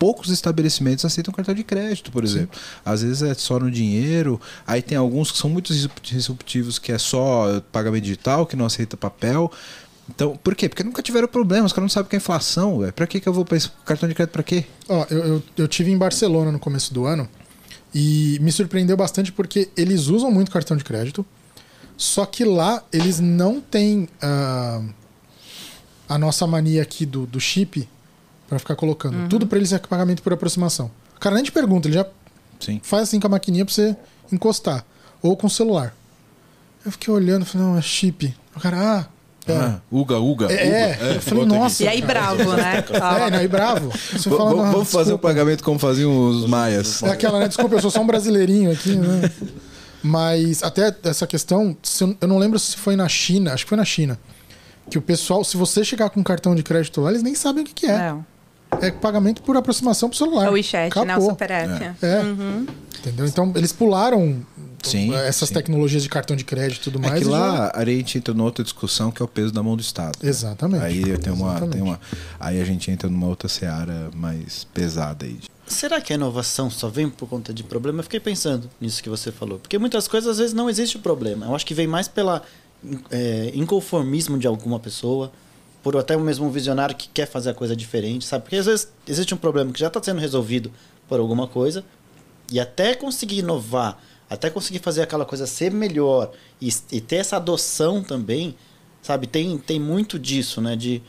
poucos 0.03 0.29
estabelecimentos 0.29 1.05
aceitam 1.05 1.33
cartão 1.33 1.55
de 1.55 1.63
crédito, 1.63 2.11
por 2.11 2.23
exemplo. 2.23 2.59
Às 2.83 3.01
vezes 3.03 3.21
é 3.21 3.33
só 3.33 3.57
no 3.57 3.71
dinheiro. 3.71 4.39
Aí 4.67 4.81
tem 4.81 4.97
alguns 4.97 5.31
que 5.31 5.37
são 5.37 5.49
muito 5.49 5.73
disruptivos 6.01 6.77
que 6.77 6.91
é 6.91 6.97
só 6.97 7.61
pagamento 7.71 8.03
digital, 8.03 8.45
que 8.45 8.55
não 8.55 8.65
aceita 8.65 8.97
papel. 8.97 9.49
Então, 10.09 10.35
por 10.35 10.55
quê? 10.55 10.67
Porque 10.67 10.83
nunca 10.83 11.01
tiveram 11.01 11.27
problemas, 11.27 11.67
os 11.67 11.73
caras 11.73 11.83
não 11.83 11.89
sabem 11.89 12.07
o 12.07 12.09
que 12.09 12.15
é 12.15 12.17
inflação, 12.17 12.79
velho. 12.79 12.91
Pra 12.91 13.07
que, 13.07 13.19
que 13.19 13.27
eu 13.29 13.33
vou 13.33 13.45
para 13.45 13.57
cartão 13.85 14.09
de 14.09 14.15
crédito 14.15 14.33
pra 14.33 14.43
quê? 14.43 14.65
Ó, 14.89 15.05
eu, 15.09 15.19
eu, 15.19 15.43
eu 15.59 15.67
tive 15.67 15.91
em 15.91 15.97
Barcelona 15.97 16.51
no 16.51 16.59
começo 16.59 16.93
do 16.93 17.05
ano 17.05 17.27
e 17.95 18.37
me 18.41 18.51
surpreendeu 18.51 18.97
bastante 18.97 19.31
porque 19.31 19.69
eles 19.77 20.07
usam 20.07 20.29
muito 20.29 20.51
cartão 20.51 20.75
de 20.75 20.83
crédito, 20.83 21.25
só 21.97 22.25
que 22.25 22.43
lá 22.43 22.83
eles 22.91 23.19
não 23.19 23.61
têm 23.61 24.07
ah, 24.21 24.81
a 26.07 26.17
nossa 26.17 26.45
mania 26.47 26.81
aqui 26.81 27.05
do, 27.05 27.25
do 27.25 27.39
chip 27.39 27.87
pra 28.47 28.59
ficar 28.59 28.75
colocando. 28.75 29.27
Tudo 29.29 29.47
pra 29.47 29.57
eles 29.57 29.71
é 29.73 29.79
pagamento 29.79 30.21
por 30.21 30.33
aproximação. 30.33 30.91
O 31.15 31.19
cara 31.19 31.35
nem 31.35 31.43
te 31.43 31.51
pergunta, 31.51 31.87
ele 31.87 31.95
já 31.95 32.05
Sim. 32.59 32.79
faz 32.83 33.03
assim 33.03 33.19
com 33.19 33.27
a 33.27 33.29
maquininha 33.29 33.65
pra 33.65 33.73
você 33.73 33.95
encostar. 34.31 34.85
Ou 35.21 35.37
com 35.37 35.47
o 35.47 35.49
celular. 35.49 35.95
Eu 36.85 36.91
fiquei 36.91 37.13
olhando, 37.13 37.45
falei, 37.45 37.65
não, 37.65 37.77
é 37.77 37.81
chip. 37.81 38.35
O 38.55 38.59
cara, 38.59 38.77
ah, 38.77 39.05
é. 39.47 39.53
Ah, 39.53 39.81
Uga, 39.91 40.19
Uga. 40.19 40.51
É, 40.51 40.95
Uga. 40.95 41.05
eu 41.05 41.21
falei, 41.21 41.43
bota 41.43 41.55
aqui. 41.55 41.63
nossa. 41.63 41.83
E 41.83 41.87
aí, 41.87 42.01
bravo, 42.01 42.53
né? 42.53 42.83
É, 42.93 43.31
não, 43.31 43.43
e 43.43 43.47
bravo. 43.47 43.91
Você 44.11 44.29
fala, 44.29 44.71
vamos 44.71 44.91
fazer 44.91 45.13
o 45.13 45.19
pagamento 45.19 45.63
como 45.63 45.77
faziam 45.79 46.29
os 46.29 46.45
maias. 46.47 47.03
É 47.03 47.09
aquela, 47.09 47.39
né? 47.39 47.47
Desculpa, 47.47 47.75
eu 47.75 47.81
sou 47.81 47.91
só 47.91 48.01
um 48.01 48.07
brasileirinho 48.07 48.71
aqui, 48.71 48.95
né? 48.95 49.29
Mas 50.03 50.61
até 50.61 50.93
essa 51.03 51.25
questão, 51.25 51.75
eu 52.19 52.27
não 52.27 52.37
lembro 52.37 52.59
se 52.59 52.75
foi 52.75 52.95
na 52.95 53.07
China, 53.07 53.53
acho 53.53 53.63
que 53.65 53.69
foi 53.69 53.77
na 53.77 53.85
China, 53.85 54.19
que 54.89 54.97
o 54.97 55.01
pessoal, 55.01 55.43
se 55.43 55.55
você 55.55 55.83
chegar 55.83 56.09
com 56.09 56.19
um 56.19 56.23
cartão 56.23 56.53
de 56.53 56.61
crédito 56.61 56.99
lá, 57.01 57.09
eles 57.09 57.23
nem 57.23 57.33
sabem 57.33 57.63
o 57.63 57.65
que, 57.65 57.73
que 57.73 57.85
é. 57.85 57.97
Não. 58.09 58.25
É 58.81 58.91
pagamento 58.91 59.41
por 59.43 59.55
aproximação 59.55 60.09
pro 60.09 60.17
celular. 60.17 60.47
É 60.47 60.49
o 60.49 60.53
WeChat, 60.53 60.95
né? 60.95 61.01
O 61.01 61.03
Acabou. 61.03 61.29
Super 61.29 61.51
App. 61.51 61.95
É. 62.01 62.19
Uhum. 62.19 62.67
Entendeu? 62.99 63.25
Então, 63.25 63.51
eles 63.55 63.71
pularam 63.71 64.43
Sim, 64.83 65.13
essas 65.15 65.49
sim. 65.49 65.55
tecnologias 65.55 66.03
de 66.03 66.09
cartão 66.09 66.35
de 66.35 66.43
crédito 66.43 66.81
e 66.81 66.83
tudo 66.91 66.97
É 67.05 67.09
mais. 67.09 67.21
que 67.23 67.27
e 67.27 67.31
já- 67.31 67.37
lá 67.37 67.71
a 67.73 67.85
gente 67.85 68.17
entra 68.17 68.33
numa 68.33 68.43
outra 68.45 68.63
discussão 68.63 69.11
que 69.11 69.21
é 69.21 69.25
o 69.25 69.27
peso 69.27 69.51
da 69.53 69.63
mão 69.63 69.75
do 69.75 69.81
Estado. 69.81 70.17
né? 70.21 70.29
Exatamente. 70.29 70.83
Aí 70.83 71.17
tem 71.17 71.31
uma, 71.33 71.51
Exatamente. 71.51 71.71
tem 71.73 71.81
uma, 71.81 71.99
aí 72.39 72.61
a 72.61 72.65
gente 72.65 72.91
entra 72.91 73.09
numa 73.09 73.27
outra 73.27 73.47
seara 73.49 74.09
mais 74.15 74.65
pesada 74.73 75.25
aí. 75.25 75.39
Será 75.65 76.01
que 76.01 76.11
a 76.11 76.15
inovação 76.15 76.69
só 76.69 76.89
vem 76.89 77.09
por 77.09 77.27
conta 77.27 77.53
de 77.53 77.63
problema? 77.63 77.99
Eu 77.99 78.03
fiquei 78.03 78.19
pensando 78.19 78.69
nisso 78.81 79.01
que 79.01 79.09
você 79.09 79.31
falou. 79.31 79.57
Porque 79.59 79.77
muitas 79.79 80.07
coisas, 80.07 80.29
às 80.31 80.37
vezes, 80.37 80.53
não 80.53 80.69
existe 80.69 80.99
problema. 80.99 81.45
Eu 81.45 81.55
acho 81.55 81.65
que 81.65 81.73
vem 81.73 81.87
mais 81.87 82.07
pela 82.07 82.41
é, 83.09 83.51
inconformismo 83.55 84.37
de 84.37 84.45
alguma 84.45 84.77
pessoa, 84.79 85.31
por 85.81 85.95
até 85.97 86.15
mesmo 86.17 86.45
um 86.45 86.51
visionário 86.51 86.93
que 86.95 87.07
quer 87.07 87.25
fazer 87.25 87.51
a 87.51 87.53
coisa 87.53 87.75
diferente, 87.75 88.25
sabe? 88.25 88.43
Porque 88.43 88.57
às 88.57 88.65
vezes 88.65 88.89
existe 89.07 89.33
um 89.33 89.37
problema 89.37 89.71
que 89.71 89.79
já 89.79 89.87
está 89.87 90.03
sendo 90.03 90.19
resolvido 90.19 90.69
por 91.07 91.19
alguma 91.19 91.47
coisa, 91.47 91.83
e 92.51 92.59
até 92.59 92.93
conseguir 92.93 93.39
inovar, 93.39 93.97
até 94.33 94.49
conseguir 94.49 94.79
fazer 94.79 95.01
aquela 95.01 95.25
coisa 95.25 95.45
ser 95.47 95.71
melhor 95.71 96.31
e, 96.61 96.69
e 96.91 96.99
ter 97.01 97.17
essa 97.17 97.37
adoção 97.37 98.03
também, 98.03 98.55
sabe? 99.01 99.27
Tem, 99.27 99.57
tem 99.57 99.79
muito 99.79 100.17
disso, 100.19 100.61
né? 100.61 100.75
De 100.75 101.01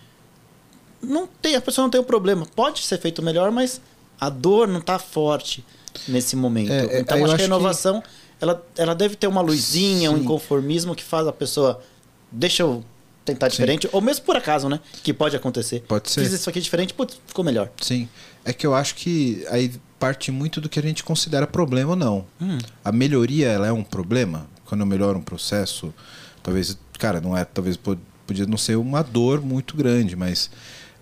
não 1.02 1.26
tem, 1.26 1.54
a 1.56 1.60
pessoa 1.60 1.84
não 1.84 1.90
tem 1.90 2.00
o 2.00 2.04
problema. 2.04 2.46
Pode 2.54 2.82
ser 2.82 2.98
feito 2.98 3.22
melhor, 3.22 3.50
mas 3.50 3.80
a 4.20 4.28
dor 4.30 4.66
não 4.68 4.78
está 4.80 4.98
forte 4.98 5.64
nesse 6.08 6.34
momento. 6.36 6.72
É, 6.72 6.96
é, 6.96 7.00
então 7.00 7.16
acho 7.18 7.24
acho 7.26 7.32
que 7.32 7.36
que- 7.38 7.42
a 7.42 7.46
inovação 7.46 8.02
ela, 8.40 8.66
ela 8.76 8.94
deve 8.94 9.16
ter 9.16 9.26
uma 9.26 9.40
luzinha, 9.40 10.10
um 10.10 10.16
Sim. 10.16 10.22
inconformismo 10.24 10.94
que 10.94 11.02
faz 11.04 11.26
a 11.26 11.32
pessoa 11.32 11.82
deixa 12.30 12.62
eu 12.62 12.84
tentar 13.24 13.48
diferente, 13.48 13.88
ou 13.90 14.02
mesmo 14.02 14.24
por 14.24 14.36
acaso, 14.36 14.68
né? 14.68 14.78
Que 15.02 15.14
pode 15.14 15.34
acontecer. 15.34 15.80
Pode 15.88 16.10
ser. 16.10 16.22
Fiz 16.22 16.32
isso 16.32 16.50
aqui 16.50 16.60
diferente, 16.60 16.92
putz, 16.92 17.18
ficou 17.26 17.42
melhor. 17.44 17.70
Sim. 17.80 18.06
É 18.44 18.52
que 18.52 18.66
eu 18.66 18.74
acho 18.74 18.94
que 18.96 19.46
aí 19.48 19.72
parte 20.04 20.30
muito 20.30 20.60
do 20.60 20.68
que 20.68 20.78
a 20.78 20.82
gente 20.82 21.02
considera 21.02 21.46
problema 21.46 21.90
ou 21.90 21.96
não. 21.96 22.26
Hum. 22.40 22.58
A 22.84 22.92
melhoria, 22.92 23.48
ela 23.48 23.66
é 23.66 23.72
um 23.72 23.82
problema? 23.82 24.46
Quando 24.66 24.82
eu 24.82 24.86
melhoro 24.86 25.18
um 25.18 25.22
processo, 25.22 25.92
talvez, 26.42 26.76
cara, 26.98 27.20
não 27.20 27.34
é, 27.36 27.44
talvez 27.44 27.76
po- 27.76 27.96
podia 28.26 28.46
não 28.46 28.58
ser 28.58 28.76
uma 28.76 29.02
dor 29.02 29.40
muito 29.40 29.74
grande, 29.76 30.14
mas 30.14 30.50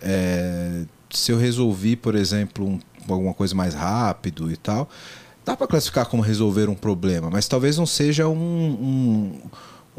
é, 0.00 0.82
se 1.10 1.32
eu 1.32 1.38
resolvi, 1.38 1.96
por 1.96 2.14
exemplo, 2.14 2.66
um- 2.66 2.80
alguma 3.08 3.34
coisa 3.34 3.54
mais 3.54 3.74
rápido 3.74 4.50
e 4.52 4.56
tal, 4.56 4.88
dá 5.44 5.56
para 5.56 5.66
classificar 5.66 6.06
como 6.06 6.22
resolver 6.22 6.68
um 6.68 6.74
problema, 6.74 7.28
mas 7.30 7.48
talvez 7.48 7.76
não 7.76 7.86
seja 7.86 8.28
um, 8.28 8.36
um, 8.36 9.40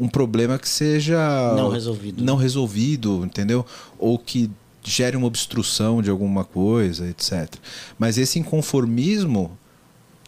um 0.00 0.08
problema 0.08 0.58
que 0.58 0.68
seja 0.68 1.18
Não 1.56 1.68
resolvido. 1.68 2.24
não 2.24 2.36
resolvido, 2.36 3.22
entendeu? 3.24 3.64
Ou 3.98 4.18
que 4.18 4.50
gere 4.84 5.16
uma 5.16 5.26
obstrução 5.26 6.00
de 6.02 6.10
alguma 6.10 6.44
coisa, 6.44 7.08
etc. 7.08 7.54
Mas 7.98 8.18
esse 8.18 8.38
inconformismo 8.38 9.56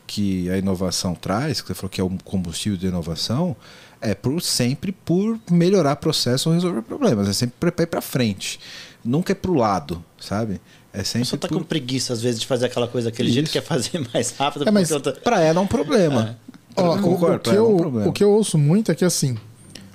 que 0.06 0.48
a 0.50 0.56
inovação 0.56 1.14
traz, 1.14 1.60
que 1.60 1.66
você 1.68 1.74
falou 1.74 1.90
que 1.90 2.00
é 2.00 2.04
o 2.04 2.10
combustível 2.24 2.78
de 2.78 2.86
inovação, 2.86 3.56
é 4.00 4.14
por 4.14 4.40
sempre 4.40 4.92
por 4.92 5.38
melhorar 5.50 5.96
processo 5.96 6.48
ou 6.48 6.54
resolver 6.54 6.82
problemas. 6.82 7.28
É 7.28 7.32
sempre 7.32 7.70
para 7.72 7.82
ir 7.82 7.86
para 7.86 8.00
frente. 8.00 8.60
Nunca 9.04 9.32
é 9.32 9.34
para 9.34 9.50
o 9.50 9.54
lado, 9.54 10.04
sabe? 10.18 10.60
É 10.92 11.02
sempre 11.04 11.20
pessoa 11.20 11.40
tá 11.40 11.48
por... 11.48 11.58
com 11.58 11.64
preguiça, 11.64 12.12
às 12.12 12.22
vezes, 12.22 12.40
de 12.40 12.46
fazer 12.46 12.66
aquela 12.66 12.88
coisa 12.88 13.10
daquele 13.10 13.30
jeito, 13.30 13.50
quer 13.50 13.62
fazer 13.62 14.06
mais 14.12 14.30
rápido. 14.30 14.66
É, 14.66 14.70
mas- 14.70 14.90
outra- 14.90 15.12
Para 15.12 15.40
ela 15.40 15.60
é 15.60 15.62
um 15.62 15.66
problema. 15.66 16.38
Ó, 16.76 16.82
Eu 16.94 16.98
o, 16.98 17.02
concordo, 17.02 17.36
o 17.36 17.38
pra 17.40 17.52
que 17.52 17.56
ela 17.56 17.58
é 17.58 17.62
um 17.62 17.70
eu, 17.72 17.76
problema. 17.76 18.08
o 18.08 18.12
que 18.12 18.24
eu 18.24 18.30
ouço 18.30 18.56
muito 18.58 18.90
é 18.92 18.94
que 18.94 19.04
assim, 19.04 19.36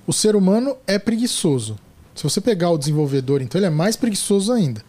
o 0.05 0.11
ser 0.13 0.35
humano 0.35 0.75
é 0.85 0.97
preguiçoso. 0.99 1.77
Se 2.15 2.23
você 2.23 2.39
pegar 2.41 2.69
o 2.69 2.77
desenvolvedor, 2.77 3.41
então 3.41 3.57
ele 3.59 3.65
é 3.67 3.69
mais 3.69 3.95
preguiçoso 3.95 4.51
ainda. 4.51 4.81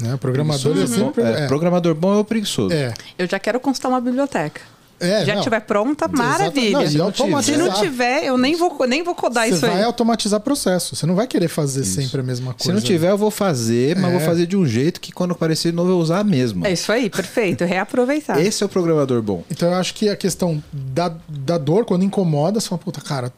Né? 0.00 0.14
O 0.14 0.18
programador 0.18 0.72
é 0.72 0.74
Preguiçoso, 0.74 1.04
sempre. 1.04 1.22
é, 1.22 1.44
É, 1.44 1.46
Programador 1.46 1.94
bom 1.94 2.14
é 2.14 2.18
o 2.18 2.24
preguiçoso. 2.24 2.72
é, 2.74 2.94
Eu 3.18 3.26
já 3.28 3.38
quero 3.38 3.60
consultar 3.60 3.88
uma 3.90 4.00
biblioteca. 4.00 4.60
é, 4.98 5.24
já 5.24 5.32
não. 5.32 5.40
estiver 5.40 5.60
pronta, 5.60 6.06
maravilha. 6.08 6.72
Não, 6.78 6.82
e 6.82 7.42
Se 7.42 7.56
não 7.56 7.72
tiver, 7.72 8.24
eu 8.24 8.36
nem 8.38 8.54
vou, 8.54 8.78
nem 8.86 9.02
vou 9.02 9.14
codar 9.14 9.46
Você 9.46 9.52
isso 9.54 9.60
vai 9.66 9.76
aí. 9.78 9.82
automatizar 9.84 10.40
processo. 10.40 10.94
Você 10.96 11.04
não 11.06 11.14
vai 11.14 11.26
querer 11.26 11.48
fazer 11.48 11.84
sempre 11.84 12.20
a 12.20 12.22
mesma 12.22 12.52
coisa. 12.52 12.64
Se 12.64 12.72
não 12.72 12.80
tiver, 12.80 13.10
eu 13.10 13.16
vou 13.18 13.30
fazer, 13.30 13.96
mas 13.96 14.10
É. 14.10 14.16
vou 14.18 14.20
fazer 14.20 14.46
de 14.46 14.56
um 14.58 14.66
jeito 14.66 15.00
que 15.00 15.10
quando 15.12 15.32
aparecer 15.32 15.70
de 15.70 15.76
novo 15.76 15.90
eu 15.90 15.98
usar 15.98 16.22
mesmo. 16.24 16.66
É 16.66 16.72
isso 16.72 16.90
aí, 16.92 17.08
perfeito. 17.10 17.64
Reaproveitar. 17.64 18.38
Esse 18.40 18.62
é 18.62 18.66
o 18.66 18.68
programador 18.68 19.20
bom. 19.22 19.42
Então 19.50 19.68
eu 19.70 19.74
acho 19.74 19.92
que 19.94 20.08
a 20.08 20.16
questão 20.16 20.62
da, 20.72 21.12
da 21.28 21.56
dor, 21.58 21.84
quando 21.86 22.04
incomoda, 22.04 22.58
você 22.60 22.68
fala, 22.68 22.78
puta, 22.82 23.00
cara, 23.00 23.32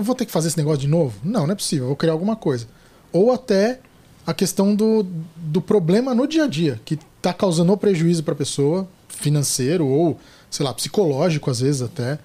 vou 0.00 0.14
ter 0.14 0.26
que 0.26 0.32
fazer 0.32 0.48
esse 0.48 0.58
negócio 0.58 0.80
de 0.80 0.88
novo? 0.88 1.14
Não, 1.22 1.46
não 1.46 1.52
é 1.52 1.56
possível, 1.56 1.84
eu 1.84 1.88
vou 1.88 1.96
criar 1.96 2.12
alguma 2.12 2.36
coisa. 2.36 2.66
Ou 3.12 3.32
até 3.32 3.80
a 4.26 4.32
questão 4.32 4.74
do, 4.74 5.06
do 5.36 5.60
problema 5.60 6.14
no 6.14 6.26
dia 6.26 6.44
a 6.44 6.46
dia, 6.46 6.80
que 6.84 6.98
tá 7.20 7.32
causando 7.32 7.76
prejuízo 7.76 8.22
para 8.22 8.34
a 8.34 8.36
pessoa, 8.36 8.88
financeiro 9.08 9.86
ou, 9.86 10.18
sei 10.50 10.64
lá, 10.64 10.72
psicológico 10.72 11.50
às 11.50 11.60
vezes 11.60 11.82
até. 11.82 12.18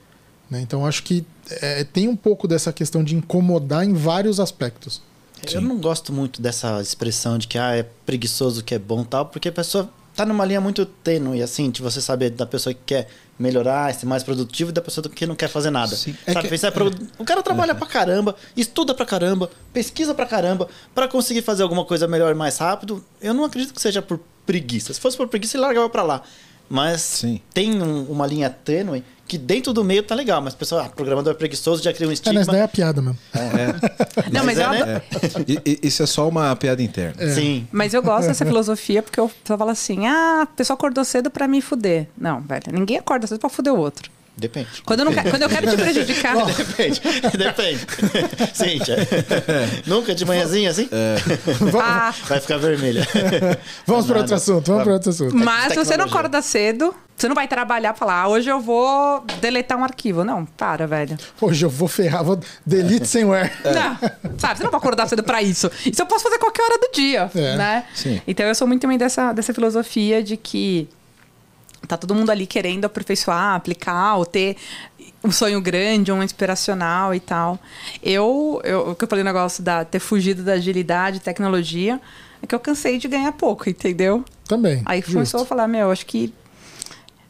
né? 0.49 0.61
Então 0.61 0.86
acho 0.86 1.03
que 1.03 1.26
é, 1.49 1.84
tem 1.84 2.07
um 2.07 2.15
pouco 2.15 2.48
dessa 2.48 2.74
questão 2.74 3.03
de 3.03 3.15
incomodar 3.15 3.84
em 3.84 3.94
vários 3.94 4.40
aspectos. 4.40 5.02
Eu 5.52 5.61
não 5.61 5.78
gosto 5.78 6.11
muito 6.11 6.41
dessa 6.41 6.82
expressão 6.82 7.38
de 7.38 7.48
que 7.48 7.57
ah, 7.57 7.76
é 7.76 7.84
preguiçoso 8.06 8.64
que 8.64 8.74
é 8.74 8.80
bom 8.80 9.02
e 9.02 9.06
tal, 9.06 9.28
porque 9.28 9.48
a 9.49 9.52
pessoa 9.52 9.90
tá 10.15 10.26
numa 10.26 10.44
linha 10.44 10.60
muito 10.60 10.86
tênue, 10.86 11.44
assim, 11.44 11.69
de 11.69 11.82
você 11.82 12.02
saber 12.02 12.32
da 12.32 12.45
pessoa 12.45 12.74
que 12.74 12.82
quer 12.86 13.07
melhorar, 13.39 13.93
ser 13.93 14.05
mais 14.05 14.23
produtivo 14.23 14.72
da 14.72 14.81
pessoa 14.81 15.07
que 15.09 15.26
não 15.26 15.35
quer 15.35 15.47
fazer 15.47 15.69
nada. 15.69 15.95
Sim. 15.95 16.15
É 16.26 16.34
Sabe? 16.34 16.47
que- 16.49 16.55
Isso 16.55 16.65
é 16.65 16.72
pro- 16.72 16.91
O 17.19 17.23
cara 17.26 17.43
trabalha 17.43 17.76
pra 17.76 17.85
caramba, 17.88 18.35
estuda 18.55 18.93
pra 18.93 19.05
caramba, 19.05 19.49
pesquisa 19.72 20.14
pra 20.14 20.26
caramba, 20.26 20.68
pra 20.95 21.07
conseguir 21.07 21.41
fazer 21.41 21.64
alguma 21.64 21.85
coisa 21.85 22.07
melhor 22.07 22.31
e 22.31 22.35
mais 22.38 22.57
rápido. 22.57 23.03
Eu 23.22 23.34
não 23.34 23.43
acredito 23.43 23.73
que 23.73 23.81
seja 23.81 24.01
por 24.01 24.19
preguiça. 24.45 24.93
Se 24.93 24.99
fosse 24.99 25.15
por 25.18 25.27
preguiça, 25.27 25.55
ele 25.57 25.64
largava 25.65 25.89
pra 25.89 26.03
lá. 26.03 26.22
Mas 26.69 27.01
Sim. 27.01 27.39
tem 27.53 27.81
um- 27.81 28.03
uma 28.05 28.26
linha 28.27 28.49
tênue 28.49 29.03
que 29.27 29.37
dentro 29.37 29.73
do 29.73 29.83
meio 29.83 30.01
tá 30.03 30.15
legal, 30.15 30.41
mas 30.41 30.53
o 30.53 30.57
pessoal, 30.57 30.85
ah, 30.85 30.89
programador 30.89 31.35
preguiçoso 31.35 31.83
já 31.83 31.91
cria 31.93 32.07
um 32.07 32.11
É, 32.11 32.13
estigma. 32.13 32.39
mas 32.39 32.47
daí 32.47 32.59
é 32.59 32.63
a 32.63 32.67
piada 32.67 33.01
mesmo. 33.01 33.17
Não, 34.31 34.43
mas, 34.45 34.57
é, 34.57 34.63
eu, 34.65 34.69
né? 34.69 34.81
adoro- 34.81 35.01
É. 35.37 35.41
E- 35.51 35.61
e- 35.65 35.79
Isso 35.87 36.03
é 36.03 36.05
só 36.05 36.27
uma 36.27 36.55
piada 36.55 36.81
interna. 36.81 37.31
Sim. 37.33 37.67
mas 37.71 37.93
eu 37.93 38.01
gosto 38.01 38.27
dessa 38.27 38.45
filosofia 38.45 39.03
porque 39.03 39.19
eu 39.19 39.29
só 39.45 39.57
falo 39.57 39.71
assim: 39.71 40.07
ah, 40.07 40.41
a 40.43 40.45
pessoa 40.45 40.75
acordou 40.75 41.03
cedo 41.03 41.29
pra 41.29 41.47
me 41.47 41.61
fuder. 41.61 42.07
Não, 42.17 42.41
velho, 42.41 42.63
ninguém 42.71 42.97
acorda 42.97 43.27
cedo 43.27 43.39
pra 43.39 43.49
fuder 43.49 43.73
o 43.73 43.77
outro. 43.77 44.09
Depende. 44.39 44.67
Quando 44.85 44.99
eu, 44.99 45.05
não 45.05 45.13
quero, 45.13 45.31
quando 45.31 45.41
eu 45.41 45.49
quero 45.49 45.67
te 45.71 45.75
prejudicar. 45.81 46.35
Depende, 46.45 47.01
depende. 47.35 47.87
Cíntia, 48.53 48.95
nunca 49.87 50.13
de 50.13 50.23
manhãzinha 50.25 50.69
assim? 50.69 50.87
Ah, 51.81 52.13
Vai 52.27 52.39
ficar 52.39 52.57
vermelha. 52.57 53.07
Vamos 53.85 54.05
para 54.05 54.19
outro 54.19 54.35
assunto, 54.35 54.67
vamos 54.67 54.83
para 54.83 54.93
outro 54.93 55.09
assunto. 55.09 55.35
mas 55.35 55.73
se 55.73 55.79
você 55.83 55.97
não 55.97 56.05
acorda 56.05 56.39
cedo, 56.43 56.93
você 57.18 57.27
não 57.27 57.34
vai 57.34 57.48
trabalhar 57.48 57.95
e 57.95 57.98
falar, 57.98 58.22
ah, 58.22 58.27
hoje 58.27 58.48
eu 58.48 58.60
vou 58.60 59.22
deletar 59.41 59.76
um 59.77 59.84
arquivo. 59.84 60.23
Não, 60.23 60.45
para, 60.45 60.85
velho. 60.85 61.18
Hoje 61.41 61.65
eu 61.65 61.69
vou 61.69 61.88
ferrar, 61.88 62.23
vou 62.23 62.39
delete 62.64 63.07
sem 63.07 63.26
wear. 63.26 63.52
Não, 63.65 64.38
sabe, 64.38 64.57
você 64.60 64.64
não 64.64 64.69
vai 64.69 64.77
acordar 64.80 65.07
cedo 65.07 65.23
pra 65.23 65.41
isso. 65.41 65.69
Isso 65.84 65.99
eu 65.99 66.06
posso 66.06 66.23
fazer 66.26 66.38
qualquer 66.38 66.61
hora 66.61 66.77
do 66.77 66.91
dia, 66.94 67.30
É, 67.34 67.57
né? 67.57 67.85
sim. 67.95 68.22
Então 68.27 68.45
eu 68.45 68.53
sou 68.53 68.68
muito 68.68 68.81
também 68.81 68.99
dessa, 68.99 69.34
dessa 69.34 69.52
filosofia 69.52 70.22
de 70.22 70.38
que 70.38 70.88
tá 71.88 71.98
todo 71.98 72.14
mundo 72.14 72.30
ali 72.30 72.45
querendo 72.45 72.85
aperfeiçoar, 72.85 73.56
aplicar, 73.56 74.15
ou 74.18 74.26
ter 74.26 74.56
um 75.23 75.31
sonho 75.31 75.60
grande, 75.60 76.11
um 76.11 76.22
inspiracional 76.22 77.15
e 77.15 77.19
tal. 77.19 77.57
Eu, 78.03 78.61
eu 78.64 78.91
o 78.91 78.95
que 78.95 79.03
eu 79.06 79.07
falei 79.07 79.23
o 79.23 79.26
negócio 79.26 79.64
da 79.64 79.84
ter 79.84 79.99
fugido 79.99 80.44
da 80.44 80.53
agilidade, 80.53 81.19
tecnologia, 81.19 81.99
é 82.44 82.45
que 82.45 82.53
eu 82.53 82.60
cansei 82.60 82.99
de 82.99 83.07
ganhar 83.07 83.31
pouco, 83.31 83.68
entendeu? 83.68 84.23
Também. 84.48 84.84
Aí 84.85 85.02
começou 85.02 85.41
a 85.41 85.45
falar, 85.45 85.68
meu, 85.68 85.89
acho 85.89 86.06
que 86.06 86.31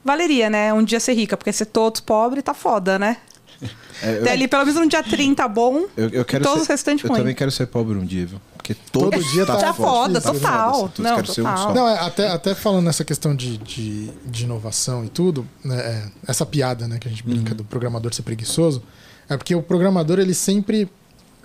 valeria, 0.08 0.50
né? 0.50 0.74
Um 0.74 0.84
dia 0.84 1.00
ser 1.00 1.14
rica, 1.14 1.38
porque 1.38 1.54
ser 1.54 1.66
todos 1.68 2.02
pobre 2.02 2.42
tá 2.42 2.54
foda, 2.56 2.98
né? 2.98 3.18
É, 4.04 4.20
eu- 4.20 4.30
ali 4.32 4.48
pelo 4.48 4.64
menos 4.64 4.80
um 4.80 4.88
dia 4.88 5.02
30 5.02 5.48
bom 5.48 5.86
Eu, 5.98 6.10
eu 6.10 6.24
quero 6.24 6.44
e 6.44 6.46
todos 6.46 6.60
ser, 6.60 6.62
os 6.62 6.68
restantes 6.68 7.04
Eu 7.04 7.10
ruim. 7.10 7.20
também 7.22 7.34
quero 7.34 7.50
ser 7.50 7.66
pobre 7.66 7.98
um 7.98 8.06
dia, 8.06 8.28
viu? 8.28 8.40
Porque 8.56 8.76
todo, 8.92 9.10
Todo 9.10 9.24
dia 9.32 9.44
tá 9.44 9.56
Tá 9.58 9.74
foda, 9.74 10.22
total. 10.22 10.72
foda, 10.74 10.92
assim, 10.94 11.02
Não, 11.02 11.18
um 11.18 11.24
total. 11.24 11.58
só. 11.58 11.74
Não, 11.74 11.90
é, 11.90 11.98
até, 11.98 12.28
até 12.28 12.54
falando 12.54 12.86
nessa 12.86 13.04
questão 13.04 13.36
de, 13.36 13.58
de, 13.58 14.12
de 14.24 14.44
inovação 14.44 15.04
e 15.04 15.10
tudo, 15.10 15.48
né, 15.66 15.76
é, 15.80 16.12
essa 16.32 16.46
piada 16.46 16.88
né, 16.88 17.00
que 17.00 17.08
a 17.08 17.10
gente 17.10 17.24
brinca 17.24 17.56
do 17.56 17.64
programador 17.64 18.14
ser 18.14 18.22
preguiçoso, 18.22 18.84
é 19.28 19.36
porque 19.36 19.56
o 19.56 19.64
programador 19.64 20.20
ele 20.20 20.36
sempre 20.36 20.88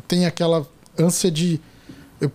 tem 0.06 0.26
aquela 0.26 0.66
ânsia 0.98 1.30
de 1.30 1.58
eu 2.20 2.30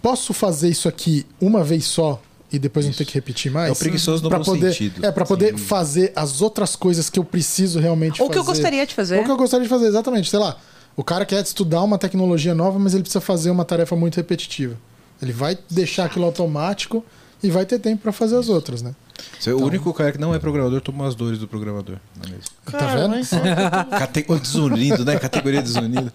posso 0.00 0.32
fazer 0.32 0.68
isso 0.68 0.86
aqui 0.88 1.26
uma 1.40 1.64
vez 1.64 1.84
só 1.84 2.22
e 2.50 2.58
depois 2.58 2.86
não 2.86 2.92
ter 2.92 3.04
que 3.04 3.14
repetir 3.14 3.52
mais. 3.52 3.68
É 3.68 3.72
o 3.72 3.76
preguiçoso 3.76 4.22
no 4.22 4.28
Pra 4.28 4.38
bom 4.38 4.44
poder, 4.44 4.72
sentido. 4.72 5.04
É, 5.04 5.12
para 5.12 5.24
poder 5.24 5.56
fazer 5.56 6.12
as 6.16 6.40
outras 6.40 6.74
coisas 6.74 7.10
que 7.10 7.18
eu 7.18 7.24
preciso 7.24 7.78
realmente 7.78 8.22
Ou 8.22 8.28
fazer. 8.28 8.32
que 8.32 8.38
eu 8.38 8.44
gostaria 8.44 8.86
de 8.86 8.94
fazer. 8.94 9.18
Ou 9.18 9.24
que 9.24 9.30
eu 9.30 9.36
gostaria 9.36 9.64
de 9.64 9.68
fazer, 9.68 9.86
exatamente. 9.86 10.30
Sei 10.30 10.38
lá, 10.38 10.56
o 10.96 11.04
cara 11.04 11.24
quer 11.24 11.42
estudar 11.42 11.82
uma 11.82 11.98
tecnologia 11.98 12.54
nova, 12.54 12.78
mas 12.78 12.94
ele 12.94 13.02
precisa 13.02 13.20
fazer 13.20 13.50
uma 13.50 13.64
tarefa 13.64 13.94
muito 13.94 14.16
repetitiva. 14.16 14.76
Ele 15.20 15.32
vai 15.32 15.58
deixar 15.70 16.06
aquilo 16.06 16.24
automático 16.24 17.04
e 17.42 17.50
vai 17.50 17.64
ter 17.64 17.78
tempo 17.78 18.02
para 18.02 18.12
fazer 18.12 18.36
as 18.36 18.48
outras, 18.48 18.82
né? 18.82 18.94
Você 19.38 19.50
é 19.50 19.54
o 19.54 19.64
único 19.64 19.92
cara 19.92 20.12
que 20.12 20.18
não 20.18 20.34
é 20.34 20.38
programador 20.38 20.80
toma 20.80 21.06
as 21.06 21.14
dores 21.14 21.38
do 21.38 21.46
programador. 21.48 21.96
Não 22.16 22.24
é 22.24 22.30
mesmo? 22.30 22.44
tá 22.70 22.94
vendo? 22.94 23.08
mas- 23.10 23.30
Cate... 23.98 24.26
Desunido, 24.40 25.04
né? 25.04 25.18
Categoria 25.18 25.62
desunido. 25.62 26.12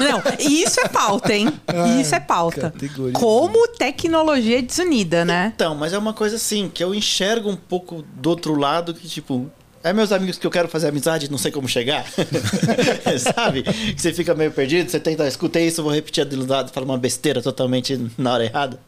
Não, 0.00 0.22
e 0.38 0.62
isso 0.62 0.80
é 0.80 0.88
pauta, 0.88 1.32
hein? 1.32 1.48
Isso 2.00 2.14
é 2.14 2.20
pauta. 2.20 2.70
Categoria 2.72 3.12
Como 3.12 3.68
tecnologia 3.68 4.62
desunida, 4.62 5.24
né? 5.24 5.52
Então, 5.54 5.74
mas 5.74 5.92
é 5.92 5.98
uma 5.98 6.12
coisa 6.12 6.36
assim, 6.36 6.70
que 6.72 6.82
eu 6.82 6.94
enxergo 6.94 7.50
um 7.50 7.56
pouco 7.56 8.04
do 8.14 8.30
outro 8.30 8.54
lado, 8.54 8.94
que 8.94 9.08
tipo... 9.08 9.50
É 9.82 9.92
meus 9.92 10.10
amigos 10.10 10.36
que 10.36 10.46
eu 10.46 10.50
quero 10.50 10.68
fazer 10.68 10.88
amizade, 10.88 11.30
não 11.30 11.38
sei 11.38 11.52
como 11.52 11.68
chegar. 11.68 12.04
Sabe? 13.34 13.62
Que 13.62 14.00
você 14.00 14.12
fica 14.12 14.34
meio 14.34 14.50
perdido, 14.50 14.90
você 14.90 14.98
tenta, 14.98 15.26
escutei 15.26 15.68
isso, 15.68 15.80
eu 15.80 15.84
vou 15.84 15.92
repetir 15.92 16.24
do 16.24 16.46
lado, 16.46 16.72
fala 16.72 16.84
uma 16.84 16.98
besteira 16.98 17.40
totalmente 17.40 18.10
na 18.18 18.34
hora 18.34 18.44
errada. 18.44 18.80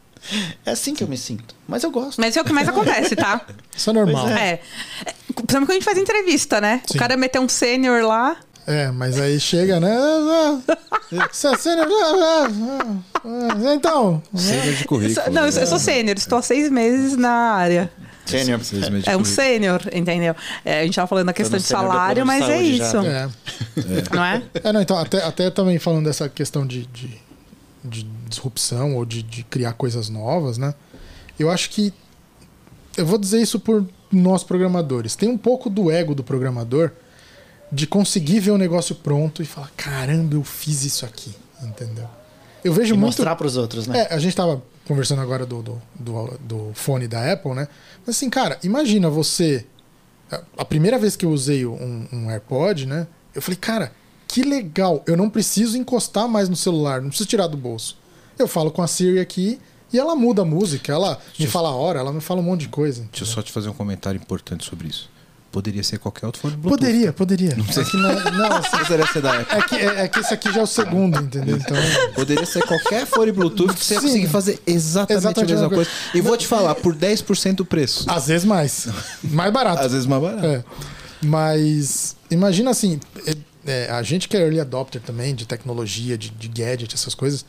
É 0.65 0.71
assim 0.71 0.93
que 0.93 1.03
eu 1.03 1.07
me 1.07 1.17
sinto. 1.17 1.55
Mas 1.67 1.83
eu 1.83 1.91
gosto. 1.91 2.19
Mas 2.21 2.37
é 2.37 2.41
o 2.41 2.45
que 2.45 2.53
mais 2.53 2.67
acontece, 2.69 3.15
tá? 3.15 3.41
Isso 3.75 3.89
é 3.89 3.93
normal. 3.93 4.25
Pois 4.25 4.37
É. 4.37 4.43
é. 4.53 4.61
Principalmente 5.33 5.65
quando 5.65 5.69
a 5.71 5.73
gente 5.73 5.83
faz 5.85 5.97
entrevista, 5.97 6.61
né? 6.61 6.81
Sim. 6.85 6.97
O 6.97 6.99
cara 6.99 7.17
meteu 7.17 7.41
um 7.41 7.49
sênior 7.49 8.03
lá. 8.03 8.37
É, 8.67 8.91
mas 8.91 9.19
aí 9.19 9.39
chega, 9.39 9.79
né? 9.79 9.97
Você 11.31 11.47
é 11.47 11.57
sênior? 11.57 11.87
Então, 13.75 14.21
Sênior 14.35 14.75
de 14.75 14.85
currículo. 14.85 15.31
Não, 15.31 15.45
eu, 15.45 15.51
sou- 15.51 15.63
né? 15.63 15.79
sênior, 15.79 16.17
estou 16.17 16.37
há 16.37 16.41
seis 16.41 16.69
meses 16.69 17.15
na 17.17 17.31
área. 17.53 17.91
Sênior. 18.25 18.63
Seis 18.63 18.87
meses 18.89 19.03
de 19.05 19.09
É 19.09 19.17
um 19.17 19.25
sênior, 19.25 19.81
entendeu? 19.93 20.35
É, 20.63 20.81
a 20.81 20.83
gente 20.83 20.95
tava 20.95 21.07
falando 21.07 21.25
da 21.27 21.33
questão 21.33 21.57
de 21.57 21.65
salário, 21.65 22.21
de 22.23 22.27
mas 22.27 22.43
é 22.43 22.47
já. 22.47 22.61
isso. 22.61 22.97
é. 22.97 23.29
Não 24.13 24.23
é? 24.23 24.41
É, 24.63 24.71
não, 24.73 24.81
então, 24.81 24.97
até, 24.97 25.23
até 25.23 25.49
também 25.49 25.79
falando 25.79 26.05
dessa 26.05 26.29
questão 26.29 26.65
de, 26.65 26.85
de, 26.87 27.19
de 27.83 28.03
disrupção 28.27 28.95
ou 28.95 29.05
de, 29.05 29.21
de 29.23 29.43
criar 29.43 29.73
coisas 29.73 30.09
novas, 30.09 30.57
né? 30.57 30.73
Eu 31.39 31.49
acho 31.49 31.69
que. 31.69 31.93
Eu 32.97 33.05
vou 33.05 33.17
dizer 33.17 33.41
isso 33.41 33.59
por 33.59 33.85
nós 34.11 34.43
programadores. 34.43 35.15
Tem 35.15 35.29
um 35.29 35.37
pouco 35.37 35.69
do 35.69 35.89
ego 35.89 36.13
do 36.13 36.23
programador 36.23 36.91
de 37.71 37.87
conseguir 37.87 38.39
ver 38.41 38.51
o 38.51 38.57
negócio 38.57 38.93
pronto 38.95 39.41
e 39.41 39.45
falar: 39.45 39.71
caramba, 39.77 40.35
eu 40.35 40.43
fiz 40.43 40.83
isso 40.83 41.05
aqui. 41.05 41.33
Entendeu? 41.63 42.07
Eu 42.63 42.73
vejo 42.73 42.93
E 42.93 42.97
muito. 42.97 43.05
mostrar 43.17 43.35
pros 43.35 43.55
outros, 43.57 43.87
né? 43.87 43.99
É, 44.09 44.13
a 44.13 44.19
gente 44.19 44.35
tava 44.35 44.61
conversando 44.87 45.21
agora 45.21 45.45
do, 45.45 45.61
do, 45.61 45.81
do, 45.95 46.37
do 46.39 46.71
fone 46.73 47.07
da 47.07 47.31
Apple, 47.31 47.53
né? 47.53 47.67
Mas 48.05 48.15
assim, 48.17 48.29
cara, 48.29 48.59
imagina 48.63 49.09
você. 49.09 49.65
a- 50.31 50.41
A 50.57 50.65
primeira 50.65 50.99
vez 50.99 51.15
que 51.15 51.25
eu 51.25 51.31
usei 51.31 51.65
um, 51.65 52.07
um 52.11 52.29
AirPod, 52.29 52.85
né? 52.85 53.07
Eu 53.33 53.41
falei, 53.41 53.57
cara, 53.57 53.91
que 54.31 54.43
legal. 54.43 55.03
Eu 55.05 55.17
não 55.17 55.29
preciso 55.29 55.77
encostar 55.77 56.27
mais 56.27 56.47
no 56.47 56.55
celular, 56.55 57.01
não 57.01 57.09
preciso 57.09 57.29
tirar 57.29 57.47
do 57.47 57.57
bolso. 57.57 57.97
Eu 58.39 58.47
falo 58.47 58.71
com 58.71 58.81
a 58.81 58.87
Siri 58.87 59.19
aqui 59.19 59.59
e 59.91 59.99
ela 59.99 60.15
muda 60.15 60.43
a 60.43 60.45
música, 60.45 60.93
ela 60.93 61.19
me 61.37 61.45
fala 61.45 61.69
a 61.69 61.75
hora, 61.75 61.99
ela 61.99 62.13
me 62.13 62.21
fala 62.21 62.39
um 62.39 62.43
monte 62.43 62.61
de 62.61 62.69
coisa. 62.69 63.07
Deixa 63.11 63.23
eu 63.23 63.27
só 63.27 63.41
te 63.41 63.51
fazer 63.51 63.67
um 63.69 63.73
comentário 63.73 64.17
importante 64.17 64.65
sobre 64.65 64.87
isso. 64.87 65.09
Poderia 65.51 65.83
ser 65.83 65.99
qualquer 65.99 66.27
outro 66.27 66.41
fone 66.41 66.55
Bluetooth. 66.55 66.79
Poderia, 66.79 67.11
poderia. 67.11 67.49
É 67.49 67.83
que 67.83 67.97
não, 67.97 68.31
não, 68.31 68.55
assim, 68.55 68.77
Poderia 68.77 69.05
ser 69.07 69.21
da 69.21 69.37
Apple. 69.37 69.57
é, 69.57 69.61
que, 69.63 69.75
é, 69.75 70.01
é 70.03 70.07
que 70.07 70.19
esse 70.21 70.33
aqui 70.33 70.53
já 70.53 70.61
é 70.61 70.63
o 70.63 70.67
segundo, 70.67 71.19
entendeu? 71.19 71.57
Então. 71.57 71.75
Poderia 72.15 72.45
ser 72.45 72.65
qualquer 72.65 73.05
fone 73.05 73.33
Bluetooth 73.33 73.73
que 73.73 73.83
você 73.83 73.95
ia 73.95 73.99
Sim. 73.99 74.07
conseguir 74.07 74.27
fazer 74.29 74.61
exatamente, 74.65 75.19
Exatamente 75.19 75.51
a 75.51 75.55
mesma 75.55 75.67
a 75.67 75.69
mesma 75.69 75.75
coisa. 75.75 75.89
E 76.15 76.21
vou 76.21 76.37
te 76.37 76.47
falar, 76.47 76.73
por 76.75 76.95
10% 76.95 77.55
do 77.55 77.65
preço. 77.65 78.05
Às 78.09 78.27
vezes 78.27 78.45
mais. 78.45 78.87
Mais 79.21 79.51
barato. 79.51 79.83
Às 79.83 79.91
vezes 79.91 80.07
mais 80.07 80.21
barato. 80.21 80.45
É. 80.45 80.63
Mas 81.21 82.15
imagina 82.29 82.71
assim, 82.71 82.97
é- 83.65 83.85
é, 83.87 83.91
a 83.91 84.01
gente 84.03 84.27
que 84.27 84.35
é 84.35 84.41
early 84.41 84.59
adopter 84.59 85.01
também 85.01 85.33
de 85.35 85.45
tecnologia, 85.45 86.17
de, 86.17 86.29
de 86.29 86.47
gadget, 86.47 86.93
essas 86.95 87.13
coisas, 87.15 87.45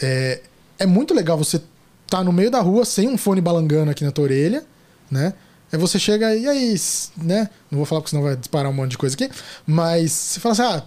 é, 0.00 0.40
é 0.78 0.86
muito 0.86 1.14
legal 1.14 1.36
você 1.36 1.60
tá 2.06 2.22
no 2.24 2.32
meio 2.32 2.50
da 2.50 2.60
rua 2.60 2.84
sem 2.84 3.08
um 3.08 3.18
fone 3.18 3.40
balangando 3.40 3.90
aqui 3.90 4.04
na 4.04 4.10
tua 4.12 4.24
orelha, 4.24 4.64
né? 5.10 5.34
Aí 5.70 5.78
você 5.78 5.98
chega 5.98 6.34
e 6.34 6.46
aí, 6.48 6.74
né? 7.16 7.50
Não 7.70 7.76
vou 7.76 7.84
falar 7.84 8.00
porque 8.00 8.10
senão 8.10 8.22
vai 8.22 8.36
disparar 8.36 8.70
um 8.70 8.74
monte 8.74 8.92
de 8.92 8.98
coisa 8.98 9.14
aqui, 9.14 9.30
mas 9.66 10.10
você 10.12 10.40
fala 10.40 10.52
assim, 10.54 10.62
ah, 10.62 10.82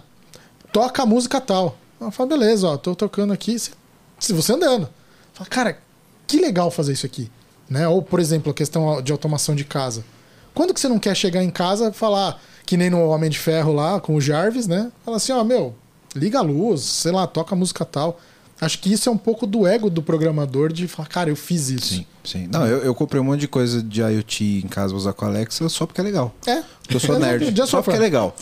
toca 0.72 1.02
a 1.02 1.06
música 1.06 1.40
tal. 1.40 1.78
Eu 2.00 2.10
falo, 2.10 2.30
beleza, 2.30 2.66
ó, 2.66 2.76
tô 2.76 2.94
tocando 2.96 3.32
aqui, 3.32 3.56
se, 3.56 4.32
você 4.32 4.52
andando. 4.52 4.88
Fala, 5.32 5.48
cara, 5.48 5.78
que 6.26 6.38
legal 6.38 6.68
fazer 6.70 6.94
isso 6.94 7.06
aqui, 7.06 7.30
né? 7.70 7.86
Ou, 7.86 8.02
por 8.02 8.18
exemplo, 8.18 8.50
a 8.50 8.54
questão 8.54 9.00
de 9.00 9.12
automação 9.12 9.54
de 9.54 9.64
casa. 9.64 10.04
Quando 10.52 10.74
que 10.74 10.80
você 10.80 10.88
não 10.88 10.98
quer 10.98 11.14
chegar 11.14 11.44
em 11.44 11.50
casa 11.50 11.90
e 11.90 11.92
falar, 11.92 12.42
que 12.72 12.76
nem 12.78 12.88
no 12.88 13.06
Homem 13.10 13.28
de 13.28 13.38
Ferro 13.38 13.70
lá, 13.70 14.00
com 14.00 14.14
o 14.14 14.20
Jarvis, 14.20 14.66
né? 14.66 14.90
Fala 15.04 15.18
assim, 15.18 15.30
ó, 15.30 15.44
meu, 15.44 15.74
liga 16.16 16.38
a 16.38 16.40
luz, 16.40 16.80
sei 16.80 17.12
lá, 17.12 17.26
toca 17.26 17.54
a 17.54 17.58
música 17.58 17.84
tal. 17.84 18.18
Acho 18.58 18.78
que 18.78 18.90
isso 18.90 19.10
é 19.10 19.12
um 19.12 19.18
pouco 19.18 19.46
do 19.46 19.66
ego 19.66 19.90
do 19.90 20.02
programador 20.02 20.72
de 20.72 20.88
falar, 20.88 21.06
cara, 21.06 21.28
eu 21.28 21.36
fiz 21.36 21.68
isso. 21.68 21.96
Sim, 21.96 22.06
sim. 22.24 22.48
Não, 22.50 22.66
eu, 22.66 22.78
eu 22.78 22.94
comprei 22.94 23.20
um 23.20 23.24
monte 23.24 23.40
de 23.40 23.48
coisa 23.48 23.82
de 23.82 24.00
IoT 24.00 24.62
em 24.64 24.68
casa 24.68 24.88
pra 24.88 24.96
usar 24.96 25.12
com 25.12 25.26
a 25.26 25.28
Alexa 25.28 25.68
só 25.68 25.84
porque 25.84 26.00
é 26.00 26.04
legal. 26.04 26.34
É. 26.46 26.62
Porque 26.80 26.96
eu 26.96 27.00
sou 27.00 27.18
nerd. 27.18 27.54
Só 27.66 27.82
porque 27.82 27.98
é 27.98 28.00
legal. 28.00 28.34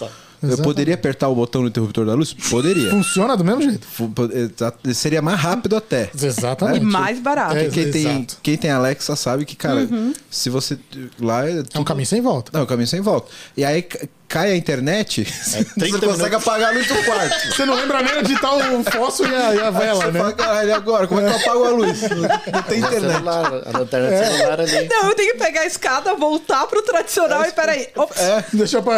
Eu 0.42 0.48
Exatamente. 0.48 0.64
poderia 0.64 0.94
apertar 0.94 1.28
o 1.28 1.34
botão 1.34 1.60
no 1.60 1.68
interruptor 1.68 2.06
da 2.06 2.14
luz? 2.14 2.32
Poderia. 2.32 2.88
Funciona 2.88 3.36
do 3.36 3.44
mesmo 3.44 3.60
jeito. 3.60 3.86
Po- 4.14 4.24
exa- 4.32 4.72
Seria 4.94 5.20
mais 5.20 5.38
rápido 5.38 5.76
até. 5.76 6.08
Exatamente. 6.14 6.82
E 6.82 6.86
mais 6.86 7.20
barato. 7.20 7.56
É, 7.56 7.68
Quem 7.68 7.90
tem, 7.90 8.26
quem 8.42 8.56
tem 8.56 8.70
Alexa 8.70 9.14
sabe 9.16 9.44
que, 9.44 9.54
cara, 9.54 9.86
se 10.30 10.48
você. 10.48 10.78
Lá 11.20 11.46
é, 11.46 11.58
É 11.58 11.60
um 11.60 11.62
tudo- 11.64 11.84
caminho 11.84 12.06
sem 12.06 12.22
volta. 12.22 12.50
Não, 12.54 12.60
é 12.60 12.62
um 12.62 12.66
caminho 12.66 12.86
sem 12.88 13.02
volta. 13.02 13.30
E 13.54 13.62
aí 13.66 13.86
cai 14.30 14.52
a 14.52 14.56
internet, 14.56 15.24
você 15.28 15.64
30 15.64 15.98
consegue 15.98 16.06
minutos. 16.06 16.34
apagar 16.48 16.70
a 16.70 16.72
luz 16.72 16.86
do 16.86 17.04
quarto. 17.04 17.48
Você 17.54 17.66
não 17.66 17.74
lembra 17.74 18.00
nem 18.02 18.18
onde 18.18 18.40
tá 18.40 18.54
o 18.54 18.84
fósforo 18.84 19.28
e 19.30 19.34
a, 19.34 19.54
e 19.56 19.60
a 19.60 19.70
vela, 19.70 20.04
você 20.04 20.10
né? 20.12 20.20
fala, 20.20 20.32
caralho, 20.32 20.68
e 20.68 20.72
agora? 20.72 21.06
Como 21.08 21.20
é 21.20 21.24
que 21.24 21.30
eu 21.30 21.36
apago 21.36 21.64
a 21.64 21.70
luz? 21.70 22.00
Não, 22.02 22.16
não 22.54 22.62
tem 22.62 22.78
internet. 22.78 23.12
Celular, 23.12 23.46
a 23.66 23.78
lanterna 23.78 24.08
do 24.10 24.24
celular 24.24 24.60
ali. 24.60 24.88
Não, 24.88 25.08
eu 25.08 25.14
tenho 25.16 25.32
que 25.32 25.38
pegar 25.38 25.60
a 25.62 25.66
escada, 25.66 26.14
voltar 26.14 26.66
pro 26.68 26.80
tradicional 26.82 27.44
e 27.44 27.52
peraí. 27.52 27.88
Ops. 27.96 28.18
É, 28.20 28.44
Deixa 28.52 28.78
eu 28.78 28.82
pa- 28.82 28.92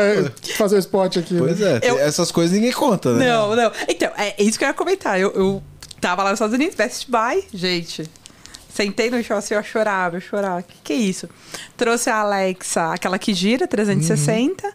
fazer 0.57 0.77
o 0.77 0.79
spot 0.79 1.17
aqui. 1.17 1.35
pois 1.39 1.59
né? 1.59 1.81
é. 1.83 1.91
Eu- 1.91 1.99
Essas 1.99 2.31
coisas 2.31 2.55
ninguém 2.55 2.71
conta, 2.73 3.15
né? 3.15 3.27
Não, 3.27 3.57
não. 3.57 3.73
Então, 3.89 4.11
é 4.19 4.35
isso 4.43 4.59
que 4.59 4.65
eu 4.65 4.69
ia 4.69 4.75
comentar. 4.75 5.19
Eu, 5.19 5.33
eu 5.33 5.63
tava 6.01 6.23
lá 6.23 6.31
nos 6.31 6.37
Estados 6.37 6.55
Unidos, 6.55 6.75
Best 6.75 7.07
Buy, 7.11 7.43
gente. 7.55 8.05
Sentei 8.75 9.11
no 9.11 9.23
chão 9.23 9.37
assim, 9.37 9.55
eu 9.55 9.63
chorava, 9.63 10.17
eu 10.17 10.21
chorava. 10.21 10.61
O 10.61 10.63
que, 10.63 10.75
que 10.85 10.93
é 10.93 10.97
isso? 10.97 11.29
Trouxe 11.77 12.09
a 12.11 12.17
Alexa, 12.21 12.93
aquela 12.93 13.19
que 13.19 13.35
gira, 13.35 13.67
360, 13.67 14.67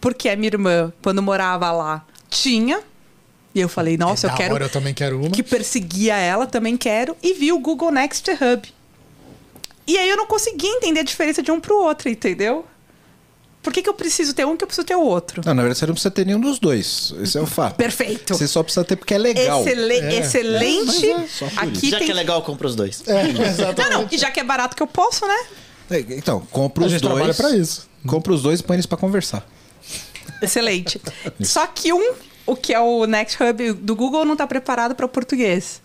porque 0.00 0.28
a 0.28 0.36
minha 0.36 0.48
irmã, 0.48 0.92
quando 1.02 1.22
morava 1.22 1.70
lá, 1.72 2.04
tinha. 2.28 2.80
E 3.54 3.60
eu 3.60 3.68
falei, 3.68 3.96
nossa, 3.96 4.26
É 4.28 4.30
eu 4.30 4.34
quero 4.36 4.54
hora, 4.54 4.64
eu 4.66 4.68
também 4.70 4.94
quero 4.94 5.18
uma. 5.20 5.30
que 5.30 5.42
perseguia 5.42 6.16
ela, 6.16 6.46
também 6.46 6.76
quero, 6.76 7.16
e 7.22 7.32
vi 7.34 7.50
o 7.52 7.58
Google 7.58 7.90
Next 7.90 8.30
Hub. 8.30 8.72
E 9.86 9.96
aí 9.98 10.08
eu 10.08 10.16
não 10.16 10.26
consegui 10.26 10.66
entender 10.66 11.00
a 11.00 11.02
diferença 11.02 11.42
de 11.42 11.50
um 11.50 11.58
pro 11.58 11.76
outro, 11.82 12.08
entendeu? 12.08 12.64
Por 13.62 13.72
que, 13.72 13.82
que 13.82 13.88
eu 13.88 13.94
preciso 13.94 14.32
ter 14.34 14.46
um 14.46 14.56
que 14.56 14.62
eu 14.62 14.66
preciso 14.68 14.86
ter 14.86 14.94
o 14.94 15.00
outro? 15.02 15.42
Não, 15.44 15.52
na 15.54 15.62
verdade 15.62 15.78
você 15.80 15.86
não 15.86 15.94
precisa 15.94 16.10
ter 16.10 16.24
nenhum 16.24 16.40
dos 16.40 16.58
dois. 16.58 17.12
Esse 17.20 17.36
é 17.36 17.40
o 17.40 17.46
fato. 17.46 17.74
Perfeito. 17.76 18.36
Você 18.36 18.46
só 18.46 18.62
precisa 18.62 18.84
ter 18.84 18.96
porque 18.96 19.14
é 19.14 19.18
legal. 19.18 19.60
Excele- 19.62 19.94
É. 19.98 20.18
Excelente. 20.20 21.06
É, 21.06 21.10
é 21.14 21.48
Aqui 21.56 21.90
Já 21.90 21.96
tem... 21.98 22.06
que 22.06 22.12
é 22.12 22.14
legal, 22.14 22.40
compra 22.42 22.66
os 22.68 22.76
dois. 22.76 23.02
É, 23.06 23.32
Não, 23.32 23.44
exatamente. 23.44 23.90
não. 23.94 24.08
E 24.12 24.18
já 24.18 24.30
que 24.30 24.38
é 24.40 24.44
barato 24.44 24.76
que 24.76 24.82
eu 24.82 24.86
posso, 24.86 25.26
né? 25.26 25.46
É, 25.90 25.98
Então, 26.00 26.40
compra 26.52 26.84
A 26.84 26.86
os 26.86 26.92
gente 26.92 27.00
trabalha 27.02 27.24
dois. 27.24 27.36
pra 27.36 27.50
isso. 27.50 27.88
Compra 28.06 28.32
os 28.32 28.42
dois 28.42 28.60
e 28.60 28.62
põe 28.62 28.76
eles 28.76 28.86
pra 28.86 28.96
conversar. 28.96 29.44
Excelente. 30.42 31.00
Só 31.42 31.66
que 31.66 31.92
um, 31.92 32.14
o 32.46 32.56
que 32.56 32.72
é 32.74 32.80
o 32.80 33.06
Next 33.06 33.42
Hub 33.42 33.72
do 33.72 33.94
Google, 33.96 34.24
não 34.24 34.32
está 34.32 34.46
preparado 34.46 34.94
para 34.94 35.06
o 35.06 35.08
português. 35.08 35.80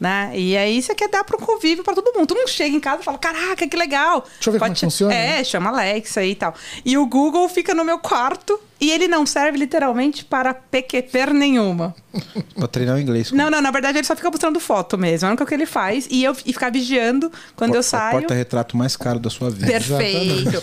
Né? 0.00 0.32
E 0.34 0.56
aí 0.56 0.80
você 0.80 0.94
quer 0.94 1.10
dar 1.10 1.22
para 1.24 1.36
um 1.36 1.40
convívio 1.40 1.84
para 1.84 1.94
todo 1.94 2.06
mundo. 2.16 2.26
Todo 2.26 2.38
mundo 2.38 2.48
chega 2.48 2.74
em 2.74 2.80
casa 2.80 3.02
e 3.02 3.04
fala: 3.04 3.18
Caraca, 3.18 3.68
que 3.68 3.76
legal. 3.76 4.24
Deixa 4.36 4.48
eu 4.48 4.52
ver 4.54 4.58
como 4.58 4.72
é 4.72 4.74
que 4.74 4.80
funciona, 4.80 5.12
É, 5.14 5.36
né? 5.36 5.44
chama 5.44 5.68
Alexa 5.68 6.24
e 6.24 6.34
tal. 6.34 6.54
E 6.86 6.96
o 6.96 7.04
Google 7.04 7.46
fica 7.50 7.74
no 7.74 7.84
meu 7.84 7.98
quarto 7.98 8.58
e 8.80 8.90
ele 8.90 9.06
não 9.06 9.26
serve 9.26 9.58
literalmente 9.58 10.24
para 10.24 10.54
PQP 10.54 11.26
nenhuma. 11.34 11.94
Pra 12.54 12.66
treinar 12.66 12.96
o 12.96 12.98
inglês. 12.98 13.30
Não, 13.30 13.50
não, 13.50 13.60
na 13.60 13.70
verdade 13.70 13.98
ele 13.98 14.06
só 14.06 14.16
fica 14.16 14.30
mostrando 14.30 14.58
foto 14.58 14.96
mesmo. 14.96 15.26
É 15.26 15.28
o 15.28 15.32
único 15.32 15.44
que 15.44 15.52
ele 15.52 15.66
faz. 15.66 16.08
E 16.10 16.24
eu 16.24 16.34
e 16.46 16.52
ficar 16.54 16.72
vigiando 16.72 17.30
quando 17.54 17.74
eu 17.74 17.82
saio. 17.82 18.20
Porta-retrato 18.20 18.78
mais 18.78 18.96
caro 18.96 19.18
da 19.18 19.28
sua 19.28 19.50
vida. 19.50 19.66
Perfeito. 19.66 20.62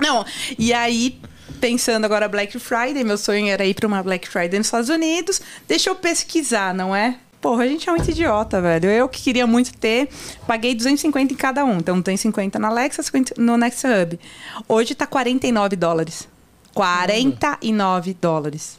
Não, 0.00 0.24
e 0.58 0.72
aí, 0.72 1.20
pensando 1.64 2.04
agora 2.04 2.28
Black 2.28 2.58
Friday, 2.58 3.02
meu 3.02 3.16
sonho 3.16 3.48
era 3.48 3.64
ir 3.64 3.72
para 3.72 3.86
uma 3.86 4.02
Black 4.02 4.28
Friday 4.28 4.58
nos 4.58 4.66
Estados 4.66 4.90
Unidos. 4.90 5.40
Deixa 5.66 5.88
eu 5.88 5.94
pesquisar, 5.94 6.74
não 6.74 6.94
é? 6.94 7.16
Porra, 7.40 7.64
a 7.64 7.66
gente 7.66 7.88
é 7.88 7.92
muito 7.92 8.10
idiota, 8.10 8.60
velho. 8.60 8.90
Eu 8.90 9.08
que 9.08 9.22
queria 9.22 9.46
muito 9.46 9.72
ter, 9.72 10.10
paguei 10.46 10.74
250 10.74 11.32
em 11.32 11.36
cada 11.36 11.64
um. 11.64 11.78
Então, 11.78 11.98
250 12.00 12.58
na 12.58 12.68
Alexa, 12.68 13.02
50 13.02 13.36
no 13.38 13.56
Next 13.56 13.82
Hub. 13.86 14.20
Hoje 14.68 14.94
tá 14.94 15.06
49 15.06 15.74
dólares. 15.74 16.28
49 16.74 18.14
dólares. 18.20 18.78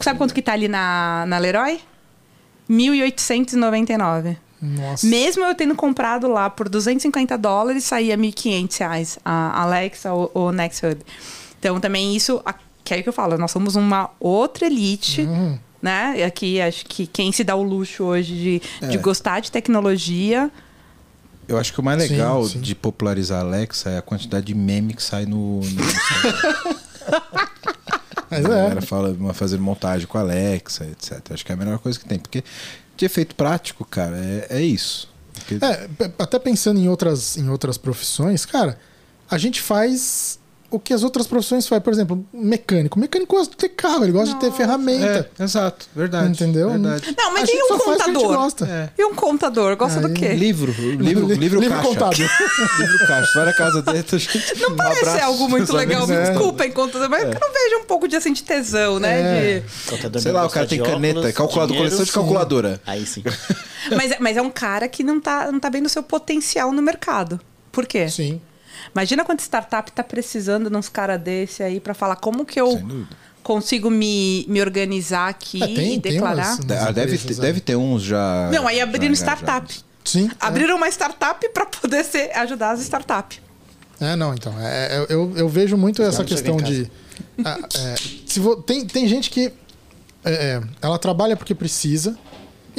Sabe 0.00 0.18
quanto 0.18 0.34
que 0.34 0.42
tá 0.42 0.52
ali 0.52 0.68
na, 0.68 1.24
na 1.26 1.38
Leroy? 1.38 1.80
1.899. 2.68 4.36
Nossa. 4.60 5.06
Mesmo 5.06 5.44
eu 5.44 5.54
tendo 5.54 5.74
comprado 5.74 6.28
lá 6.28 6.50
por 6.50 6.68
250 6.68 7.38
dólares, 7.38 7.84
saía 7.84 8.18
1.500 8.18 8.78
reais 8.80 9.18
a 9.24 9.62
Alexa 9.62 10.12
ou 10.12 10.30
o 10.34 10.52
Next 10.52 10.84
Hub. 10.84 11.02
Então, 11.58 11.80
também 11.80 12.14
isso, 12.14 12.42
que 12.84 12.94
é 12.94 12.98
o 12.98 13.02
que 13.02 13.08
eu 13.08 13.12
falo, 13.12 13.36
nós 13.38 13.50
somos 13.50 13.74
uma 13.76 14.10
outra 14.20 14.66
elite, 14.66 15.22
Uhum. 15.22 15.58
né? 15.82 16.22
Aqui, 16.24 16.60
acho 16.60 16.84
que 16.86 17.06
quem 17.06 17.32
se 17.32 17.42
dá 17.44 17.54
o 17.56 17.62
luxo 17.62 18.04
hoje 18.04 18.34
de, 18.34 18.86
de 18.88 18.96
É. 18.96 18.98
gostar 18.98 19.40
de 19.40 19.50
tecnologia 19.50 20.50
Eu 21.48 21.56
acho 21.58 21.72
que 21.72 21.80
o 21.80 21.82
mais 21.82 22.02
Sim, 22.02 22.10
legal 22.10 22.44
sim. 22.46 22.60
de 22.60 22.74
popularizar 22.74 23.38
a 23.38 23.42
Alexa 23.42 23.88
é 23.90 23.96
a 23.98 24.02
quantidade 24.02 24.44
de 24.46 24.54
meme 24.54 24.92
que 24.94 25.02
sai 25.02 25.24
no. 25.24 25.60
no 25.60 25.82
Mas 28.30 28.44
A 28.44 28.48
é. 28.48 28.62
galera 28.62 28.82
fala 28.82 29.08
uma- 29.10 29.32
fazendo 29.32 29.62
montagem 29.62 30.06
com 30.06 30.18
a 30.18 30.20
Alexa, 30.20 30.84
etc. 30.84 31.32
Acho 31.32 31.44
que 31.44 31.50
é 31.52 31.54
a 31.54 31.58
melhor 31.58 31.78
coisa 31.78 31.98
que 31.98 32.04
tem. 32.04 32.18
Porque 32.18 32.44
de 32.96 33.04
efeito 33.06 33.34
prático, 33.34 33.84
cara, 33.84 34.16
é, 34.18 34.46
é 34.58 34.62
isso. 34.62 35.08
Porque- 35.32 35.58
É, 35.64 35.88
até 36.18 36.38
pensando 36.38 36.78
em 36.78 36.88
outras, 36.88 37.36
em 37.38 37.48
outras 37.48 37.78
profissões, 37.78 38.44
cara, 38.44 38.78
a 39.30 39.38
gente 39.38 39.62
faz 39.62 40.37
o 40.70 40.78
que 40.78 40.92
as 40.92 41.02
outras 41.02 41.26
profissões 41.26 41.66
fazem. 41.66 41.82
Por 41.82 41.92
exemplo, 41.92 42.26
mecânico. 42.32 42.96
O 42.98 43.00
mecânico 43.00 43.34
gosta 43.36 43.50
de 43.52 43.56
ter 43.56 43.70
carro, 43.70 44.04
ele 44.04 44.12
gosta 44.12 44.34
de 44.34 44.40
ter 44.40 44.52
ferramenta. 44.52 45.30
É, 45.38 45.44
exato, 45.44 45.86
verdade. 45.96 46.30
Entendeu? 46.30 46.70
Verdade. 46.70 47.14
Não, 47.16 47.32
mas 47.32 47.48
e 47.48 47.52
gente 47.52 47.62
um 47.72 47.76
gente 47.76 47.84
contador? 47.84 48.36
gosta. 48.36 48.66
É. 48.66 48.90
E 49.00 49.04
um 49.04 49.14
contador? 49.14 49.76
Gosta 49.76 50.00
do 50.00 50.08
Aí- 50.08 50.12
quê? 50.14 50.28
Livro, 50.34 50.70
livro, 50.72 51.26
livro, 51.32 51.60
Livro 51.60 51.70
caixa. 51.76 51.88
contábil. 51.88 52.26
livro 52.78 52.98
caixa. 53.06 53.32
Vai 53.34 53.44
na 53.46 53.52
casa 53.54 53.82
dele, 53.82 54.02
tu- 54.02 54.16
Não 54.60 54.70
um 54.70 54.76
parece 54.76 55.00
abraço 55.00 55.24
algo 55.24 55.48
muito 55.48 55.72
legal, 55.74 56.02
amigos. 56.04 56.16
me 56.16 56.22
É. 56.22 56.30
desculpem, 56.30 56.72
contador, 56.72 57.08
mas 57.08 57.22
eu 57.22 57.28
não 57.30 57.52
vejo 57.52 57.76
um 57.80 57.84
pouco 57.84 58.06
de 58.08 58.16
assim 58.16 58.32
de 58.32 58.42
tesão, 58.42 58.98
né? 58.98 59.20
É. 59.20 59.60
de- 59.60 59.90
Contador 59.90 60.20
Sei 60.22 60.32
lá, 60.32 60.46
o 60.46 60.50
cara 60.50 60.66
tem 60.66 60.82
caneta, 60.82 61.18
óculos, 61.18 61.34
calculador, 61.34 61.66
dinheiro, 61.68 61.90
coleção 61.96 62.04
de 62.04 62.10
sim. 62.10 62.14
calculadora. 62.14 62.80
Aí 62.86 63.06
sim. 63.06 63.22
Mas, 63.96 64.10
é- 64.12 64.18
mas 64.20 64.36
é 64.36 64.42
um 64.42 64.50
cara 64.50 64.86
que 64.86 65.02
não 65.02 65.18
tá, 65.18 65.50
não 65.50 65.58
tá 65.58 65.70
vendo 65.70 65.86
o 65.86 65.88
seu 65.88 66.02
potencial 66.02 66.72
no 66.72 66.82
mercado. 66.82 67.40
Por 67.72 67.86
quê? 67.86 68.08
Sim. 68.08 68.38
Imagina 68.94 69.24
quanta 69.24 69.42
startup 69.42 69.90
tá 69.92 70.02
precisando 70.02 70.68
de 70.70 70.76
uns 70.76 70.88
caras 70.88 71.20
desse 71.20 71.62
aí 71.62 71.80
pra 71.80 71.94
falar 71.94 72.16
como 72.16 72.44
que 72.44 72.60
eu 72.60 72.82
consigo 73.42 73.90
me, 73.90 74.44
me 74.48 74.60
organizar 74.60 75.28
aqui 75.28 75.62
É, 75.62 75.66
tem- 75.66 75.94
e 75.94 76.00
tem 76.00 76.12
declarar. 76.12 76.54
umas- 76.56 76.70
Ah, 76.82 76.90
deve, 76.92 77.16
ter- 77.18 77.32
é. 77.32 77.36
deve 77.36 77.60
ter 77.60 77.76
uns 77.76 78.02
já. 78.02 78.50
Não, 78.52 78.66
aí 78.66 78.78
já 78.78 78.82
abriram 78.84 79.14
startup. 79.14 79.74
Sim. 80.04 80.30
Abriram 80.40 80.76
uma 80.76 80.88
startup 80.88 81.48
pra 81.50 81.66
poder 81.66 82.04
ser, 82.04 82.30
ajudar 82.36 82.70
as 82.72 82.80
startups. 82.80 83.40
É, 84.00 84.14
não, 84.16 84.32
então. 84.34 84.54
é, 84.60 84.96
é, 84.96 85.06
eu, 85.08 85.32
eu 85.36 85.48
vejo 85.48 85.76
muito 85.76 86.02
essa 86.02 86.24
questão 86.24 86.56
de. 86.56 86.90
ah, 87.44 87.58
é, 87.74 87.94
se 88.26 88.38
vo- 88.40 88.56
tem, 88.56 88.86
tem 88.86 89.08
gente 89.08 89.28
que. 89.28 89.52
é, 90.24 90.32
é, 90.32 90.62
ela 90.80 90.98
trabalha 90.98 91.36
porque 91.36 91.54
precisa. 91.54 92.16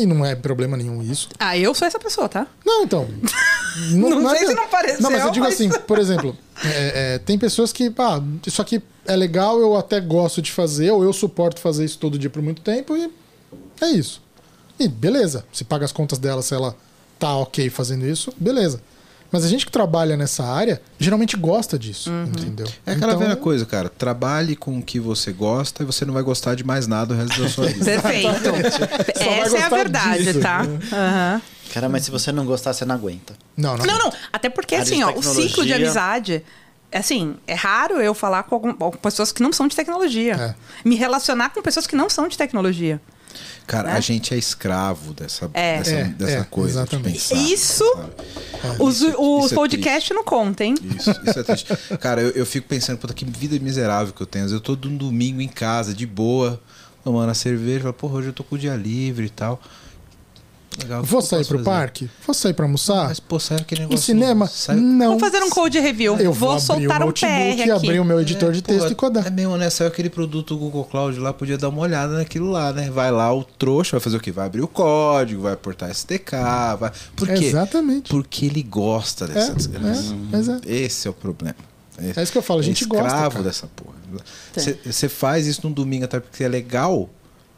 E 0.02 0.06
não 0.06 0.26
é 0.26 0.34
problema 0.36 0.78
nenhum 0.78 1.02
isso. 1.04 1.28
Ah, 1.38 1.58
eu 1.58 1.74
sou 1.76 1.86
essa 1.88 2.00
pessoa, 2.00 2.30
tá? 2.30 2.48
Não, 2.66 2.84
então. 2.84 3.08
Não 3.92 4.30
é 4.32 4.36
sei 4.38 4.40
que- 4.40 4.48
se 4.48 4.54
não 4.56 4.68
pareceu, 4.68 5.02
Não, 5.02 5.12
mas 5.12 5.24
eu 5.24 5.32
digo 5.32 5.46
mas- 5.46 5.54
assim, 5.54 5.70
por 5.70 6.00
exemplo, 6.00 6.36
é, 6.66 7.16
é, 7.16 7.18
tem 7.20 7.38
pessoas 7.38 7.72
que, 7.72 7.94
ah, 7.98 8.22
isso 8.46 8.62
aqui 8.62 8.82
é 9.06 9.16
legal, 9.16 9.60
eu 9.60 9.76
até 9.78 10.02
gosto 10.02 10.42
de 10.42 10.52
fazer, 10.52 10.90
ou 10.92 11.04
eu 11.04 11.14
suporto 11.14 11.60
fazer 11.62 11.86
isso 11.86 11.98
todo 12.00 12.18
dia 12.18 12.30
por 12.30 12.42
muito 12.42 12.62
tempo, 12.62 12.98
e 12.98 13.10
é 13.82 13.88
isso. 13.92 14.22
E 14.80 14.88
beleza, 14.88 15.46
se 15.54 15.64
paga 15.64 15.86
as 15.86 15.92
contas 15.92 16.18
dela, 16.18 16.42
se 16.42 16.54
ela 16.54 16.76
tá 17.20 17.36
ok 17.38 17.70
fazendo 17.70 18.06
isso, 18.08 18.34
beleza. 18.38 18.82
Mas 19.31 19.45
a 19.45 19.47
gente 19.47 19.65
que 19.65 19.72
trabalha 19.72 20.18
nessa 20.18 20.43
área, 20.43 20.81
geralmente 20.97 21.38
gosta 21.38 21.77
disso, 21.77 22.10
Uhum. 22.10 22.23
entendeu? 22.23 22.65
É 22.85 22.93
aquela 22.93 23.14
Então, 23.14 23.19
velha 23.27 23.35
coisa, 23.35 23.65
cara. 23.65 23.88
Trabalhe 23.89 24.56
com 24.56 24.77
o 24.80 24.81
que 24.81 24.99
você 24.99 25.31
gosta 25.31 25.84
e 25.84 25.85
você 25.85 26.03
não 26.03 26.14
vai 26.14 26.23
gostar 26.23 26.56
de 26.56 26.64
mais 26.64 26.88
nada 26.88 27.14
o 27.14 27.18
resto 27.18 27.41
da 27.41 27.47
sua 27.49 27.68
vida. 27.68 27.85
Perfeito. 27.85 28.27
Essa 29.19 29.57
é 29.57 29.61
a 29.64 29.69
verdade, 29.69 30.23
disso. 30.23 30.39
tá? 30.39 30.61
Aham. 30.91 31.41
Cara, 31.73 31.88
mas 31.88 32.03
se 32.06 32.10
você 32.11 32.31
não 32.31 32.45
gostar, 32.45 32.73
você 32.73 32.84
não 32.84 32.95
aguenta. 32.95 33.35
Não, 33.56 33.77
não. 33.77 33.85
Não, 33.85 33.97
não. 33.99 34.14
Até 34.34 34.49
porque, 34.49 34.73
assim, 34.73 35.03
ó, 35.03 35.11
o 35.14 35.22
ciclo 35.22 35.64
de 35.65 35.73
amizade. 35.73 36.43
Assim, 36.91 37.35
é 37.45 37.53
raro 37.53 38.01
eu 38.01 38.15
falar 38.15 38.41
com, 38.43 38.56
algum- 38.56 38.73
com 38.73 38.89
pessoas 38.93 39.31
que 39.31 39.43
não 39.43 39.53
são 39.53 39.68
de 39.68 39.76
tecnologia. 39.76 40.34
É. 40.34 40.56
Me 40.84 40.95
relacionar 40.95 41.51
com 41.51 41.61
pessoas 41.61 41.85
que 41.85 41.95
não 41.95 42.10
são 42.10 42.27
de 42.27 42.35
tecnologia. 42.35 42.99
Cara, 43.70 43.90
Né? 43.90 43.98
a 43.98 44.00
gente 44.00 44.34
é 44.34 44.38
escravo 44.38 45.14
dessa, 45.14 45.48
É. 45.54 45.78
dessa, 45.78 45.91
É, 45.91 46.04
dessa 46.06 46.32
é, 46.40 46.44
coisa. 46.44 46.80
exatamente. 46.82 47.20
De 47.20 47.30
pensar, 47.30 47.36
Isso, 47.36 47.84
os, 48.80 49.02
Isso- 49.02 49.16
os 49.22 49.46
isso 49.46 49.54
é 49.54 49.56
podcasts 49.56 50.16
não 50.16 50.24
contam, 50.24 50.66
hein? 50.66 50.76
Isso, 50.98 51.12
isso 51.24 51.40
é 51.40 51.44
triste. 51.44 51.68
Cara, 52.00 52.20
eu, 52.20 52.32
eu 52.32 52.46
fico 52.48 52.68
pensando, 52.68 52.98
puta, 52.98 53.14
que 53.14 53.24
vida 53.26 53.60
miserável 53.60 54.12
que 54.12 54.22
eu 54.22 54.26
tenho. 54.26 54.48
Eu 54.50 54.60
tô 54.60 54.76
de 54.76 54.88
um 54.88 54.98
domingo 54.98 55.40
em 55.40 55.48
casa, 55.48 55.94
de 55.94 56.08
boa, 56.08 56.60
tomando 57.04 57.30
a 57.30 57.36
cerveja, 57.36 57.82
falo, 57.82 57.94
porra, 57.94 58.16
hoje 58.16 58.30
eu 58.30 58.34
tô 58.34 58.44
com 58.44 58.56
o 58.56 58.58
dia 58.58 58.76
livre 58.76 59.28
e 59.28 59.30
tal. 59.30 59.62
Legal, 60.81 61.01
o 61.01 61.03
Vou 61.03 61.22
sair 61.22 61.45
pro 61.45 61.57
fazer? 61.60 61.69
parque? 61.69 62.10
Vou 62.26 62.34
sair 62.34 62.53
pra 62.53 62.65
almoçar? 62.65 63.07
Mas, 63.07 63.19
pô, 63.19 63.39
sério 63.39 63.65
que 63.65 63.76
negócio. 63.76 63.95
Em 63.95 63.97
cinema? 63.97 64.47
Sai... 64.47 64.76
Não. 64.76 65.18
Vamos 65.18 65.22
fazer 65.22 65.43
um 65.43 65.49
code 65.49 65.80
review. 65.80 66.18
Eu 66.18 66.34
vou, 66.34 66.51
abrir 66.51 66.61
soltar 66.61 67.03
o 67.03 67.10
um 67.10 67.11
PR 67.11 67.26
aqui. 67.61 67.72
abrir 67.72 67.99
o 67.99 68.06
meu 68.06 68.19
editor 68.22 68.51
de 68.51 68.61
Pô, 68.61 68.73
texto 68.73 68.91
e 68.91 68.95
codar. 68.95 69.27
É 69.27 69.30
mesmo, 69.30 69.57
né? 69.57 69.69
Saiu 69.69 69.88
aquele 69.88 70.10
produto 70.10 70.57
Google 70.57 70.85
Cloud 70.85 71.19
lá, 71.19 71.34
podia 71.34 71.57
dar 71.57 71.69
uma 71.69 71.81
olhada 71.81 72.14
naquilo 72.14 72.49
lá, 72.49 72.72
né? 72.73 72.89
Vai 72.89 73.11
lá, 73.11 73.34
o 73.34 73.43
trouxa 73.43 73.91
vai 73.91 73.99
fazer 73.99 74.18
o 74.18 74.19
quê? 74.19 74.31
Vai 74.31 74.45
abrir 74.45 74.61
o 74.61 74.68
código, 74.68 75.41
vai 75.43 75.56
portar 75.56 75.89
SDK, 75.89 76.31
vai. 76.80 76.91
Por 77.15 77.27
quê? 77.27 77.45
Exatamente. 77.45 78.10
Porque 78.10 78.45
ele 78.45 78.64
gosta 78.64 79.26
É, 79.26 79.27
dessa 79.30 79.53
desgraça. 79.53 80.14
é, 80.14 80.18
mas 80.31 80.49
é. 80.49 80.60
Esse 80.65 81.07
é 81.07 81.11
o 81.11 81.14
problema. 81.14 81.56
É 81.97 82.23
isso 82.23 82.31
que 82.31 82.38
eu 82.38 82.41
falo, 82.41 82.61
a 82.61 82.64
gente 82.64 82.85
é 82.85 82.88
gosta, 82.88 83.07
escravo 83.07 83.43
dessa 83.43 83.68
porra. 83.68 83.95
Você 84.85 85.10
faz 85.10 85.45
isso 85.45 85.61
num 85.64 85.72
domingo 85.72 86.06
até 86.06 86.19
porque 86.19 86.43
é 86.43 86.47
legal 86.47 87.10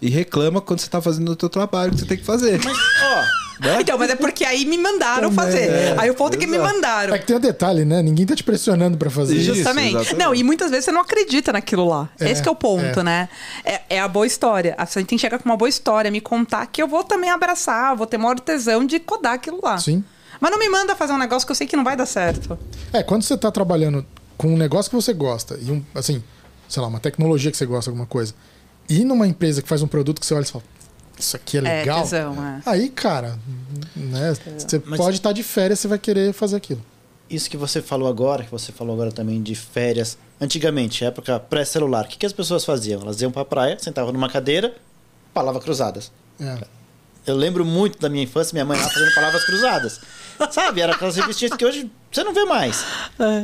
e 0.01 0.09
reclama 0.09 0.59
quando 0.59 0.79
você 0.79 0.89
tá 0.89 1.01
fazendo 1.01 1.31
o 1.31 1.35
teu 1.35 1.49
trabalho 1.49 1.91
que 1.91 1.99
você 1.99 2.05
tem 2.05 2.17
que 2.17 2.23
fazer. 2.25 2.59
Ó, 2.65 3.41
né? 3.61 3.81
Então, 3.81 3.97
mas 3.97 4.09
é 4.09 4.15
porque 4.15 4.43
aí 4.43 4.65
me 4.65 4.77
mandaram 4.77 5.29
Também, 5.29 5.45
fazer. 5.45 5.69
é, 5.69 5.95
aí 5.97 6.09
o 6.09 6.15
ponto 6.15 6.33
é 6.33 6.37
que 6.37 6.47
me 6.47 6.57
mandaram. 6.57 7.13
É 7.13 7.19
que 7.19 7.27
tem 7.27 7.35
um 7.35 7.39
detalhe, 7.39 7.85
né? 7.85 8.01
Ninguém 8.01 8.25
tá 8.25 8.35
te 8.35 8.43
pressionando 8.43 8.97
pra 8.97 9.11
fazer 9.11 9.35
Isso. 9.35 9.53
Justamente. 9.53 9.95
exatamente. 9.95 10.15
Não, 10.15 10.33
e 10.33 10.43
muitas 10.43 10.71
vezes 10.71 10.85
você 10.85 10.91
não 10.91 11.01
acredita 11.01 11.53
naquilo 11.53 11.87
lá. 11.87 12.09
É, 12.19 12.31
Esse 12.31 12.41
que 12.41 12.49
é 12.49 12.51
o 12.51 12.55
ponto, 12.55 12.99
é. 13.01 13.03
né? 13.03 13.29
É, 13.63 13.81
é 13.89 13.99
a 13.99 14.07
boa 14.07 14.25
história. 14.25 14.73
A 14.77 14.85
gente 14.85 15.05
tem 15.05 15.17
que 15.17 15.19
chegar 15.19 15.37
com 15.37 15.47
uma 15.47 15.55
boa 15.55 15.69
história, 15.69 16.09
me 16.09 16.19
contar 16.19 16.65
que 16.65 16.81
eu 16.81 16.87
vou 16.87 17.03
também 17.03 17.29
abraçar, 17.29 17.95
vou 17.95 18.07
ter 18.07 18.17
maior 18.17 18.39
tesão 18.39 18.83
de 18.83 18.99
codar 18.99 19.33
aquilo 19.33 19.59
lá. 19.61 19.77
Sim. 19.77 20.03
Mas 20.39 20.49
não 20.49 20.57
me 20.57 20.67
manda 20.67 20.95
fazer 20.95 21.13
um 21.13 21.19
negócio 21.19 21.45
que 21.45 21.51
eu 21.51 21.55
sei 21.55 21.67
que 21.67 21.77
não 21.77 21.83
vai 21.83 21.95
dar 21.95 22.07
certo. 22.07 22.57
É, 22.91 23.03
quando 23.03 23.21
você 23.21 23.37
tá 23.37 23.51
trabalhando 23.51 24.03
com 24.37 24.47
um 24.47 24.57
negócio 24.57 24.89
que 24.89 24.95
você 24.95 25.13
gosta 25.13 25.59
e 25.61 25.71
um, 25.71 25.83
assim, 25.93 26.23
sei 26.67 26.81
lá, 26.81 26.87
uma 26.87 26.99
tecnologia 26.99 27.51
que 27.51 27.57
você 27.57 27.65
gosta, 27.67 27.91
alguma 27.91 28.07
coisa, 28.07 28.33
e 28.89 29.03
numa 29.05 29.27
empresa 29.27 29.61
que 29.61 29.67
faz 29.67 29.81
um 29.81 29.87
produto 29.87 30.19
que 30.19 30.25
você 30.25 30.33
olha 30.33 30.43
e 30.43 30.47
fala, 30.47 30.63
isso 31.17 31.35
aqui 31.35 31.57
é 31.57 31.61
legal. 31.61 32.01
tesão, 32.01 32.33
é. 32.45 32.61
Aí, 32.65 32.89
cara, 32.89 33.37
né? 33.95 34.33
Você 34.57 34.81
Mas- 34.85 34.97
pode 34.97 35.17
estar 35.17 35.31
de 35.31 35.43
férias, 35.43 35.79
você 35.79 35.87
vai 35.87 35.99
querer 35.99 36.33
fazer 36.33 36.55
aquilo. 36.57 36.81
isso 37.29 37.49
que 37.49 37.55
você 37.57 37.81
falou 37.81 38.07
agora, 38.09 38.43
que 38.43 38.51
você 38.51 38.71
falou 38.71 38.93
agora 38.93 39.11
também 39.11 39.41
de 39.41 39.55
férias. 39.55 40.17
Antigamente, 40.39 41.05
época 41.05 41.39
pré-celular, 41.39 42.05
o 42.05 42.07
que, 42.07 42.17
que 42.17 42.25
as 42.25 42.33
pessoas 42.33 42.65
faziam? 42.65 43.01
Elas 43.01 43.21
iam 43.21 43.31
pra 43.31 43.45
praia, 43.45 43.77
sentavam 43.79 44.11
numa 44.11 44.29
cadeira, 44.29 44.75
palavras 45.33 45.63
cruzadas. 45.63 46.11
É. 46.39 46.57
Eu 47.25 47.35
lembro 47.35 47.63
muito 47.63 47.99
da 47.99 48.09
minha 48.09 48.23
infância, 48.23 48.53
minha 48.53 48.65
mãe 48.65 48.77
lá 48.77 48.89
fazendo 48.89 49.13
palavras 49.13 49.45
cruzadas. 49.45 49.99
Sabe? 50.51 50.81
Era 50.81 50.93
aquelas 50.95 51.15
revistinhas 51.15 51.55
que 51.55 51.63
hoje 51.63 51.89
você 52.11 52.23
não 52.23 52.33
vê 52.33 52.43
mais. 52.45 52.83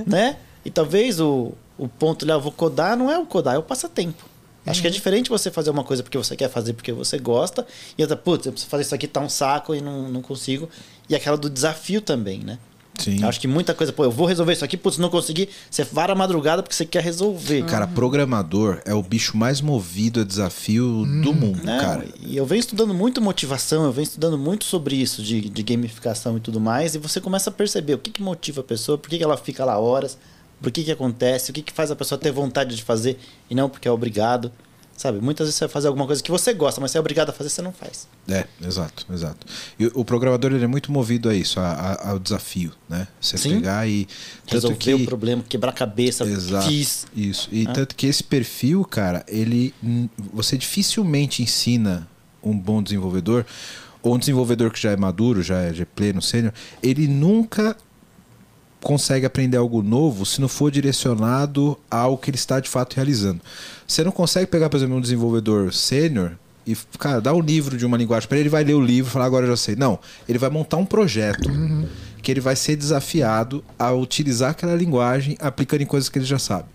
Né? 0.07 0.37
E 0.65 0.71
talvez 0.71 1.19
o, 1.19 1.53
o 1.77 1.87
ponto 1.87 2.25
lá, 2.25 2.33
eu 2.33 2.41
vou 2.41 2.51
codar, 2.51 2.97
não 2.97 3.11
é 3.11 3.17
o 3.19 3.25
codar, 3.25 3.53
é 3.55 3.57
o 3.59 3.63
passatempo. 3.63 4.25
Acho 4.67 4.81
que 4.81 4.87
é 4.87 4.91
diferente 4.91 5.29
você 5.29 5.49
fazer 5.49 5.69
uma 5.69 5.83
coisa 5.83 6.03
porque 6.03 6.17
você 6.17 6.35
quer 6.35 6.49
fazer 6.49 6.73
porque 6.73 6.91
você 6.91 7.17
gosta, 7.17 7.65
e 7.97 8.01
outra, 8.01 8.17
putz, 8.17 8.45
eu 8.45 8.51
preciso 8.51 8.69
fazer 8.69 8.83
isso 8.83 8.95
aqui, 8.95 9.07
tá 9.07 9.21
um 9.21 9.29
saco 9.29 9.73
e 9.73 9.81
não, 9.81 10.09
não 10.09 10.21
consigo. 10.21 10.69
E 11.09 11.15
aquela 11.15 11.37
do 11.37 11.49
desafio 11.49 12.01
também, 12.01 12.39
né? 12.39 12.59
Sim. 12.97 13.23
Acho 13.23 13.39
que 13.39 13.47
muita 13.47 13.73
coisa, 13.73 13.93
pô, 13.93 14.03
eu 14.03 14.11
vou 14.11 14.25
resolver 14.25 14.53
isso 14.53 14.65
aqui, 14.65 14.75
putz, 14.75 14.97
não 14.97 15.09
consegui. 15.09 15.49
Você 15.69 15.83
vara 15.83 16.13
a 16.13 16.15
madrugada 16.15 16.63
porque 16.63 16.75
você 16.75 16.85
quer 16.85 17.03
resolver. 17.03 17.63
Cara, 17.65 17.87
programador 17.87 18.81
é 18.85 18.93
o 18.93 19.03
bicho 19.03 19.37
mais 19.37 19.61
movido 19.61 20.21
a 20.21 20.23
desafio 20.23 21.05
do 21.05 21.33
mundo, 21.33 21.63
Não, 21.63 21.79
cara. 21.79 22.05
E 22.19 22.35
eu 22.35 22.45
venho 22.45 22.59
estudando 22.59 22.93
muito 22.93 23.21
motivação, 23.21 23.85
eu 23.85 23.91
venho 23.91 24.03
estudando 24.03 24.37
muito 24.37 24.65
sobre 24.65 24.95
isso 24.95 25.21
de, 25.21 25.41
de 25.49 25.63
gamificação 25.63 26.37
e 26.37 26.39
tudo 26.39 26.59
mais, 26.59 26.95
e 26.95 26.97
você 26.97 27.21
começa 27.21 27.49
a 27.49 27.53
perceber 27.53 27.93
o 27.93 27.97
que, 27.97 28.11
que 28.11 28.21
motiva 28.21 28.61
a 28.61 28.63
pessoa, 28.63 28.97
por 28.97 29.09
que, 29.09 29.17
que 29.17 29.23
ela 29.23 29.37
fica 29.37 29.63
lá 29.63 29.77
horas, 29.77 30.17
por 30.61 30.71
que, 30.71 30.83
que 30.83 30.91
acontece, 30.91 31.51
o 31.51 31.53
que, 31.53 31.61
que 31.61 31.71
faz 31.73 31.91
a 31.91 31.95
pessoa 31.95 32.17
ter 32.19 32.31
vontade 32.31 32.75
de 32.75 32.83
fazer 32.83 33.19
e 33.49 33.55
não 33.55 33.69
porque 33.69 33.87
é 33.87 33.91
obrigado. 33.91 34.51
Sabe, 34.95 35.19
muitas 35.21 35.45
vezes 35.45 35.55
você 35.59 35.65
vai 35.65 35.71
fazer 35.71 35.87
alguma 35.89 36.07
coisa 36.07 36.23
que 36.23 36.31
você 36.31 36.51
gosta, 36.55 36.81
mas 36.81 36.89
você 36.89 36.97
é 36.97 36.99
obrigado 36.99 37.29
a 37.29 37.31
fazer, 37.31 37.51
você 37.51 37.61
não 37.61 37.71
faz. 37.71 38.07
É, 38.27 38.45
exato, 38.65 39.05
exato. 39.13 39.45
E 39.77 39.85
o- 39.93 40.03
programador 40.03 40.51
ele 40.51 40.63
é 40.63 40.67
muito 40.67 40.91
movido 40.91 41.29
a 41.29 41.35
isso, 41.35 41.59
a- 41.59 41.71
a- 41.71 42.09
ao 42.09 42.17
desafio, 42.17 42.71
né? 42.89 43.07
Você 43.21 43.37
Sim. 43.37 43.57
pegar 43.57 43.87
e 43.87 44.07
Resolver 44.47 44.75
que 44.77 44.95
o 44.95 45.05
problema, 45.05 45.43
quebrar 45.47 45.69
a 45.69 45.73
cabeça, 45.73 46.23
Exato. 46.25 46.67
fiz. 46.67 47.05
Isso. 47.15 47.47
E 47.51 47.67
tanto 47.67 47.95
que 47.95 48.07
esse 48.07 48.23
perfil, 48.23 48.83
cara, 48.85 49.23
ele. 49.27 49.71
Você 50.33 50.57
dificilmente 50.57 51.43
ensina 51.43 52.07
um 52.41 52.57
bom 52.57 52.81
desenvolvedor, 52.81 53.45
ou 54.01 54.15
um 54.15 54.17
desenvolvedor 54.17 54.71
que 54.71 54.79
já 54.81 54.89
é 54.89 54.97
maduro, 54.97 55.43
já 55.43 55.59
é, 55.61 55.73
já 55.75 55.83
é 55.83 55.85
pleno, 55.85 56.23
sênior, 56.23 56.53
ele 56.81 57.07
nunca 57.07 57.77
consegue 58.81 59.25
aprender 59.25 59.57
algo 59.57 59.81
novo 59.81 60.25
se 60.25 60.39
não 60.39 60.47
for 60.47 60.71
direcionado 60.71 61.77
ao 61.89 62.17
que 62.17 62.29
ele 62.29 62.37
está 62.37 62.59
de 62.59 62.69
fato 62.69 62.95
realizando. 62.95 63.41
Você 63.87 64.03
não 64.03 64.11
consegue 64.11 64.47
pegar, 64.47 64.69
por 64.69 64.77
exemplo, 64.77 64.95
um 64.95 65.01
desenvolvedor 65.01 65.73
sênior 65.73 66.33
e, 66.65 66.75
cara, 66.99 67.21
dar 67.21 67.33
um 67.33 67.39
livro 67.39 67.77
de 67.77 67.85
uma 67.85 67.95
linguagem 67.95 68.27
para 68.27 68.37
ele, 68.37 68.43
ele 68.43 68.49
vai 68.49 68.63
ler 68.63 68.73
o 68.73 68.81
livro 68.81 69.09
e 69.09 69.13
falar, 69.13 69.25
agora 69.25 69.45
eu 69.45 69.51
já 69.51 69.57
sei. 69.57 69.75
Não, 69.75 69.97
ele 70.27 70.37
vai 70.37 70.49
montar 70.49 70.75
um 70.77 70.85
projeto. 70.85 71.49
Que 72.21 72.31
ele 72.31 72.41
vai 72.41 72.55
ser 72.55 72.75
desafiado 72.75 73.63
a 73.77 73.91
utilizar 73.91 74.51
aquela 74.51 74.75
linguagem 74.75 75.37
aplicando 75.39 75.81
em 75.81 75.85
coisas 75.85 76.09
que 76.09 76.17
ele 76.17 76.25
já 76.25 76.39
sabe. 76.39 76.65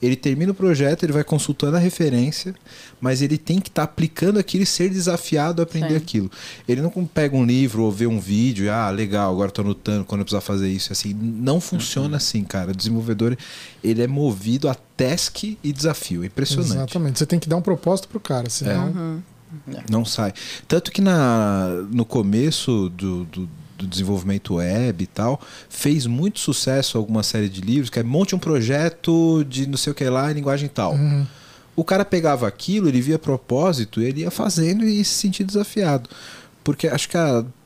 Ele 0.00 0.16
termina 0.16 0.52
o 0.52 0.54
projeto, 0.54 1.02
ele 1.02 1.12
vai 1.12 1.24
consultando 1.24 1.76
a 1.76 1.80
referência, 1.80 2.54
mas 3.00 3.22
ele 3.22 3.38
tem 3.38 3.60
que 3.60 3.68
estar 3.68 3.82
aplicando 3.82 4.38
aquilo 4.38 4.62
e 4.62 4.66
ser 4.66 4.88
desafiado 4.90 5.62
a 5.62 5.64
aprender 5.64 5.90
Sim. 5.90 5.96
aquilo. 5.96 6.30
Ele 6.68 6.80
não 6.82 6.90
pega 7.06 7.36
um 7.36 7.44
livro 7.44 7.82
ou 7.82 7.90
vê 7.90 8.06
um 8.06 8.20
vídeo 8.20 8.66
e, 8.66 8.68
ah, 8.68 8.90
legal, 8.90 9.32
agora 9.32 9.50
tô 9.50 9.62
anotando 9.62 10.04
quando 10.04 10.20
eu 10.20 10.24
precisar 10.24 10.40
fazer 10.40 10.68
isso. 10.68 10.92
Assim, 10.92 11.14
não 11.14 11.60
funciona 11.60 12.16
assim, 12.18 12.44
cara. 12.44 12.72
O 12.72 12.76
desenvolvedor, 12.76 13.36
ele 13.82 14.02
é 14.02 14.06
movido 14.06 14.68
a 14.68 14.74
task 14.74 15.44
e 15.44 15.72
desafio. 15.72 16.22
É 16.22 16.26
impressionante. 16.26 16.72
Exatamente. 16.72 17.18
Você 17.18 17.26
tem 17.26 17.38
que 17.38 17.48
dar 17.48 17.56
um 17.56 17.62
propósito 17.62 18.08
pro 18.08 18.20
cara, 18.20 18.48
senão. 18.50 19.22
Não 19.90 20.04
sai. 20.04 20.32
Tanto 20.68 20.92
que 20.92 21.00
na, 21.00 21.68
no 21.90 22.04
começo 22.04 22.88
do, 22.90 23.24
do, 23.24 23.48
do 23.80 23.86
desenvolvimento 23.86 24.54
web 24.54 25.02
e 25.02 25.06
tal, 25.06 25.40
fez 25.68 26.06
muito 26.06 26.38
sucesso 26.38 26.98
alguma 26.98 27.22
série 27.22 27.48
de 27.48 27.60
livros 27.60 27.90
que 27.90 27.98
é 27.98 28.02
monte 28.02 28.34
um 28.34 28.38
projeto 28.38 29.44
de 29.48 29.66
não 29.66 29.76
sei 29.76 29.92
o 29.92 29.94
que 29.94 30.04
lá 30.04 30.30
em 30.30 30.34
linguagem 30.34 30.68
tal. 30.68 30.94
O 31.74 31.84
cara 31.84 32.04
pegava 32.04 32.46
aquilo, 32.46 32.88
ele 32.88 33.00
via 33.00 33.18
propósito, 33.18 34.02
ele 34.02 34.20
ia 34.20 34.30
fazendo 34.30 34.84
e 34.84 35.04
se 35.04 35.14
sentia 35.14 35.46
desafiado. 35.46 36.10
Porque 36.62 36.86
acho 36.88 37.08
que 37.08 37.16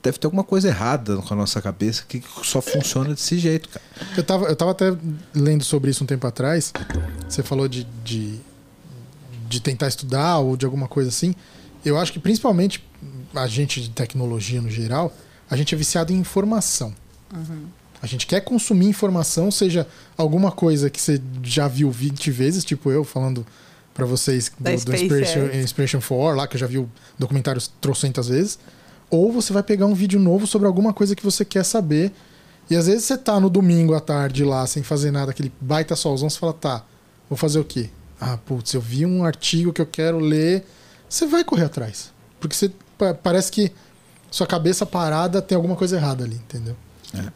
deve 0.02 0.18
ter 0.18 0.26
alguma 0.26 0.44
coisa 0.44 0.68
errada 0.68 1.16
com 1.16 1.34
a 1.34 1.36
nossa 1.36 1.60
cabeça 1.60 2.04
que 2.08 2.22
só 2.42 2.62
funciona 2.62 3.10
desse 3.10 3.38
jeito, 3.38 3.68
cara. 3.68 3.84
Eu 4.16 4.22
tava, 4.22 4.46
eu 4.46 4.56
tava 4.56 4.70
até 4.70 4.96
lendo 5.34 5.64
sobre 5.64 5.90
isso 5.90 6.04
um 6.04 6.06
tempo 6.06 6.26
atrás. 6.26 6.72
Você 7.28 7.42
falou 7.42 7.66
de, 7.66 7.84
de, 8.04 8.38
de 9.48 9.60
tentar 9.60 9.88
estudar 9.88 10.38
ou 10.38 10.56
de 10.56 10.64
alguma 10.64 10.86
coisa 10.86 11.08
assim. 11.08 11.34
Eu 11.84 11.98
acho 11.98 12.12
que 12.12 12.20
principalmente 12.20 12.84
a 13.34 13.46
gente 13.48 13.80
de 13.80 13.90
tecnologia 13.90 14.62
no 14.62 14.70
geral, 14.70 15.12
a 15.54 15.56
gente 15.56 15.74
é 15.74 15.78
viciado 15.78 16.12
em 16.12 16.16
informação. 16.16 16.92
A 18.02 18.06
gente 18.06 18.26
quer 18.26 18.40
consumir 18.40 18.86
informação, 18.86 19.50
seja 19.50 19.86
alguma 20.16 20.50
coisa 20.52 20.90
que 20.90 21.00
você 21.00 21.20
já 21.42 21.66
viu 21.68 21.90
20 21.90 22.30
vezes, 22.30 22.64
tipo 22.64 22.90
eu 22.90 23.02
falando 23.04 23.46
pra 23.94 24.04
vocês 24.04 24.50
do, 24.58 24.64
do. 24.84 24.90
Inspiration, 25.04 25.56
Inspiration 25.60 26.00
4, 26.00 26.36
lá 26.36 26.46
que 26.46 26.56
eu 26.56 26.60
já 26.60 26.66
vi 26.66 26.78
o 26.78 26.88
documentários 27.18 27.70
trocentas 27.80 28.28
vezes. 28.28 28.58
Ou 29.08 29.32
você 29.32 29.52
vai 29.52 29.62
pegar 29.62 29.86
um 29.86 29.94
vídeo 29.94 30.18
novo 30.18 30.46
sobre 30.46 30.66
alguma 30.66 30.92
coisa 30.92 31.14
que 31.14 31.22
você 31.24 31.44
quer 31.44 31.64
saber. 31.64 32.12
E 32.68 32.74
às 32.76 32.86
vezes 32.86 33.04
você 33.04 33.16
tá 33.16 33.38
no 33.38 33.48
domingo 33.48 33.94
à 33.94 34.00
tarde 34.00 34.44
lá, 34.44 34.66
sem 34.66 34.82
fazer 34.82 35.10
nada, 35.10 35.30
aquele 35.30 35.52
baita 35.60 35.94
solzão, 35.94 36.28
você 36.28 36.38
fala, 36.38 36.52
tá, 36.52 36.84
vou 37.30 37.36
fazer 37.36 37.58
o 37.60 37.64
quê? 37.64 37.90
Ah, 38.20 38.36
putz, 38.38 38.72
eu 38.74 38.80
vi 38.80 39.06
um 39.06 39.24
artigo 39.24 39.72
que 39.72 39.80
eu 39.80 39.86
quero 39.86 40.18
ler. 40.18 40.64
Você 41.08 41.26
vai 41.26 41.44
correr 41.44 41.64
atrás. 41.64 42.10
Porque 42.40 42.56
você 42.56 42.70
pa- 42.98 43.14
parece 43.14 43.52
que 43.52 43.70
sua 44.34 44.46
cabeça 44.46 44.84
parada 44.84 45.40
tem 45.40 45.54
alguma 45.56 45.76
coisa 45.76 45.96
errada 45.96 46.24
ali, 46.24 46.36
entendeu? 46.36 46.74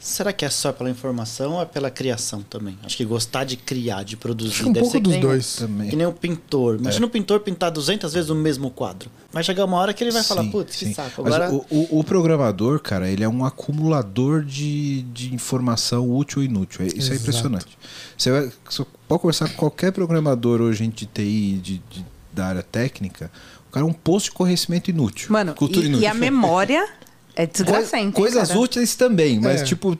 Será 0.01 0.33
que 0.33 0.45
é 0.45 0.51
só 0.51 0.73
pela 0.73 0.91
informação 0.91 1.53
ou 1.53 1.63
é 1.63 1.65
pela 1.65 1.89
criação 1.89 2.43
também? 2.43 2.77
Acho 2.83 2.97
que 2.97 3.05
gostar 3.05 3.45
de 3.45 3.57
criar, 3.57 4.03
de 4.03 4.17
produzir, 4.17 4.65
um 4.67 4.73
deve 4.73 4.83
pouco 4.85 4.99
dos 4.99 5.13
nem, 5.13 5.21
dois. 5.21 5.55
Também. 5.55 5.89
Que 5.89 5.95
nem 5.95 6.05
o 6.05 6.13
pintor. 6.13 6.79
Imagina 6.81 7.07
o 7.07 7.09
pintor 7.09 7.39
pintar 7.39 7.71
200 7.71 8.13
vezes 8.13 8.29
o 8.29 8.35
mesmo 8.35 8.73
quadro. 8.73 9.09
Vai 9.33 9.45
chegar 9.45 9.65
uma 9.65 9.77
hora 9.77 9.95
que 9.95 10.03
ele 10.03 10.11
vai 10.11 10.25
falar, 10.25 10.43
Sim, 10.43 10.51
putz, 10.51 10.75
que 10.75 10.93
saco. 10.93 11.23
Mas 11.23 11.33
Agora, 11.33 11.53
o, 11.55 11.65
o- 11.71 12.01
o 12.01 12.03
programador, 12.03 12.81
cara, 12.81 13.09
ele 13.09 13.23
é 13.23 13.29
um 13.29 13.45
acumulador 13.45 14.43
de, 14.43 15.03
de 15.03 15.33
informação 15.33 16.11
útil 16.11 16.43
e 16.43 16.47
inútil. 16.47 16.83
É- 16.85 16.89
Isso 16.89 16.97
Exato. 16.99 17.13
é 17.13 17.17
impressionante. 17.19 17.79
Você, 18.17 18.31
vai, 18.33 18.51
você 18.69 18.85
pode 19.07 19.21
conversar 19.23 19.49
com 19.51 19.55
qualquer 19.59 19.93
programador 19.93 20.61
hoje 20.61 20.89
de 20.89 21.07
TI, 21.07 21.61
de, 21.63 21.79
de- 21.89 22.05
da 22.33 22.47
área 22.47 22.63
técnica, 22.65 23.31
o 23.69 23.73
cara 23.73 23.85
é 23.85 23.89
um 23.89 23.93
posto 23.93 24.27
de 24.27 24.31
conhecimento 24.33 24.89
inútil. 24.91 25.29
Mano, 25.31 25.55
cultura 25.55 25.85
e, 25.85 25.89
e 25.89 25.89
inútil. 25.91 26.09
a 26.11 26.15
memória 26.15 26.89
é 27.37 27.47
hein, 27.97 28.11
Coisas 28.11 28.49
cara? 28.49 28.61
úteis 28.61 28.95
também, 28.97 29.41
mas 29.41 29.61
É. 29.63 29.65
tipo. 29.65 29.97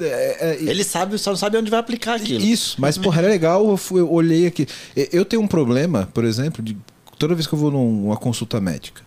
é- 0.00 0.36
é- 0.40 0.58
ele 0.62 0.84
sabe, 0.84 1.16
só 1.18 1.30
não 1.30 1.36
sabe 1.36 1.56
onde 1.56 1.70
vai 1.70 1.80
aplicar 1.80 2.14
aquilo. 2.16 2.42
Isso, 2.44 2.76
mas 2.78 2.98
porra, 2.98 3.20
era 3.20 3.28
legal, 3.28 3.66
eu, 3.68 3.76
fui- 3.76 4.00
eu 4.00 4.12
olhei 4.12 4.46
aqui. 4.46 4.66
E- 4.96 5.08
Eu 5.12 5.24
tenho 5.24 5.42
um 5.42 5.46
problema, 5.48 6.08
por 6.12 6.24
exemplo, 6.24 6.62
de 6.62 6.76
toda 7.18 7.34
vez 7.34 7.46
que 7.46 7.54
eu 7.54 7.58
vou 7.58 7.70
numa 7.70 8.16
consulta 8.16 8.60
médica, 8.60 9.02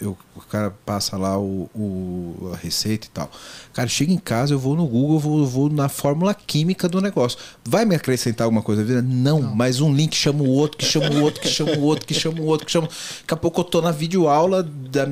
eu, 0.00 0.16
o 0.36 0.40
cara 0.40 0.70
passa 0.84 1.16
lá 1.16 1.38
o, 1.38 1.68
o- 1.74 2.50
a 2.52 2.56
receita 2.56 3.06
e 3.06 3.10
tal. 3.10 3.30
Cara, 3.72 3.88
chega 3.88 4.12
em 4.12 4.18
casa, 4.18 4.52
eu 4.54 4.58
vou 4.58 4.74
no 4.76 4.86
Google, 4.86 5.14
eu 5.16 5.18
vou, 5.20 5.38
eu 5.40 5.46
vou 5.46 5.68
na 5.70 5.88
fórmula 5.88 6.34
química 6.34 6.88
do 6.88 7.00
negócio. 7.00 7.38
Vai 7.64 7.84
me 7.84 7.94
acrescentar 7.94 8.44
alguma 8.44 8.62
coisa 8.62 8.82
vida? 8.84 9.02
Não, 9.02 9.40
mas 9.42 9.80
um 9.80 9.92
link 9.94 10.14
chama 10.14 10.42
o 10.42 10.48
outro, 10.48 10.76
que 10.78 10.84
chama 10.84 11.08
o 11.10 11.22
outro, 11.22 11.40
que 11.40 11.48
chama 11.48 11.72
o 11.72 11.82
outro, 11.82 12.06
que 12.06 12.14
chama 12.14 12.40
o 12.40 12.44
outro, 12.46 12.66
que 12.66 12.72
chama. 12.72 12.86
Daqui 12.88 13.34
a 13.34 13.36
pouco 13.36 13.60
eu 13.60 13.64
tô 13.64 13.80
na 13.82 13.90
videoaula 13.90 14.62
da. 14.62 15.06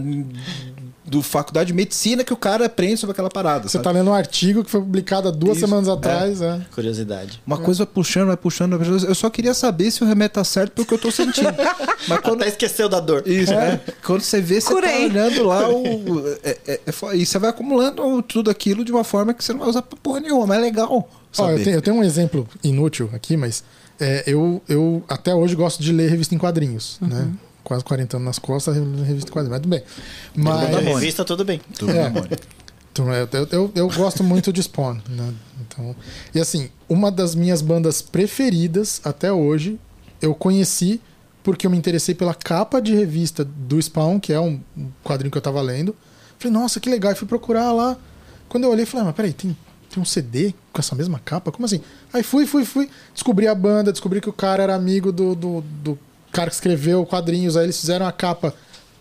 Do 1.12 1.22
faculdade 1.22 1.66
de 1.68 1.74
medicina 1.74 2.24
que 2.24 2.32
o 2.32 2.36
cara 2.36 2.64
aprende 2.64 2.96
sobre 2.96 3.12
aquela 3.12 3.28
parada. 3.28 3.64
Você 3.68 3.72
sabe? 3.72 3.84
tá 3.84 3.90
lendo 3.90 4.08
um 4.10 4.14
artigo 4.14 4.64
que 4.64 4.70
foi 4.70 4.80
publicado 4.80 5.28
há 5.28 5.30
duas 5.30 5.58
Isso, 5.58 5.66
semanas 5.66 5.86
é. 5.88 5.92
atrás, 5.92 6.40
é. 6.40 6.60
Curiosidade. 6.74 7.42
Uma 7.46 7.58
coisa 7.58 7.84
vai 7.84 7.92
puxando, 7.94 8.26
vai 8.28 8.36
puxando, 8.36 8.70
vai 8.70 8.78
puxando. 8.78 9.08
Eu 9.08 9.14
só 9.14 9.28
queria 9.28 9.52
saber 9.52 9.90
se 9.90 10.02
o 10.02 10.06
remédio 10.06 10.34
tá 10.34 10.44
certo 10.44 10.72
porque 10.72 10.94
eu 10.94 10.98
tô 10.98 11.10
sentindo. 11.10 11.52
Mas 12.08 12.20
quando. 12.20 12.40
Até 12.40 12.48
esqueceu 12.48 12.88
da 12.88 12.98
dor. 12.98 13.22
Isso, 13.26 13.52
é. 13.52 13.78
Quando 14.04 14.22
você 14.22 14.40
vê, 14.40 14.60
você 14.60 14.68
tá 14.68 14.74
Curei. 14.74 15.04
olhando 15.04 15.44
lá 15.44 15.68
o. 15.68 16.28
É, 16.42 16.58
é- 16.66 16.80
é 16.86 16.92
fo- 16.92 17.12
e 17.12 17.26
você 17.26 17.38
vai 17.38 17.50
acumulando 17.50 18.22
tudo 18.22 18.50
aquilo 18.50 18.82
de 18.84 18.90
uma 18.90 19.04
forma 19.04 19.34
que 19.34 19.44
você 19.44 19.52
não 19.52 19.60
vai 19.60 19.68
usar 19.68 19.82
pra 19.82 19.98
porra 20.02 20.20
nenhuma, 20.20 20.46
mas 20.46 20.58
é 20.58 20.60
legal. 20.60 21.08
Ó, 21.38 21.50
eu, 21.50 21.62
tenho, 21.62 21.76
eu 21.76 21.82
tenho 21.82 21.96
um 21.96 22.02
exemplo 22.04 22.48
inútil 22.64 23.10
aqui, 23.12 23.36
mas 23.36 23.62
é, 24.00 24.24
eu, 24.26 24.62
eu 24.68 25.04
até 25.08 25.34
hoje 25.34 25.54
gosto 25.54 25.82
de 25.82 25.92
ler 25.92 26.08
revista 26.10 26.34
em 26.34 26.38
quadrinhos, 26.38 26.96
né? 27.02 27.28
Quase 27.72 27.84
40 27.84 28.16
anos 28.18 28.26
nas 28.26 28.38
costas, 28.38 28.76
revista 28.76 29.32
quadrinhos, 29.32 29.50
mas 29.50 29.60
tudo 29.60 29.70
bem. 29.70 29.82
Mas... 30.34 30.70
Mas, 30.70 30.84
revista, 30.84 31.24
tudo 31.24 31.42
bem. 31.42 31.58
Tudo 31.78 31.90
é. 31.92 32.02
na 32.02 32.10
memória. 32.10 32.38
então, 32.92 33.10
eu, 33.14 33.28
eu, 33.32 33.48
eu, 33.50 33.72
eu 33.74 33.88
gosto 33.88 34.22
muito 34.22 34.52
de 34.52 34.62
Spawn, 34.62 34.98
né? 35.08 35.32
Então, 35.62 35.96
e 36.34 36.38
assim, 36.38 36.68
uma 36.86 37.10
das 37.10 37.34
minhas 37.34 37.62
bandas 37.62 38.02
preferidas 38.02 39.00
até 39.04 39.32
hoje, 39.32 39.80
eu 40.20 40.34
conheci 40.34 41.00
porque 41.42 41.66
eu 41.66 41.70
me 41.70 41.78
interessei 41.78 42.14
pela 42.14 42.34
capa 42.34 42.78
de 42.78 42.94
revista 42.94 43.42
do 43.42 43.80
Spawn, 43.80 44.20
que 44.20 44.34
é 44.34 44.38
um 44.38 44.60
um 44.76 44.90
quadrinho 45.02 45.30
que 45.30 45.38
eu 45.38 45.42
tava 45.42 45.62
lendo. 45.62 45.96
Falei, 46.38 46.52
nossa, 46.52 46.78
que 46.78 46.90
legal. 46.90 47.12
E 47.12 47.14
fui 47.14 47.26
procurar 47.26 47.72
lá. 47.72 47.96
Quando 48.50 48.64
eu 48.64 48.70
olhei, 48.70 48.84
falei, 48.84 49.02
ah, 49.02 49.06
mas 49.06 49.16
peraí, 49.16 49.32
tem, 49.32 49.56
tem 49.88 50.02
um 50.02 50.04
CD 50.04 50.52
com 50.72 50.78
essa 50.78 50.94
mesma 50.94 51.18
capa? 51.18 51.50
Como 51.50 51.64
assim? 51.64 51.80
Aí 52.12 52.22
fui, 52.22 52.44
fui, 52.44 52.66
fui. 52.66 52.90
Descobri 53.14 53.46
a 53.46 53.54
banda, 53.54 53.92
descobri 53.92 54.20
que 54.20 54.28
o 54.28 54.32
cara 54.32 54.62
era 54.62 54.74
amigo 54.74 55.10
do, 55.10 55.34
do, 55.34 55.64
do 55.82 55.98
cara 56.32 56.50
que 56.50 56.56
escreveu 56.56 57.04
quadrinhos. 57.06 57.56
Aí 57.56 57.64
eles 57.64 57.78
fizeram 57.78 58.06
a 58.06 58.12
capa 58.12 58.54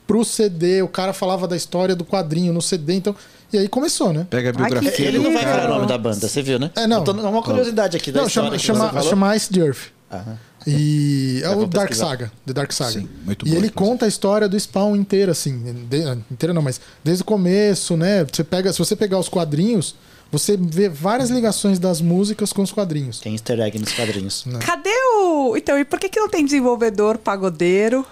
pro 0.05 0.23
CD. 0.23 0.81
O 0.81 0.87
cara 0.87 1.13
falava 1.13 1.47
da 1.47 1.55
história 1.55 1.95
do 1.95 2.05
quadrinho 2.05 2.53
no 2.53 2.61
CD. 2.61 2.93
Então, 2.93 3.15
e 3.51 3.57
aí 3.57 3.67
começou, 3.67 4.13
né? 4.13 4.27
Pega 4.29 4.49
a 4.49 4.53
biografia. 4.53 4.91
que 4.91 5.01
Ele 5.03 5.19
não 5.19 5.33
vai 5.33 5.43
falar 5.43 5.65
o 5.65 5.75
nome 5.75 5.87
da 5.87 5.97
banda, 5.97 6.27
você 6.27 6.41
viu, 6.41 6.59
né? 6.59 6.71
É, 6.75 6.87
não. 6.87 7.03
É 7.03 7.11
uma 7.11 7.41
curiosidade 7.41 7.97
aqui 7.97 8.11
da 8.11 8.21
Não, 8.21 8.27
história 8.27 8.57
chama, 8.59 8.87
chama, 8.89 9.01
chama 9.01 9.35
Ice 9.35 9.49
the 9.49 9.59
Earth. 9.59 9.91
Aham. 10.11 10.37
E 10.67 11.41
é 11.43 11.49
o 11.49 11.65
Dark 11.65 11.87
pesquisar. 11.87 12.09
Saga, 12.09 12.31
The 12.45 12.53
Dark 12.53 12.71
Saga. 12.71 12.91
Sim, 12.91 13.09
muito 13.25 13.47
e 13.47 13.49
boa, 13.49 13.59
ele 13.59 13.69
conta 13.69 14.05
a 14.05 14.07
história 14.07 14.47
do 14.47 14.59
Spawn 14.59 14.95
inteira, 14.95 15.31
assim. 15.31 15.57
De, 15.89 15.97
inteira 16.31 16.53
não, 16.53 16.61
mas 16.61 16.79
desde 17.03 17.23
o 17.23 17.25
começo, 17.25 17.97
né? 17.97 18.23
Você 18.31 18.43
pega, 18.43 18.71
se 18.71 18.77
você 18.77 18.95
pegar 18.95 19.17
os 19.17 19.27
quadrinhos, 19.27 19.95
você 20.31 20.55
vê 20.57 20.87
várias 20.87 21.29
ligações 21.29 21.77
das 21.77 21.99
músicas 21.99 22.53
com 22.53 22.61
os 22.61 22.71
quadrinhos. 22.71 23.19
Tem 23.19 23.33
easter 23.33 23.59
egg 23.59 23.77
nos 23.77 23.91
quadrinhos. 23.93 24.45
Cadê 24.65 24.89
o. 25.17 25.57
Então, 25.57 25.77
e 25.77 25.83
por 25.83 25.99
que, 25.99 26.07
que 26.07 26.19
não 26.19 26.29
tem 26.29 26.45
desenvolvedor 26.45 27.17
pagodeiro? 27.17 28.05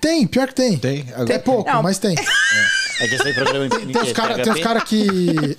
Tem, 0.00 0.26
pior 0.26 0.48
que 0.48 0.54
tem. 0.54 0.78
Tem. 0.78 1.06
É 1.08 1.14
Agora, 1.14 1.38
pouco, 1.40 1.70
Não. 1.70 1.82
mas 1.82 1.98
tem. 1.98 2.14
É 3.00 3.08
que 3.08 3.14
esse 3.14 3.26
aí 3.26 3.34
programa 3.34 3.66
em 3.66 3.68
Tem 3.68 4.02
os 4.02 4.12
caras 4.12 4.60
cara 4.60 4.80
que. 4.82 5.56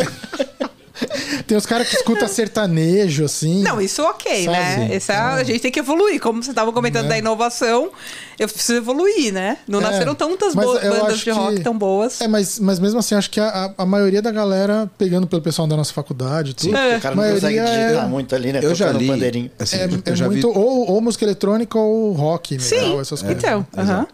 tem 1.51 1.57
os 1.57 1.65
caras 1.65 1.89
que 1.89 1.95
escuta 1.97 2.27
sertanejo, 2.29 3.25
assim. 3.25 3.61
Não, 3.61 3.81
isso 3.81 4.01
ok, 4.03 4.45
Sabe? 4.45 4.57
né? 4.57 4.87
Sim. 4.87 4.93
Essa, 4.93 5.33
a 5.33 5.43
gente 5.43 5.59
tem 5.59 5.69
que 5.71 5.79
evoluir. 5.79 6.17
Como 6.21 6.41
você 6.41 6.51
estava 6.51 6.71
comentando 6.71 7.03
Né? 7.03 7.09
da 7.09 7.17
inovação, 7.17 7.91
eu 8.39 8.47
preciso 8.47 8.77
evoluir, 8.77 9.33
né? 9.33 9.57
Não 9.67 9.79
É, 9.79 9.83
nasceram 9.83 10.15
tantas 10.15 10.55
mas 10.55 10.65
bo- 10.65 10.77
eu 10.77 10.99
bandas 11.01 11.19
de 11.19 11.29
rock 11.29 11.57
que- 11.57 11.63
tão 11.63 11.77
boas. 11.77 12.21
É, 12.21 12.27
mas, 12.29 12.57
mas 12.57 12.79
mesmo 12.79 12.99
assim, 12.99 13.15
acho 13.15 13.29
que 13.29 13.39
a, 13.41 13.49
a- 13.49 13.73
a 13.79 13.85
maioria 13.85 14.21
da 14.21 14.31
galera, 14.31 14.89
pegando 14.97 15.27
pelo 15.27 15.41
pessoal 15.41 15.67
da 15.67 15.75
nossa 15.75 15.91
faculdade, 15.91 16.53
tudo, 16.53 16.73
É. 16.73 16.95
O 16.97 17.01
cara 17.01 17.15
não 17.15 17.23
consegue 17.23 17.41
maioria 17.57 17.61
é- 17.61 17.83
digitar 17.87 18.09
muito 18.09 18.33
ali, 18.33 18.53
né? 18.53 18.59
eu 18.63 18.73
já 18.73 18.85
Tocando 18.87 19.01
li. 19.01 19.07
pandeirinho. 19.07 19.51
Assim, 19.59 19.75
é, 19.75 19.85
eu 19.85 20.01
é 20.13 20.15
já 20.15 20.25
muito 20.27 20.51
vi, 20.53 20.57
ou, 20.57 20.89
ou 20.91 21.01
música 21.01 21.25
eletrônica 21.25 21.77
ou 21.77 22.13
rock, 22.13 22.53
metal, 22.53 22.67
Sim, 22.69 22.99
essas 22.99 23.21
coisas. 23.21 23.43
então. 23.43 23.67
aham. 23.75 23.83
Exato. 23.83 24.13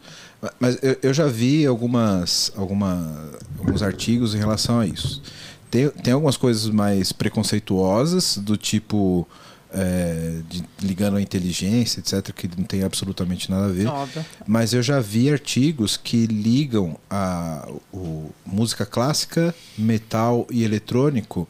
Mas 0.59 0.77
eu, 0.84 0.95
eu 1.01 1.14
já 1.14 1.26
vi 1.26 1.65
algumas, 1.65 2.51
alguma, 2.55 3.30
alguns 3.59 3.81
artigos 3.81 4.35
em 4.35 4.38
relação 4.38 4.80
a 4.80 4.85
isso. 4.85 5.22
Tem, 5.69 5.89
tem 5.89 6.14
algumas 6.14 6.38
coisas 6.38 6.68
mais 6.69 7.11
preconceituosas, 7.11 8.38
do 8.38 8.56
tipo 8.57 9.27
é, 9.73 10.39
de- 10.49 10.64
ligando 10.81 11.18
à 11.18 11.22
inteligência, 11.22 11.99
etc., 11.99 12.31
que 12.34 12.49
não 12.57 12.64
tem 12.64 12.84
absolutamente 12.84 13.52
nada 13.52 13.65
a 13.65 13.69
ver. 13.69 13.88
Óbvio. 13.88 14.26
Mas 14.48 14.72
eu 14.73 14.81
já 14.81 14.99
vi 15.02 15.30
artigos 15.30 15.98
que 15.98 16.26
ligam 16.26 16.98
a 17.10 17.68
o, 17.94 18.30
música 18.45 18.85
clássica, 18.85 19.53
metal 19.77 20.48
e 20.49 20.64
eletrônico 20.64 21.48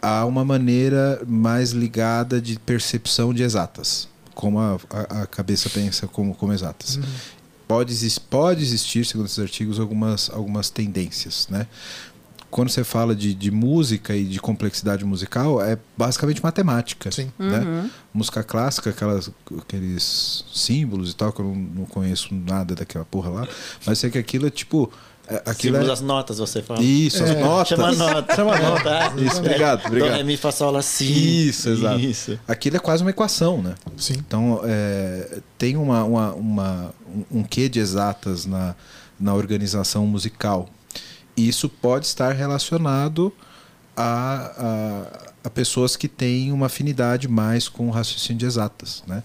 a 0.00 0.24
uma 0.26 0.44
maneira 0.44 1.20
mais 1.26 1.70
ligada 1.70 2.40
de 2.40 2.58
percepção 2.58 3.32
de 3.32 3.42
exatas, 3.42 4.06
como 4.34 4.58
a, 4.60 4.78
a- 4.90 5.22
a 5.22 5.26
cabeça 5.26 5.70
pensa 5.70 6.06
como, 6.06 6.34
como 6.34 6.52
exatas. 6.52 7.00
Pode, 7.66 7.92
exis- 7.92 8.18
pode 8.18 8.62
existir, 8.62 9.04
segundo 9.04 9.26
esses 9.26 9.38
artigos, 9.38 9.78
algumas, 9.80 10.30
algumas 10.30 10.70
tendências, 10.70 11.48
né? 11.50 11.66
Quando 12.50 12.70
você 12.70 12.82
fala 12.84 13.14
de, 13.14 13.34
de 13.34 13.50
música 13.50 14.16
e 14.16 14.24
de 14.24 14.40
complexidade 14.40 15.04
musical, 15.04 15.60
é 15.62 15.78
basicamente 15.96 16.42
matemática. 16.42 17.10
Sim. 17.10 17.30
Né? 17.38 17.90
Música 18.12 18.42
clássica, 18.42 18.90
aquelas, 18.90 19.30
aqueles 19.58 20.44
símbolos 20.52 21.10
e 21.12 21.16
tal, 21.16 21.32
que 21.32 21.40
eu 21.40 21.44
não, 21.46 21.54
não 21.54 21.84
conheço 21.84 22.34
nada 22.34 22.74
daquela 22.74 23.04
porra 23.04 23.30
lá, 23.30 23.48
mas 23.86 23.98
sei 23.98 24.10
que 24.10 24.18
aquilo 24.18 24.46
é 24.46 24.50
tipo. 24.50 24.90
é- 25.28 25.36
Aquilo 25.44 25.74
Símbolo 25.74 25.84
é, 25.84 25.86
das 25.88 26.00
notas, 26.00 26.38
você 26.38 26.62
fala. 26.62 26.80
Isso, 26.82 27.22
as 27.22 27.36
notas. 27.38 27.68
Chama 27.68 27.92
nota. 27.92 28.34
Chama 28.34 28.58
nota. 28.58 29.12
Isso, 29.22 29.38
obrigado, 29.40 29.86
obrigado. 29.86 30.10
Dó, 30.10 30.16
ré, 30.16 30.22
mi, 30.22 30.36
fá, 30.38 30.50
sol, 30.50 30.70
lá, 30.72 30.80
si. 30.80 31.48
Isso, 31.48 31.68
exato. 31.68 32.00
Isso. 32.00 32.38
Aquilo 32.48 32.76
é 32.76 32.80
quase 32.80 33.02
uma 33.04 33.10
equação, 33.10 33.60
né? 33.62 33.74
Sim. 33.96 34.14
Então, 34.18 34.60
é, 34.64 35.38
tem 35.58 35.76
uma, 35.76 36.02
uma, 36.04 36.32
uma- 36.32 36.94
um- 37.30 37.40
um 37.40 37.42
quê 37.42 37.68
de 37.68 37.78
exatas 37.78 38.46
na, 38.46 38.74
na 39.20 39.34
organização 39.34 40.06
musical. 40.06 40.68
Isso 41.38 41.68
pode 41.68 42.06
estar 42.06 42.32
relacionado 42.32 43.32
a, 43.96 44.52
a, 45.44 45.46
a 45.48 45.50
pessoas 45.50 45.96
que 45.96 46.08
têm 46.08 46.52
uma 46.52 46.66
afinidade 46.66 47.28
mais 47.28 47.68
com 47.68 47.88
o 47.88 47.90
raciocínio 47.90 48.38
de 48.38 48.46
exatas, 48.46 49.02
né? 49.06 49.22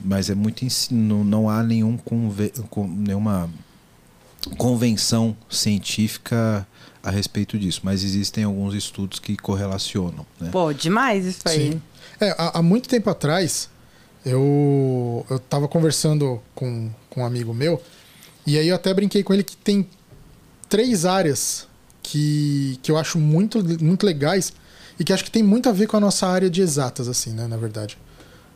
Mas 0.00 0.28
é 0.28 0.34
muito 0.34 0.64
ensino, 0.64 1.22
não 1.22 1.48
há 1.48 1.62
nenhum 1.62 1.96
conve, 1.96 2.50
com, 2.70 2.86
nenhuma 2.86 3.50
convenção 4.56 5.36
científica 5.48 6.66
a 7.02 7.10
respeito 7.10 7.58
disso, 7.58 7.80
mas 7.82 8.02
existem 8.02 8.44
alguns 8.44 8.74
estudos 8.74 9.18
que 9.18 9.36
correlacionam, 9.36 10.26
né? 10.40 10.50
Pô, 10.50 10.72
demais 10.72 11.26
isso 11.26 11.42
aí. 11.46 11.72
Sim. 11.72 11.82
É, 12.20 12.30
há, 12.38 12.58
há 12.58 12.62
muito 12.62 12.88
tempo 12.88 13.10
atrás, 13.10 13.68
eu, 14.24 15.24
eu 15.28 15.38
tava 15.38 15.68
conversando 15.68 16.40
com, 16.54 16.90
com 17.10 17.20
um 17.20 17.26
amigo 17.26 17.52
meu, 17.52 17.82
e 18.46 18.58
aí 18.58 18.68
eu 18.68 18.76
até 18.76 18.92
brinquei 18.92 19.22
com 19.22 19.32
ele 19.32 19.44
que 19.44 19.56
tem 19.56 19.86
três 20.68 21.04
áreas 21.04 21.66
que, 22.02 22.78
que 22.82 22.90
eu 22.90 22.96
acho 22.96 23.18
muito, 23.18 23.62
muito 23.82 24.04
legais 24.04 24.52
e 24.98 25.04
que 25.04 25.12
acho 25.12 25.24
que 25.24 25.30
tem 25.30 25.42
muito 25.42 25.68
a 25.68 25.72
ver 25.72 25.86
com 25.86 25.96
a 25.96 26.00
nossa 26.00 26.26
área 26.26 26.48
de 26.50 26.60
exatas, 26.60 27.08
assim, 27.08 27.32
né, 27.32 27.46
na 27.46 27.56
verdade. 27.56 27.98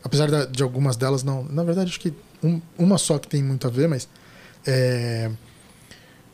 Apesar 0.04 0.30
da- 0.30 0.44
de 0.46 0.62
algumas 0.62 0.96
delas 0.96 1.22
não. 1.22 1.44
Na 1.44 1.64
verdade, 1.64 1.90
acho 1.90 2.00
que 2.00 2.12
um- 2.42 2.60
uma 2.78 2.98
só 2.98 3.18
que 3.18 3.26
tem 3.28 3.42
muito 3.42 3.66
a 3.66 3.70
ver, 3.70 3.88
mas. 3.88 4.08
É, 4.66 5.30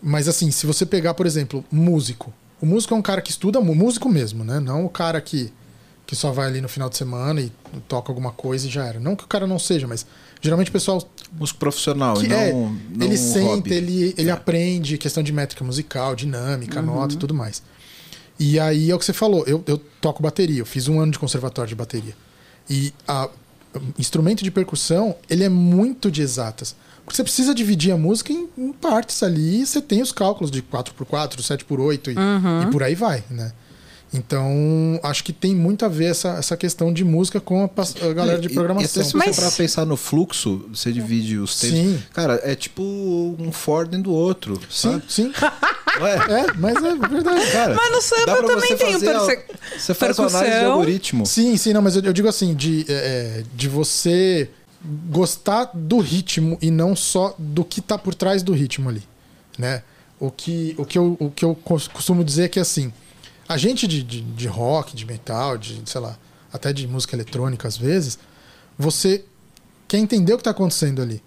mas 0.03 0.29
assim, 0.29 0.51
se 0.51 0.67
você 0.67 0.85
pegar, 0.85 1.15
por 1.15 1.27
exemplo, 1.27 1.65
músico. 1.71 2.33
O 2.61 2.67
músico 2.67 2.95
é 2.95 2.97
um 2.97 3.03
cara 3.03 3.21
que 3.23 3.31
estuda, 3.31 3.61
músico 3.61 4.09
mesmo, 4.09 4.45
né? 4.45 4.61
Não 4.61 4.85
o 4.85 4.89
cara 4.91 5.21
que, 5.21 5.53
que 6.07 6.15
só 6.15 6.31
vai 6.31 6.47
ali 6.47 6.61
no 6.61 6.69
final 6.69 6.89
de 6.91 6.97
semana 6.97 7.41
e 7.41 7.51
toca 7.89 8.11
alguma 8.11 8.31
coisa 8.33 8.67
e 8.67 8.71
já 8.71 8.85
era. 8.87 9.01
Não 9.01 9.17
que 9.17 9.25
o 9.25 9.27
cara 9.27 9.47
não 9.47 9.59
seja, 9.59 9.87
mas 9.87 10.07
geralmente 10.45 10.69
o 10.69 10.73
pessoal 10.73 11.03
Músico 11.33 11.59
profissional, 11.59 12.15
que 12.15 12.27
e 12.27 12.29
não, 12.29 12.37
é, 12.37 12.53
não 12.53 12.77
ele 13.01 13.15
um 13.15 13.17
senta, 13.17 13.47
hobby. 13.47 13.73
ele, 13.75 14.15
ele 14.17 14.29
É. 14.29 14.33
aprende 14.33 14.97
questão 14.99 15.21
de 15.23 15.33
métrica 15.33 15.65
musical, 15.65 16.15
dinâmica, 16.15 16.81
nota 16.81 17.15
e 17.15 17.17
tudo 17.17 17.35
mais. 17.35 17.61
E 18.39 18.61
aí 18.61 18.91
é 18.91 18.95
o 18.95 18.99
que 18.99 19.05
você 19.05 19.13
falou, 19.13 19.45
eu, 19.47 19.63
eu 19.67 19.79
toco 20.01 20.23
bateria, 20.23 20.61
eu 20.61 20.67
fiz 20.67 20.87
um 20.87 21.01
ano 21.01 21.11
de 21.13 21.19
conservatório 21.19 21.69
de 21.69 21.75
bateria. 21.75 22.15
E 22.71 22.93
a 23.09 23.29
instrumento 23.99 24.45
de 24.45 24.51
percussão, 24.51 25.17
ele 25.29 25.43
é 25.43 25.49
muito 25.49 26.09
de 26.11 26.23
exatas. 26.23 26.77
Porque 27.05 27.17
você 27.17 27.23
precisa 27.25 27.55
dividir 27.55 27.93
a 27.93 27.97
música 27.97 28.33
em, 28.33 28.49
em 28.57 28.73
partes 28.73 29.23
ali, 29.23 29.61
e 29.63 29.67
você 29.67 29.81
tem 29.83 30.01
os 30.01 30.13
cálculos 30.13 30.51
de 30.51 30.63
4x4, 30.63 31.37
7x8 31.41 32.09
e, 32.09 32.69
e 32.69 32.71
por 32.71 32.83
aí 32.83 32.95
vai, 32.95 33.23
né? 33.31 33.53
Então, 34.17 34.49
acho 35.03 35.25
que 35.25 35.33
tem 35.33 35.55
muito 35.57 35.85
a 35.85 35.89
ver 35.89 36.05
essa, 36.07 36.29
essa 36.39 36.57
questão 36.57 36.93
de 36.93 37.05
música 37.05 37.41
com 37.41 37.65
a, 37.65 38.09
a 38.09 38.13
galera 38.13 38.39
de 38.39 38.47
E- 38.47 38.55
programação. 38.55 38.87
E, 38.87 38.91
até 38.91 39.03
se 39.05 39.11
você 39.11 39.17
Mas- 39.19 39.37
parar 39.37 39.49
pra 39.49 39.57
pensar 39.57 39.85
no 39.85 39.97
fluxo, 39.97 40.65
você 40.73 40.93
divide 40.93 41.37
os 41.37 41.59
tempos. 41.59 41.77
Sim. 41.79 42.03
Cara, 42.13 42.41
é 42.45 42.55
tipo 42.55 42.83
um 43.39 43.51
for 43.51 43.89
dentro 43.89 44.05
do 44.05 44.13
outro. 44.13 44.55
Sim, 44.71 44.93
sabe? 44.93 45.05
sim. 45.09 45.33
Não 45.99 46.07
é? 46.07 46.15
É, 46.15 46.47
mas 46.57 46.77
é 46.77 46.95
verdade. 47.09 47.51
Cara, 47.53 47.75
Mas 47.75 47.91
no 47.93 48.01
samba 48.03 48.25
pra 48.37 48.47
também 48.47 48.77
fazer 48.77 49.05
perce- 49.07 49.45
Você 49.79 49.95
faz 49.95 50.19
uma 50.19 50.29
análise 50.29 50.45
de 50.45 50.51
percussão. 50.59 50.73
algoritmo. 50.73 51.27
Sim, 51.27 51.57
sim, 51.57 51.73
não, 51.73 51.83
mas 51.83 51.97
eu, 51.97 52.03
eu 52.03 52.13
digo 52.13 52.29
assim, 52.29 52.55
de, 52.55 52.85
é, 52.89 52.93
é, 52.93 53.45
de 53.55 53.69
você 53.69 54.49
gostar 55.09 55.71
do 55.75 55.99
ritmo 55.99 56.57
e 56.63 56.71
não 56.71 56.95
só 56.95 57.35
do 57.39 57.65
que 57.65 57.81
tá 57.81 57.97
por 57.99 58.15
trás 58.15 58.43
do 58.43 58.53
ritmo 58.53 58.89
ali, 58.89 59.03
né? 59.59 59.83
O 60.21 60.31
que, 60.31 60.75
o 60.79 60.85
que, 60.85 60.97
eu, 60.99 61.17
o 61.19 61.31
que 61.31 61.45
eu 61.45 61.55
cos- 61.55 61.89
costumo 61.89 62.23
dizer 62.25 62.45
é 62.45 62.49
que, 62.49 62.61
assim, 62.61 62.93
a 63.49 63.57
gente 63.57 63.87
de, 63.87 64.03
de, 64.03 64.21
de 64.23 64.47
rock, 64.49 64.95
de 64.97 65.05
metal, 65.07 65.57
de, 65.59 65.83
sei 65.87 66.01
lá, 66.01 66.17
até 66.53 66.73
de 66.73 66.87
música 66.87 67.15
eletrônica 67.17 67.67
às 67.69 67.77
vezes, 67.77 68.19
você 68.79 69.25
quer 69.89 69.99
entender 69.99 70.33
o 70.33 70.39
que 70.39 70.45
tá 70.45 70.51
acontecendo 70.51 71.03
ali. 71.03 71.23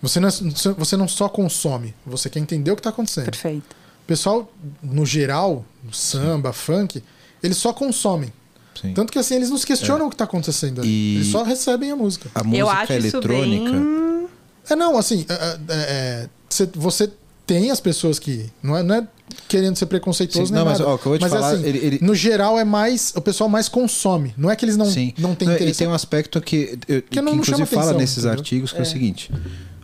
Você 0.00 0.18
não, 0.18 0.28
é- 0.28 0.32
você 0.76 0.96
não 0.96 1.06
só 1.06 1.28
consome, 1.28 1.94
você 2.04 2.28
quer 2.28 2.40
entender 2.40 2.70
o 2.70 2.76
que 2.76 2.82
tá 2.82 2.90
acontecendo. 2.90 3.26
Perfeito. 3.26 3.76
O 4.02 4.06
pessoal, 4.06 4.52
no 4.82 5.06
geral, 5.06 5.64
samba, 5.92 6.52
funk, 6.52 7.02
eles 7.42 7.56
só 7.56 7.72
consomem. 7.72 8.32
Sim. 8.80 8.94
Tanto 8.94 9.12
que 9.12 9.18
assim, 9.18 9.34
eles 9.36 9.48
não 9.50 9.58
se 9.58 9.66
questionam 9.66 10.06
o 10.06 10.10
que 10.10 10.16
tá 10.16 10.24
acontecendo 10.24 10.80
ali. 10.80 10.88
E- 10.88 11.14
Eles 11.16 11.28
só 11.28 11.42
recebem 11.44 11.90
a 11.92 11.96
música. 11.96 12.28
A 12.34 12.40
Eu 12.40 12.44
música 12.46 12.70
acho 12.72 12.92
isso 12.94 13.16
eletrônica. 13.18 13.70
bem... 13.70 14.28
É, 14.70 14.74
não, 14.76 14.96
assim, 14.98 15.24
é, 15.28 15.34
é, 15.34 15.58
é, 15.68 16.28
cê- 16.48 16.68
você 16.74 17.10
tem 17.46 17.70
as 17.70 17.80
pessoas 17.80 18.18
que. 18.18 18.50
Não 18.62 18.76
é, 18.76 18.82
não 18.82 18.94
é 18.94 19.06
querendo 19.48 19.76
ser 19.76 19.86
preconceituoso 19.86 20.48
Sim, 20.48 20.54
não, 20.54 20.64
mas, 20.64 20.80
ó, 20.80 20.94
o 20.94 20.98
que 20.98 21.06
eu 21.06 21.10
vou 21.10 21.18
te 21.18 21.22
mas 21.22 21.32
falar, 21.32 21.50
assim, 21.52 21.64
ele- 21.64 21.78
ele- 21.78 21.98
no 22.02 22.14
geral 22.14 22.58
é 22.58 22.64
mais. 22.64 23.12
O 23.16 23.20
pessoal 23.20 23.48
mais 23.48 23.68
consome. 23.68 24.34
Não 24.36 24.50
é 24.50 24.56
que 24.56 24.64
eles 24.64 24.76
não, 24.76 24.86
Sim. 24.86 25.12
não 25.18 25.34
têm 25.34 25.46
Não, 25.48 25.54
E 25.54 25.56
interesse. 25.56 25.78
tem 25.78 25.88
um 25.88 25.94
aspecto 25.94 26.40
que, 26.40 26.78
eu- 26.88 27.02
que, 27.02 27.16
não- 27.16 27.24
não 27.24 27.32
inclusive 27.40 27.56
chama 27.56 27.66
fala 27.66 27.82
atenção, 27.92 27.98
nesses 28.00 28.18
entendeu? 28.18 28.38
artigos 28.38 28.72
que 28.72 28.78
é, 28.78 28.82
o 28.82 28.86
seguinte: 28.86 29.30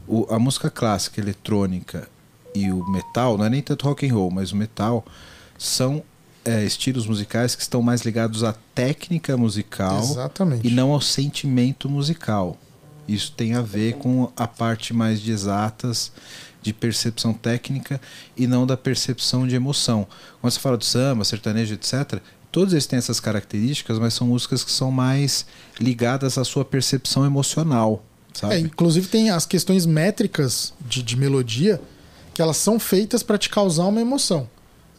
o- 0.07 0.27
a 0.31 0.39
música 0.39 0.71
clássica, 0.71 1.21
eletrônica 1.21 2.09
e 2.55 2.71
o 2.71 2.87
metal, 2.91 3.37
não 3.39 3.45
é 3.45 3.51
nem 3.51 3.63
tanto 3.63 3.87
rock 3.87 4.07
and 4.09 4.15
roll, 4.15 4.31
mas 4.31 4.53
o 4.53 4.57
metal 4.57 5.05
são 5.57 6.03
é, 6.45 6.65
estilos 6.65 7.07
musicais 7.07 7.55
que 7.55 7.61
estão 7.63 7.83
mais 7.83 8.03
ligados 8.03 8.43
à 8.43 8.55
técnica 8.75 9.37
musical 9.37 9.99
Exatamente. 10.01 10.67
e 10.67 10.71
não 10.71 10.93
ao 10.93 11.01
sentimento 11.01 11.91
musical. 11.91 12.57
Isso 13.07 13.33
tem 13.37 13.55
a 13.55 13.61
ver 13.61 13.95
com 13.95 14.31
a 14.37 14.47
parte 14.47 14.95
mais 14.95 15.21
de 15.21 15.31
exatas, 15.31 16.11
de 16.69 16.75
percepção 16.75 17.33
técnica 17.33 18.01
e 18.37 18.47
não 18.47 18.67
da 18.67 18.77
percepção 18.77 19.47
de 19.47 19.55
emoção. 19.55 20.07
Quando 20.41 20.53
você 20.53 20.61
fala 20.61 20.79
de 20.79 20.87
samba, 20.87 21.25
sertanejo, 21.25 21.75
etc., 21.75 22.21
todos 22.53 22.73
eles 22.73 22.87
têm 22.87 22.99
essas 22.99 23.19
características, 23.19 23.99
mas 23.99 24.15
são 24.15 24.27
músicas 24.27 24.63
que 24.63 24.71
são 24.71 24.91
mais 24.91 25.47
ligadas 25.81 26.39
à 26.39 26.45
sua 26.45 26.65
percepção 26.65 27.25
emocional. 27.25 28.05
Sabe? 28.33 28.55
É, 28.55 28.59
inclusive 28.59 29.09
tem 29.09 29.31
as 29.31 29.47
questões 29.47 29.87
métricas 29.87 30.73
de, 30.81 31.03
de 31.03 31.17
melodia 31.17 31.81
que 32.35 32.43
elas 32.43 32.57
são 32.57 32.79
feitas 32.79 33.23
para 33.23 33.39
te 33.39 33.49
causar 33.49 33.87
uma 33.87 34.01
emoção, 34.01 34.49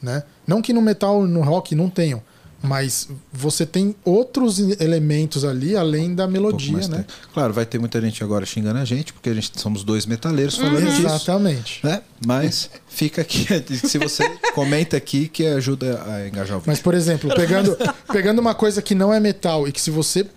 né? 0.01 0.23
Não 0.45 0.61
que 0.61 0.73
no 0.73 0.81
metal, 0.81 1.25
no 1.25 1.41
rock 1.41 1.73
não 1.75 1.89
tenham, 1.89 2.21
mas 2.61 3.10
você 3.31 3.65
tem 3.65 3.95
outros 4.03 4.60
elementos 4.80 5.45
ali 5.45 5.76
além 5.76 6.14
da 6.14 6.26
Um 6.26 6.31
melodia, 6.31 6.73
mais 6.73 6.90
né? 6.90 6.98
técnico. 6.98 7.30
Claro, 7.34 7.53
vai 7.53 7.65
ter 7.65 7.80
muita 7.80 8.02
gente 8.02 8.23
agora 8.23 8.45
xingando 8.45 8.80
a 8.80 8.86
gente, 8.86 9.14
porque 9.14 9.30
a 9.30 9.34
gente 9.34 9.60
somos 9.60 9.84
dois 9.84 10.06
metaleiros 10.06 10.57
falando 10.57 10.86
disso. 10.86 11.06
Exatamente. 11.06 11.80
Né? 11.86 12.02
Mas 12.26 12.69
fica 12.88 13.22
aqui, 13.22 13.48
se 13.88 13.98
você 13.98 14.27
comenta 14.53 14.98
aqui 14.98 15.27
que 15.27 15.45
ajuda 15.45 16.03
a 16.06 16.27
engajar 16.27 16.57
o 16.57 16.60
vídeo. 16.60 16.64
Mas, 16.68 16.80
por 16.80 16.94
exemplo, 16.94 17.34
pegando, 17.34 17.77
pegando 18.11 18.40
uma 18.40 18.53
coisa 18.53 18.81
que 18.81 18.94
não 18.94 19.14
é 19.14 19.19
metal 19.19 19.68
e 19.68 19.72
que 19.72 19.81
se 19.81 19.90
você 19.90 20.27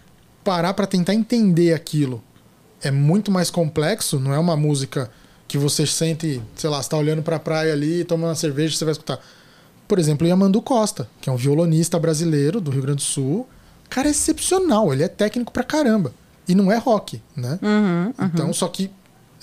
parar 0.45 0.75
pra 0.75 0.87
tentar 0.87 1.15
entender 1.15 1.73
aquilo 1.73 2.23
é 2.83 2.91
muito 2.91 3.31
mais 3.31 3.51
complexo, 3.51 4.19
não 4.19 4.35
é 4.35 4.39
uma 4.39 4.57
música 4.57 5.11
que 5.47 5.57
você 5.57 5.87
sente, 5.87 6.43
sei 6.57 6.69
lá, 6.69 6.83
você 6.83 6.89
tá 6.89 6.97
olhando 6.97 7.23
pra 7.23 7.39
praia 7.39 7.73
ali, 7.73 8.05
toma 8.05 8.29
uma 8.29 8.35
cerveja 8.35 8.75
e 8.75 8.79
você 8.79 8.85
vai 8.85 8.93
escutar. 8.93 9.21
Por 9.93 9.99
exemplo, 9.99 10.27
o 10.27 10.31
Yamandu 10.31 10.63
Costa, 10.63 11.07
que 11.21 11.29
é 11.29 11.33
um 11.35 11.37
violonista 11.37 11.99
brasileiro 11.99 12.63
do 12.63 12.71
Rio 12.71 12.81
Grande 12.81 12.97
do 12.97 13.03
Sul. 13.03 13.47
Cara, 13.91 14.09
é 14.09 14.11
excepcional, 14.11 14.91
ele 14.91 15.03
é 15.03 15.09
técnico 15.09 15.53
pra 15.53 15.63
caramba. 15.63 16.15
E 16.49 16.55
não 16.55 16.73
é 16.73 16.79
rock, 16.79 17.21
né? 17.37 17.59
Então, 18.33 18.55
só 18.55 18.69
que 18.69 18.91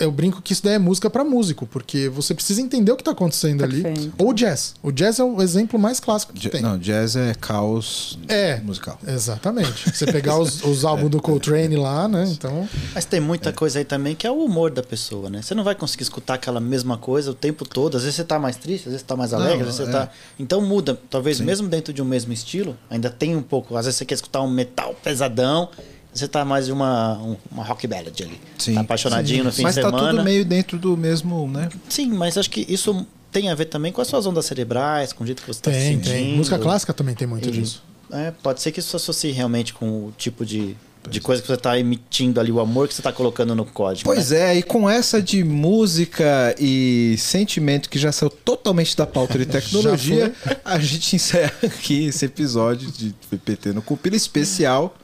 eu 0.00 0.10
brinco 0.10 0.42
que 0.42 0.52
isso 0.52 0.64
daí 0.64 0.74
é 0.74 0.78
música 0.78 1.08
pra 1.08 1.22
músico, 1.24 1.66
porque 1.66 2.08
você 2.08 2.34
precisa 2.34 2.60
entender 2.60 2.90
o 2.90 2.96
que 2.96 3.04
tá 3.04 3.10
acontecendo 3.12 3.62
ali. 3.62 3.82
Perfeito. 3.82 4.12
Ou 4.18 4.32
jazz. 4.32 4.74
O 4.82 4.90
jazz 4.90 5.18
é 5.18 5.24
o 5.24 5.40
exemplo 5.42 5.78
mais 5.78 6.00
clássico 6.00 6.32
que 6.32 6.42
Ja- 6.42 6.50
tem. 6.50 6.60
Não, 6.62 6.78
jazz 6.78 7.14
é 7.16 7.34
caos 7.34 8.18
É. 8.28 8.56
musical. 8.60 8.98
Exatamente. 9.06 9.94
Você 9.94 10.06
pegar 10.06 10.36
os, 10.40 10.62
os 10.64 10.84
álbuns 10.84 11.10
do 11.10 11.20
Coltrane 11.20 11.76
lá, 11.76 12.08
né? 12.08 12.24
Então. 12.28 12.68
Mas 12.94 13.04
tem 13.04 13.20
muita 13.20 13.52
coisa 13.52 13.78
aí 13.78 13.84
também 13.84 14.14
que 14.14 14.26
é 14.26 14.30
o 14.30 14.44
humor 14.44 14.70
da 14.70 14.82
pessoa, 14.82 15.28
né? 15.30 15.42
Você 15.42 15.54
não 15.54 15.62
vai 15.64 15.74
conseguir 15.74 16.02
escutar 16.02 16.34
aquela 16.34 16.60
mesma 16.60 16.96
coisa 16.98 17.30
o 17.30 17.34
tempo 17.34 17.64
todo. 17.68 17.96
Às 17.96 18.02
vezes 18.02 18.16
você 18.16 18.24
tá 18.24 18.38
mais 18.38 18.56
triste, 18.56 18.84
às 18.88 18.92
vezes 18.92 19.00
você 19.02 19.06
tá 19.06 19.16
mais 19.16 19.32
alegre, 19.34 19.58
Não, 19.62 19.68
às 19.68 19.76
vezes 19.76 19.90
você 19.90 19.96
é. 19.96 20.00
tá. 20.06 20.10
Então 20.38 20.60
muda. 20.60 20.98
Talvez 21.10 21.40
mesmo 21.40 21.68
dentro 21.68 21.92
de 21.92 22.00
um 22.00 22.04
mesmo 22.04 22.32
estilo, 22.32 22.76
ainda 22.88 23.10
tem 23.10 23.36
um 23.36 23.42
pouco. 23.42 23.76
Às 23.76 23.84
vezes 23.86 23.98
você 23.98 24.04
quer 24.04 24.14
escutar 24.14 24.40
um 24.42 24.50
metal 24.50 24.94
pesadão, 25.02 25.68
você 26.12 26.26
tá 26.28 26.44
mais 26.44 26.66
de 26.66 26.72
uma, 26.72 27.18
um- 27.18 27.36
uma 27.50 27.64
rock 27.64 27.86
ballad 27.86 28.20
ali. 28.22 28.40
Sim, 28.58 28.74
tá 28.74 28.80
apaixonadinho 28.80 29.44
no 29.44 29.52
fim 29.52 29.62
Mas 29.62 29.74
de 29.74 29.80
tá 29.82 29.88
semana. 29.90 30.10
tudo 30.10 30.22
meio 30.24 30.44
dentro 30.44 30.78
do 30.78 30.96
mesmo, 30.96 31.48
né? 31.48 31.68
Sim, 31.88 32.08
mas 32.08 32.36
acho 32.36 32.50
que 32.50 32.66
isso 32.68 33.06
tem 33.32 33.48
a 33.48 33.54
ver 33.54 33.66
também 33.66 33.92
com 33.92 34.00
as 34.00 34.08
suas 34.08 34.26
ondas 34.26 34.44
cerebrais, 34.46 35.12
com 35.12 35.22
o 35.22 35.26
jeito 35.26 35.40
que 35.42 35.48
você 35.48 35.60
tá 35.60 35.70
se 35.72 35.78
Tem, 35.78 35.92
sentindo. 35.96 36.12
tem. 36.12 36.36
Música 36.36 36.58
clássica 36.58 36.92
também 36.92 37.14
tem 37.14 37.28
muito 37.28 37.48
E, 37.48 37.52
disso. 37.52 37.82
é, 38.12 38.32
pode 38.42 38.60
ser 38.60 38.72
que 38.72 38.80
isso 38.80 38.90
se 38.90 38.96
associe 38.96 39.30
realmente 39.32 39.72
com 39.72 39.86
o 40.06 40.12
tipo 40.18 40.44
de 40.44 40.76
De 41.08 41.18
coisa 41.20 41.40
que 41.40 41.48
você 41.48 41.56
tá 41.56 41.78
emitindo 41.78 42.38
ali, 42.40 42.52
o 42.52 42.60
amor 42.60 42.86
que 42.86 42.92
você 42.92 43.00
tá 43.00 43.10
colocando 43.12 43.54
no 43.54 43.64
código. 43.64 44.04
Pois 44.04 44.32
né? 44.32 44.54
é, 44.54 44.58
e 44.58 44.62
com 44.62 44.90
essa 44.90 45.22
de 45.22 45.42
música 45.44 46.54
e 46.58 47.14
sentimento 47.18 47.88
que 47.88 47.98
já 47.98 48.12
saiu 48.12 48.28
totalmente 48.28 48.94
da 48.96 49.06
pauta 49.06 49.38
de 49.38 49.46
tecnologia, 49.48 50.30
a 50.62 50.78
gente 50.78 51.16
encerra 51.16 51.54
aqui 51.64 52.06
esse 52.06 52.26
episódio 52.26 52.90
de 52.90 53.14
PPT 53.30 53.72
no 53.72 53.80
Compila 53.80 54.14
especial 54.16 54.94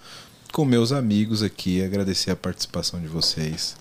com 0.56 0.64
meus 0.64 0.90
amigos 0.90 1.42
aqui. 1.42 1.84
Agradecer 1.84 2.30
a 2.30 2.36
participação 2.36 2.98
de 2.98 3.06
vocês. 3.06 3.76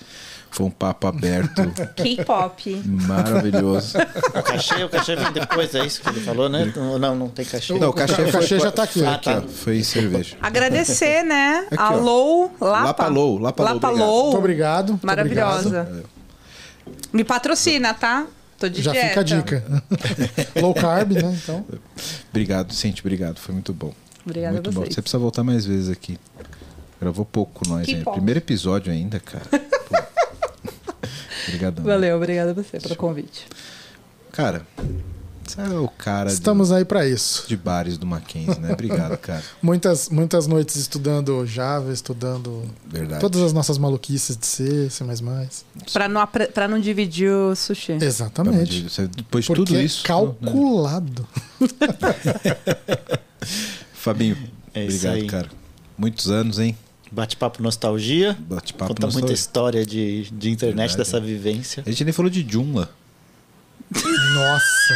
Foi 0.51 0.65
um 0.65 0.69
papo 0.69 1.07
aberto, 1.07 1.61
K-pop. 1.95 2.81
maravilhoso. 2.85 3.97
O 3.97 4.43
cachê, 4.43 4.83
o 4.83 4.89
cachê 4.89 5.15
vem 5.15 5.31
depois, 5.31 5.73
é 5.73 5.85
isso 5.85 6.01
que 6.01 6.09
ele 6.09 6.19
falou, 6.19 6.49
né? 6.49 6.73
Não, 6.75 6.99
não, 6.99 7.15
não 7.15 7.29
tem 7.29 7.45
cachê. 7.45 7.77
Não, 7.79 7.89
o 7.91 7.93
cachê, 7.93 8.21
o 8.23 8.31
cachê 8.31 8.47
foi- 8.47 8.59
já 8.59 8.71
tá 8.71 8.83
aqui. 8.83 8.99
Foi 8.99 9.07
Ah, 9.07 9.15
aqui, 9.15 9.29
ó. 9.29 9.41
Foi 9.41 9.83
cerveja. 9.83 10.35
Agradecer, 10.41 11.23
né? 11.23 11.65
Aqui. 11.71 11.77
Alô, 11.77 12.51
Lapa. 12.59 12.83
Lapalou, 12.83 13.39
Lapalou, 13.39 13.73
Lapalou. 13.75 14.23
Muito 14.25 14.37
obrigado. 14.37 14.89
muito 14.91 15.05
Maravilhosa. 15.07 15.81
obrigado. 15.81 16.09
Me 17.13 17.23
patrocina, 17.23 17.93
tá? 17.93 18.27
Tô 18.59 18.67
de 18.67 18.81
Já 18.81 18.91
dieta. 18.91 19.07
fica 19.07 19.19
a 19.21 19.23
dica. 19.23 19.63
Low 20.61 20.73
carb, 20.73 21.11
né? 21.13 21.37
Então. 21.41 21.65
Obrigado, 22.29 22.73
Cinti, 22.73 23.01
obrigado. 23.01 23.39
Foi 23.39 23.53
muito 23.53 23.71
bom. 23.73 23.93
Obrigada 24.25 24.53
muito 24.53 24.69
a 24.69 24.73
bom. 24.73 24.81
vocês. 24.81 24.95
Você 24.95 25.01
precisa 25.01 25.19
voltar 25.19 25.43
mais 25.43 25.65
vezes 25.65 25.89
aqui. 25.89 26.17
Gravou 27.05 27.23
pouco 27.23 27.63
com 27.63 27.69
nós. 27.69 27.85
Primeiro 28.13 28.39
episódio 28.39 28.91
ainda, 28.91 29.19
cara. 29.19 29.45
Obrigadão. 31.47 31.85
Valeu, 31.85 32.17
obrigada 32.17 32.49
a 32.49 32.53
você 32.55 32.79
pelo 32.79 32.95
convite. 32.95 33.45
Cara, 34.31 34.65
você 35.45 35.61
é 35.61 35.69
o 35.77 35.87
cara 35.87 36.29
de- 36.29 36.33
Estamos 36.33 36.71
aí 36.71 36.83
para 36.83 37.07
isso. 37.07 37.45
de 37.47 37.55
bares 37.55 37.99
do 37.99 38.07
Mackenzie, 38.07 38.59
né? 38.59 38.73
Obrigado, 38.73 39.15
cara. 39.19 39.43
Muitas, 39.61 40.09
muitas 40.09 40.47
noites 40.47 40.77
estudando 40.77 41.45
Java, 41.45 41.93
estudando 41.93 42.63
Verdade. 42.87 43.21
todas 43.21 43.39
as 43.43 43.53
nossas 43.53 43.77
maluquices 43.77 44.35
de 44.35 44.47
C, 44.47 44.89
C++. 44.89 45.03
Pra 45.93 46.09
não, 46.09 46.25
pra 46.25 46.67
não 46.67 46.79
dividir 46.79 47.29
o 47.29 47.55
sushi. 47.55 47.99
Exatamente. 48.01 48.89
Você- 48.89 49.05
Depois 49.07 49.45
de 49.45 49.53
tudo 49.53 49.77
é 49.77 49.83
isso. 49.83 50.01
né? 50.01 50.07
calculado. 50.07 51.27
Fabinho, 53.93 54.35
É 54.73 54.85
obrigado, 54.85 55.13
aí. 55.13 55.27
cara. 55.27 55.49
Muitos 55.97 56.29
anos, 56.31 56.57
hein? 56.59 56.75
Bate-papo 57.15 57.63
nostalgia. 57.63 58.35
Bate-papo 58.41 58.89
Conta 58.93 59.07
muita 59.07 59.19
nostálgico. 59.21 59.33
história 59.33 59.85
de, 59.85 60.23
de 60.31 60.51
internet 60.51 60.89
Verdade. 60.89 60.97
dessa 60.97 61.17
vivência. 61.17 61.81
A 61.85 61.89
gente 61.89 62.03
nem 62.03 62.11
falou 62.11 62.29
de 62.29 62.45
Joomla. 62.47 62.89
Nossa. 64.33 64.93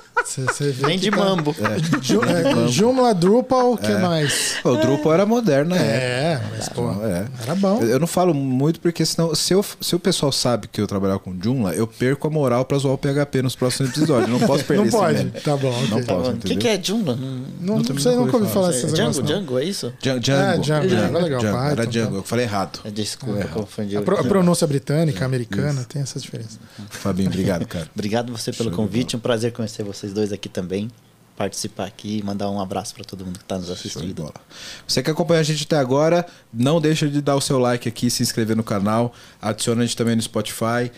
Vê 0.60 0.86
Nem 0.86 0.98
que 0.98 1.04
de 1.06 1.10
tá- 1.10 1.16
mambo. 1.18 1.54
Ju, 2.02 2.20
é, 2.24 2.68
Joomla, 2.68 3.14
Drupal, 3.14 3.72
o 3.74 3.78
que 3.78 3.92
mais? 3.94 4.56
O 4.64 4.76
Drupal 4.76 5.14
era 5.14 5.26
moderno, 5.26 5.74
né? 5.74 5.80
É, 5.80 6.40
mas 6.56 6.68
pô, 6.68 6.90
É. 7.04 7.26
era 7.42 7.54
bom. 7.54 7.80
Eu 7.82 7.94
eu 7.94 8.00
não 8.00 8.06
falo 8.06 8.34
muito 8.34 8.80
porque 8.80 9.04
senão, 9.06 9.34
se, 9.34 9.54
eu, 9.54 9.64
se 9.80 9.94
o 9.94 10.00
pessoal 10.00 10.32
sabe 10.32 10.66
que 10.66 10.80
eu 10.80 10.86
trabalhava 10.86 11.20
com 11.20 11.34
Joomla, 11.40 11.74
eu 11.74 11.86
perco 11.86 12.26
a 12.26 12.30
moral 12.30 12.64
pra 12.64 12.76
zoar 12.78 12.94
o 12.94 12.98
PHP 12.98 13.40
nos 13.42 13.54
próximos 13.54 13.90
episódios. 13.90 14.28
Não 14.28 14.40
posso 14.40 14.64
perder 14.64 14.84
Não 14.84 14.90
pode. 14.90 15.24
Tá 15.42 15.56
bom, 15.56 15.70
Não 15.88 15.98
ok. 15.98 16.04
posso. 16.04 16.30
O 16.32 16.36
que, 16.38 16.56
que 16.56 16.68
é 16.68 16.82
Joomla? 16.82 17.14
Não- 17.16 17.44
Não, 17.76 17.82
também 17.82 18.02
você 18.02 18.10
nunca 18.16 18.36
ouvi 18.36 18.48
falar 18.50 18.66
falar. 18.66 18.68
dessas 18.72 18.92
Django, 18.92 19.18
não. 19.18 19.24
Django, 19.24 19.58
é 19.58 19.64
isso? 19.64 19.92
Djan- 20.02 20.18
Django. 20.18 20.40
É, 20.42 20.58
Django, 20.58 20.86
Django, 20.88 21.18
é 21.18 21.20
legal, 21.22 21.40
Django. 21.40 21.56
Era 21.58 21.76
Python, 21.76 21.90
Django. 21.90 22.10
tá. 22.12 22.16
Eu 22.16 22.22
falei 22.22 22.44
errado. 22.44 22.80
É, 22.84 22.90
Desculpa, 22.90 23.40
eu 23.40 23.48
confundi. 23.48 23.96
A, 23.96 24.02
pro- 24.02 24.18
a 24.18 24.24
pronúncia 24.24 24.66
britânica, 24.66 25.24
americana, 25.24 25.84
tem 25.88 26.02
essas 26.02 26.22
diferenças. 26.22 26.58
Fabinho, 26.90 27.28
obrigado, 27.28 27.66
cara. 27.66 27.86
Obrigado 27.94 28.32
você 28.36 28.52
pelo 28.52 28.70
convite. 28.70 29.16
Um 29.16 29.20
prazer 29.20 29.52
conhecer 29.52 29.82
vocês 29.84 30.12
dois 30.14 30.32
aqui 30.32 30.48
também. 30.48 30.90
Participar 31.36 31.86
aqui 31.86 32.18
e 32.18 32.22
mandar 32.22 32.48
um 32.48 32.60
abraço 32.60 32.94
para 32.94 33.04
todo 33.04 33.24
mundo 33.24 33.38
que 33.38 33.44
está 33.44 33.58
nos 33.58 33.68
assistindo. 33.68 34.32
Você 34.86 35.02
que 35.02 35.10
acompanha 35.10 35.40
a 35.40 35.42
gente 35.42 35.64
até 35.64 35.76
agora, 35.76 36.24
não 36.52 36.80
deixa 36.80 37.08
de 37.08 37.20
dar 37.20 37.34
o 37.34 37.40
seu 37.40 37.58
like 37.58 37.88
aqui, 37.88 38.08
se 38.08 38.22
inscrever 38.22 38.56
no 38.56 38.62
canal, 38.62 39.12
adiciona 39.42 39.82
a 39.82 39.84
gente 39.84 39.96
também 39.96 40.14
no 40.14 40.22
Spotify, 40.22 40.92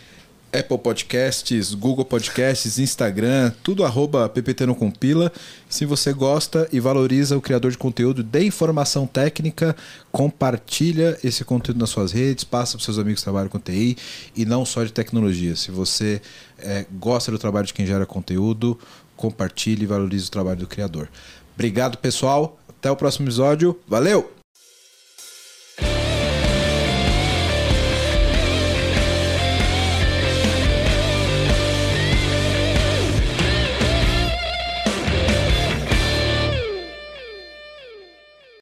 Apple 0.53 0.79
Podcasts, 0.79 1.75
Google 1.75 2.05
Podcasts, 2.05 2.79
Instagram, 2.79 3.53
tudo 3.63 3.85
arroba 3.85 4.29
PPT 4.29 4.65
no 4.65 4.75
Compila. 4.75 5.31
Se 5.69 5.85
você 5.85 6.13
gosta 6.13 6.69
e 6.73 6.81
valoriza 6.81 7.37
o 7.37 7.43
criador 7.43 7.71
de 7.71 7.77
conteúdo, 7.77 8.23
dê 8.23 8.45
informação 8.45 9.07
técnica, 9.07 9.77
compartilha 10.11 11.19
esse 11.23 11.45
conteúdo 11.45 11.79
nas 11.79 11.91
suas 11.91 12.13
redes, 12.13 12.45
passa 12.45 12.77
para 12.77 12.85
seus 12.85 12.99
amigos 12.99 13.21
que 13.21 13.25
trabalham 13.25 13.49
com 13.49 13.59
TI 13.59 13.99
e 14.35 14.45
não 14.45 14.65
só 14.65 14.83
de 14.83 14.93
tecnologia. 14.93 15.55
Se 15.57 15.71
você 15.71 16.23
eh, 16.59 16.87
gosta 16.93 17.31
do 17.31 17.39
trabalho 17.39 17.67
de 17.67 17.75
quem 17.75 17.85
gera 17.85 18.07
conteúdo, 18.07 18.79
compartilhe 19.17 19.85
e 19.85 19.87
valorize 19.87 20.29
o 20.29 20.31
trabalho 20.31 20.61
do 20.61 20.67
criador. 20.67 21.09
Obrigado, 21.55 21.99
pessoal. 21.99 22.59
Até 22.69 22.91
o 22.91 22.97
próximo 22.97 23.27
episódio. 23.27 23.79
Valeu! 23.89 24.36